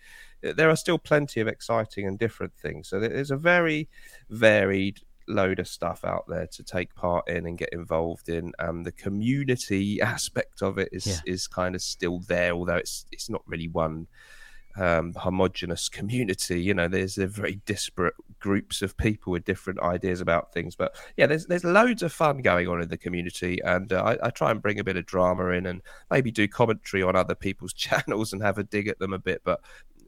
there 0.53 0.69
are 0.69 0.75
still 0.75 0.97
plenty 0.97 1.39
of 1.39 1.47
exciting 1.47 2.05
and 2.05 2.19
different 2.19 2.53
things. 2.55 2.87
So 2.87 2.99
there's 2.99 3.31
a 3.31 3.37
very 3.37 3.89
varied 4.29 5.01
load 5.27 5.59
of 5.59 5.67
stuff 5.67 6.03
out 6.05 6.25
there 6.27 6.47
to 6.47 6.63
take 6.63 6.93
part 6.95 7.27
in 7.27 7.45
and 7.47 7.57
get 7.57 7.69
involved 7.71 8.29
in. 8.29 8.51
Um, 8.59 8.83
the 8.83 8.91
community 8.91 10.01
aspect 10.13 10.61
of 10.61 10.77
it 10.77 10.89
is 10.91 11.05
Yeah. 11.07 11.19
is 11.25 11.47
kind 11.47 11.75
of 11.75 11.81
still 11.81 12.19
there, 12.19 12.51
although 12.53 12.75
it's 12.75 13.05
it's 13.11 13.29
not 13.29 13.41
really 13.47 13.67
one 13.67 14.07
um, 14.77 15.13
homogenous 15.13 15.87
community. 15.87 16.61
You 16.61 16.73
know, 16.73 16.87
there's 16.89 17.17
a 17.17 17.27
very 17.27 17.61
disparate 17.65 18.15
groups 18.39 18.81
of 18.81 18.97
people 18.97 19.31
with 19.31 19.45
different 19.45 19.79
ideas 19.79 20.19
about 20.19 20.51
things. 20.53 20.75
But 20.75 20.95
yeah, 21.17 21.27
there's 21.27 21.45
there's 21.45 21.63
loads 21.63 22.03
of 22.03 22.11
fun 22.11 22.39
going 22.41 22.67
on 22.67 22.81
in 22.81 22.89
the 22.89 22.97
community, 22.97 23.59
and 23.63 23.91
uh, 23.93 24.03
I, 24.03 24.27
I 24.27 24.29
try 24.31 24.51
and 24.51 24.61
bring 24.61 24.79
a 24.79 24.83
bit 24.83 24.97
of 24.97 25.05
drama 25.05 25.47
in 25.49 25.65
and 25.65 25.81
maybe 26.11 26.29
do 26.31 26.47
commentary 26.47 27.03
on 27.03 27.15
other 27.15 27.35
people's 27.35 27.73
channels 27.85 28.33
and 28.33 28.41
have 28.43 28.57
a 28.57 28.63
dig 28.63 28.87
at 28.87 28.99
them 28.99 29.13
a 29.13 29.19
bit. 29.19 29.41
But 29.43 29.61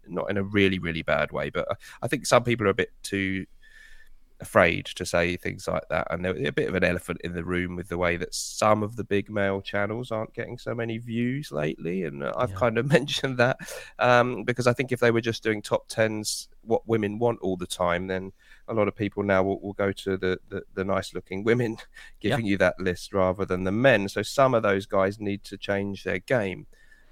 not 0.09 0.29
in 0.29 0.37
a 0.37 0.43
really 0.43 0.79
really 0.79 1.01
bad 1.01 1.31
way, 1.31 1.49
but 1.49 1.67
I 2.01 2.07
think 2.07 2.25
some 2.25 2.43
people 2.43 2.67
are 2.67 2.71
a 2.71 2.73
bit 2.73 2.91
too 3.03 3.45
afraid 4.39 4.85
to 4.85 5.05
say 5.05 5.35
things 5.37 5.67
like 5.67 5.87
that, 5.89 6.07
and 6.11 6.23
they're 6.23 6.47
a 6.47 6.51
bit 6.51 6.69
of 6.69 6.75
an 6.75 6.83
elephant 6.83 7.21
in 7.23 7.33
the 7.33 7.43
room 7.43 7.75
with 7.75 7.89
the 7.89 7.97
way 7.97 8.17
that 8.17 8.33
some 8.33 8.83
of 8.83 8.95
the 8.95 9.03
big 9.03 9.29
male 9.29 9.61
channels 9.61 10.11
aren't 10.11 10.33
getting 10.33 10.57
so 10.57 10.75
many 10.75 10.97
views 10.97 11.51
lately. 11.51 12.03
And 12.03 12.23
uh, 12.23 12.33
I've 12.35 12.51
Yeah. 12.51 12.57
kind 12.57 12.77
of 12.77 12.85
mentioned 12.91 13.37
that 13.37 13.57
um, 13.99 14.43
because 14.43 14.67
I 14.67 14.73
think 14.73 14.91
if 14.91 14.99
they 14.99 15.11
were 15.11 15.21
just 15.21 15.43
doing 15.43 15.61
top 15.61 15.87
tens, 15.87 16.49
what 16.61 16.87
women 16.87 17.17
want 17.19 17.39
all 17.41 17.57
the 17.57 17.67
time, 17.67 18.07
then 18.07 18.31
a 18.67 18.73
lot 18.73 18.87
of 18.87 18.95
people 18.95 19.23
now 19.23 19.43
will, 19.43 19.59
will 19.61 19.73
go 19.73 19.91
to 19.91 20.17
the, 20.17 20.39
the, 20.49 20.63
the 20.73 20.83
nice 20.83 21.13
looking 21.13 21.43
women 21.43 21.77
giving 22.19 22.45
you 22.45 22.57
that 22.57 22.79
list 22.79 23.13
rather 23.13 23.45
than 23.45 23.63
the 23.63 23.71
men. 23.71 24.09
So 24.09 24.21
some 24.21 24.53
of 24.53 24.63
those 24.63 24.85
guys 24.85 25.19
need 25.19 25.43
to 25.45 25.57
change 25.57 26.03
their 26.03 26.19
game. 26.19 26.67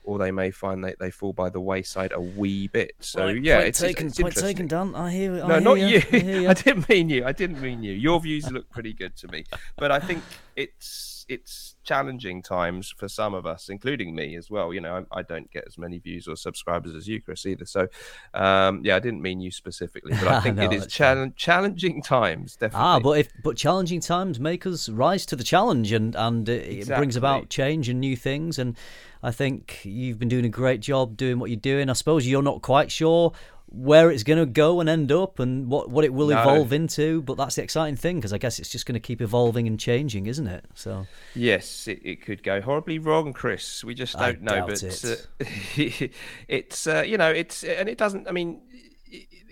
Or 0.06 0.20
they 0.20 0.32
may 0.32 0.52
find 0.52 0.84
that 0.84 1.00
they 1.00 1.10
fall 1.12 1.34
by 1.34 1.50
the 1.50 1.60
wayside 1.60 2.12
a 2.14 2.22
wee 2.22 2.68
bit. 2.68 2.92
So 3.00 3.22
Point- 3.26 3.44
yeah, 3.44 3.60
it's, 3.60 3.80
taken, 3.80 4.08
it's 4.08 4.42
taken, 4.42 4.68
Dan. 4.68 4.94
I 4.96 5.12
hear. 5.12 5.34
I 5.44 5.48
No, 5.48 5.54
hear 5.56 5.62
not 5.62 5.80
ya, 5.80 5.88
you. 5.88 6.48
I. 6.48 6.50
I 6.52 6.54
didn't 6.54 6.88
mean 6.90 7.10
you. 7.10 7.26
I 7.26 7.32
didn't 7.32 7.62
mean 7.62 7.82
you. 7.84 7.94
Your 7.94 8.20
views 8.20 8.50
look 8.52 8.70
pretty 8.70 8.94
good 8.94 9.16
to 9.18 9.28
me, 9.30 9.46
but 9.78 9.92
I 9.92 10.00
think 10.00 10.22
it's 10.56 11.15
it's 11.28 11.76
challenging 11.84 12.42
times 12.42 12.94
for 12.96 13.08
some 13.08 13.34
of 13.34 13.46
us, 13.46 13.70
including 13.70 14.14
me 14.14 14.36
as 14.36 14.50
well. 14.50 14.74
You 14.74 14.82
know, 14.82 15.06
I, 15.12 15.20
I 15.20 15.22
don't 15.24 15.50
get 15.52 15.64
as 15.68 15.78
many 15.78 15.98
views 15.98 16.28
or 16.28 16.36
subscribers 16.36 16.94
as 16.94 17.08
you, 17.08 17.22
Chris, 17.22 17.46
either. 17.46 17.66
So, 17.66 17.88
um, 18.34 18.82
yeah, 18.84 18.96
I 18.96 19.00
didn't 19.00 19.22
mean 19.22 19.40
you 19.40 19.52
specifically, 19.52 20.12
but 20.12 20.28
I 20.28 20.40
think 20.42 20.58
No, 20.58 20.64
it 20.64 20.74
is 20.74 20.88
challenge 20.88 21.36
challenging 21.36 22.02
times. 22.02 22.56
Definitely. 22.56 22.86
Ah, 22.86 23.00
but 23.00 23.20
if 23.20 23.30
but 23.44 23.58
challenging 23.58 24.00
times 24.00 24.40
make 24.40 24.66
us 24.66 24.90
rise 24.90 25.26
to 25.28 25.36
the 25.36 25.44
challenge, 25.44 25.92
and 25.92 26.16
and 26.16 26.48
it, 26.48 26.88
it 26.90 26.96
brings 26.96 27.16
about 27.16 27.50
change 27.50 27.90
and 27.90 28.00
new 28.00 28.16
things. 28.16 28.60
And 28.60 28.78
I 29.24 29.32
think 29.32 29.80
you've 29.84 30.20
been 30.20 30.30
doing 30.30 30.46
a 30.46 30.50
great 30.50 30.82
job 30.82 31.18
doing 31.18 31.40
what 31.40 31.50
you're 31.50 31.58
doing. 31.60 31.90
I 31.90 31.94
suppose 31.94 32.28
you're 32.28 32.44
not 32.44 32.62
quite 32.62 32.92
sure 32.92 33.34
where 33.78 34.10
it's 34.10 34.24
going 34.24 34.40
to 34.40 34.46
go 34.46 34.80
and 34.80 34.88
end 34.90 35.12
up, 35.12 35.40
and 35.40 35.68
what 35.68 35.90
what 35.90 36.06
it 36.06 36.14
will 36.14 36.28
No. 36.30 36.40
evolve 36.42 36.72
into. 36.74 37.22
But 37.22 37.36
that's 37.38 37.56
the 37.56 37.64
exciting 37.64 37.96
thing 37.98 38.18
because 38.18 38.32
I 38.34 38.38
guess 38.38 38.58
it's 38.60 38.70
just 38.70 38.86
going 38.86 38.94
to 38.94 39.00
keep 39.00 39.22
evolving 39.22 39.68
and 39.68 39.80
changing, 39.80 40.28
isn't 40.28 40.48
it? 40.48 40.66
So 40.76 41.08
Yes, 41.36 41.88
it, 41.88 42.00
it 42.04 42.22
could 42.22 42.42
go 42.44 42.62
horribly 42.62 43.00
wrong, 43.00 43.34
Chris. 43.34 43.84
We 43.84 43.94
just 43.96 44.18
don't 44.18 44.42
know. 44.42 44.66
but 44.66 44.82
it. 44.82 45.06
Uh, 45.06 45.46
it's 46.48 46.88
uh, 46.88 47.04
you 47.06 47.18
know 47.18 47.30
it's 47.30 47.64
and 47.64 47.90
it 47.90 47.98
doesn't. 47.98 48.28
I 48.28 48.32
mean, 48.32 48.62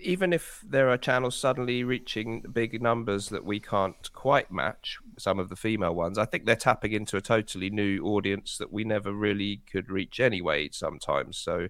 even 0.00 0.32
if 0.32 0.62
there 0.68 0.90
are 0.90 0.96
channels 0.98 1.36
suddenly 1.36 1.84
reaching 1.84 2.42
big 2.52 2.80
numbers 2.82 3.28
that 3.30 3.44
we 3.44 3.60
can't 3.60 4.12
quite 4.12 4.50
match, 4.50 4.98
some 5.18 5.38
of 5.38 5.48
the 5.48 5.56
female 5.56 5.94
ones, 5.94 6.18
I 6.18 6.24
think 6.24 6.44
they're 6.46 6.56
tapping 6.56 6.92
into 6.92 7.16
a 7.16 7.20
totally 7.20 7.70
new 7.70 8.04
audience 8.04 8.58
that 8.58 8.72
we 8.72 8.84
never 8.84 9.12
really 9.12 9.62
could 9.70 9.90
reach 9.90 10.20
anyway. 10.20 10.68
Sometimes, 10.72 11.36
so 11.38 11.68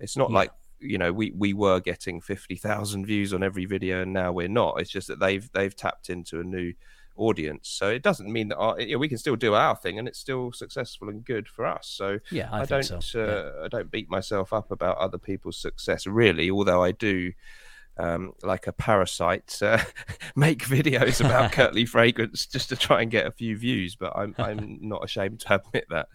it's 0.00 0.16
not 0.16 0.30
Yeah. 0.30 0.36
like 0.36 0.50
you 0.80 0.98
know 0.98 1.12
we 1.12 1.32
we 1.36 1.52
were 1.52 1.80
getting 1.80 2.20
50,000 2.20 3.06
views 3.06 3.32
on 3.32 3.42
every 3.42 3.64
video 3.64 4.02
and 4.02 4.12
now 4.12 4.32
we're 4.32 4.48
not. 4.48 4.80
It's 4.80 4.90
just 4.90 5.08
that 5.08 5.20
they've 5.20 5.50
they've 5.52 5.74
tapped 5.74 6.10
into 6.10 6.40
a 6.40 6.44
new 6.44 6.72
audience. 7.18 7.68
So 7.68 7.88
it 7.88 8.02
doesn't 8.02 8.32
mean 8.32 8.48
that 8.48 8.56
our, 8.56 8.80
you 8.80 8.92
know, 8.92 8.98
we 8.98 9.08
can 9.08 9.18
still 9.18 9.36
do 9.36 9.54
our 9.54 9.76
thing 9.76 9.98
and 9.98 10.08
it's 10.08 10.18
still 10.18 10.52
successful 10.52 11.08
and 11.08 11.24
good 11.24 11.48
for 11.48 11.66
us. 11.66 11.88
So 11.88 12.18
yeah, 12.30 12.48
I, 12.50 12.60
I, 12.60 12.64
don't 12.64 13.02
so. 13.02 13.22
uh, 13.60 13.64
I 13.64 13.68
don't 13.68 13.90
beat 13.90 14.08
myself 14.08 14.52
up 14.52 14.70
about 14.70 14.98
other 14.98 15.18
people's 15.18 15.58
success 15.58 16.06
really 16.06 16.50
although 16.50 16.82
I 16.82 16.92
do 16.92 17.32
um, 17.98 18.32
like 18.42 18.68
a 18.68 18.72
parasite 18.72 19.58
uh, 19.60 19.82
make 20.36 20.64
videos 20.64 21.24
about 21.24 21.50
Curtly 21.58 21.84
fragrance 21.84 22.46
just 22.46 22.68
to 22.68 22.76
try 22.76 23.02
and 23.02 23.10
get 23.10 23.26
a 23.26 23.32
few 23.32 23.56
views 23.56 23.96
but 23.96 24.16
I'm 24.16 24.34
I'm 24.38 24.78
not 24.80 25.04
ashamed 25.04 25.40
to 25.40 25.54
admit 25.66 25.86
that 25.90 26.08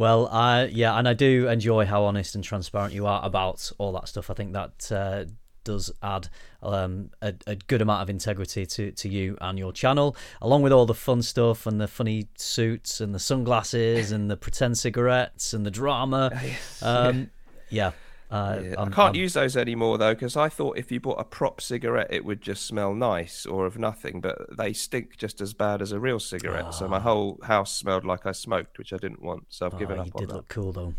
Well, 0.00 0.28
I 0.28 0.64
yeah, 0.64 0.98
and 0.98 1.06
I 1.06 1.12
do 1.12 1.46
enjoy 1.46 1.84
how 1.84 2.04
honest 2.04 2.34
and 2.34 2.42
transparent 2.42 2.94
you 2.94 3.04
are 3.04 3.22
about 3.22 3.70
all 3.76 3.92
that 3.92 4.08
stuff. 4.08 4.30
I 4.30 4.32
think 4.32 4.54
that 4.54 4.90
uh, 4.90 5.26
does 5.62 5.92
add 6.02 6.28
um, 6.62 7.10
a, 7.20 7.34
a 7.46 7.54
good 7.54 7.82
amount 7.82 8.00
of 8.00 8.08
integrity 8.08 8.64
to, 8.64 8.92
to 8.92 9.08
you 9.10 9.36
and 9.42 9.58
your 9.58 9.74
channel, 9.74 10.16
along 10.40 10.62
with 10.62 10.72
all 10.72 10.86
the 10.86 10.94
fun 10.94 11.20
stuff 11.20 11.66
and 11.66 11.78
the 11.78 11.86
funny 11.86 12.28
suits 12.38 13.02
and 13.02 13.14
the 13.14 13.18
sunglasses 13.18 14.10
and 14.10 14.30
the 14.30 14.38
pretend 14.38 14.78
cigarettes 14.78 15.52
and 15.52 15.66
the 15.66 15.70
drama. 15.70 16.32
Um, 16.82 17.30
yeah, 17.68 17.92
uh, 18.30 18.60
Yeah, 18.62 18.68
I'm- 18.78 18.88
I 18.92 18.94
can't 18.94 18.98
I'm- 18.98 19.14
use 19.14 19.32
those 19.34 19.56
anymore 19.56 19.98
though, 19.98 20.14
because 20.14 20.36
I 20.36 20.48
thought 20.48 20.78
if 20.78 20.90
you 20.92 21.00
bought 21.00 21.20
a 21.20 21.24
prop 21.24 21.60
cigarette, 21.60 22.08
it 22.10 22.24
would 22.24 22.40
just 22.40 22.66
smell 22.66 22.94
nice 22.94 23.44
or 23.46 23.66
of 23.66 23.78
nothing, 23.78 24.20
but 24.20 24.56
they 24.56 24.72
stink 24.72 25.16
just 25.16 25.40
as 25.40 25.52
bad 25.54 25.82
as 25.82 25.92
a 25.92 25.98
real 26.00 26.20
cigarette. 26.20 26.74
So 26.74 26.86
my 26.88 27.00
whole 27.00 27.38
house 27.42 27.76
smelled 27.76 28.04
like 28.04 28.26
I 28.26 28.32
smoked, 28.32 28.78
which 28.78 28.92
I 28.92 28.96
didn't 28.96 29.22
want. 29.22 29.46
So 29.48 29.66
I've 29.66 29.74
Oh, 29.74 29.78
given 29.78 29.98
up 29.98 30.06
you 30.06 30.12
on 30.14 30.20
did 30.20 30.28
that. 30.30 30.34
look 30.36 30.48
cool 30.48 30.72
though. 30.72 30.94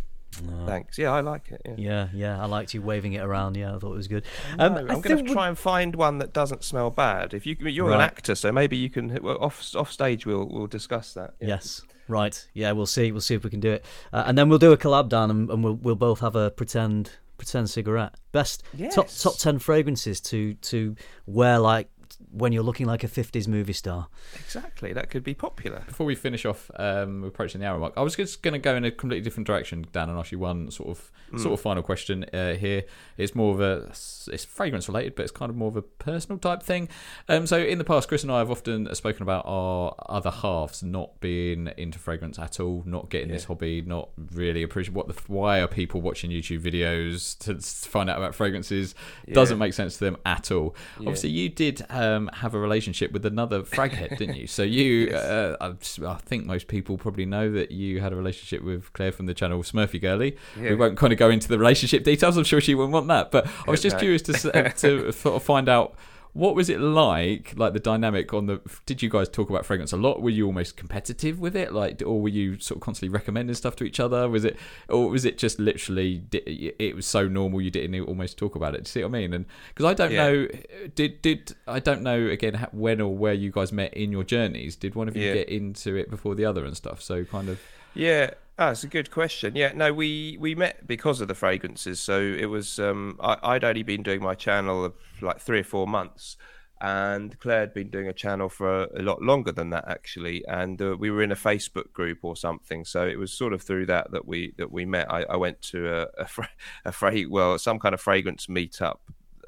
Oh, 0.47 0.65
Thanks. 0.65 0.97
Yeah, 0.97 1.11
I 1.11 1.19
like 1.19 1.51
it. 1.51 1.61
Yeah. 1.65 1.73
yeah, 1.77 2.07
yeah, 2.13 2.41
I 2.41 2.45
liked 2.45 2.73
you 2.73 2.81
waving 2.81 3.11
it 3.13 3.21
around. 3.21 3.57
Yeah, 3.57 3.75
I 3.75 3.79
thought 3.79 3.91
it 3.91 3.97
was 3.97 4.07
good. 4.07 4.23
Um, 4.57 4.75
No, 4.75 4.79
I 4.87 4.93
I'm 4.93 5.01
going 5.01 5.25
to 5.25 5.33
try 5.33 5.49
and 5.49 5.57
find 5.57 5.93
one 5.93 6.19
that 6.19 6.31
doesn't 6.31 6.63
smell 6.63 6.89
bad. 6.89 7.33
If 7.33 7.45
you 7.45 7.57
you're 7.59 7.89
Right. 7.89 7.95
an 7.95 8.01
actor, 8.01 8.35
so 8.35 8.49
maybe 8.49 8.77
you 8.77 8.89
can 8.89 9.19
well, 9.21 9.37
off 9.41 9.75
off 9.75 9.91
stage. 9.91 10.25
We'll 10.25 10.47
we'll 10.47 10.67
discuss 10.67 11.13
that. 11.15 11.33
Yeah. 11.41 11.47
Yes. 11.49 11.81
Right. 12.07 12.47
Yeah, 12.53 12.71
we'll 12.71 12.85
see. 12.85 13.11
We'll 13.11 13.19
see 13.21 13.35
if 13.35 13.43
we 13.43 13.49
can 13.49 13.59
do 13.59 13.71
it, 13.71 13.83
uh, 14.13 14.23
and 14.25 14.37
then 14.37 14.47
we'll 14.47 14.57
do 14.59 14.71
a 14.71 14.77
collab, 14.77 15.09
Dan, 15.09 15.29
and, 15.31 15.49
and 15.49 15.63
we'll 15.65 15.75
we'll 15.75 15.95
both 15.95 16.21
have 16.21 16.35
a 16.37 16.49
pretend 16.49 17.11
pretend 17.41 17.69
cigarette. 17.69 18.13
Best 18.31 18.63
top 18.93 19.09
top 19.09 19.37
ten 19.37 19.57
fragrances 19.57 20.21
to 20.21 20.53
to 20.55 20.95
wear 21.25 21.57
like 21.57 21.89
when 22.31 22.51
you're 22.53 22.63
looking 22.63 22.85
like 22.85 23.03
a 23.03 23.07
'50s 23.07 23.47
movie 23.47 23.73
star. 23.73 24.07
Exactly. 24.35 24.93
That 24.93 25.09
could 25.09 25.23
be 25.23 25.33
popular. 25.33 25.83
Before 25.87 26.05
we 26.05 26.15
finish 26.15 26.45
off, 26.45 26.71
um, 26.77 27.21
we're 27.21 27.27
approaching 27.27 27.61
the 27.61 27.67
hour 27.67 27.77
mark. 27.79 27.93
I 27.97 28.01
was 28.01 28.15
just 28.15 28.41
going 28.41 28.53
to 28.53 28.59
go 28.59 28.75
in 28.75 28.85
a 28.85 28.91
completely 28.91 29.23
different 29.23 29.47
direction, 29.47 29.85
Dan, 29.91 30.09
and 30.09 30.17
ask 30.17 30.31
you 30.31 30.39
one 30.39 30.71
sort 30.71 30.89
of 30.89 31.11
sort 31.37 31.53
of 31.53 31.61
final 31.61 31.81
question 31.81 32.25
uh, 32.33 32.55
here. 32.55 32.83
It's 33.17 33.33
more 33.33 33.53
of 33.53 33.61
a 33.61 33.87
it's 34.33 34.43
fragrance 34.45 34.87
related, 34.89 35.15
but 35.15 35.23
it's 35.23 35.31
kind 35.31 35.49
of 35.49 35.55
more 35.55 35.69
of 35.69 35.77
a 35.77 35.81
personal 35.81 36.37
type 36.39 36.61
thing. 36.61 36.89
Um, 37.29 37.47
so 37.47 37.57
in 37.57 37.77
the 37.77 37.83
past, 37.85 38.09
Chris 38.09 38.23
and 38.23 38.31
I 38.31 38.39
have 38.39 38.51
often 38.51 38.93
spoken 38.95 39.23
about 39.23 39.43
our 39.47 39.95
other 40.09 40.29
halves 40.31 40.83
not 40.83 41.19
being 41.21 41.69
into 41.77 41.99
fragrance 41.99 42.37
at 42.37 42.59
all, 42.59 42.83
not 42.85 43.09
getting 43.09 43.29
this 43.29 43.45
hobby, 43.45 43.81
not 43.81 44.09
really 44.33 44.61
appreciate 44.63 44.93
what 44.93 45.07
the 45.07 45.13
why 45.27 45.61
are 45.61 45.67
people 45.67 46.01
watching 46.01 46.31
YouTube 46.31 46.59
videos 46.61 47.37
to 47.39 47.55
s- 47.55 47.85
find 47.85 48.09
out 48.09 48.17
about 48.17 48.35
fragrances. 48.35 48.93
Doesn't 49.31 49.57
make 49.57 49.73
sense 49.73 49.93
to 49.99 50.03
them 50.05 50.17
at 50.25 50.51
all. 50.51 50.75
Obviously, 50.99 51.29
you 51.29 51.47
did 51.49 51.85
um, 51.89 52.20
have 52.33 52.53
a 52.53 52.59
relationship 52.59 53.11
with 53.11 53.25
another 53.25 53.61
fraghead, 53.61 54.17
didn't 54.17 54.35
you? 54.35 54.47
So 54.47 54.63
you, 54.63 55.09
uh, 55.15 55.55
I, 55.61 55.73
I 56.05 56.15
think 56.17 56.45
most 56.45 56.67
people 56.67 56.97
probably 56.97 57.25
know 57.25 57.51
that 57.51 57.71
you 57.71 57.99
had 58.01 58.13
a 58.13 58.15
relationship 58.15 58.63
with 58.63 58.91
Claire 58.93 59.11
from 59.11 59.25
the 59.25 59.33
channel 59.33 59.61
Smurfy 59.63 60.01
Girly. 60.01 60.37
We 60.57 60.75
won't 60.75 60.97
kind 60.97 61.13
of 61.13 61.19
go 61.19 61.29
into 61.29 61.47
the 61.47 61.57
relationship 61.57 62.03
details. 62.03 62.37
I'm 62.37 62.43
sure 62.43 62.61
she 62.61 62.75
wouldn't 62.75 62.93
want 62.93 63.07
that. 63.07 63.31
But 63.31 63.47
I 63.67 63.71
was 63.71 63.81
just 63.81 63.95
No. 63.95 63.99
curious 63.99 64.21
to 64.23 64.33
uh, 64.67 64.69
to 64.69 65.11
sort 65.23 65.35
of 65.35 65.43
find 65.43 65.67
out. 65.69 65.95
What 66.33 66.55
was 66.55 66.69
it 66.69 66.79
like, 66.79 67.53
like 67.57 67.73
the 67.73 67.79
dynamic 67.79 68.33
on 68.33 68.45
the? 68.45 68.61
Did 68.85 69.01
you 69.01 69.09
guys 69.09 69.27
talk 69.27 69.49
about 69.49 69.65
fragrance 69.65 69.91
a 69.91 69.97
lot? 69.97 70.21
Were 70.21 70.29
you 70.29 70.45
almost 70.45 70.77
competitive 70.77 71.39
with 71.39 71.57
it, 71.57 71.73
like, 71.73 72.01
or 72.05 72.21
were 72.21 72.29
you 72.29 72.57
sort 72.59 72.77
of 72.77 72.81
constantly 72.81 73.13
recommending 73.13 73.53
stuff 73.53 73.75
to 73.77 73.83
each 73.83 73.99
other? 73.99 74.29
Was 74.29 74.45
it, 74.45 74.57
or 74.87 75.09
was 75.09 75.25
it 75.25 75.37
just 75.37 75.59
literally? 75.59 76.23
It 76.31 76.95
was 76.95 77.05
so 77.05 77.27
normal 77.27 77.59
you 77.61 77.69
didn't 77.69 77.99
almost 78.07 78.37
talk 78.37 78.55
about 78.55 78.75
it. 78.75 78.77
Do 78.77 78.81
you 78.81 78.85
see 78.91 79.03
what 79.03 79.09
I 79.09 79.11
mean? 79.19 79.33
And 79.33 79.45
because 79.75 79.85
I 79.91 79.93
don't 79.93 80.11
Yeah. 80.11 80.23
know, 80.31 80.47
did 80.95 81.21
did 81.21 81.53
I 81.67 81.79
don't 81.79 82.01
know 82.01 82.27
again 82.27 82.65
when 82.71 83.01
or 83.01 83.13
where 83.15 83.33
you 83.33 83.51
guys 83.51 83.73
met 83.73 83.93
in 83.93 84.11
your 84.13 84.23
journeys? 84.23 84.77
Did 84.77 84.95
one 84.95 85.09
of 85.09 85.17
you 85.17 85.27
Yeah. 85.27 85.33
get 85.33 85.49
into 85.49 85.95
it 85.95 86.09
before 86.09 86.35
the 86.35 86.45
other 86.45 86.63
and 86.65 86.77
stuff? 86.77 87.01
So 87.01 87.25
kind 87.25 87.49
of. 87.49 87.59
Yeah, 87.93 88.31
oh, 88.57 88.69
it's 88.69 88.83
a 88.83 88.87
good 88.87 89.11
question. 89.11 89.55
Yeah, 89.55 89.73
no, 89.75 89.93
we 89.93 90.37
we 90.39 90.55
met 90.55 90.87
because 90.87 91.21
of 91.21 91.27
the 91.27 91.35
fragrances. 91.35 91.99
So 91.99 92.19
it 92.21 92.45
was 92.45 92.79
um, 92.79 93.17
I, 93.19 93.37
I'd 93.43 93.63
only 93.63 93.83
been 93.83 94.03
doing 94.03 94.21
my 94.21 94.35
channel 94.35 94.85
of 94.85 94.93
like 95.21 95.39
three 95.39 95.59
or 95.59 95.63
four 95.63 95.87
months, 95.87 96.37
and 96.79 97.37
Claire 97.39 97.61
had 97.61 97.73
been 97.73 97.89
doing 97.89 98.07
a 98.07 98.13
channel 98.13 98.49
for 98.49 98.83
a, 98.83 99.01
a 99.01 99.03
lot 99.03 99.21
longer 99.21 99.51
than 99.51 99.71
that 99.71 99.85
actually. 99.87 100.45
And 100.47 100.81
uh, 100.81 100.95
we 100.97 101.11
were 101.11 101.21
in 101.21 101.31
a 101.31 101.35
Facebook 101.35 101.91
group 101.91 102.19
or 102.23 102.35
something. 102.35 102.85
So 102.85 103.05
it 103.05 103.19
was 103.19 103.33
sort 103.33 103.53
of 103.53 103.61
through 103.61 103.87
that 103.87 104.11
that 104.11 104.25
we 104.25 104.53
that 104.57 104.71
we 104.71 104.85
met. 104.85 105.11
I, 105.11 105.23
I 105.23 105.35
went 105.35 105.61
to 105.63 105.93
a 105.93 106.07
a, 106.17 106.27
fra- 106.27 106.49
a 106.85 106.91
fra- 106.91 107.23
well 107.29 107.57
some 107.59 107.79
kind 107.79 107.93
of 107.93 108.01
fragrance 108.01 108.47
meetup. 108.47 108.99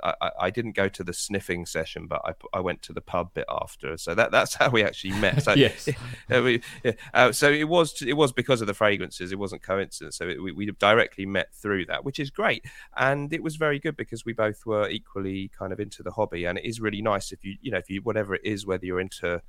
I, 0.03 0.13
I- 0.21 0.31
I 0.39 0.49
didn't 0.49 0.73
go 0.75 0.89
to 0.89 1.03
the 1.03 1.13
sniffing 1.13 1.65
session, 1.65 2.07
but 2.07 2.21
I, 2.25 2.33
I 2.57 2.59
went 2.59 2.81
to 2.83 2.93
the 2.93 3.01
pub 3.01 3.33
bit 3.33 3.45
after. 3.49 3.97
So 3.97 4.13
that 4.15 4.31
that's 4.31 4.53
how 4.61 4.69
we 4.69 4.83
actually 4.83 5.13
met. 5.19 5.41
So 5.43 5.53
Yes. 5.53 5.87
uh, 6.31 6.41
we, 6.41 6.61
yeah, 6.83 6.91
uh, 7.13 7.31
so 7.31 7.49
it 7.49 7.67
was 7.67 8.01
it 8.01 8.13
was 8.13 8.31
because 8.33 8.61
of 8.61 8.67
the 8.67 8.73
fragrances. 8.73 9.31
It 9.31 9.39
wasn't 9.39 9.63
coincidence. 9.63 10.17
So 10.17 10.27
it, 10.27 10.41
we, 10.43 10.51
we 10.51 10.65
directly 10.71 11.25
met 11.25 11.53
through 11.53 11.85
that, 11.85 12.03
which 12.03 12.19
is 12.19 12.29
great, 12.29 12.65
and 12.97 13.33
it 13.33 13.41
was 13.41 13.55
very 13.55 13.79
good 13.79 13.95
because 13.95 14.25
we 14.25 14.33
both 14.33 14.65
were 14.65 14.89
equally 14.89 15.49
kind 15.57 15.71
of 15.73 15.79
into 15.79 16.03
the 16.03 16.11
hobby, 16.11 16.45
and 16.45 16.57
it 16.57 16.65
is 16.65 16.79
really 16.81 17.01
nice 17.01 17.31
if 17.31 17.43
you 17.45 17.55
you 17.61 17.71
know 17.71 17.77
if 17.77 17.89
you 17.89 18.01
whatever 18.01 18.35
it 18.35 18.41
is, 18.43 18.65
whether 18.65 18.85
you're 18.85 18.99
into 18.99 19.41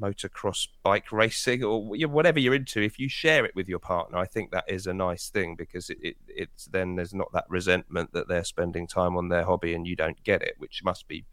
motocross 0.00 0.68
bike 0.82 1.12
racing 1.12 1.62
or 1.62 1.84
whatever 1.84 2.38
you're 2.38 2.54
into 2.54 2.80
if 2.80 2.98
you 2.98 3.08
share 3.08 3.44
it 3.44 3.54
with 3.54 3.68
your 3.68 3.78
partner 3.78 4.18
i 4.18 4.26
think 4.26 4.50
that 4.50 4.64
is 4.68 4.86
a 4.86 4.94
nice 4.94 5.28
thing 5.28 5.54
because 5.56 5.90
it, 5.90 5.98
it 6.00 6.16
it's 6.28 6.66
then 6.66 6.96
there's 6.96 7.14
not 7.14 7.30
that 7.32 7.44
resentment 7.48 8.12
that 8.12 8.28
they're 8.28 8.44
spending 8.44 8.86
time 8.86 9.16
on 9.16 9.28
their 9.28 9.44
hobby 9.44 9.74
and 9.74 9.86
you 9.86 9.96
don't 9.96 10.22
get 10.24 10.42
it 10.42 10.54
which 10.58 10.82
must 10.84 11.06
be 11.08 11.24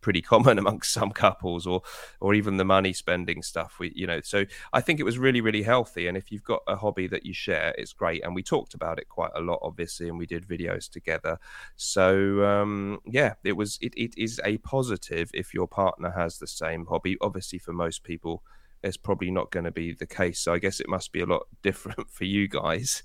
pretty 0.00 0.22
common 0.32 0.58
amongst 0.58 0.92
some 0.92 1.10
couples 1.10 1.66
or 1.66 1.82
or 2.20 2.34
even 2.34 2.56
the 2.56 2.64
money 2.64 2.92
spending 2.92 3.42
stuff 3.42 3.78
we 3.78 3.92
you 3.94 4.06
know 4.06 4.20
so 4.22 4.44
i 4.72 4.80
think 4.80 4.98
it 5.00 5.04
was 5.04 5.18
really 5.18 5.40
really 5.40 5.62
healthy. 5.62 6.06
And 6.06 6.16
if 6.16 6.30
you've 6.32 6.44
got 6.44 6.62
a 6.66 6.76
hobby 6.76 7.06
that 7.08 7.24
you 7.26 7.32
share 7.34 7.74
it's 7.78 7.92
great. 7.92 8.22
And 8.24 8.34
we 8.34 8.42
talked 8.42 8.74
about 8.74 8.98
it 8.98 9.08
quite 9.08 9.30
a 9.34 9.40
lot 9.40 9.58
obviously 9.62 10.08
and 10.08 10.18
we 10.18 10.26
did 10.26 10.46
videos 10.46 10.88
together. 10.90 11.38
So 11.76 12.44
um 12.44 13.00
yeah 13.06 13.34
it 13.44 13.52
was 13.52 13.78
it, 13.80 13.92
it 13.96 14.12
is 14.16 14.40
a 14.44 14.58
positive 14.58 15.30
if 15.34 15.52
your 15.54 15.66
partner 15.68 16.10
has 16.10 16.38
the 16.38 16.46
same 16.46 16.86
hobby. 16.86 17.16
Obviously 17.20 17.58
for 17.58 17.72
most 17.72 18.02
people 18.04 18.42
it's 18.82 18.96
probably 18.96 19.30
not 19.30 19.50
going 19.50 19.64
to 19.64 19.70
be 19.70 19.92
the 19.92 20.06
case. 20.06 20.40
So 20.40 20.52
i 20.54 20.58
guess 20.58 20.80
it 20.80 20.88
must 20.88 21.12
be 21.12 21.20
a 21.20 21.26
lot 21.26 21.46
different 21.62 22.10
for 22.10 22.24
you 22.24 22.48
guys. 22.48 23.02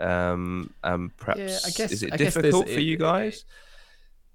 Um 0.00 0.72
um 0.82 1.12
perhaps 1.16 1.38
Yeah, 1.40 1.58
I 1.66 1.70
guess- 1.70 1.92
is 1.92 2.02
it 2.02 2.12
I 2.12 2.16
difficult 2.16 2.66
for 2.66 2.72
it- 2.78 2.82
you 2.82 2.96
guys 2.96 3.38
it, 3.38 3.44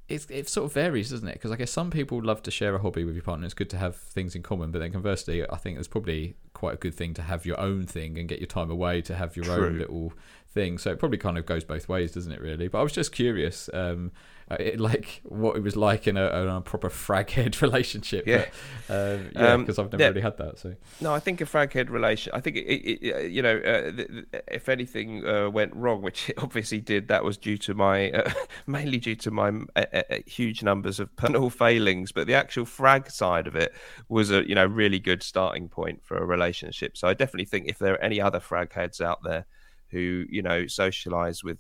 it 0.10 0.50
sort 0.50 0.66
of 0.66 0.74
varies, 0.74 1.10
doesn't 1.10 1.28
it? 1.28 1.34
Because 1.34 1.52
I 1.52 1.56
guess 1.56 1.72
some 1.72 1.90
people 1.90 2.22
love 2.22 2.44
to 2.44 2.52
share 2.52 2.76
a 2.76 2.80
hobby 2.80 3.04
with 3.04 3.16
your 3.16 3.24
partner. 3.24 3.46
It's 3.46 3.54
good 3.54 3.70
to 3.72 3.78
have 3.78 3.96
things 3.96 4.36
in 4.36 4.44
common, 4.44 4.72
but 4.72 4.80
then 4.80 4.92
conversely, 4.92 5.50
I 5.50 5.56
think 5.56 5.80
it's 5.80 5.88
probably 5.88 6.36
quite 6.54 6.74
a 6.76 6.78
good 6.78 6.94
thing 6.94 7.14
to 7.16 7.22
have 7.22 7.46
your 7.46 7.60
own 7.60 7.86
thing 7.86 8.18
and 8.18 8.28
get 8.28 8.40
your 8.40 8.48
time 8.48 8.70
away 8.70 9.02
to 9.04 9.16
have 9.16 9.36
your 9.36 9.46
True. 9.46 9.66
own 9.68 9.78
little 9.78 10.14
thing. 10.48 10.78
So 10.78 10.92
it 10.92 11.00
probably 11.00 11.18
kind 11.18 11.38
of 11.38 11.46
goes 11.46 11.64
both 11.64 11.88
ways, 11.88 12.12
doesn't 12.12 12.32
it? 12.32 12.42
Really. 12.42 12.68
But 12.68 12.80
I 12.80 12.84
was 12.84 12.92
just 12.92 13.12
curious, 13.12 13.70
um, 13.74 14.12
it, 14.52 14.80
like 14.80 15.22
what 15.24 15.56
it 15.56 15.62
was 15.62 15.76
like 15.76 16.08
in 16.08 16.18
a, 16.18 16.26
in 16.42 16.48
a 16.48 16.62
proper 16.62 16.90
fraghead 16.90 17.62
relationship. 17.62 18.26
Yeah. 18.28 18.46
But, 18.88 18.96
um, 18.96 19.30
yeah, 19.36 19.54
Um, 19.54 19.62
because 19.62 19.80
I've 19.80 19.92
never 19.92 20.04
yeah. 20.04 20.10
really 20.10 20.22
had 20.22 20.38
that. 20.38 20.60
So 20.60 20.76
No, 21.02 21.14
I 21.14 21.20
think 21.20 21.42
a 21.42 21.46
fraghead 21.46 21.90
relation. 21.90 22.34
I 22.36 22.40
think 22.40 22.58
it, 22.58 22.62
it, 22.62 23.04
it, 23.04 23.32
you 23.32 23.42
know, 23.42 23.58
uh, 23.58 23.92
th- 23.92 24.08
th- 24.08 24.44
if 24.50 24.70
anything 24.70 25.26
uh, 25.26 25.50
went 25.50 25.74
wrong, 25.76 26.02
which 26.02 26.30
it 26.32 26.36
obviously 26.38 26.82
did, 26.82 27.08
that 27.08 27.24
was 27.24 27.38
due 27.38 27.58
to 27.60 27.74
my 27.74 28.12
uh, 28.12 28.32
mainly 28.68 28.98
due 28.98 29.16
to 29.16 29.32
my 29.32 29.50
uh, 29.76 29.86
uh, 29.94 30.02
huge 30.26 30.64
numbers 30.64 31.00
of 31.00 31.16
personal 31.16 31.50
failings. 31.50 32.12
But 32.12 32.28
the 32.28 32.34
actual 32.34 32.66
frag 32.66 33.10
side 33.10 33.48
of 33.48 33.56
it 33.56 33.74
was 34.10 34.32
a 34.32 34.48
you 34.48 34.56
know 34.56 34.66
really 34.66 35.00
good 35.00 35.24
starting 35.24 35.70
point 35.70 36.04
for 36.04 36.18
a 36.18 36.26
relationship. 36.26 36.98
So 36.98 37.08
I 37.08 37.14
definitely 37.14 37.46
think 37.46 37.68
if 37.68 37.80
there 37.80 37.94
are 37.94 38.04
any 38.04 38.20
other 38.20 38.40
frag 38.40 38.74
heads 38.74 39.02
out 39.02 39.24
there 39.24 39.46
who 39.90 40.26
you 40.30 40.42
know 40.42 40.68
socialize 40.68 41.44
with. 41.44 41.60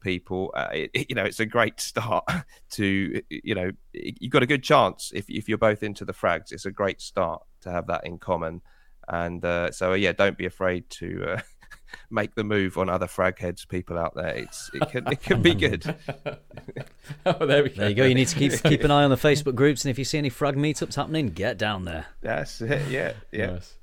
Uh, 0.00 0.04
people 0.04 0.52
uh, 0.56 0.68
it, 0.72 0.90
it- 0.94 1.06
you 1.10 1.14
know 1.16 1.24
it's 1.24 1.40
a 1.40 1.46
great 1.46 1.80
start 1.80 2.24
to 2.70 3.20
you 3.28 3.54
know 3.54 3.70
you've 3.92 4.32
got 4.32 4.42
a 4.42 4.46
good 4.46 4.62
chance 4.62 5.10
if, 5.14 5.28
if 5.28 5.48
you're 5.48 5.58
both 5.58 5.82
into 5.82 6.04
the 6.04 6.12
frags 6.12 6.52
it's 6.52 6.66
a 6.66 6.70
great 6.70 7.00
start 7.00 7.42
to 7.60 7.70
have 7.70 7.86
that 7.88 8.06
in 8.06 8.18
common 8.18 8.60
and 9.08 9.44
uh, 9.44 9.70
so 9.70 9.94
yeah 9.94 10.12
don't 10.12 10.38
be 10.38 10.46
afraid 10.46 10.88
to 10.90 11.24
uh, 11.32 11.40
make 12.10 12.34
the 12.34 12.44
move 12.44 12.78
on 12.78 12.88
other 12.88 13.06
frag 13.08 13.38
heads 13.38 13.64
people 13.64 13.98
out 13.98 14.14
there 14.14 14.34
it's 14.36 14.70
it 14.74 14.88
can 14.90 15.06
it 15.10 15.20
can 15.22 15.42
be 15.42 15.54
good 15.54 15.82
oh, 17.26 17.46
there 17.46 17.62
we 17.62 17.70
go. 17.70 17.76
There 17.76 17.88
you 17.88 17.94
go. 17.94 18.04
You 18.04 18.14
need 18.14 18.28
to 18.28 18.36
keep 18.36 18.52
keep 18.62 18.84
an 18.84 18.90
eye 18.90 19.04
on 19.04 19.10
the 19.10 19.16
Facebook 19.16 19.54
groups, 19.54 19.84
and 19.84 19.90
if 19.90 19.98
you 19.98 20.04
see 20.04 20.18
any 20.18 20.28
frag 20.28 20.54
meetups 20.56 20.94
happening, 20.94 21.28
get 21.30 21.58
down 21.58 21.84
there. 21.84 22.06
that's 22.20 22.60
it 22.60 22.88
yeah 22.90 23.12
yeah 23.32 23.46
Nice. 23.52 23.74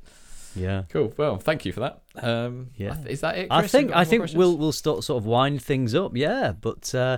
Yeah. 0.55 0.83
Cool. 0.89 1.13
Well, 1.17 1.37
thank 1.37 1.65
you 1.65 1.73
for 1.73 1.81
that. 1.81 2.01
Um, 2.15 2.69
Yeah. 2.77 2.95
Is 3.07 3.21
that 3.21 3.37
it? 3.37 3.47
I 3.51 3.59
Chris? 3.59 3.71
Have 3.73 3.81
think 3.81 3.95
I 3.95 4.05
think 4.05 4.21
questions? 4.21 4.37
we'll 4.37 4.57
we'll 4.57 4.71
start 4.71 5.03
sort 5.03 5.21
of 5.21 5.25
wind 5.25 5.61
things 5.61 5.93
up. 5.93 6.15
Yeah, 6.15 6.53
but 6.59 6.93
uh, 6.95 7.17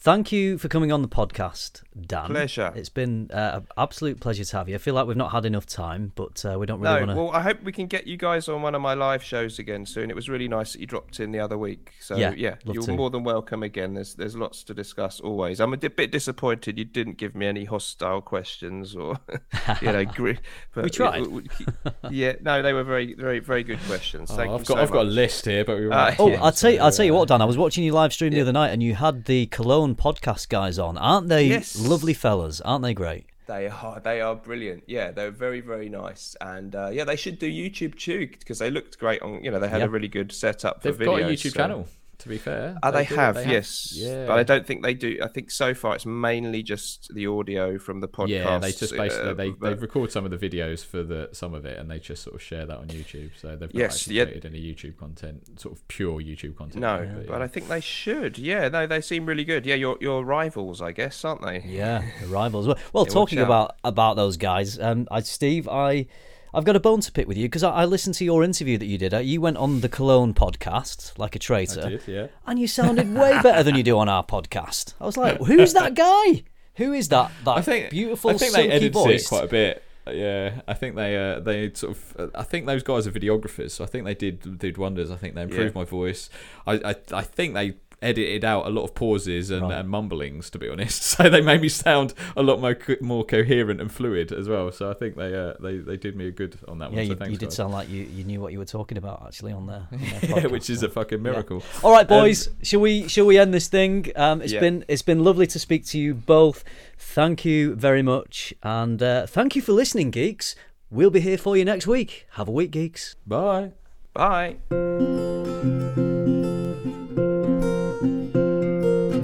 thank 0.00 0.30
you 0.32 0.58
for 0.58 0.68
coming 0.68 0.92
on 0.92 1.02
the 1.02 1.08
podcast, 1.08 1.82
Dan. 2.00 2.26
Pleasure. 2.26 2.72
It's 2.76 2.88
been 2.88 3.30
uh, 3.32 3.60
an 3.60 3.66
absolute 3.76 4.20
pleasure 4.20 4.44
to 4.44 4.56
have 4.56 4.68
you. 4.68 4.74
I 4.76 4.78
feel 4.78 4.94
like 4.94 5.06
we've 5.06 5.16
not 5.16 5.32
had 5.32 5.44
enough 5.44 5.66
time, 5.66 6.12
but 6.14 6.44
uh, 6.44 6.56
we 6.58 6.66
don't 6.66 6.80
really 6.80 7.00
no 7.00 7.06
want 7.06 7.10
to. 7.18 7.22
well 7.24 7.30
i 7.32 7.40
hope 7.42 7.62
we 7.62 7.72
can 7.72 7.86
get 7.86 8.06
you 8.06 8.16
guys 8.16 8.48
on 8.48 8.62
one 8.62 8.74
of 8.74 8.80
my 8.80 8.94
live 8.94 9.22
shows 9.22 9.58
again 9.58 9.84
soon 9.84 10.10
it 10.10 10.14
was 10.16 10.28
really 10.28 10.46
nice 10.48 10.72
that 10.72 10.80
you 10.80 10.86
dropped 10.86 11.18
in 11.20 11.32
the 11.32 11.38
other 11.40 11.58
week 11.58 11.92
so 12.00 12.16
Yeah, 12.16 12.32
yeah, 12.36 12.54
you're 12.64 12.82
to. 12.82 12.92
more 12.92 13.10
than 13.10 13.24
welcome 13.24 13.62
again 13.62 13.94
there's 13.94 14.14
there's 14.14 14.36
lots 14.36 14.62
to 14.64 14.74
discuss 14.74 15.20
always 15.20 15.60
i'm 15.60 15.72
a 15.72 15.76
di- 15.76 15.88
bit 15.88 16.10
disappointed 16.12 16.78
you 16.78 16.84
didn't 16.84 17.16
give 17.18 17.34
me 17.34 17.46
any 17.46 17.64
hostile 17.64 18.20
questions 18.20 18.94
or 18.94 19.18
you 19.82 19.92
know 19.92 20.04
gr- 20.16 20.32
We 20.76 20.90
tried. 20.90 21.24
yeah 22.10 22.34
no 22.40 22.62
they 22.62 22.72
were 22.72 22.84
very 22.84 23.14
very 23.14 23.40
very 23.40 23.62
good 23.64 23.80
questions 23.86 24.30
Oh, 24.30 24.36
thank 24.36 24.50
I've 24.52 24.60
you 24.60 24.66
got 24.66 24.74
so 24.76 24.82
I've 24.82 24.90
got 24.90 25.02
a 25.06 25.10
list 25.10 25.44
here, 25.46 25.64
but 25.64 25.78
we 25.78 25.86
were 25.86 25.92
Uh, 25.92 26.14
Oh, 26.18 26.28
Yeah, 26.30 26.42
I'll 26.44 26.52
tell 26.52 26.70
you. 26.70 26.80
I'll 26.80 26.92
tell 26.92 27.04
you 27.04 27.14
what, 27.14 27.28
Dan. 27.28 27.40
I 27.42 27.44
was 27.44 27.56
watching 27.58 27.84
your 27.84 27.94
live 27.94 28.12
stream 28.12 28.32
the 28.32 28.40
other 28.40 28.52
night, 28.52 28.68
and 28.70 28.82
you 28.82 28.94
had 28.94 29.24
the 29.24 29.46
Cologne 29.46 29.87
podcast 29.96 30.48
guys 30.48 30.78
on. 30.78 30.96
Aren't 30.98 31.28
they 31.28 31.46
Yes. 31.46 31.78
lovely 31.78 32.14
fellas? 32.14 32.60
Aren't 32.60 32.82
they 32.82 32.94
great? 32.94 33.26
They 33.46 33.68
are 33.68 33.98
they 34.00 34.20
are 34.20 34.34
brilliant. 34.34 34.84
Yeah, 34.86 35.10
they're 35.10 35.30
very 35.30 35.60
very 35.62 35.88
nice, 35.88 36.36
and 36.40 36.74
uh, 36.76 36.90
yeah, 36.92 37.04
they 37.04 37.16
should 37.16 37.38
do 37.38 37.50
YouTube 37.50 37.96
too 37.98 38.28
because 38.38 38.58
they 38.58 38.70
looked 38.70 38.98
great 38.98 39.22
on. 39.22 39.42
You 39.42 39.50
know, 39.50 39.58
they 39.58 39.68
had 39.70 39.80
Yeah. 39.80 39.86
a 39.86 39.88
really 39.88 40.08
good 40.08 40.32
setup 40.32 40.82
for 40.82 40.92
They've 40.92 41.00
videos. 41.08 41.20
got 41.20 41.20
a 41.22 41.32
YouTube 41.32 41.52
so- 41.52 41.56
channel. 41.58 41.88
To 42.18 42.28
be 42.28 42.36
fair, 42.36 42.76
Uh, 42.82 42.90
they, 42.90 43.04
do- 43.04 43.14
have, 43.14 43.36
yes, 43.46 43.92
Yeah, 43.94 44.26
but 44.26 44.40
I 44.40 44.42
don't 44.42 44.66
think 44.66 44.82
they 44.82 44.92
do. 44.94 45.20
I 45.22 45.28
think 45.28 45.52
so 45.52 45.72
far 45.72 45.94
it's 45.94 46.04
mainly 46.04 46.64
just 46.64 47.14
the 47.14 47.28
audio 47.28 47.78
from 47.78 48.00
the 48.00 48.08
podcast. 48.08 48.28
Yeah, 48.30 48.58
they 48.58 48.72
just 48.72 48.96
basically 48.96 49.30
uh, 49.30 49.34
they, 49.34 49.50
they 49.50 49.74
record 49.74 50.10
some 50.10 50.24
of 50.24 50.32
the 50.32 50.36
videos 50.36 50.84
for 50.84 51.04
the 51.04 51.28
some 51.32 51.54
of 51.54 51.64
it, 51.64 51.78
and 51.78 51.88
they 51.88 52.00
just 52.00 52.24
sort 52.24 52.34
of 52.34 52.42
share 52.42 52.66
that 52.66 52.76
on 52.76 52.88
YouTube. 52.88 53.30
So 53.40 53.50
they've 53.50 53.60
not 53.60 53.74
Yes, 53.74 53.94
actually 53.94 54.16
yeah. 54.16 54.24
created 54.24 54.46
any 54.46 54.60
YouTube 54.60 54.96
content, 54.96 55.60
sort 55.60 55.76
of 55.76 55.86
pure 55.86 56.20
YouTube 56.20 56.56
content. 56.56 56.80
no, 56.80 57.08
but, 57.14 57.26
but 57.28 57.38
yeah. 57.38 57.44
I 57.44 57.46
think 57.46 57.68
they 57.68 57.80
should. 57.80 58.36
Yeah, 58.36 58.68
no, 58.68 58.88
they 58.88 59.00
seem 59.00 59.24
really 59.24 59.44
good. 59.44 59.64
Yeah, 59.64 59.76
your 59.76 59.96
your 60.00 60.24
rivals, 60.24 60.82
I 60.82 60.90
guess, 60.90 61.24
aren't 61.24 61.42
they? 61.42 61.62
Yeah, 61.64 62.02
the 62.20 62.26
rivals. 62.26 62.66
Well, 62.66 62.78
well 62.92 63.06
talking 63.06 63.38
about 63.38 63.76
about 63.84 64.16
those 64.16 64.36
guys, 64.36 64.76
um, 64.80 65.06
I, 65.10 65.20
Steve, 65.20 65.68
I, 65.68 66.06
I've 66.54 66.64
got 66.64 66.76
a 66.76 66.80
bone 66.80 67.00
to 67.00 67.12
pick 67.12 67.28
with 67.28 67.36
you 67.36 67.44
because 67.46 67.62
I, 67.62 67.70
I 67.70 67.84
listened 67.84 68.14
to 68.16 68.24
your 68.24 68.42
interview 68.42 68.78
that 68.78 68.86
you 68.86 68.98
did. 68.98 69.12
Uh, 69.14 69.18
You 69.18 69.40
went 69.40 69.56
on 69.56 69.80
the 69.80 69.88
Cologne 69.88 70.34
podcast 70.34 71.18
like 71.18 71.36
a 71.36 71.38
traitor, 71.38 71.82
I 71.84 71.88
did, 71.90 72.02
yeah. 72.06 72.26
and 72.46 72.58
you 72.58 72.66
sounded 72.66 73.12
way 73.14 73.38
better 73.42 73.62
than 73.62 73.74
you 73.74 73.82
do 73.82 73.98
on 73.98 74.08
our 74.08 74.24
podcast. 74.24 74.94
I 75.00 75.06
was 75.06 75.16
like, 75.16 75.38
who's 75.38 75.72
that 75.74 75.94
guy? 75.94 76.44
Who 76.76 76.92
is 76.92 77.08
that? 77.08 77.32
That 77.44 77.56
I 77.58 77.62
think 77.62 77.90
beautiful, 77.90 78.30
I 78.30 78.34
think 78.34 78.54
they 78.54 78.68
edited 78.70 78.92
voice. 78.92 79.24
it 79.24 79.28
quite 79.28 79.44
a 79.44 79.48
bit. 79.48 79.82
Yeah, 80.10 80.62
I 80.66 80.74
think 80.74 80.96
they 80.96 81.16
uh, 81.16 81.40
they 81.40 81.72
sort 81.74 81.96
of. 81.96 82.16
Uh, 82.18 82.26
I 82.34 82.42
think 82.42 82.66
those 82.66 82.82
guys 82.82 83.06
are 83.06 83.10
videographers, 83.12 83.72
so 83.72 83.84
I 83.84 83.86
think 83.86 84.04
they 84.06 84.14
did 84.14 84.58
did 84.58 84.78
wonders. 84.78 85.10
I 85.10 85.16
think 85.16 85.34
they 85.34 85.42
improved 85.42 85.74
my 85.74 85.84
voice. 85.84 86.30
I, 86.66 86.74
I 86.74 86.96
I 87.12 87.22
think 87.22 87.52
they 87.54 87.74
edited 88.00 88.44
out 88.44 88.66
a 88.66 88.70
lot 88.70 88.84
of 88.84 88.94
pauses 88.94 89.50
and, 89.50 89.72
and 89.72 89.88
mumblings, 89.88 90.50
to 90.50 90.58
be 90.58 90.68
honest. 90.68 91.02
So 91.18 91.28
they 91.28 91.40
made 91.40 91.60
me 91.62 91.68
sound 91.68 92.14
a 92.36 92.42
lot 92.42 92.60
more 92.60 92.74
co- 92.74 92.96
more 93.00 93.24
coherent 93.24 93.80
and 93.80 93.90
fluid 93.90 94.30
as 94.30 94.48
well. 94.48 94.70
So 94.70 94.88
I 94.90 94.94
think 94.94 95.16
they 95.16 95.34
uh, 95.34 95.54
they 95.60 95.78
they 95.78 95.96
did 95.96 96.14
me 96.16 96.28
a 96.28 96.30
good 96.30 96.56
on 96.68 96.78
that 96.78 96.92
yeah, 96.92 96.96
one. 96.98 97.04
you, 97.06 97.12
so 97.12 97.18
thanks, 97.18 97.32
you 97.32 97.38
did 97.38 97.46
guys. 97.46 97.54
sound 97.56 97.72
like 97.72 97.88
you, 97.88 98.02
you 98.04 98.24
knew 98.24 98.40
what 98.40 98.52
you 98.52 98.58
were 98.58 98.64
talking 98.64 98.98
about 98.98 99.24
actually 99.26 99.52
on 99.52 99.66
there. 99.66 99.86
on 99.90 99.98
yeah, 100.22 100.46
which 100.46 100.70
is 100.70 100.82
a 100.82 100.88
fucking 100.88 101.20
miracle. 101.22 101.62
All 101.82 101.90
right, 101.92 102.06
boys. 102.06 102.50
shall 102.62 102.80
we 102.80 103.08
shall 103.08 103.26
we 103.26 103.38
end 103.38 103.52
this 103.52 103.68
thing? 103.68 104.12
Um, 104.16 104.42
it's 104.42 104.52
Yeah. 104.52 104.60
been 104.60 104.84
it's 104.86 105.02
been 105.02 105.24
lovely 105.24 105.46
to 105.48 105.58
speak 105.58 105.84
to 105.86 105.98
you 105.98 106.14
both. 106.14 106.62
Thank 106.98 107.44
you 107.44 107.74
very 107.74 108.02
much, 108.02 108.54
and 108.62 109.02
uh, 109.02 109.26
thank 109.26 109.56
you 109.56 109.62
for 109.62 109.72
listening, 109.72 110.10
geeks. 110.10 110.54
We'll 110.90 111.10
be 111.10 111.20
here 111.20 111.38
for 111.38 111.56
you 111.56 111.64
next 111.64 111.86
week. 111.86 112.26
Have 112.32 112.48
a 112.48 112.52
week, 112.52 112.70
geeks. 112.70 113.16
Bye. 113.26 113.72
Bye. 114.14 114.56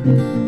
We 0.04 0.12
were 0.12 0.43